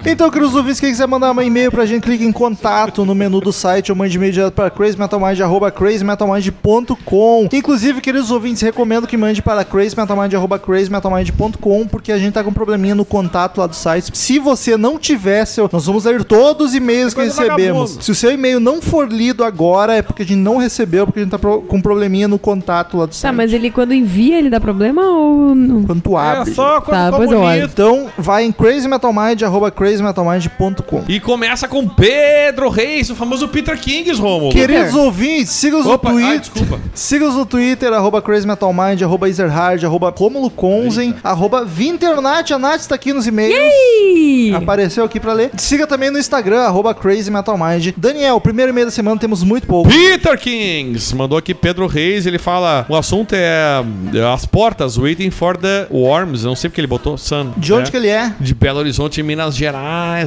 Então, 0.04 0.28
queridos 0.30 0.54
ouvintes, 0.56 0.80
quem 0.80 0.90
quiser 0.90 1.06
mandar 1.06 1.30
um 1.32 1.40
e-mail 1.40 1.70
pra 1.70 1.86
gente, 1.86 2.02
clique 2.02 2.24
em 2.24 2.32
contato 2.32 3.04
no 3.04 3.14
menu 3.14 3.40
do 3.40 3.52
site 3.52 3.92
ou 3.92 3.96
mande 3.96 4.16
e-mail 4.16 4.32
direto 4.32 4.52
para 4.52 4.68
crazymetalmind, 4.68 5.40
arroba 5.40 5.70
crazymetalmind.com. 5.70 7.48
Inclusive, 7.52 8.00
queridos 8.00 8.30
ouvintes, 8.32 8.62
recomendo 8.62 9.06
que 9.06 9.16
mande 9.16 9.40
para 9.40 9.64
crazymetalmind, 9.64 10.34
arroba 10.34 10.58
crazymetalmind.com, 10.58 11.86
porque 11.86 12.10
a 12.10 12.18
gente 12.18 12.32
tá 12.34 12.42
com 12.42 12.50
um 12.50 12.52
probleminha 12.52 12.96
no 12.96 13.04
contato 13.04 13.58
lá 13.58 13.66
do 13.68 13.76
site. 13.76 14.10
Se 14.16 14.40
você 14.40 14.76
não 14.76 14.98
tiver 14.98 15.44
seu... 15.44 15.70
Nós 15.72 15.86
vamos 15.86 16.04
ler 16.04 16.24
todos 16.24 16.70
os 16.70 16.74
e-mails 16.74 17.14
que 17.14 17.22
recebemos. 17.22 17.58
vagabundo. 17.90 18.02
Se 18.02 18.10
o 18.10 18.14
seu 18.14 18.32
e-mail 18.32 18.58
não 18.58 18.82
for 18.82 19.08
lido 19.10 19.44
agora, 19.44 19.94
é 19.94 20.02
porque 20.02 20.22
a 20.22 20.26
gente 20.26 20.38
não 20.40 20.56
recebeu, 20.56 21.06
porque 21.06 21.20
a 21.20 21.22
gente 21.22 21.30
tá 21.30 21.38
pro- 21.38 21.62
com 21.62 21.76
um 21.76 21.80
probleminha 21.80 22.26
no 22.26 22.40
contato 22.40 22.96
lá 22.96 23.06
do 23.06 23.14
site. 23.14 23.30
Tá, 23.30 23.36
mas 23.36 23.52
ele 23.52 23.70
quando 23.70 23.94
envia, 23.94 24.38
ele 24.38 24.50
dá 24.50 24.58
problema 24.60 25.02
ou 25.02 25.54
não? 25.54 25.84
Quando 25.84 26.02
tu 26.02 26.16
abre. 26.16 26.50
É 26.50 26.54
só 26.54 26.80
quando 26.80 26.96
Tá, 26.96 27.04
ficou 27.04 27.18
pois 27.18 27.30
eu 27.30 27.40
bonito. 27.40 27.70
Então, 27.72 28.08
vai 28.18 28.44
em 28.44 28.50
crazymetalmind, 28.52 29.42
arroba 29.42 29.70
crazymetalmind.com. 29.92 31.04
E 31.08 31.20
começa 31.20 31.68
com 31.68 31.88
Pedro 31.88 32.68
Reis, 32.68 33.10
o 33.10 33.16
famoso 33.16 33.48
Peter 33.48 33.78
Kings, 33.78 34.20
Romulo. 34.20 34.52
Queridos 34.52 34.94
ouvintes, 34.94 35.50
siga-os 35.52 35.84
no 35.84 35.98
Twitter. 35.98 36.52
Siga-os 36.94 37.34
no 37.34 37.46
Twitter, 37.46 37.92
arroba 37.92 38.22
crazymetalmind, 38.22 39.02
arroba 39.02 39.28
ezerhard, 39.28 39.84
arroba 39.84 40.12
Romulo 40.16 40.50
Conzen, 40.50 41.14
arroba 41.22 41.64
Vinternat. 41.64 42.52
A 42.52 42.58
Nath 42.58 42.80
está 42.80 42.94
aqui 42.94 43.12
nos 43.12 43.26
e-mails. 43.26 43.54
Ih! 43.54 44.54
Apareceu 44.54 45.04
aqui 45.04 45.20
pra 45.20 45.32
ler. 45.32 45.50
Siga 45.56 45.86
também 45.86 46.10
no 46.10 46.18
Instagram, 46.18 46.60
arroba 46.60 46.94
crazymetalmind. 46.94 47.92
Daniel, 47.96 48.40
primeiro 48.40 48.72
e-mail 48.72 48.86
da 48.86 48.92
semana, 48.92 49.18
temos 49.18 49.42
muito 49.42 49.66
pouco. 49.66 49.90
Peter 49.90 50.38
Kings 50.38 51.14
mandou 51.14 51.38
aqui 51.38 51.54
Pedro 51.54 51.86
Reis, 51.86 52.26
ele 52.26 52.38
fala, 52.38 52.86
o 52.88 52.96
assunto 52.96 53.34
é 53.34 53.82
é 54.14 54.32
as 54.32 54.46
portas, 54.46 54.96
waiting 54.96 55.30
for 55.30 55.56
the 55.56 55.86
worms, 55.90 56.44
não 56.44 56.54
sei 56.54 56.68
porque 56.68 56.80
ele 56.80 56.86
botou 56.86 57.16
Sun. 57.16 57.52
De 57.56 57.72
onde 57.72 57.84
né? 57.84 57.90
que 57.90 57.96
ele 57.96 58.08
é? 58.08 58.34
De 58.40 58.54
Belo 58.54 58.78
Horizonte, 58.78 59.22
Minas 59.22 59.54
Gerais, 59.56 59.81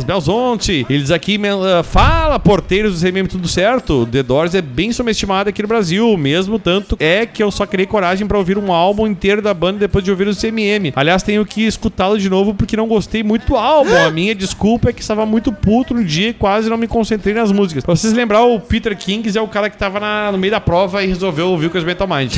Belo 0.06 0.18
Horizonte. 0.18 0.86
Ele 0.90 1.02
diz 1.02 1.12
aqui, 1.12 1.40
ah, 1.80 1.84
fala, 1.84 2.38
porteiros 2.40 3.00
do 3.00 3.06
CMM, 3.06 3.28
tudo 3.28 3.48
certo? 3.48 4.06
The 4.06 4.22
Doors 4.22 4.54
é 4.54 4.62
bem 4.62 4.92
subestimado 4.92 5.50
aqui 5.50 5.62
no 5.62 5.68
Brasil, 5.68 6.18
mesmo 6.18 6.60
tanto 6.60 6.98
é 7.00 7.26
que 7.26 7.42
eu 7.42 7.50
só 7.52 7.66
criei 7.66 7.86
coragem 7.86 8.28
pra 8.28 8.38
ouvir 8.38 8.58
um 8.58 8.72
álbum 8.72 9.08
inteiro 9.08 9.42
da 9.42 9.54
banda 9.54 9.80
depois 9.80 10.04
de 10.04 10.12
ouvir 10.12 10.28
o 10.28 10.36
CMM. 10.36 10.92
Aliás, 10.96 11.24
tenho 11.24 11.46
que 11.46 11.62
escutá-lo 11.66 12.18
de 12.20 12.30
novo 12.30 12.54
porque 12.54 12.76
não 12.76 12.88
gostei 12.88 13.24
muito 13.24 13.48
do 13.48 13.56
álbum. 13.56 13.96
A 13.96 14.12
minha 14.12 14.36
desculpa 14.36 14.90
é 14.90 14.94
que 14.94 15.02
estava 15.02 15.26
muito 15.26 15.52
puto 15.52 15.94
no 15.94 16.04
dia 16.04 16.30
e 16.30 16.34
quase 16.34 16.70
não 16.70 16.78
me 16.78 16.88
concentrei 16.88 17.34
nas 17.34 17.52
músicas. 17.52 17.84
Pra 17.86 17.96
vocês 17.96 18.14
lembrar, 18.14 18.44
o 18.44 18.60
Peter 18.60 18.96
Kings 18.98 19.38
é 19.38 19.42
o 19.42 19.48
cara 19.48 19.70
que 19.70 19.78
tava 19.78 20.00
na- 20.00 20.32
no 20.32 20.38
meio 20.38 20.52
da 20.52 20.60
prova 20.60 21.04
e 21.04 21.08
resolveu 21.08 21.48
ouvir 21.50 21.68
o 21.68 21.70
Crazy 21.70 21.86
Metal 21.86 22.08
Mind. 22.08 22.36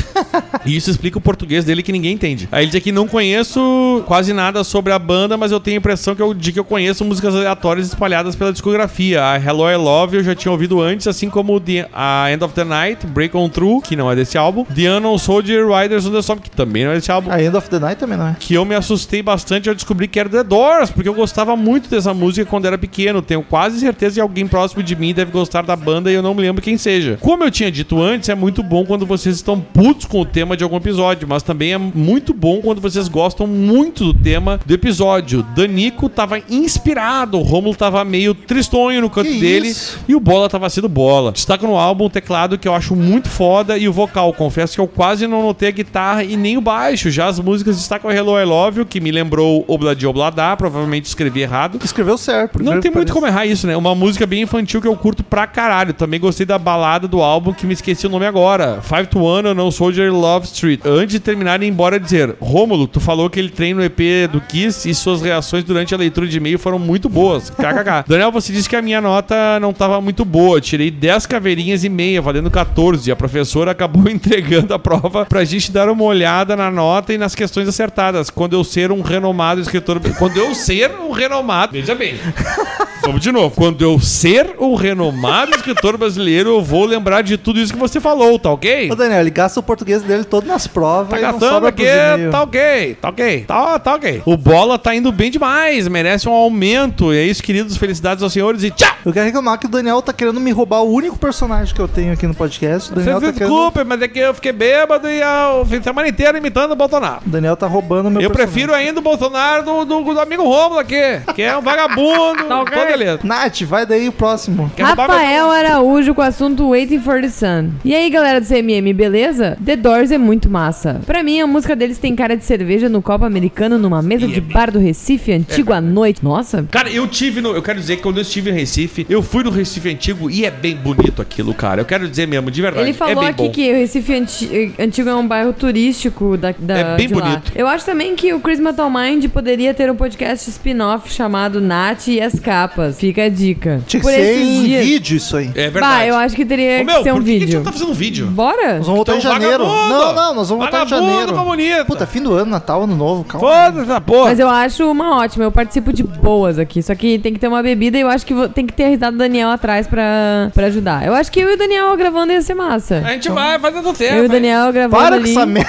E 0.64 0.76
isso 0.76 0.90
explica 0.90 1.18
o 1.18 1.20
português 1.20 1.64
dele 1.64 1.82
que 1.82 1.92
ninguém 1.92 2.12
entende. 2.12 2.48
Aí 2.52 2.62
ele 2.64 2.70
diz 2.70 2.76
aqui, 2.76 2.92
não 2.92 3.06
conheço 3.08 4.02
quase 4.06 4.32
nada 4.32 4.62
sobre 4.62 4.92
a 4.92 4.98
banda, 4.98 5.36
mas 5.36 5.50
eu 5.52 5.60
tenho 5.60 5.76
a 5.76 5.78
impressão 5.78 6.14
que 6.14 6.22
eu, 6.22 6.34
de 6.34 6.52
que 6.52 6.58
eu 6.58 6.64
conheço 6.64 7.04
músicas 7.08 7.34
aleatórias 7.34 7.86
espalhadas 7.86 8.36
pela 8.36 8.52
discografia. 8.52 9.24
A 9.24 9.36
Hello 9.36 9.68
I 9.68 9.76
Love 9.76 10.18
eu 10.18 10.22
já 10.22 10.34
tinha 10.34 10.52
ouvido 10.52 10.80
antes, 10.80 11.06
assim 11.06 11.30
como 11.30 11.58
The, 11.58 11.88
a 11.92 12.30
End 12.30 12.44
of 12.44 12.54
the 12.54 12.64
Night, 12.64 13.06
Break 13.06 13.36
On 13.36 13.48
Through, 13.48 13.82
que 13.82 13.96
não 13.96 14.10
é 14.10 14.14
desse 14.14 14.36
álbum, 14.36 14.64
The 14.64 14.90
Unknown 14.90 15.18
Soldier, 15.18 15.66
Riders 15.66 16.06
on 16.06 16.12
the 16.12 16.18
Storm, 16.18 16.40
que 16.40 16.50
também 16.50 16.84
não 16.84 16.92
é 16.92 16.96
desse 16.96 17.10
álbum. 17.10 17.30
A 17.30 17.42
End 17.42 17.56
of 17.56 17.68
the 17.68 17.78
Night 17.78 17.98
também 17.98 18.18
não 18.18 18.28
é. 18.28 18.36
Que 18.38 18.54
eu 18.54 18.64
me 18.64 18.74
assustei 18.74 19.22
bastante 19.22 19.68
ao 19.68 19.74
descobrir 19.74 20.08
que 20.08 20.20
era 20.20 20.28
The 20.28 20.44
Doors, 20.44 20.90
porque 20.90 21.08
eu 21.08 21.14
gostava 21.14 21.56
muito 21.56 21.88
dessa 21.88 22.12
música 22.12 22.48
quando 22.48 22.66
era 22.66 22.76
pequeno. 22.76 23.22
Tenho 23.22 23.42
quase 23.42 23.80
certeza 23.80 24.16
que 24.16 24.20
alguém 24.20 24.46
próximo 24.46 24.82
de 24.82 24.94
mim 24.94 25.14
deve 25.14 25.32
gostar 25.32 25.62
da 25.62 25.74
banda 25.74 26.10
e 26.10 26.14
eu 26.14 26.22
não 26.22 26.34
me 26.34 26.42
lembro 26.42 26.62
quem 26.62 26.76
seja. 26.76 27.18
Como 27.20 27.42
eu 27.44 27.50
tinha 27.50 27.70
dito 27.70 28.00
antes, 28.00 28.28
é 28.28 28.34
muito 28.34 28.62
bom 28.62 28.84
quando 28.84 29.06
vocês 29.06 29.36
estão 29.36 29.60
putos 29.60 30.06
com 30.06 30.20
o 30.20 30.24
tema 30.24 30.56
de 30.56 30.64
algum 30.64 30.76
episódio, 30.76 31.26
mas 31.26 31.42
também 31.42 31.72
é 31.72 31.78
muito 31.78 32.34
bom 32.34 32.60
quando 32.60 32.80
vocês 32.80 33.08
gostam 33.08 33.46
muito 33.46 34.12
do 34.12 34.14
tema 34.14 34.60
do 34.64 34.74
episódio. 34.74 35.42
Danico 35.54 36.08
tava 36.08 36.38
inspirado, 36.50 36.97
o 37.34 37.42
Romulo 37.42 37.74
tava 37.76 38.04
meio 38.04 38.34
tristonho 38.34 39.00
no 39.00 39.10
canto 39.10 39.30
Que 39.30 39.38
dele 39.40 39.68
isso? 39.68 39.98
e 40.08 40.14
o 40.14 40.20
Bola 40.20 40.48
tava 40.48 40.68
sendo 40.68 40.88
bola. 40.88 41.32
Destaco 41.32 41.66
no 41.66 41.76
álbum 41.76 42.06
o 42.06 42.10
teclado 42.10 42.58
que 42.58 42.66
eu 42.66 42.74
acho 42.74 42.94
muito 42.96 43.28
foda 43.28 43.78
e 43.78 43.88
o 43.88 43.92
vocal. 43.92 44.32
Confesso 44.32 44.74
que 44.74 44.80
eu 44.80 44.86
quase 44.88 45.26
não 45.26 45.42
notei 45.42 45.68
a 45.68 45.72
guitarra 45.72 46.24
e 46.24 46.36
nem 46.36 46.56
o 46.56 46.60
baixo. 46.60 47.10
Já 47.10 47.26
as 47.26 47.38
músicas 47.38 47.76
destacam 47.76 48.10
Hello 48.10 48.38
I 48.38 48.44
Love 48.44 48.80
You, 48.80 48.86
que 48.86 49.00
me 49.00 49.10
lembrou 49.10 49.64
Obladi 49.68 50.06
Obladá, 50.06 50.56
provavelmente 50.56 51.06
escrevi 51.06 51.40
errado. 51.40 51.78
Escreveu 51.84 52.18
certo. 52.18 52.62
Não 52.62 52.80
tem 52.80 52.90
muito 52.90 53.12
como 53.12 53.26
errar 53.26 53.46
isso, 53.46 53.66
né? 53.66 53.76
Uma 53.76 53.94
música 53.94 54.26
bem 54.26 54.42
infantil 54.42 54.80
que 54.80 54.88
eu 54.88 54.96
curto 54.96 55.22
pra 55.22 55.46
caralho. 55.46 55.92
Também 55.92 56.18
gostei 56.20 56.44
da 56.46 56.58
balada 56.58 57.06
do 57.06 57.22
álbum 57.22 57.52
que 57.52 57.66
me 57.66 57.74
esqueci 57.74 58.06
o 58.06 58.10
nome 58.10 58.26
agora. 58.26 58.80
Five 58.82 59.06
to 59.06 59.20
One, 59.20 59.54
No 59.54 59.70
Soldier 59.70 60.12
Love 60.12 60.46
Street. 60.46 60.80
Antes 60.84 61.12
de 61.12 61.20
terminar, 61.20 61.62
embora 61.62 61.98
dizer: 62.00 62.34
Rômulo, 62.40 62.86
tu 62.86 63.00
falou 63.00 63.28
que 63.30 63.38
ele 63.38 63.50
treina 63.50 63.80
no 63.80 63.84
EP 63.84 64.30
do 64.30 64.40
Kiss 64.40 64.88
e 64.88 64.94
suas 64.94 65.22
reações 65.22 65.64
durante 65.64 65.94
a 65.94 65.98
leitura 65.98 66.26
de 66.26 66.36
e-mail 66.36 66.58
foram 66.58 66.78
muito 66.88 67.08
boas. 67.08 67.50
KKK. 67.52 68.04
Daniel, 68.08 68.32
você 68.32 68.52
disse 68.52 68.68
que 68.68 68.74
a 68.74 68.80
minha 68.80 69.00
nota 69.00 69.60
não 69.60 69.74
tava 69.74 70.00
muito 70.00 70.24
boa. 70.24 70.60
Tirei 70.60 70.90
10 70.90 71.26
caveirinhas 71.26 71.84
e 71.84 71.88
meia, 71.88 72.22
valendo 72.22 72.50
14. 72.50 73.10
A 73.12 73.16
professora 73.16 73.72
acabou 73.72 74.08
entregando 74.10 74.72
a 74.72 74.78
prova 74.78 75.26
pra 75.26 75.44
gente 75.44 75.70
dar 75.70 75.90
uma 75.90 76.04
olhada 76.04 76.56
na 76.56 76.70
nota 76.70 77.12
e 77.12 77.18
nas 77.18 77.34
questões 77.34 77.68
acertadas. 77.68 78.30
Quando 78.30 78.54
eu 78.54 78.64
ser 78.64 78.90
um 78.90 79.02
renomado 79.02 79.60
escritor. 79.60 80.00
Quando 80.18 80.38
eu 80.38 80.54
ser 80.54 80.90
um 80.92 81.10
renomado. 81.10 81.72
Veja 81.72 81.94
bem. 81.94 82.14
Vamos 83.02 83.22
de 83.22 83.32
novo. 83.32 83.54
Quando 83.54 83.82
eu 83.82 83.98
ser 83.98 84.56
um 84.58 84.74
renomado 84.74 85.52
escritor 85.52 85.96
brasileiro, 85.96 86.50
eu 86.50 86.62
vou 86.62 86.84
lembrar 86.84 87.22
de 87.22 87.38
tudo 87.38 87.58
isso 87.58 87.72
que 87.72 87.78
você 87.78 88.00
falou, 88.00 88.38
tá 88.38 88.50
ok? 88.50 88.90
Ô, 88.90 88.94
Daniel, 88.94 89.20
ele 89.20 89.30
gasta 89.30 89.60
o 89.60 89.62
português 89.62 90.02
dele 90.02 90.24
todo 90.24 90.46
nas 90.46 90.66
provas 90.66 91.08
Tá 91.08 91.18
gastando 91.18 91.66
aqui, 91.66 91.84
tá 92.30 92.42
ok, 92.42 92.96
tá 93.00 93.08
ok, 93.08 93.44
tá, 93.46 93.78
tá 93.78 93.94
ok. 93.94 94.22
O 94.24 94.36
Bola 94.36 94.78
tá 94.78 94.94
indo 94.94 95.10
bem 95.10 95.30
demais, 95.30 95.88
merece 95.88 96.28
um 96.28 96.32
aumento. 96.32 96.77
E 96.78 97.16
é 97.16 97.24
isso, 97.24 97.42
queridos, 97.42 97.76
felicidades 97.76 98.22
aos 98.22 98.32
senhores 98.32 98.62
e 98.62 98.70
tchau! 98.70 98.88
Eu 99.04 99.12
quero 99.12 99.26
reclamar 99.26 99.58
que 99.58 99.66
o 99.66 99.68
Daniel 99.68 100.00
tá 100.02 100.12
querendo 100.12 100.38
me 100.38 100.50
roubar 100.52 100.80
o 100.82 100.92
único 100.92 101.18
personagem 101.18 101.74
que 101.74 101.80
eu 101.80 101.88
tenho 101.88 102.12
aqui 102.12 102.26
no 102.26 102.34
podcast. 102.34 102.90
O 102.92 102.94
Você 102.94 103.00
Daniel 103.00 103.20
se 103.20 103.26
tá 103.26 103.32
querendo... 103.32 103.48
desculpe, 103.54 103.84
mas 103.84 104.02
é 104.02 104.08
que 104.08 104.18
eu 104.18 104.34
fiquei 104.34 104.52
bêbado 104.52 105.08
e 105.08 105.20
a 105.22 105.62
fim 105.68 105.78
de 105.78 105.84
semana 105.84 106.08
inteira 106.08 106.38
imitando 106.38 106.72
o 106.72 106.76
Bolsonaro. 106.76 107.20
O 107.26 107.28
Daniel 107.30 107.56
tá 107.56 107.66
roubando 107.66 108.10
meu 108.10 108.20
Eu 108.20 108.30
personagem. 108.30 108.52
prefiro 108.52 108.74
ainda 108.74 109.00
o 109.00 109.02
Bolsonaro 109.02 109.64
do, 109.64 109.84
do, 109.84 110.14
do 110.14 110.20
amigo 110.20 110.42
Rômulo 110.42 110.78
aqui, 110.78 111.20
que 111.34 111.42
é 111.42 111.56
um 111.56 111.62
vagabundo. 111.62 112.44
Tá 112.48 112.60
ok. 112.62 112.76
Então, 112.76 112.86
beleza. 112.92 113.20
Nath, 113.24 113.62
vai 113.62 113.84
daí 113.86 114.08
o 114.08 114.12
próximo. 114.12 114.70
Quer 114.76 114.82
Rafael 114.84 115.50
Araújo 115.50 116.14
com 116.14 116.20
o 116.20 116.24
assunto 116.24 116.70
Waiting 116.70 117.00
for 117.00 117.20
the 117.20 117.28
Sun. 117.28 117.70
E 117.84 117.94
aí, 117.94 118.08
galera 118.10 118.40
do 118.40 118.46
CMM, 118.46 118.92
beleza? 118.94 119.56
The 119.64 119.76
Doors 119.76 120.10
é 120.10 120.18
muito 120.18 120.48
massa. 120.48 121.00
Pra 121.06 121.22
mim, 121.22 121.40
a 121.40 121.46
música 121.46 121.74
deles 121.76 121.98
tem 121.98 122.14
cara 122.14 122.36
de 122.36 122.44
cerveja 122.44 122.88
no 122.88 123.00
copo 123.02 123.24
americano 123.24 123.78
numa 123.78 124.00
mesa 124.02 124.24
é 124.24 124.28
de 124.28 124.40
bem- 124.40 124.54
bar 124.54 124.70
do 124.70 124.78
Recife, 124.78 125.32
antigo 125.32 125.72
à 125.72 125.80
noite. 125.80 126.22
Nossa. 126.24 126.64
Cara, 126.70 126.90
eu 126.90 127.06
tive 127.06 127.40
no. 127.40 127.54
Eu 127.54 127.62
quero 127.62 127.78
dizer 127.80 127.96
que 127.96 128.02
quando 128.02 128.18
eu 128.18 128.22
estive 128.22 128.50
em 128.50 128.54
Recife, 128.54 129.06
eu 129.08 129.22
fui 129.22 129.42
no 129.42 129.50
Recife 129.50 129.88
antigo 129.90 130.30
e 130.30 130.44
é 130.44 130.50
bem 130.50 130.76
bonito 130.76 131.22
aquilo, 131.22 131.54
cara. 131.54 131.80
Eu 131.80 131.84
quero 131.84 132.08
dizer 132.08 132.26
mesmo, 132.26 132.50
de 132.50 132.60
verdade. 132.60 132.84
Ele 132.86 132.92
falou 132.92 133.12
é 133.14 133.16
bem 133.20 133.28
aqui 133.28 133.42
bom. 133.44 133.50
que 133.50 133.72
o 133.72 133.74
Recife 133.76 134.14
anti- 134.14 134.74
Antigo 134.78 135.08
é 135.08 135.14
um 135.14 135.26
bairro 135.26 135.52
turístico 135.52 136.36
da, 136.36 136.54
da 136.58 136.78
É 136.78 136.96
bem 136.96 137.08
de 137.08 137.14
lá. 137.14 137.22
bonito. 137.22 137.52
Eu 137.54 137.66
acho 137.66 137.84
também 137.84 138.14
que 138.14 138.32
o 138.34 138.40
Chris 138.40 138.60
Metal 138.60 138.90
Mind 138.90 139.24
poderia 139.28 139.72
ter 139.72 139.90
um 139.90 139.96
podcast 139.96 140.48
spin-off 140.50 141.10
chamado 141.12 141.60
Nath 141.60 142.08
e 142.08 142.20
as 142.20 142.38
Capas. 142.38 142.98
Fica 142.98 143.24
a 143.24 143.28
dica. 143.28 143.80
Tinha 143.86 144.00
que 144.00 144.06
Por 144.06 144.12
ser 144.12 144.38
em 144.38 144.62
dias. 144.64 144.84
vídeo 144.84 145.16
isso 145.16 145.36
aí. 145.36 145.50
É 145.54 145.70
verdade. 145.70 145.80
Bah, 145.80 146.06
eu 146.06 146.16
acho 146.16 146.36
que 146.36 146.44
teria 146.44 146.82
Ô, 146.82 146.84
meu, 146.84 146.96
que 146.98 147.02
ser 147.04 147.12
um 147.12 147.16
por 147.16 147.24
que 147.24 147.30
que 147.30 147.36
a 147.36 147.40
gente 147.40 147.46
vídeo. 147.46 147.62
tá 147.64 147.72
fazendo 147.72 147.90
um 147.90 147.94
vídeo? 147.94 148.26
Bora? 148.26 148.76
Nós 148.78 148.86
vamos 148.86 148.96
voltar 148.96 149.14
em 149.14 149.18
Então, 149.18 149.32
janeiro. 149.32 149.64
vagabundo! 149.64 149.88
Não, 149.94 150.14
não, 150.14 150.34
nós 150.34 150.48
vamos 150.48 150.64
voltar 150.64 150.84
em 150.84 150.88
Vagabundo, 150.88 151.10
janeiro. 151.12 151.32
comunista! 151.34 151.84
Puta, 151.86 152.06
fim 152.06 152.22
do 152.22 152.34
ano, 152.34 152.50
Natal, 152.50 152.82
ano 152.84 152.94
novo, 152.94 153.24
calma. 153.24 153.48
Foda-se 153.48 153.90
essa 153.90 154.00
porra. 154.00 154.24
Mas 154.30 154.38
eu 154.38 154.48
acho 154.48 154.90
uma 154.90 155.16
ótima, 155.16 155.44
eu 155.44 155.52
participo 155.52 155.92
de 155.92 156.04
boas 156.48 156.58
aqui. 156.58 156.82
Só 156.82 156.94
que 156.94 157.18
tem 157.18 157.32
que 157.34 157.38
ter 157.38 157.48
uma 157.48 157.62
bebida 157.62 157.98
e 157.98 158.00
eu 158.00 158.08
acho 158.08 158.24
que 158.24 158.32
vou- 158.34 158.48
tem 158.48 158.66
que 158.66 158.72
ter 158.72 158.84
a 158.84 158.88
risada 158.88 159.12
do 159.12 159.18
Daniel 159.18 159.50
atrás 159.50 159.86
pra, 159.86 160.50
pra 160.54 160.66
ajudar. 160.66 161.06
Eu 161.06 161.14
acho 161.14 161.30
que 161.30 161.40
eu 161.40 161.50
e 161.50 161.54
o 161.54 161.58
Daniel 161.58 161.94
gravando 161.96 162.32
ia 162.32 162.40
ser 162.42 162.54
massa. 162.54 163.02
A 163.04 163.12
gente 163.12 163.28
vai 163.30 163.58
fazendo 163.58 163.92
tempo. 163.92 164.14
eu 164.14 164.22
e 164.24 164.26
o 164.26 164.28
Daniel 164.28 164.72
gravando 164.72 165.02
Para 165.02 165.16
com 165.16 165.22
ali. 165.22 165.30
essa 165.30 165.46
merda. 165.46 165.68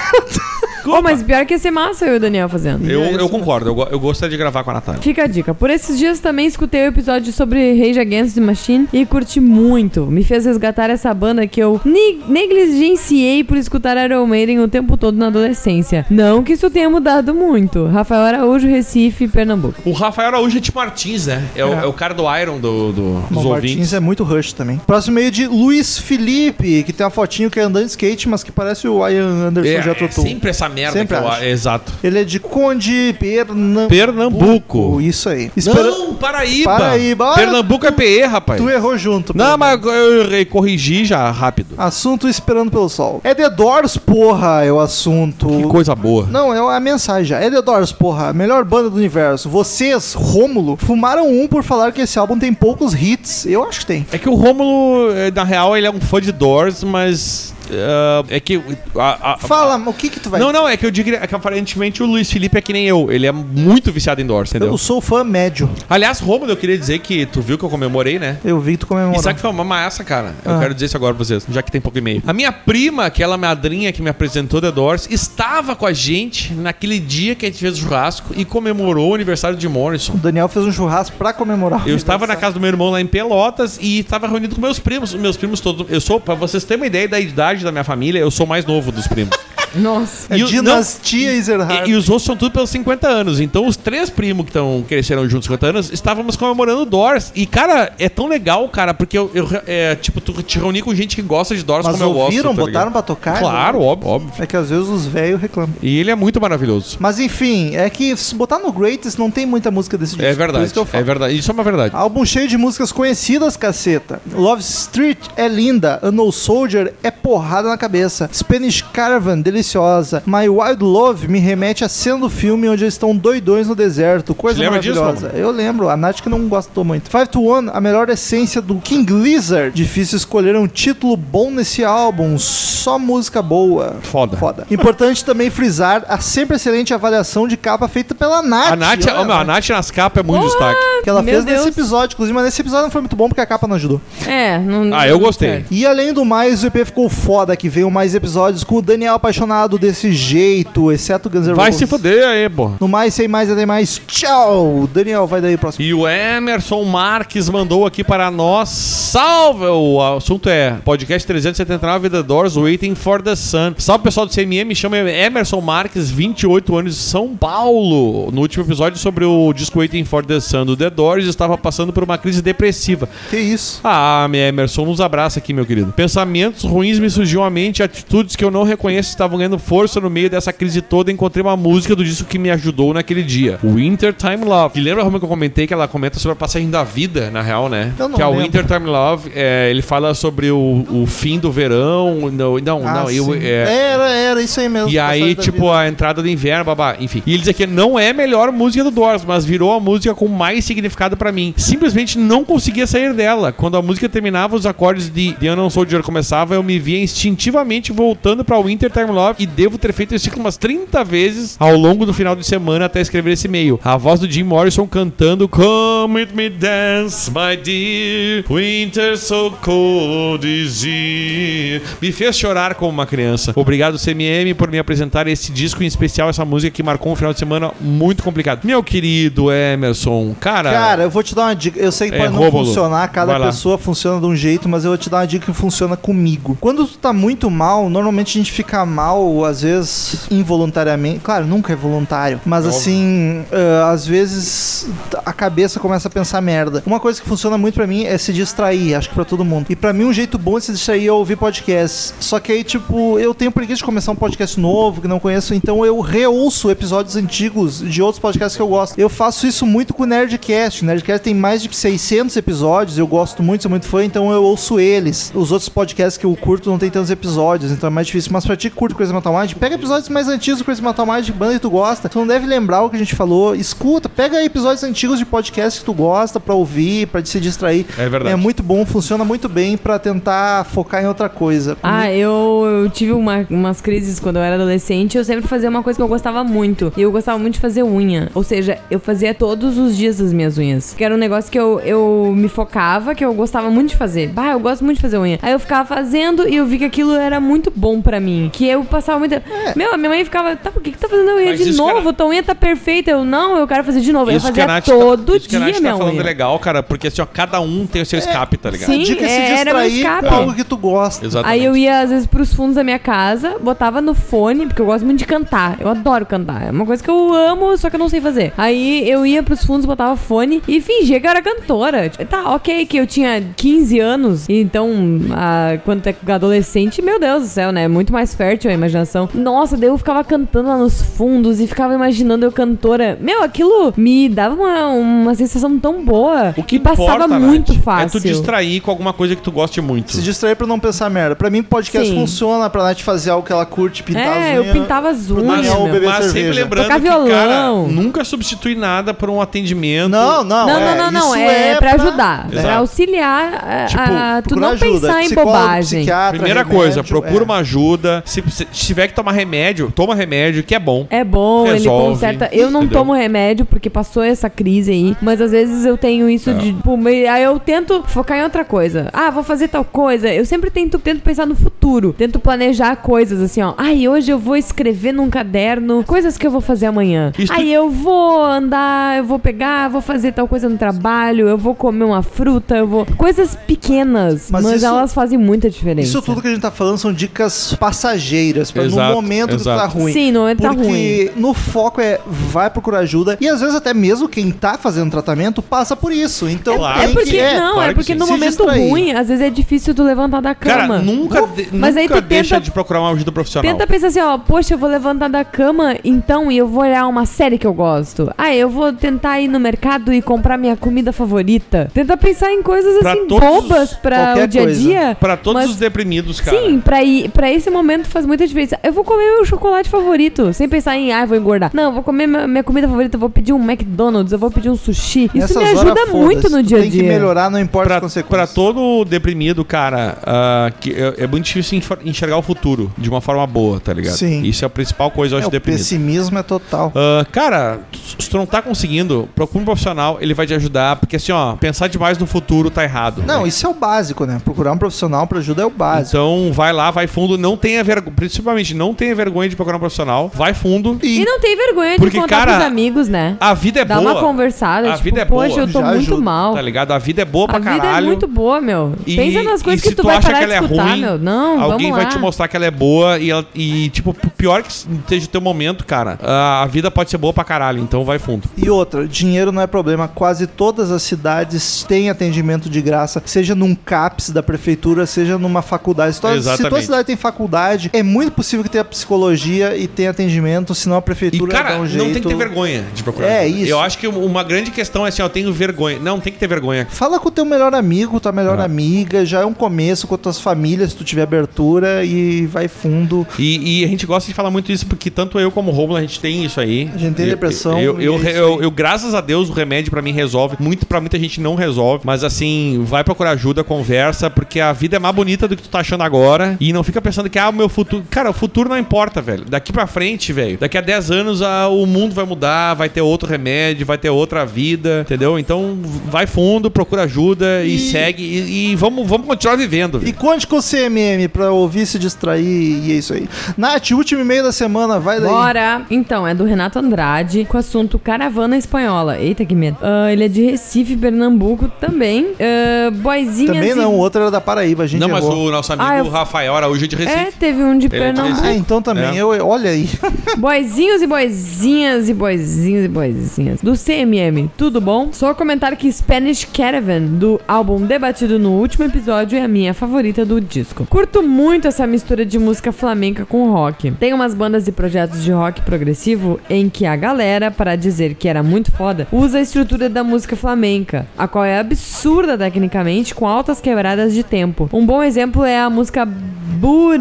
Ô, 0.86 1.02
mas 1.02 1.22
pior 1.24 1.46
que 1.46 1.54
ia 1.54 1.60
ser 1.60 1.72
massa 1.72 2.06
eu 2.06 2.14
e 2.14 2.18
o 2.18 2.20
Daniel 2.20 2.50
fazendo. 2.50 2.90
Eu, 2.90 3.02
eu 3.02 3.30
concordo, 3.30 3.70
eu, 3.70 3.88
eu 3.92 4.00
gostaria 4.00 4.32
de 4.32 4.38
gravar 4.38 4.64
com 4.64 4.72
a 4.72 4.76
Natália. 4.76 5.02
Fica 5.02 5.24
a 5.24 5.28
dica. 5.28 5.54
Por 5.54 5.70
esses 5.70 5.98
dias 5.98 6.20
também 6.20 6.46
escutei 6.48 6.82
o 6.84 6.88
episódio 6.88 7.32
sobre 7.34 7.74
Rage 7.80 8.00
Against 8.00 8.36
the 8.36 8.42
Machine 8.42 8.88
e 8.94 9.06
curti 9.06 9.40
muito. 9.40 10.06
Me 10.08 10.24
fez 10.24 10.46
resgatar 10.46 10.90
essa 10.90 11.14
banda 11.14 11.46
que 11.48 11.62
eu 11.62 11.80
ne- 11.86 12.20
negligenciei 12.28 13.44
por 13.44 13.58
escutar 13.58 13.98
Iron 14.04 14.26
Maiden 14.28 14.60
o 14.60 14.68
tempo 14.68 14.98
todo 14.98 15.18
na 15.18 15.28
adolescência. 15.28 16.06
Não 16.10 16.44
que 16.44 16.54
isso 16.54 16.70
tenha 16.70 16.90
mudado 16.90 17.34
muito. 17.34 17.86
Rafael 17.88 18.22
Araújo, 18.22 18.68
Recife, 18.68 19.28
Pernambuco. 19.28 19.76
O 19.86 19.92
Rafael 19.92 20.30
Araújo 20.30 20.58
é 20.58 20.62
tipo 20.62 20.80
Martins, 20.80 21.28
né? 21.28 21.44
É, 21.56 21.66
O, 21.66 21.74
É. 21.74 21.84
é 21.84 21.86
o 21.86 21.94
cara 21.94 22.14
do 22.14 22.24
Iron 22.38 22.60
do, 22.60 22.92
do- 22.92 23.22
dos 23.30 23.44
O 23.44 23.48
ouvintes. 23.50 23.76
Martins 23.76 23.94
é 23.94 24.00
muito 24.00 24.24
rush 24.24 24.54
também. 24.54 24.80
Próximo 24.86 25.16
meio 25.16 25.32
de 25.32 25.48
Luiz 25.48 25.98
Felipe, 25.98 26.84
que 26.84 26.94
tem 26.94 27.04
uma 27.06 27.10
fotinho 27.12 27.50
que 27.50 27.60
é 27.60 27.64
andando 27.64 27.86
de 27.86 27.92
skate, 27.92 28.28
mas 28.30 28.44
que 28.44 28.52
parece 28.52 28.88
o 28.88 29.08
Ian 29.08 29.48
Anderson 29.48 29.70
É, 29.70 29.82
já 29.82 29.92
é 29.92 29.94
trotou. 29.94 30.24
sempre 30.24 30.50
essa 30.50 30.69
merda 30.70 30.94
Sempre 30.94 31.18
que 31.18 31.24
eu 31.24 31.28
acho. 31.28 31.44
Exato. 31.44 31.94
Ele 32.04 32.20
é 32.20 32.24
de 32.24 32.40
Conde 32.40 33.16
Pernambuco. 33.20 33.90
Pernambuco. 33.90 35.02
Isso 35.02 35.30
aí. 35.30 35.52
Espera- 35.56 35.84
Não, 35.84 36.14
Paraíba. 36.16 36.72
Paraíba. 36.78 37.26
Olha, 37.26 37.36
Pernambuco 37.36 37.86
é 37.86 37.92
PE, 37.92 38.24
rapaz. 38.26 38.62
Tu 38.62 38.70
errou 38.70 38.98
junto. 38.98 39.36
Não, 39.36 39.58
mas 39.58 39.84
eu, 39.84 39.92
eu 40.32 40.46
corrigi 40.46 41.06
já 41.06 41.30
rápido. 41.32 41.76
Assunto 41.78 42.28
esperando 42.28 42.72
pelo 42.72 42.90
sol. 42.90 43.22
É 43.24 43.34
The 43.34 43.50
Doors, 43.50 43.98
porra, 43.98 44.64
é 44.64 44.72
o 44.72 44.80
assunto. 44.80 45.48
Que 45.48 45.64
coisa 45.64 45.96
boa. 45.96 46.28
Não, 46.30 46.54
é 46.54 46.76
a 46.76 46.80
mensagem. 46.80 47.26
já. 47.26 47.40
É 47.40 47.50
The 47.50 47.62
Doors, 47.62 47.92
porra, 47.92 48.34
melhor 48.34 48.64
banda 48.64 48.90
do 48.90 48.98
universo. 48.98 49.50
Vocês, 49.50 50.14
Rômulo, 50.14 50.78
fumaram 50.78 51.28
um 51.30 51.48
por 51.48 51.64
falar 51.64 51.92
que 51.92 52.02
esse 52.02 52.18
álbum 52.20 52.38
tem 52.38 52.54
poucos 52.54 52.94
hits. 52.94 53.46
Eu 53.46 53.64
acho 53.64 53.80
que 53.82 53.86
tem. 53.86 54.06
É 54.12 54.18
que 54.18 54.30
o 54.30 54.36
Rômulo, 54.36 55.12
eh, 55.14 55.32
na 55.32 55.44
real, 55.44 55.76
ele 55.76 55.88
é 55.88 55.92
um 55.92 56.00
fã 56.00 56.22
de 56.22 56.32
Doors, 56.32 56.84
mas. 56.84 57.54
Ah, 57.72 58.24
é 58.30 58.40
que. 58.40 58.62
a- 58.98 59.34
a- 59.34 59.38
Fala, 59.38 59.78
o 59.78 59.94
que 59.94 60.10
que 60.10 60.20
tu 60.20 60.30
vai 60.30 60.40
Não, 60.40 60.52
não, 60.52 60.68
é 60.68 60.76
que 60.78 60.86
eu 60.86 60.92
digo 60.92 61.10
que 61.12 61.36
aparentemente 61.36 62.02
o 62.04 62.06
Luiz 62.06 62.32
Felipe 62.32 62.58
é 62.58 62.62
que 62.62 62.74
nem 62.74 62.86
eu. 62.88 63.12
Ele 63.12 63.26
é 63.28 63.32
muito 63.32 63.92
viciado 63.92 64.22
em 64.22 64.26
Doors, 64.26 64.50
entendeu? 64.50 64.70
Eu 64.70 64.78
sou 64.78 65.02
fã 65.02 65.24
médio. 65.24 65.70
Aliás, 65.90 66.20
Rômulo, 66.20 66.52
eu 66.52 66.58
queria 66.58 66.78
dizer 66.78 67.00
que 67.00 67.26
tu 67.26 67.42
viu 67.42 67.58
que 67.58 67.64
eu 67.66 67.70
comemorei, 67.70 68.20
né? 68.20 68.38
Eu 68.44 68.60
vi 68.60 68.74
que 68.74 68.80
tu 68.80 68.86
E 68.86 68.90
comemorou. 68.90 69.22
sabe 69.22 69.36
que 69.36 69.42
foi 69.42 69.50
uma 69.52 69.64
massa, 69.64 70.04
cara? 70.04 70.34
Eu 70.44 70.56
Ah. 70.56 70.60
quero 70.60 70.74
dizer 70.74 70.88
isso 70.88 70.98
agora 70.98 71.14
pra 71.14 71.24
vocês, 71.24 71.46
já 71.50 71.62
que 71.62 71.72
tem 71.72 71.82
pouco 71.82 71.98
e 71.98 72.02
meio. 72.02 72.22
A 72.26 72.34
minha 72.34 72.52
prima, 72.52 73.06
aquela 73.06 73.38
madrinha 73.38 73.92
que 73.92 74.02
me 74.02 74.10
apresentou 74.10 74.62
The 74.62 74.72
Doors, 74.72 75.08
estava 75.10 75.76
com 75.76 75.86
a 75.86 75.94
gente 75.94 76.54
naquele 76.54 77.00
dia 77.00 77.36
que 77.36 77.46
a 77.46 77.50
gente 77.50 77.60
fez 77.60 77.78
o 77.78 77.82
churrasco 77.82 78.34
e 78.36 78.46
comemorou 78.46 79.12
o 79.12 79.16
aniversário 79.16 79.58
de 79.58 79.68
Morrison. 79.68 80.14
O 80.14 80.18
Daniel 80.18 80.48
fez 80.48 80.66
um 80.66 80.72
churrasco 80.72 81.16
pra 81.18 81.34
comemorar. 81.34 81.86
o 81.86 81.90
Eu 81.90 81.96
estava 81.96 82.26
na 82.28 82.36
casa 82.36 82.54
do 82.54 82.60
meu 82.60 82.70
irmão 82.70 82.90
lá 82.90 83.00
em 83.02 83.06
Pelotas 83.08 83.78
e 83.82 84.00
estava 84.00 84.28
reunido 84.28 84.56
com 84.56 84.62
meus 84.62 84.80
primos. 84.80 85.14
Os 85.14 85.20
meus 85.20 85.38
primos 85.38 85.60
todos. 85.60 85.86
Eu 85.90 86.02
sou, 86.02 86.20
pra 86.20 86.36
vocês 86.36 86.64
terem 86.64 86.82
uma 86.82 86.88
ideia 86.88 87.08
da 87.08 87.20
idade 87.20 87.59
da 87.64 87.72
minha 87.72 87.84
família, 87.84 88.20
eu 88.20 88.32
sou 88.32 88.46
mais 88.46 88.66
novo 88.66 88.92
dos 88.92 89.08
primos. 89.08 89.38
Nossa. 89.76 90.34
É 90.34 90.38
E 90.38 90.44
o- 90.44 90.48
Dinastia 90.48 91.34
Ezerhard. 91.34 91.90
E, 91.90 91.92
e 91.92 91.96
os 91.96 92.10
outros 92.10 92.26
são 92.26 92.36
tudo 92.36 92.52
pelos 92.52 92.70
50 92.70 93.08
anos. 93.08 93.40
Então, 93.40 93.66
os 93.68 93.76
três 93.76 94.10
primos 94.10 94.46
que 94.46 94.50
estão 94.50 94.84
cresceram 94.88 95.28
juntos 95.28 95.46
50 95.46 95.68
anos, 95.68 95.92
estávamos 95.92 96.36
comemorando 96.36 96.86
Doors. 96.86 97.32
E, 97.36 97.46
cara, 97.46 97.94
é 98.00 98.10
tão 98.10 98.28
legal, 98.28 98.68
cara, 98.70 98.94
porque 98.94 99.18
eu, 99.18 99.30
eu, 99.34 99.48
é, 99.68 99.96
tipo, 99.96 100.20
tu 100.22 100.42
te 100.44 100.58
reunir 100.60 100.82
com 100.82 100.94
gente 100.94 101.16
que 101.16 101.22
gosta 101.22 101.56
de 101.56 101.64
Doors 101.64 101.86
Mas 101.86 101.94
como 101.98 102.10
eu 102.10 102.14
gosto. 102.14 102.26
ouviram, 102.26 102.56
tá 102.56 102.62
botaram 102.66 102.92
pra 102.92 103.02
tocar? 103.02 103.40
Claro, 103.40 103.82
óbvio, 103.82 104.10
óbvio. 104.10 104.32
É 104.40 104.46
que 104.46 104.56
às 104.58 104.70
vezes 104.70 104.88
os 104.88 105.06
velhos 105.06 105.40
reclamam. 105.42 105.74
E 105.82 106.00
ele 106.00 106.12
é 106.12 106.16
muito 106.16 106.40
maravilhoso. 106.42 106.98
Mas 107.00 107.20
enfim, 107.20 107.76
é 107.76 107.90
que 107.90 108.16
se 108.18 108.34
botar 108.36 108.60
no 108.60 108.72
Greatest 108.72 109.18
não 109.18 109.30
tem 109.32 109.46
muita 109.46 109.70
música 109.72 109.98
desse 109.98 110.14
disco. 110.16 110.26
É 110.26 110.32
Por 110.32 110.38
verdade. 110.38 110.66
isso 110.66 110.74
que 110.74 110.80
eu 110.80 110.86
falo. 110.86 111.02
É 111.02 111.06
verdade. 111.06 111.38
Isso 111.38 111.52
é 111.52 111.54
uma 111.54 111.64
verdade. 111.64 111.96
Álbum 111.96 112.26
cheio 112.26 112.48
de 112.48 112.58
músicas 112.58 112.92
conhecidas, 112.92 113.56
caceta. 113.58 114.22
Love 114.34 114.62
Street 114.62 115.18
é 115.36 115.48
linda. 115.48 116.00
Unknown 116.04 116.32
Soldier 116.32 116.94
é 117.04 117.12
porrada 117.12 117.70
na 117.70 117.78
cabeça. 117.78 118.30
Spanish 118.34 118.82
Caravan, 118.94 119.42
deliciosa. 119.60 120.24
My 120.26 120.48
Wild 120.48 120.84
Love 120.84 121.28
me 121.28 121.40
remete 121.40 121.84
a 121.84 121.90
cena 121.90 122.20
do 122.20 122.30
filme 122.30 122.68
onde 122.70 122.84
eles 122.84 122.94
estão 122.94 123.16
doidões 123.16 123.68
no 123.68 123.76
deserto. 123.76 124.34
Coisa 124.34 124.60
Lembra 124.60 124.80
disso, 124.80 125.00
maravilhosa. 125.00 125.36
Eu 125.36 125.52
lembro, 125.52 125.90
a 125.90 125.98
Nath 125.98 126.22
que 126.22 126.30
não 126.30 126.48
gostou 126.48 126.84
muito. 126.84 127.10
Five 127.10 127.28
to 127.28 127.44
One, 127.44 127.70
a 127.74 127.82
melhor 127.82 128.10
essência 128.10 128.62
do 128.62 128.76
King 128.76 129.12
Lizard. 129.12 129.76
Difícil 129.76 130.18
escolher 130.18 130.56
um 130.56 130.68
título 130.68 131.16
bom 131.16 131.52
nesse 131.52 131.84
álbum. 131.84 132.38
Só 132.38 132.98
música 132.98 133.42
boa. 133.42 133.96
Foda. 134.02 134.38
Foda. 134.38 134.66
Importante 134.72 135.24
também 135.24 135.50
frisar 135.50 136.04
a 136.08 136.20
sempre 136.20 136.56
excelente 136.56 136.94
avaliação 136.94 137.48
de 137.48 137.58
capa 137.58 137.88
feita 137.88 138.16
pela 138.16 138.42
Nath. 138.42 138.74
A 138.74 138.76
Nath, 138.76 139.00
Olha, 139.08 139.26
meu, 139.26 139.36
a 139.36 139.44
Nath 139.44 139.70
nas 139.70 139.92
capas 139.92 140.24
é 140.24 140.26
muito 140.26 140.46
destaque. 140.46 140.80
Que 141.04 141.10
ela 141.10 141.22
Meu 141.22 141.34
fez 141.34 141.46
Deus. 141.46 141.58
nesse 141.58 141.70
episódio. 141.70 142.14
Inclusive, 142.16 142.34
mas 142.34 142.46
nesse 142.46 142.62
episódio 142.62 142.84
não 142.84 142.92
foi 142.92 143.02
muito 143.02 143.16
bom 143.16 143.28
porque 143.28 143.42
a 143.42 143.46
capa 143.46 143.68
não 143.68 143.76
ajudou. 143.76 144.02
É, 144.26 144.58
não. 144.58 144.96
Ah, 144.98 145.08
eu 145.08 145.20
gostei. 145.20 145.66
E 145.70 145.86
além 145.86 146.14
do 146.14 146.24
mais, 146.26 146.64
o 146.64 146.68
EP 146.68 146.86
ficou 146.86 147.10
foda 147.10 147.56
que 147.56 147.70
veio 147.70 147.90
mais 147.92 148.16
episódios 148.16 148.64
com 148.64 148.76
o 148.76 148.82
Daniel 148.82 149.20
apaixonado 149.50 149.78
desse 149.80 150.12
jeito, 150.12 150.92
exceto 150.92 151.30
Guns 151.30 151.48
N' 151.48 151.54
Vai 151.54 151.68
Roses. 151.68 151.80
se 151.80 151.88
foder 151.88 152.28
aí, 152.28 152.48
porra. 152.48 152.76
No 152.80 152.88
mais, 152.88 153.14
sem 153.14 153.28
mais, 153.28 153.50
até 153.50 153.66
mais. 153.66 154.00
Tchau! 154.08 154.88
Daniel, 154.94 155.26
vai 155.26 155.42
daí 155.42 155.58
próximo. 155.58 155.84
E 155.84 155.94
o 155.94 156.08
Emerson 156.08 156.84
Marques 156.84 157.50
mandou 157.50 157.86
aqui 157.86 158.04
para 158.04 158.30
nós. 158.30 158.70
Salve! 158.70 159.66
O 159.66 160.02
assunto 160.02 160.48
é 160.50 160.78
podcast 160.86 161.26
379 161.28 162.10
The 162.10 162.24
Doors 162.24 162.56
Waiting 162.56 162.94
for 162.96 163.22
the 163.22 163.36
Sun. 163.36 163.74
Salve 163.78 164.04
pessoal 164.04 164.26
do 164.26 164.32
CMM, 164.34 164.66
me 164.66 164.76
chama 164.76 164.98
Emerson 164.98 165.62
Marques, 165.62 166.10
28 166.12 166.78
anos 166.78 166.96
de 166.96 167.02
São 167.02 167.36
Paulo. 167.36 168.32
No 168.32 168.42
último 168.42 168.64
episódio 168.64 169.00
sobre 169.00 169.26
o 169.26 169.52
disco 169.54 169.80
Waiting 169.80 170.06
for 170.06 170.24
the 170.26 170.40
Sun 170.40 170.66
do 170.66 170.78
The 170.78 170.90
Doors, 170.90 171.26
estava 171.26 171.58
passando 171.58 171.92
por 171.92 172.04
uma 172.04 172.18
crise 172.18 172.42
depressiva. 172.42 173.10
Que 173.30 173.38
isso? 173.38 173.80
Ah, 173.84 174.28
meu 174.30 174.42
Emerson, 174.42 174.86
nos 174.86 175.02
abraça 175.02 175.40
aqui, 175.40 175.54
meu 175.54 175.66
querido. 175.66 175.92
Pensamentos 175.94 176.64
ruins 176.64 177.00
me 177.00 177.10
surgiam 177.10 177.44
à 177.44 177.50
mente, 177.50 177.82
atitudes 177.82 178.36
que 178.36 178.44
eu 178.44 178.52
não 178.52 178.64
reconheço 178.64 179.10
estavam 179.10 179.39
ganhando 179.40 179.58
força 179.60 180.00
no 180.00 180.10
meio 180.10 180.30
dessa 180.30 180.54
crise 180.54 180.82
toda. 180.82 181.12
Encontrei 181.12 181.44
uma 181.44 181.58
música 181.58 181.96
do 181.96 182.04
disco 182.04 182.28
que 182.28 182.38
me 182.38 182.50
ajudou 182.52 182.94
naquele 182.94 183.24
dia. 183.24 183.60
Winter 183.64 184.14
Time 184.14 184.44
Love. 184.46 184.80
E 184.80 184.82
lembra 184.84 185.04
como 185.04 185.18
que 185.20 185.26
eu 185.26 185.30
comentei 185.30 185.66
que 185.68 185.74
ela 185.74 185.88
comenta 185.88 186.20
sobre 186.20 186.34
a 186.34 186.36
passagem 186.36 186.70
da 186.70 186.84
vida, 186.84 187.30
na 187.32 187.42
real, 187.42 187.70
né? 187.70 187.94
Eu 187.98 188.10
não 188.10 188.16
que 188.16 188.22
é 188.22 188.28
o. 188.28 188.38
Winter 188.40 188.66
Time 188.66 188.86
Love, 188.86 189.32
é, 189.36 189.70
ele 189.70 189.82
fala 189.82 190.14
sobre 190.14 190.52
o, 190.52 190.86
o 190.90 191.06
fim 191.08 191.40
do 191.40 191.52
verão. 191.52 192.30
Não, 192.32 192.58
não, 192.60 192.88
Ah, 192.88 192.94
não. 193.04 193.10
Eu, 193.12 193.34
é, 193.34 193.92
Era, 193.94 194.10
era 194.10 194.42
isso 194.42 194.60
aí 194.60 194.70
mesmo. 194.70 194.90
e 194.90 194.98
aí, 195.00 195.36
tipo, 195.36 195.72
a 195.72 195.88
entrada 195.88 196.22
do 196.22 196.28
inverno, 196.30 196.64
babá, 196.66 196.96
enfim. 197.00 197.22
E 197.26 197.32
ele 197.34 197.40
diz 197.40 197.48
aqui, 197.50 197.66
não 197.68 197.98
é 197.98 198.10
a 198.10 198.14
melhor 198.14 198.52
música 198.52 198.84
do 198.84 198.92
Doors, 198.92 199.24
mas 199.26 199.46
virou 199.46 199.74
a 199.74 199.80
música 199.80 200.14
com 200.16 200.28
mais 200.28 200.66
significado 200.66 201.16
pra 201.18 201.32
mim. 201.32 201.54
Simplesmente 201.58 202.18
não 202.18 202.44
conseguia 202.44 202.88
sair 202.88 203.14
dela. 203.14 203.52
Quando 203.52 203.78
a 203.78 203.82
música 203.82 204.08
terminava, 204.10 204.56
os 204.56 204.66
acordes 204.66 205.10
de 205.10 205.34
The 205.34 205.52
Unknown 205.52 205.70
Soldier 205.70 206.02
começavam, 206.04 206.56
eu 206.56 206.64
me 206.64 206.80
via 206.80 207.00
instintivamente 207.02 207.92
voltando 207.92 208.44
pra 208.44 208.60
Winter 208.60 208.90
Time 208.92 209.12
Love 209.12 209.29
e 209.38 209.46
devo 209.46 209.78
ter 209.78 209.94
feito 209.94 210.16
esse 210.16 210.26
ciclo 210.26 210.40
umas 210.42 210.58
30 210.58 211.04
vezes 211.04 211.56
ao 211.60 211.76
longo 211.76 212.06
do 212.06 212.14
final 212.14 212.36
de 212.36 212.44
semana 212.46 212.86
até 212.86 213.02
escrever 213.02 213.32
esse 213.34 213.48
e-mail. 213.48 213.80
A 213.84 213.98
voz 213.98 214.20
do 214.20 214.30
Jim 214.30 214.44
Morrison 214.44 214.88
cantando 214.88 215.48
Come 215.48 216.22
with 216.22 216.30
me 216.34 216.50
dance, 216.50 217.30
my 217.30 217.56
dear, 217.56 218.44
winter 218.50 219.18
so 219.18 219.52
cold 219.62 220.46
is 220.48 220.84
here. 220.84 221.82
Me 222.02 222.12
fez 222.12 222.38
chorar 222.38 222.76
como 222.76 222.92
uma 222.92 223.06
criança. 223.06 223.52
Obrigado, 223.56 223.98
CMM, 223.98 224.54
por 224.56 224.70
me 224.72 224.80
apresentar 224.80 225.28
esse 225.28 225.52
disco, 225.52 225.84
em 225.84 225.88
especial 225.88 226.30
essa 226.30 226.46
música 226.46 226.72
que 226.72 226.84
marcou 226.84 227.12
um 227.12 227.16
final 227.16 227.34
de 227.34 227.40
semana 227.40 227.72
muito 227.80 228.24
complicado. 228.24 228.62
Meu 228.64 228.84
querido 228.84 229.52
Emerson, 229.52 230.36
cara. 230.40 230.72
Cara, 230.72 231.04
eu 231.04 231.10
vou 231.10 231.24
te 231.24 231.34
dar 231.36 231.44
uma 231.44 231.56
dica. 231.56 231.80
Eu 231.80 231.92
sei 231.92 232.10
que 232.10 232.16
É, 232.16 232.20
pode 232.20 232.34
não 232.34 232.40
Rômulo, 232.44 232.66
funcionar, 232.66 233.08
cada 233.10 233.40
pessoa 233.40 233.78
funciona 233.78 234.20
de 234.20 234.26
um 234.26 234.36
jeito, 234.36 234.68
mas 234.70 234.84
eu 234.84 234.92
vou 234.92 234.98
te 234.98 235.10
dar 235.10 235.18
uma 235.18 235.28
dica 235.28 235.46
que 235.46 235.54
funciona 235.54 235.96
comigo. 235.98 236.58
Quando 236.60 236.86
tu 236.86 236.98
tá 236.98 237.12
muito 237.14 237.50
mal, 237.50 237.90
normalmente 237.90 238.38
a 238.38 238.42
gente 238.42 238.52
fica 238.52 238.86
mal, 238.86 239.19
às 239.46 239.62
vezes, 239.62 240.28
involuntariamente. 240.30 241.20
Claro, 241.20 241.46
nunca 241.46 241.74
é 241.74 241.76
voluntário. 241.76 242.40
Mas 242.46 242.66
assim, 242.66 243.44
ah, 243.52 243.92
às 243.92 244.06
vezes 244.06 244.88
a 245.26 245.34
cabeça 245.34 245.80
começa 245.80 246.08
a 246.08 246.12
pensar 246.12 246.42
merda. 246.42 246.84
Uma 246.86 247.00
coisa 247.00 247.22
que 247.22 247.28
funciona 247.28 247.58
muito 247.58 247.76
pra 247.76 247.88
mim 247.88 248.06
é 248.06 248.18
se 248.18 248.34
distrair, 248.34 248.96
acho 248.96 249.10
que 249.10 249.16
pra 249.16 249.26
todo 249.26 249.46
mundo. 249.46 249.68
E 249.70 249.76
pra 249.76 249.94
mim, 249.94 250.06
um 250.06 250.14
jeito 250.14 250.38
bom 250.38 250.58
de 250.58 250.66
se 250.66 250.72
distrair 250.72 251.08
é 251.08 251.12
ouvir 251.12 251.36
podcasts. 251.36 252.14
Só 252.20 252.40
que 252.40 252.52
aí, 252.52 252.64
tipo, 252.64 253.20
eu 253.20 253.34
tenho 253.34 253.52
preguiça 253.52 253.78
de 253.78 253.84
começar 253.84 254.12
um 254.12 254.16
podcast 254.16 254.60
novo 254.60 255.02
que 255.02 255.08
não 255.08 255.20
conheço, 255.20 255.54
então 255.54 255.86
eu 255.86 256.00
reouço 256.00 256.70
episódios 256.70 257.16
antigos 257.16 257.80
de 257.80 258.02
outros 258.02 258.20
podcasts 258.20 258.56
que 258.56 258.62
eu 258.62 258.68
gosto. 258.68 258.98
Eu 258.98 259.10
faço 259.10 259.48
isso 259.48 259.66
muito 259.66 259.94
com 259.94 260.04
o 260.04 260.06
Nerdcast. 260.06 260.84
O 260.84 260.86
Nerdcast 260.86 261.24
tem 261.24 261.34
mais 261.34 261.62
de 261.62 261.76
600 261.76 262.36
episódios, 262.36 262.98
eu 262.98 263.08
gosto 263.08 263.44
muito, 263.44 263.64
sou 263.64 263.70
muito 263.70 263.86
fã, 263.86 264.04
então 264.04 264.32
eu 264.32 264.44
ouço 264.44 264.80
eles. 264.80 265.32
Os 265.34 265.52
outros 265.52 265.70
podcasts 265.70 266.18
que 266.18 266.26
eu 266.26 266.36
curto 266.36 266.70
não 266.70 266.78
tem 266.78 266.90
tantos 266.90 267.10
episódios, 267.10 267.72
então 267.72 267.88
é 267.88 267.90
mais 267.90 268.08
difícil. 268.08 268.32
Mas 268.34 268.46
pra 268.46 268.56
ti 268.56 268.70
que 268.70 268.76
curte 268.76 268.96
Crazy 269.00 269.14
Metal 269.14 269.34
Mind, 269.40 269.54
pega 269.54 269.76
episódios 269.76 270.10
mais 270.10 270.28
antigos 270.28 270.60
do 270.60 270.66
Crazy 270.66 270.84
Metal 270.84 271.06
Mind, 271.06 271.24
de 271.24 271.32
banda 271.32 271.54
que 271.54 271.60
tu 271.60 271.70
gosta. 271.70 272.10
Tu 272.10 272.20
não 272.20 272.28
deve 272.28 272.46
lembrar 272.46 272.82
o 272.84 272.90
que 272.90 272.98
a 272.98 273.00
gente 273.00 273.16
falou. 273.16 273.56
Escuta, 273.56 274.10
pega 274.10 274.44
episódios 274.44 274.84
antigos 274.84 275.18
de 275.18 275.26
podcast 275.26 275.80
que 275.80 275.86
tu 275.86 275.94
gosta 275.94 276.38
pra 276.40 276.54
ouvir, 276.54 277.08
pra 277.08 277.24
se 277.24 277.40
distrair. 277.40 277.86
É 277.98 278.10
verdade. 278.10 278.34
É 278.34 278.36
muito 278.36 278.62
bom, 278.62 278.86
funciona 278.86 279.24
muito 279.24 279.48
bem 279.48 279.78
pra 279.78 279.98
tentar 279.98 280.66
focar 280.66 281.02
em 281.02 281.08
outra 281.08 281.30
coisa. 281.30 281.78
Ah, 281.82 282.12
eu, 282.12 282.64
eu 282.84 282.90
tive 282.90 283.14
uma- 283.14 283.46
umas 283.50 283.80
crises 283.80 284.20
quando 284.20 284.36
eu 284.36 284.42
era 284.42 284.56
adolescente. 284.56 285.18
Eu 285.18 285.24
sempre 285.24 285.48
fazia 285.48 285.70
uma 285.70 285.82
coisa 285.82 285.98
que 285.98 286.04
eu 286.04 286.08
gostava 286.08 286.44
muito. 286.44 286.92
E 286.98 287.02
eu 287.02 287.12
gostava 287.12 287.38
muito 287.40 287.54
de 287.54 287.60
fazer 287.62 287.84
unha. 287.84 288.30
Ou 288.36 288.44
seja, 288.44 288.80
eu 288.92 289.00
fazia 289.00 289.34
todos 289.34 289.78
os 289.78 289.96
dias 289.96 290.20
as 290.20 290.34
minhas 290.34 290.58
unhas. 290.58 290.94
Que 290.98 291.04
era 291.06 291.16
um 291.16 291.18
negócio 291.18 291.50
que 291.50 291.58
eu, 291.60 291.80
eu 291.80 292.34
me 292.36 292.50
focava, 292.50 293.16
que 293.16 293.24
eu 293.24 293.34
gostava 293.34 293.70
muito 293.70 293.92
de 293.92 293.96
fazer. 293.96 294.28
Bah, 294.28 294.52
eu 294.52 294.60
gosto 294.60 294.84
muito 294.84 294.98
de 294.98 295.02
fazer 295.02 295.18
unha. 295.18 295.40
Aí 295.42 295.54
eu 295.54 295.60
ficava 295.60 295.88
fazendo 295.88 296.48
e 296.48 296.56
eu 296.58 296.66
vi 296.66 296.78
que 296.80 296.86
aquilo 296.86 297.14
era 297.16 297.40
muito 297.40 297.72
bom 297.74 298.02
pra 298.02 298.20
mim. 298.20 298.50
Que 298.52 298.68
eu 298.68 298.84
passava 298.90 299.20
muito. 299.20 299.42
Meu, 299.76 299.94
a 299.94 299.98
minha 299.98 300.10
mãe 300.10 300.24
ficava, 300.24 300.56
tá, 300.56 300.72
por 300.72 300.82
que, 300.82 300.92
que 300.92 300.98
tá 300.98 301.08
fazendo 301.08 301.30
a 301.30 301.36
unha 301.36 301.46
Mas 301.52 301.60
de 301.60 301.70
isso 301.70 301.78
novo? 301.78 302.00
era- 302.00 302.14
Tua 302.14 302.28
unha 302.28 302.44
tá 302.44 302.56
perfeita. 302.56 303.12
Eu, 303.12 303.24
não, 303.24 303.58
eu 303.58 303.68
quero 303.68 303.84
fazer 303.84 304.02
de 304.02 304.12
novo. 304.12 304.32
eu 304.32 304.38
Isso 304.38 304.48
a 304.48 304.50
fazia 304.50 304.68
Nath 304.68 304.86
todo 304.86 305.32
tá, 305.32 305.38
isso 305.38 305.48
que 305.50 305.56
a 305.56 305.60
dia 305.60 305.68
Nath 305.80 305.82
tá 305.94 305.98
falando 305.98 306.14
unha. 306.14 306.22
é 306.22 306.26
legal, 306.26 306.60
cara, 306.60 306.84
porque 306.84 307.08
assim, 307.08 307.22
ó, 307.22 307.26
cada 307.26 307.62
um 307.62 307.86
tem 307.88 308.02
o 308.02 308.06
seu 308.06 308.20
escape, 308.20 308.58
tá 308.58 308.70
ligado? 308.70 308.90
Sim. 308.92 309.02
a 309.02 309.06
dica 309.06 309.26
é 309.26 309.28
se 309.28 309.34
é, 309.36 309.52
era 309.60 309.74
meu 309.74 309.84
distrair 309.90 310.00
escape. 310.00 310.28
com 310.28 310.36
algo 310.36 310.54
que 310.54 310.64
tu 310.64 310.78
gosta. 310.78 311.26
Exatamente. 311.26 311.60
Aí 311.60 311.66
eu 311.66 311.76
ia, 311.78 312.02
às 312.02 312.10
vezes, 312.10 312.26
pros 312.28 312.54
fundos 312.54 312.76
da 312.76 312.84
minha 312.84 313.00
casa, 313.00 313.58
botava 313.62 314.02
no 314.02 314.14
fone, 314.14 314.66
porque 314.66 314.82
eu 314.82 314.86
gosto 314.86 315.06
muito 315.06 315.20
de 315.20 315.26
cantar. 315.26 315.78
Eu 315.80 315.88
adoro 315.90 316.26
cantar. 316.26 316.68
É 316.68 316.72
uma 316.72 316.86
coisa 316.86 317.04
que 317.04 317.10
eu 317.10 317.34
amo, 317.34 317.78
só 317.78 317.90
que 317.90 317.96
eu 317.96 318.00
não 318.00 318.10
sei 318.10 318.20
fazer. 318.20 318.52
Aí 318.58 319.10
eu 319.10 319.26
ia 319.26 319.42
pros 319.44 319.64
fundos, 319.64 319.86
botava 319.86 320.16
fone 320.18 320.62
e 320.68 320.82
fingia 320.82 321.20
que 321.20 321.26
eu 321.26 321.30
era 321.32 321.42
cantora. 321.42 322.10
Tipo, 322.10 322.26
tá, 322.26 322.54
ok, 322.56 322.86
que 322.86 322.98
eu 322.98 323.06
tinha 323.08 323.42
15 323.56 324.00
anos. 324.00 324.46
Então, 324.50 324.90
a, 325.32 325.78
quando 325.86 326.06
é 326.08 326.16
adolescente, 326.32 327.02
meu 327.02 327.20
Deus 327.20 327.44
do 327.44 327.48
céu, 327.50 327.72
né? 327.72 327.88
Muito 327.88 328.12
mais 328.12 328.34
fértil 328.34 328.72
a 328.72 328.74
imaginação. 328.80 329.30
Nossa, 329.34 329.78
daí 329.78 329.90
eu 329.90 329.98
ficava 329.98 330.24
cantando 330.24 330.70
lá 330.70 330.78
nos 330.78 331.02
fundos 331.02 331.60
e 331.60 331.68
ficava 331.68 331.94
imaginando 331.94 332.46
eu 332.46 332.52
cantora. 332.52 333.18
Meu, 333.22 333.44
aquilo 333.44 333.94
me 333.96 334.28
dava 334.30 334.56
uma, 334.56 334.88
uma 334.88 335.36
sensação 335.36 335.78
tão 335.80 336.04
boa. 336.04 336.54
O 336.58 336.64
que 336.64 336.80
passava 336.80 337.26
importa, 337.26 337.40
muito 337.40 337.74
Nath, 337.74 337.84
fácil. 337.84 338.06
É 338.08 338.10
tu 338.10 338.20
distrair 338.28 338.82
com 338.82 338.92
alguma 338.92 339.14
coisa 339.14 339.36
que 339.36 339.42
tu 339.42 339.52
goste 339.52 339.80
muito. 339.82 340.12
Se 340.14 340.22
distrair 340.22 340.56
pra 340.56 340.66
não 340.68 340.80
pensar 340.80 341.10
merda. 341.10 341.36
Pra 341.36 341.50
mim, 341.50 341.62
podcast 341.64 342.10
Sim. 342.10 342.16
funciona 342.16 342.70
pra 342.70 342.84
Nath 342.84 343.00
fazer 343.02 343.30
algo 343.32 343.46
que 343.46 343.52
ela 343.52 343.66
curte, 343.66 344.04
pintar 344.04 344.26
as 344.38 344.44
É, 344.46 344.58
eu 344.58 344.62
unhas. 344.64 344.74
pintava 344.74 345.10
as 345.10 345.30
unhas. 345.30 345.68
Mas 346.06 346.26
sempre 346.26 346.52
lembrando 346.54 346.86
Tocar 346.86 347.00
que, 347.00 347.08
cara, 347.08 347.24
violão. 347.26 347.88
nunca 347.88 348.24
substitui 348.24 348.76
nada 348.76 349.14
por 349.14 349.30
um 349.30 349.42
atendimento. 349.42 350.10
Não, 350.10 350.44
não, 350.44 350.68
Não, 350.68 350.78
é, 350.80 350.96
não, 350.98 351.06
não, 351.06 351.12
não. 351.12 351.36
isso 351.36 351.50
É, 351.50 351.76
pra 351.76 351.94
ajudar. 351.94 352.48
Pra 352.50 352.76
auxiliar 352.78 353.54
a, 353.68 353.86
Tipo, 353.86 354.02
a 354.04 354.42
tu 354.48 354.56
não 354.56 354.70
ajuda. 354.70 355.08
pensar 355.08 355.24
em 355.24 355.34
bobagem. 355.34 356.06
Primeira 356.30 356.60
remédio, 356.62 356.78
coisa, 356.80 357.04
procura 357.04 357.42
é. 357.42 357.44
uma 357.44 357.56
ajuda. 357.58 358.24
Se, 358.26 358.44
se 358.50 358.68
tiver 358.72 359.08
que 359.08 359.14
tomar 359.14 359.32
remédio, 359.32 359.92
toma 359.96 360.16
remédio, 360.16 360.64
que 360.64 360.74
é 360.76 360.80
bom. 360.80 361.06
É 361.10 361.24
bom, 361.24 361.66
ele 361.66 361.74
Resolve, 361.74 362.14
conserta. 362.14 362.50
Eu 362.52 362.70
não 362.72 362.82
entendeu? 362.84 363.00
tomo 363.00 363.14
remédio 363.14 363.66
porque 363.66 363.90
passou 363.90 364.24
essa 364.24 364.50
crise 364.50 364.92
aí, 364.92 365.18
mas 365.22 365.42
às 365.42 365.52
vezes 365.52 365.86
eu 365.86 365.98
tenho 365.98 366.30
isso 366.30 366.54
de. 366.54 366.70
Tipo, 366.74 366.98
aí 367.08 367.44
eu 367.44 367.60
tento 367.60 368.04
focar 368.08 368.38
em 368.38 368.44
outra 368.44 368.64
coisa. 368.64 369.10
Ah, 369.14 369.30
vou 369.32 369.44
fazer 369.44 369.68
tal 369.68 369.84
coisa. 369.84 370.32
Eu 370.34 370.46
sempre 370.46 370.70
tento, 370.70 371.00
tento 371.00 371.22
pensar 371.22 371.46
no 371.46 371.56
futuro. 371.56 372.14
Tento 372.18 372.40
planejar 372.40 372.96
coisas 372.98 373.42
assim, 373.42 373.62
ó. 373.62 373.74
Ai, 373.78 374.08
hoje 374.08 374.32
eu 374.32 374.38
vou 374.40 374.56
escrever 374.56 375.12
num 375.12 375.30
caderno 375.30 376.04
coisas 376.06 376.38
que 376.38 376.46
eu 376.46 376.52
vou 376.52 376.62
fazer 376.62 376.86
amanhã. 376.88 377.32
Isso 377.38 377.52
Aí 377.54 377.74
eu 377.74 377.90
vou 377.90 378.44
andar, 378.44 379.18
eu 379.18 379.24
vou 379.24 379.40
pegar, 379.40 379.88
vou 379.90 380.02
fazer 380.02 380.32
tal 380.34 380.48
coisa 380.48 380.68
no 380.70 380.78
trabalho, 380.78 381.48
eu 381.48 381.58
vou 381.58 381.74
comer 381.74 382.04
uma 382.04 382.22
fruta, 382.22 382.76
eu 382.78 382.88
vou. 382.88 383.06
Coisas 383.18 383.56
pequenas, 383.68 384.50
Mas 384.52 384.64
mas, 384.64 384.76
isso- 384.76 384.86
elas 384.86 385.14
fazem 385.14 385.38
muita 385.38 385.70
diferença. 385.70 386.08
Isso 386.08 386.22
tudo 386.22 386.42
que 386.42 386.48
a 386.48 386.52
gente 386.52 386.62
tá 386.62 386.72
falando 386.72 386.98
são 386.98 387.12
dicas 387.14 387.74
passageiras, 387.80 388.59
pra 388.72 388.84
Exato, 388.84 389.10
no 389.10 389.16
momento 389.22 389.50
que 389.52 389.58
tu 389.58 389.64
tá 389.64 389.74
exato. 389.76 389.98
ruim. 389.98 390.14
Sim, 390.14 390.32
no 390.32 390.40
momento 390.42 390.62
tá 390.62 390.74
Porque 390.74 391.32
no 391.36 391.54
foco 391.54 392.02
é 392.02 392.20
vai 392.28 392.70
procurar 392.70 393.00
ajuda 393.00 393.38
e 393.42 393.48
às 393.48 393.60
vezes 393.62 393.76
até 393.76 393.94
mesmo 393.94 394.28
quem 394.30 394.52
tá 394.52 394.78
fazendo 394.78 395.10
tratamento 395.12 395.62
passa 395.62 395.96
por 395.96 396.12
isso. 396.12 396.48
Então 396.50 396.78
Claro. 396.78 397.00
É 397.00 397.06
tem 397.06 397.14
porque, 397.14 397.30
que 397.32 397.38
é. 397.40 397.60
não, 397.60 397.74
claro 397.74 397.86
é 397.92 397.94
que 397.94 397.96
porque 398.00 398.16
no 398.16 398.28
momento 398.28 398.50
distrair. 398.50 398.90
ruim, 398.90 399.12
às 399.12 399.28
vezes 399.28 399.44
é 399.44 399.50
difícil 399.50 399.94
tu 399.96 400.04
levantar 400.04 400.42
da 400.42 400.54
cama. 400.56 400.76
Cara, 400.88 401.00
nunca, 401.02 401.48
de- 401.48 401.70
Mas 401.72 401.96
aí 401.98 402.04
nunca 402.08 402.22
tu 402.22 402.26
deixa 402.28 402.56
tenta- 402.56 402.66
de 402.66 402.72
procurar 402.72 403.02
uma 403.02 403.12
ajuda 403.12 403.32
profissional. 403.32 403.72
Tenta 403.72 403.88
pensar 403.88 404.08
assim, 404.08 404.20
ó, 404.20 404.38
poxa, 404.38 404.74
eu 404.74 404.78
vou 404.78 404.90
levantar 404.90 405.28
da 405.30 405.44
cama, 405.44 405.96
então, 406.04 406.52
e 406.52 406.58
eu 406.58 406.68
vou 406.68 406.84
olhar 406.84 407.08
uma 407.08 407.26
série 407.26 407.58
que 407.58 407.68
eu 407.68 407.74
gosto. 407.74 408.32
Ah, 408.38 408.54
eu 408.54 408.70
vou 408.70 408.92
tentar 408.94 409.40
ir 409.40 409.48
no 409.48 409.60
mercado 409.60 410.14
e 410.14 410.22
comprar 410.22 410.58
minha 410.58 410.76
comida 410.76 411.12
favorita. 411.12 411.90
Tenta 411.94 412.16
pensar 412.18 412.52
em 412.52 412.62
coisas 412.62 412.98
Pra 413.00 413.14
assim, 413.14 413.26
todos- 413.28 413.48
bobas 413.48 413.94
pra 413.94 414.18
qualquer 414.28 414.44
o 414.44 414.48
dia 414.48 414.62
a 414.64 414.66
dia. 414.72 415.18
Pra 415.20 415.38
todos 415.38 415.62
mas- 415.62 415.70
os 415.72 415.76
deprimidos, 415.78 416.40
cara. 416.42 416.58
Sim, 416.60 416.80
pra, 416.80 417.04
ir, 417.04 417.30
pra 417.30 417.52
esse 417.52 417.70
momento 417.70 418.08
faz 418.08 418.26
muita 418.26 418.48
diferença. 418.50 418.80
Eu 418.84 418.92
vou 418.94 419.04
comer 419.04 419.24
meu 419.36 419.46
chocolate 419.46 419.90
favorito, 419.90 420.54
sem 420.54 420.68
pensar 420.68 420.98
em, 420.98 421.12
ah, 421.14 421.26
vou 421.26 421.38
engordar. 421.38 421.72
Não, 421.74 421.84
eu 421.86 421.92
vou 421.94 422.04
comer 422.04 422.28
minha, 422.28 422.48
minha 422.48 422.64
comida 422.64 422.88
favorita, 422.88 423.16
eu 423.16 423.20
vou 423.20 423.30
pedir 423.30 423.54
um 423.54 423.64
McDonald's, 423.64 424.32
eu 424.32 424.40
vou 424.40 424.52
pedir 424.52 424.70
um 424.70 424.76
sushi, 424.76 425.26
Isso 425.26 425.38
Nessas 425.38 425.58
me 425.58 425.64
horas, 425.64 425.80
ajuda 425.82 426.06
muito 426.08 426.50
no 426.50 426.62
dia 426.64 426.78
a 426.78 426.82
Tem 426.82 426.92
que 426.92 426.98
dia. 427.00 427.08
melhorar, 427.08 427.50
não 427.50 427.60
importa 427.60 427.88
as 427.88 427.94
Pra, 427.94 428.02
consequências. 428.02 428.50
pra 428.52 428.54
todo 428.54 429.06
deprimido, 429.06 429.64
cara, 429.64 430.18
ah, 430.26 430.72
que 430.80 430.92
é, 430.94 431.24
é 431.24 431.28
muito 431.28 431.46
difícil 431.46 431.82
enxergar 432.04 432.38
o 432.38 432.42
futuro 432.42 432.92
de 432.98 433.10
uma 433.10 433.22
forma 433.22 433.46
boa, 433.48 433.80
tá 433.80 433.94
ligado? 433.94 434.16
Sim. 434.16 434.44
Isso 434.44 434.64
é 434.64 434.68
a 434.68 434.70
principal 434.70 435.10
coisa, 435.12 435.36
eu 435.36 435.38
É, 435.38 435.40
acho, 435.42 435.48
o 435.48 435.52
deprimido. 435.52 435.80
pessimismo 435.80 436.38
é 436.38 436.44
total. 436.44 436.92
Ah, 436.96 437.26
cara, 437.32 437.80
se 438.20 438.30
tu 438.30 438.38
não 438.38 438.46
tá 438.46 438.62
conseguindo, 438.62 439.30
procura 439.36 439.62
um 439.62 439.66
profissional, 439.66 440.18
ele 440.22 440.34
vai 440.34 440.46
te 440.48 440.54
ajudar, 440.54 440.96
porque 440.98 441.16
assim, 441.16 441.32
ó, 441.32 441.56
pensar 441.56 441.88
demais 441.88 442.18
no 442.18 442.26
futuro 442.26 442.70
tá 442.70 442.84
errado. 442.84 443.24
Não, 443.26 443.44
né? 443.44 443.48
isso 443.48 443.66
é 443.66 443.70
o 443.70 443.74
básico, 443.74 444.26
né? 444.26 444.40
Procurar 444.44 444.72
um 444.74 444.78
profissional 444.78 445.28
pra 445.28 445.40
ajuda 445.40 445.62
é 445.62 445.66
o 445.66 445.70
básico. 445.70 446.10
Então, 446.18 446.52
vai 446.54 446.74
lá, 446.74 446.92
vai 446.92 447.08
fundo, 447.08 447.38
não 447.38 447.56
tenha 447.58 447.84
vergonha, 447.84 448.16
principalmente 448.40 448.74
não 448.74 448.94
tenha 448.94 449.14
vergonha 449.14 449.50
de 449.50 449.56
procurar 449.56 449.76
um 449.78 449.80
profissional, 449.80 450.32
vai 450.34 450.54
fundo. 450.54 450.98
E 451.04 451.24
não 451.26 451.40
tem 451.40 451.56
vergonha 451.58 451.92
de 451.94 452.00
Porque, 452.00 452.18
contar 452.20 452.38
cara, 452.40 452.54
pros 452.54 452.66
amigos, 452.66 453.08
né? 453.08 453.36
A 453.40 453.54
vida 453.54 453.82
é 453.82 453.86
Dá 453.86 454.00
boa. 454.00 454.12
uma 454.14 454.20
conversada, 454.22 454.90
A 454.90 454.92
tipo, 454.94 455.04
vida 455.04 455.22
é 455.22 455.26
poxa, 455.26 455.50
boa. 455.50 455.62
eu 455.62 455.68
tô 455.72 455.80
Já 455.80 455.86
muito 455.88 455.98
ajuda, 456.00 456.22
mal. 456.22 456.54
Tá 456.54 456.62
ligado? 456.62 456.92
A 456.94 456.98
vida 456.98 457.22
é 457.22 457.26
boa 457.26 457.48
pra 457.48 457.58
A 457.58 457.60
vida 457.60 457.76
caralho. 457.78 458.06
é 458.06 458.08
muito 458.08 458.28
boa, 458.28 458.62
meu. 458.62 458.94
E- 459.06 459.16
Pensa 459.16 459.44
nas 459.44 459.62
coisas 459.62 459.80
e 459.82 459.84
que 459.84 459.90
se 459.90 459.96
tu, 459.96 460.04
vai 460.04 460.16
acha 460.18 460.28
parar 460.28 460.40
que 460.40 460.46
de 460.48 460.52
ela 460.54 460.62
é 460.62 460.66
escutar, 460.66 460.90
ruim, 460.92 461.02
meu. 461.02 461.18
Não, 461.20 461.62
Alguém 461.62 461.88
vamos 461.92 461.96
vai 461.98 462.04
lá. 462.06 462.10
te 462.10 462.20
mostrar 462.20 462.48
que 462.48 462.56
ela 462.56 462.66
é 462.66 462.72
boa 462.72 463.20
e, 463.20 463.30
ela- 463.30 463.46
e 463.54 463.90
tipo, 463.90 464.14
pior 464.38 464.64
que 464.64 464.72
esteja 464.72 465.26
o 465.26 465.30
teu 465.30 465.42
momento, 465.42 465.86
cara, 465.86 466.18
a 466.24 466.50
a 466.64 466.66
vida 466.66 466.90
pode 466.92 467.10
ser 467.10 467.18
boa 467.18 467.32
pra 467.34 467.44
caralho, 467.44 467.80
então 467.82 468.04
vai 468.04 468.20
fundo. 468.20 468.48
E 468.58 468.70
outra, 468.70 469.08
dinheiro 469.08 469.52
não 469.52 469.62
é 469.62 469.68
problema. 469.68 470.08
Quase 470.08 470.46
todas 470.48 470.92
as 470.92 471.02
cidades 471.04 471.84
têm 471.88 472.10
atendimento 472.10 472.70
de 472.70 472.82
graça, 472.82 473.22
seja 473.26 473.56
num 473.56 473.74
CAPS 473.76 474.30
da 474.32 474.44
prefeitura, 474.44 475.06
seja 475.06 475.38
numa 475.38 475.62
faculdade. 475.62 476.16
Se 476.16 476.22
tua, 476.22 476.42
se 476.42 476.70
tua 476.70 476.82
cidade 476.82 477.06
tem 477.06 477.16
faculdade, 477.16 477.90
é 477.94 478.04
muito 478.04 478.29
possível 478.32 478.64
que 478.64 478.70
tenha 478.70 478.84
psicologia 478.84 479.76
e 479.78 479.88
tenha 479.88 480.10
atendimento, 480.12 480.74
senão 480.76 480.96
a 480.98 481.00
E, 481.00 481.02
prefeitura 481.02 481.52
cara, 481.52 481.76
dá 481.76 481.80
um 481.82 481.88
jeito. 481.88 482.04
não 482.04 482.14
tem 482.14 482.22
que 482.22 482.28
ter 482.28 482.36
vergonha 482.36 482.86
de 482.94 483.04
procurar. 483.04 483.28
É, 483.30 483.48
isso. 483.48 483.72
Eu 483.72 483.80
acho 483.80 483.98
que 483.98 484.08
uma 484.08 484.44
grande 484.44 484.72
questão 484.72 485.06
é 485.06 485.10
assim, 485.10 485.22
ó, 485.22 485.26
eu 485.26 485.30
tenho 485.30 485.52
vergonha. 485.52 486.00
Não, 486.00 486.20
tem 486.20 486.32
que 486.32 486.40
ter 486.40 486.48
vergonha. 486.48 486.88
Fala 486.90 487.20
com 487.20 487.28
o 487.28 487.32
teu 487.32 487.46
melhor 487.46 487.74
amigo, 487.74 488.20
tua 488.20 488.32
melhor 488.32 488.60
É. 488.60 488.64
amiga, 488.64 489.26
já 489.26 489.42
é 489.42 489.46
um 489.46 489.54
começo 489.54 490.08
com 490.08 490.16
as 490.16 490.22
tuas 490.22 490.40
famílias, 490.40 490.92
se 490.92 490.96
tu 490.98 491.04
tiver 491.04 491.24
abertura 491.24 492.04
e 492.06 492.46
vai 492.46 492.68
fundo. 492.68 493.26
E, 493.38 493.82
e 493.82 493.86
a 493.86 493.88
gente 493.88 494.06
gosta 494.06 494.28
de 494.28 494.34
falar 494.34 494.52
muito 494.52 494.72
isso, 494.72 494.86
porque 494.86 495.10
tanto 495.10 495.40
eu 495.40 495.52
como 495.52 495.72
o 495.72 495.74
Romulo, 495.74 495.98
a 495.98 496.02
gente 496.02 496.20
tem 496.20 496.44
isso 496.46 496.60
aí. 496.60 496.90
A 496.94 496.98
gente 496.98 497.16
tem 497.16 497.26
Eu- 497.26 497.32
depressão 497.32 497.80
Eu, 497.80 498.00
eu, 498.00 498.22
e 498.24 498.28
é 498.28 498.40
eu, 498.40 498.62
eu, 498.62 498.72
graças 498.72 499.14
a 499.14 499.22
Deus, 499.22 499.50
o 499.50 499.54
remédio 499.54 499.92
pra 499.92 500.02
mim 500.02 500.12
resolve. 500.12 500.56
Muito, 500.60 500.86
pra 500.86 501.00
muita 501.00 501.18
gente 501.20 501.40
não 501.42 501.56
resolve. 501.56 502.04
Mas 502.06 502.24
assim, 502.24 502.82
vai 502.86 503.04
procurar 503.04 503.32
ajuda, 503.32 503.64
conversa, 503.64 504.30
porque 504.30 504.60
a 504.60 504.72
vida 504.74 504.96
é 504.96 505.00
mais 505.00 505.16
bonita 505.16 505.48
do 505.48 505.56
que 505.56 505.64
tu 505.64 505.70
tá 505.70 505.80
achando 505.80 506.04
agora. 506.04 506.58
E 506.60 506.72
não 506.74 506.84
fica 506.84 507.02
pensando 507.02 507.30
que, 507.30 507.38
ah, 507.40 507.50
o 507.50 507.54
meu 507.54 507.70
futuro. 507.70 508.04
Cara, 508.20 508.32
o 508.32 508.34
futuro 508.34 508.68
não 508.68 508.78
importa, 508.78 509.22
velho. 509.22 509.46
Daqui 509.46 509.72
pra 509.72 509.88
frente, 509.88 510.34
velho. 510.34 510.58
Daqui 510.58 510.78
a 510.78 510.82
10 510.82 511.10
anos 511.10 511.42
ah, 511.42 511.70
o 511.70 511.86
mundo 511.86 512.14
vai 512.14 512.26
mudar, 512.26 512.74
vai 512.74 512.90
ter 512.90 513.00
outro 513.00 513.30
remédio, 513.30 513.86
vai 513.86 513.98
ter 513.98 514.10
outra 514.10 514.46
vida, 514.46 515.02
entendeu? 515.06 515.40
Então 515.40 515.78
vai 516.06 516.28
fundo, 516.28 516.70
procura 516.70 517.04
ajuda 517.04 517.64
e, 517.64 517.76
E- 517.76 517.80
segue. 517.80 518.22
E, 518.22 518.72
e 518.72 518.76
vamos, 518.76 519.08
vamos 519.08 519.26
continuar 519.26 519.56
vivendo. 519.56 520.00
E 520.00 520.06
velho. 520.06 520.14
conte 520.16 520.46
com 520.46 520.58
o 520.58 520.62
CMM 520.62 521.30
pra 521.30 521.52
ouvir, 521.52 521.86
se 521.86 521.98
distrair 521.98 522.44
e 522.44 522.92
é 522.92 522.96
isso 522.96 523.14
aí. 523.14 523.26
Nath, 523.58 523.92
último 523.92 524.20
e-mail 524.20 524.44
da 524.44 524.52
semana, 524.52 525.00
vai 525.00 525.22
daí. 525.22 525.30
Bora! 525.30 525.84
Então, 525.90 526.28
é 526.28 526.34
do 526.36 526.44
Renato 526.44 526.78
Andrade, 526.78 527.46
com 527.46 527.56
o 527.56 527.60
assunto 527.62 527.98
Caravana 527.98 528.58
Espanhola. 528.58 529.18
Eita, 529.18 529.46
que 529.46 529.56
medo. 529.56 529.78
Ah, 529.82 530.12
ele 530.12 530.26
é 530.26 530.28
de 530.28 530.44
Recife, 530.44 530.98
Pernambuco 530.98 531.72
também. 531.80 532.32
Ah, 532.38 532.92
boizinhas 532.92 533.56
Também 533.56 533.72
e- 533.72 533.76
não, 533.76 533.94
o 533.94 533.98
outro 533.98 534.20
era 534.22 534.30
da 534.32 534.42
Paraíba, 534.42 534.84
a 534.84 534.88
gente 534.88 535.00
Não, 535.00 535.08
mas 535.08 535.24
errou. 535.24 535.48
o 535.48 535.52
nosso 535.52 535.72
amigo 535.72 535.88
Ah, 535.90 535.98
eu- 536.00 536.10
Rafael 536.10 536.54
Araújo 536.54 536.84
é 536.84 536.88
de 536.90 536.96
Recife. 536.98 537.18
É, 537.18 537.32
teve 537.32 537.64
um 537.64 537.78
de 537.78 537.88
Ele. 538.00 538.20
Ah, 538.44 538.54
então 538.54 538.82
também, 538.82 539.18
É. 539.18 539.22
eu, 539.22 539.30
olha 539.46 539.70
aí. 539.70 539.90
Boizinhos 540.38 541.02
e 541.02 541.08
boizinhas 541.08 542.10
e 542.10 542.14
boizinhos 542.14 542.86
e 542.86 542.88
boizinhas. 542.88 543.62
Do 543.62 543.74
CMM, 543.74 544.50
tudo 544.58 544.80
bom? 544.80 545.10
Só 545.12 545.34
comentar 545.34 545.76
que 545.76 545.92
Spanish 545.92 546.46
Caravan, 546.46 547.02
do 547.02 547.40
álbum 547.48 547.82
debatido 547.82 548.40
no 548.40 548.52
último 548.54 548.86
episódio, 548.86 549.38
é 549.38 549.42
a 549.44 549.48
minha 549.48 549.74
favorita 549.74 550.26
do 550.26 550.40
disco. 550.40 550.86
Curto 550.90 551.22
muito 551.24 551.68
essa 551.68 551.86
mistura 551.86 552.26
de 552.26 552.40
música 552.40 552.72
flamenca 552.72 553.26
com 553.26 553.52
rock. 553.52 553.92
Tem 553.92 554.14
umas 554.14 554.34
bandas 554.34 554.68
e 554.68 554.72
projetos 554.72 555.24
de 555.24 555.32
rock 555.32 555.62
progressivo 555.62 556.40
em 556.50 556.70
que 556.70 556.86
a 556.86 556.96
galera, 556.96 557.52
para 557.52 557.76
dizer 557.76 558.16
que 558.16 558.28
era 558.28 558.42
muito 558.44 558.72
foda, 558.72 559.08
usa 559.12 559.38
a 559.40 559.42
estrutura 559.42 559.90
da 559.90 560.04
música 560.04 560.36
flamenca, 560.36 561.06
a 561.18 561.28
qual 561.28 561.44
é 561.46 561.60
absurda 561.60 562.38
tecnicamente, 562.38 563.14
com 563.14 563.28
altas 563.28 563.60
quebradas 563.60 564.14
de 564.14 564.24
tempo. 564.24 564.70
Um 564.72 564.86
bom 564.86 565.04
exemplo 565.04 565.44
é 565.44 565.60
a 565.60 565.70
música 565.70 566.06
Bu 566.06 566.98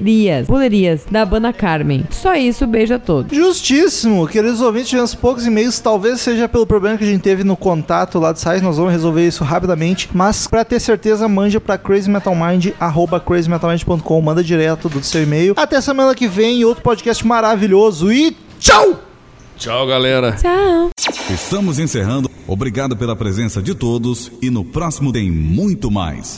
Bulerias, 0.00 0.46
Bulerias, 0.46 1.06
da 1.10 1.24
banda 1.24 1.52
Carmen. 1.52 2.04
Só 2.10 2.34
isso, 2.34 2.66
beijo 2.66 2.94
a 2.94 2.98
todos. 2.98 3.36
Justíssimo, 3.36 4.26
queridos 4.26 4.60
ouvintes, 4.60 4.88
tivemos 4.88 5.14
poucos 5.14 5.46
e-mails, 5.46 5.78
talvez 5.80 6.20
seja 6.20 6.48
pelo 6.48 6.66
problema 6.66 6.96
que 6.96 7.04
a 7.04 7.06
gente 7.06 7.22
teve 7.22 7.44
no 7.44 7.56
contato 7.56 8.18
lá 8.18 8.32
do 8.32 8.38
site, 8.38 8.62
nós 8.62 8.76
vamos 8.76 8.92
resolver 8.92 9.26
isso 9.26 9.44
rapidamente, 9.44 10.08
mas 10.12 10.46
pra 10.46 10.64
ter 10.64 10.80
certeza, 10.80 11.28
mande 11.28 11.58
pra 11.60 11.78
crazymetalmind, 11.78 12.72
arroba 12.78 13.20
crazymetalmind.com, 13.20 14.20
manda 14.20 14.42
direto 14.42 14.88
do 14.88 15.02
seu 15.02 15.22
e-mail. 15.22 15.54
Até 15.56 15.80
semana 15.80 16.14
que 16.14 16.28
vem, 16.28 16.64
outro 16.64 16.82
podcast 16.82 17.26
maravilhoso 17.26 18.12
e 18.12 18.36
tchau! 18.58 19.06
Tchau, 19.56 19.86
galera. 19.86 20.32
Tchau. 20.32 20.90
Estamos 21.30 21.78
encerrando. 21.78 22.30
Obrigado 22.46 22.96
pela 22.96 23.16
presença 23.16 23.62
de 23.62 23.74
todos 23.74 24.30
e 24.42 24.50
no 24.50 24.64
próximo 24.64 25.12
tem 25.12 25.30
muito 25.30 25.90
mais. 25.90 26.34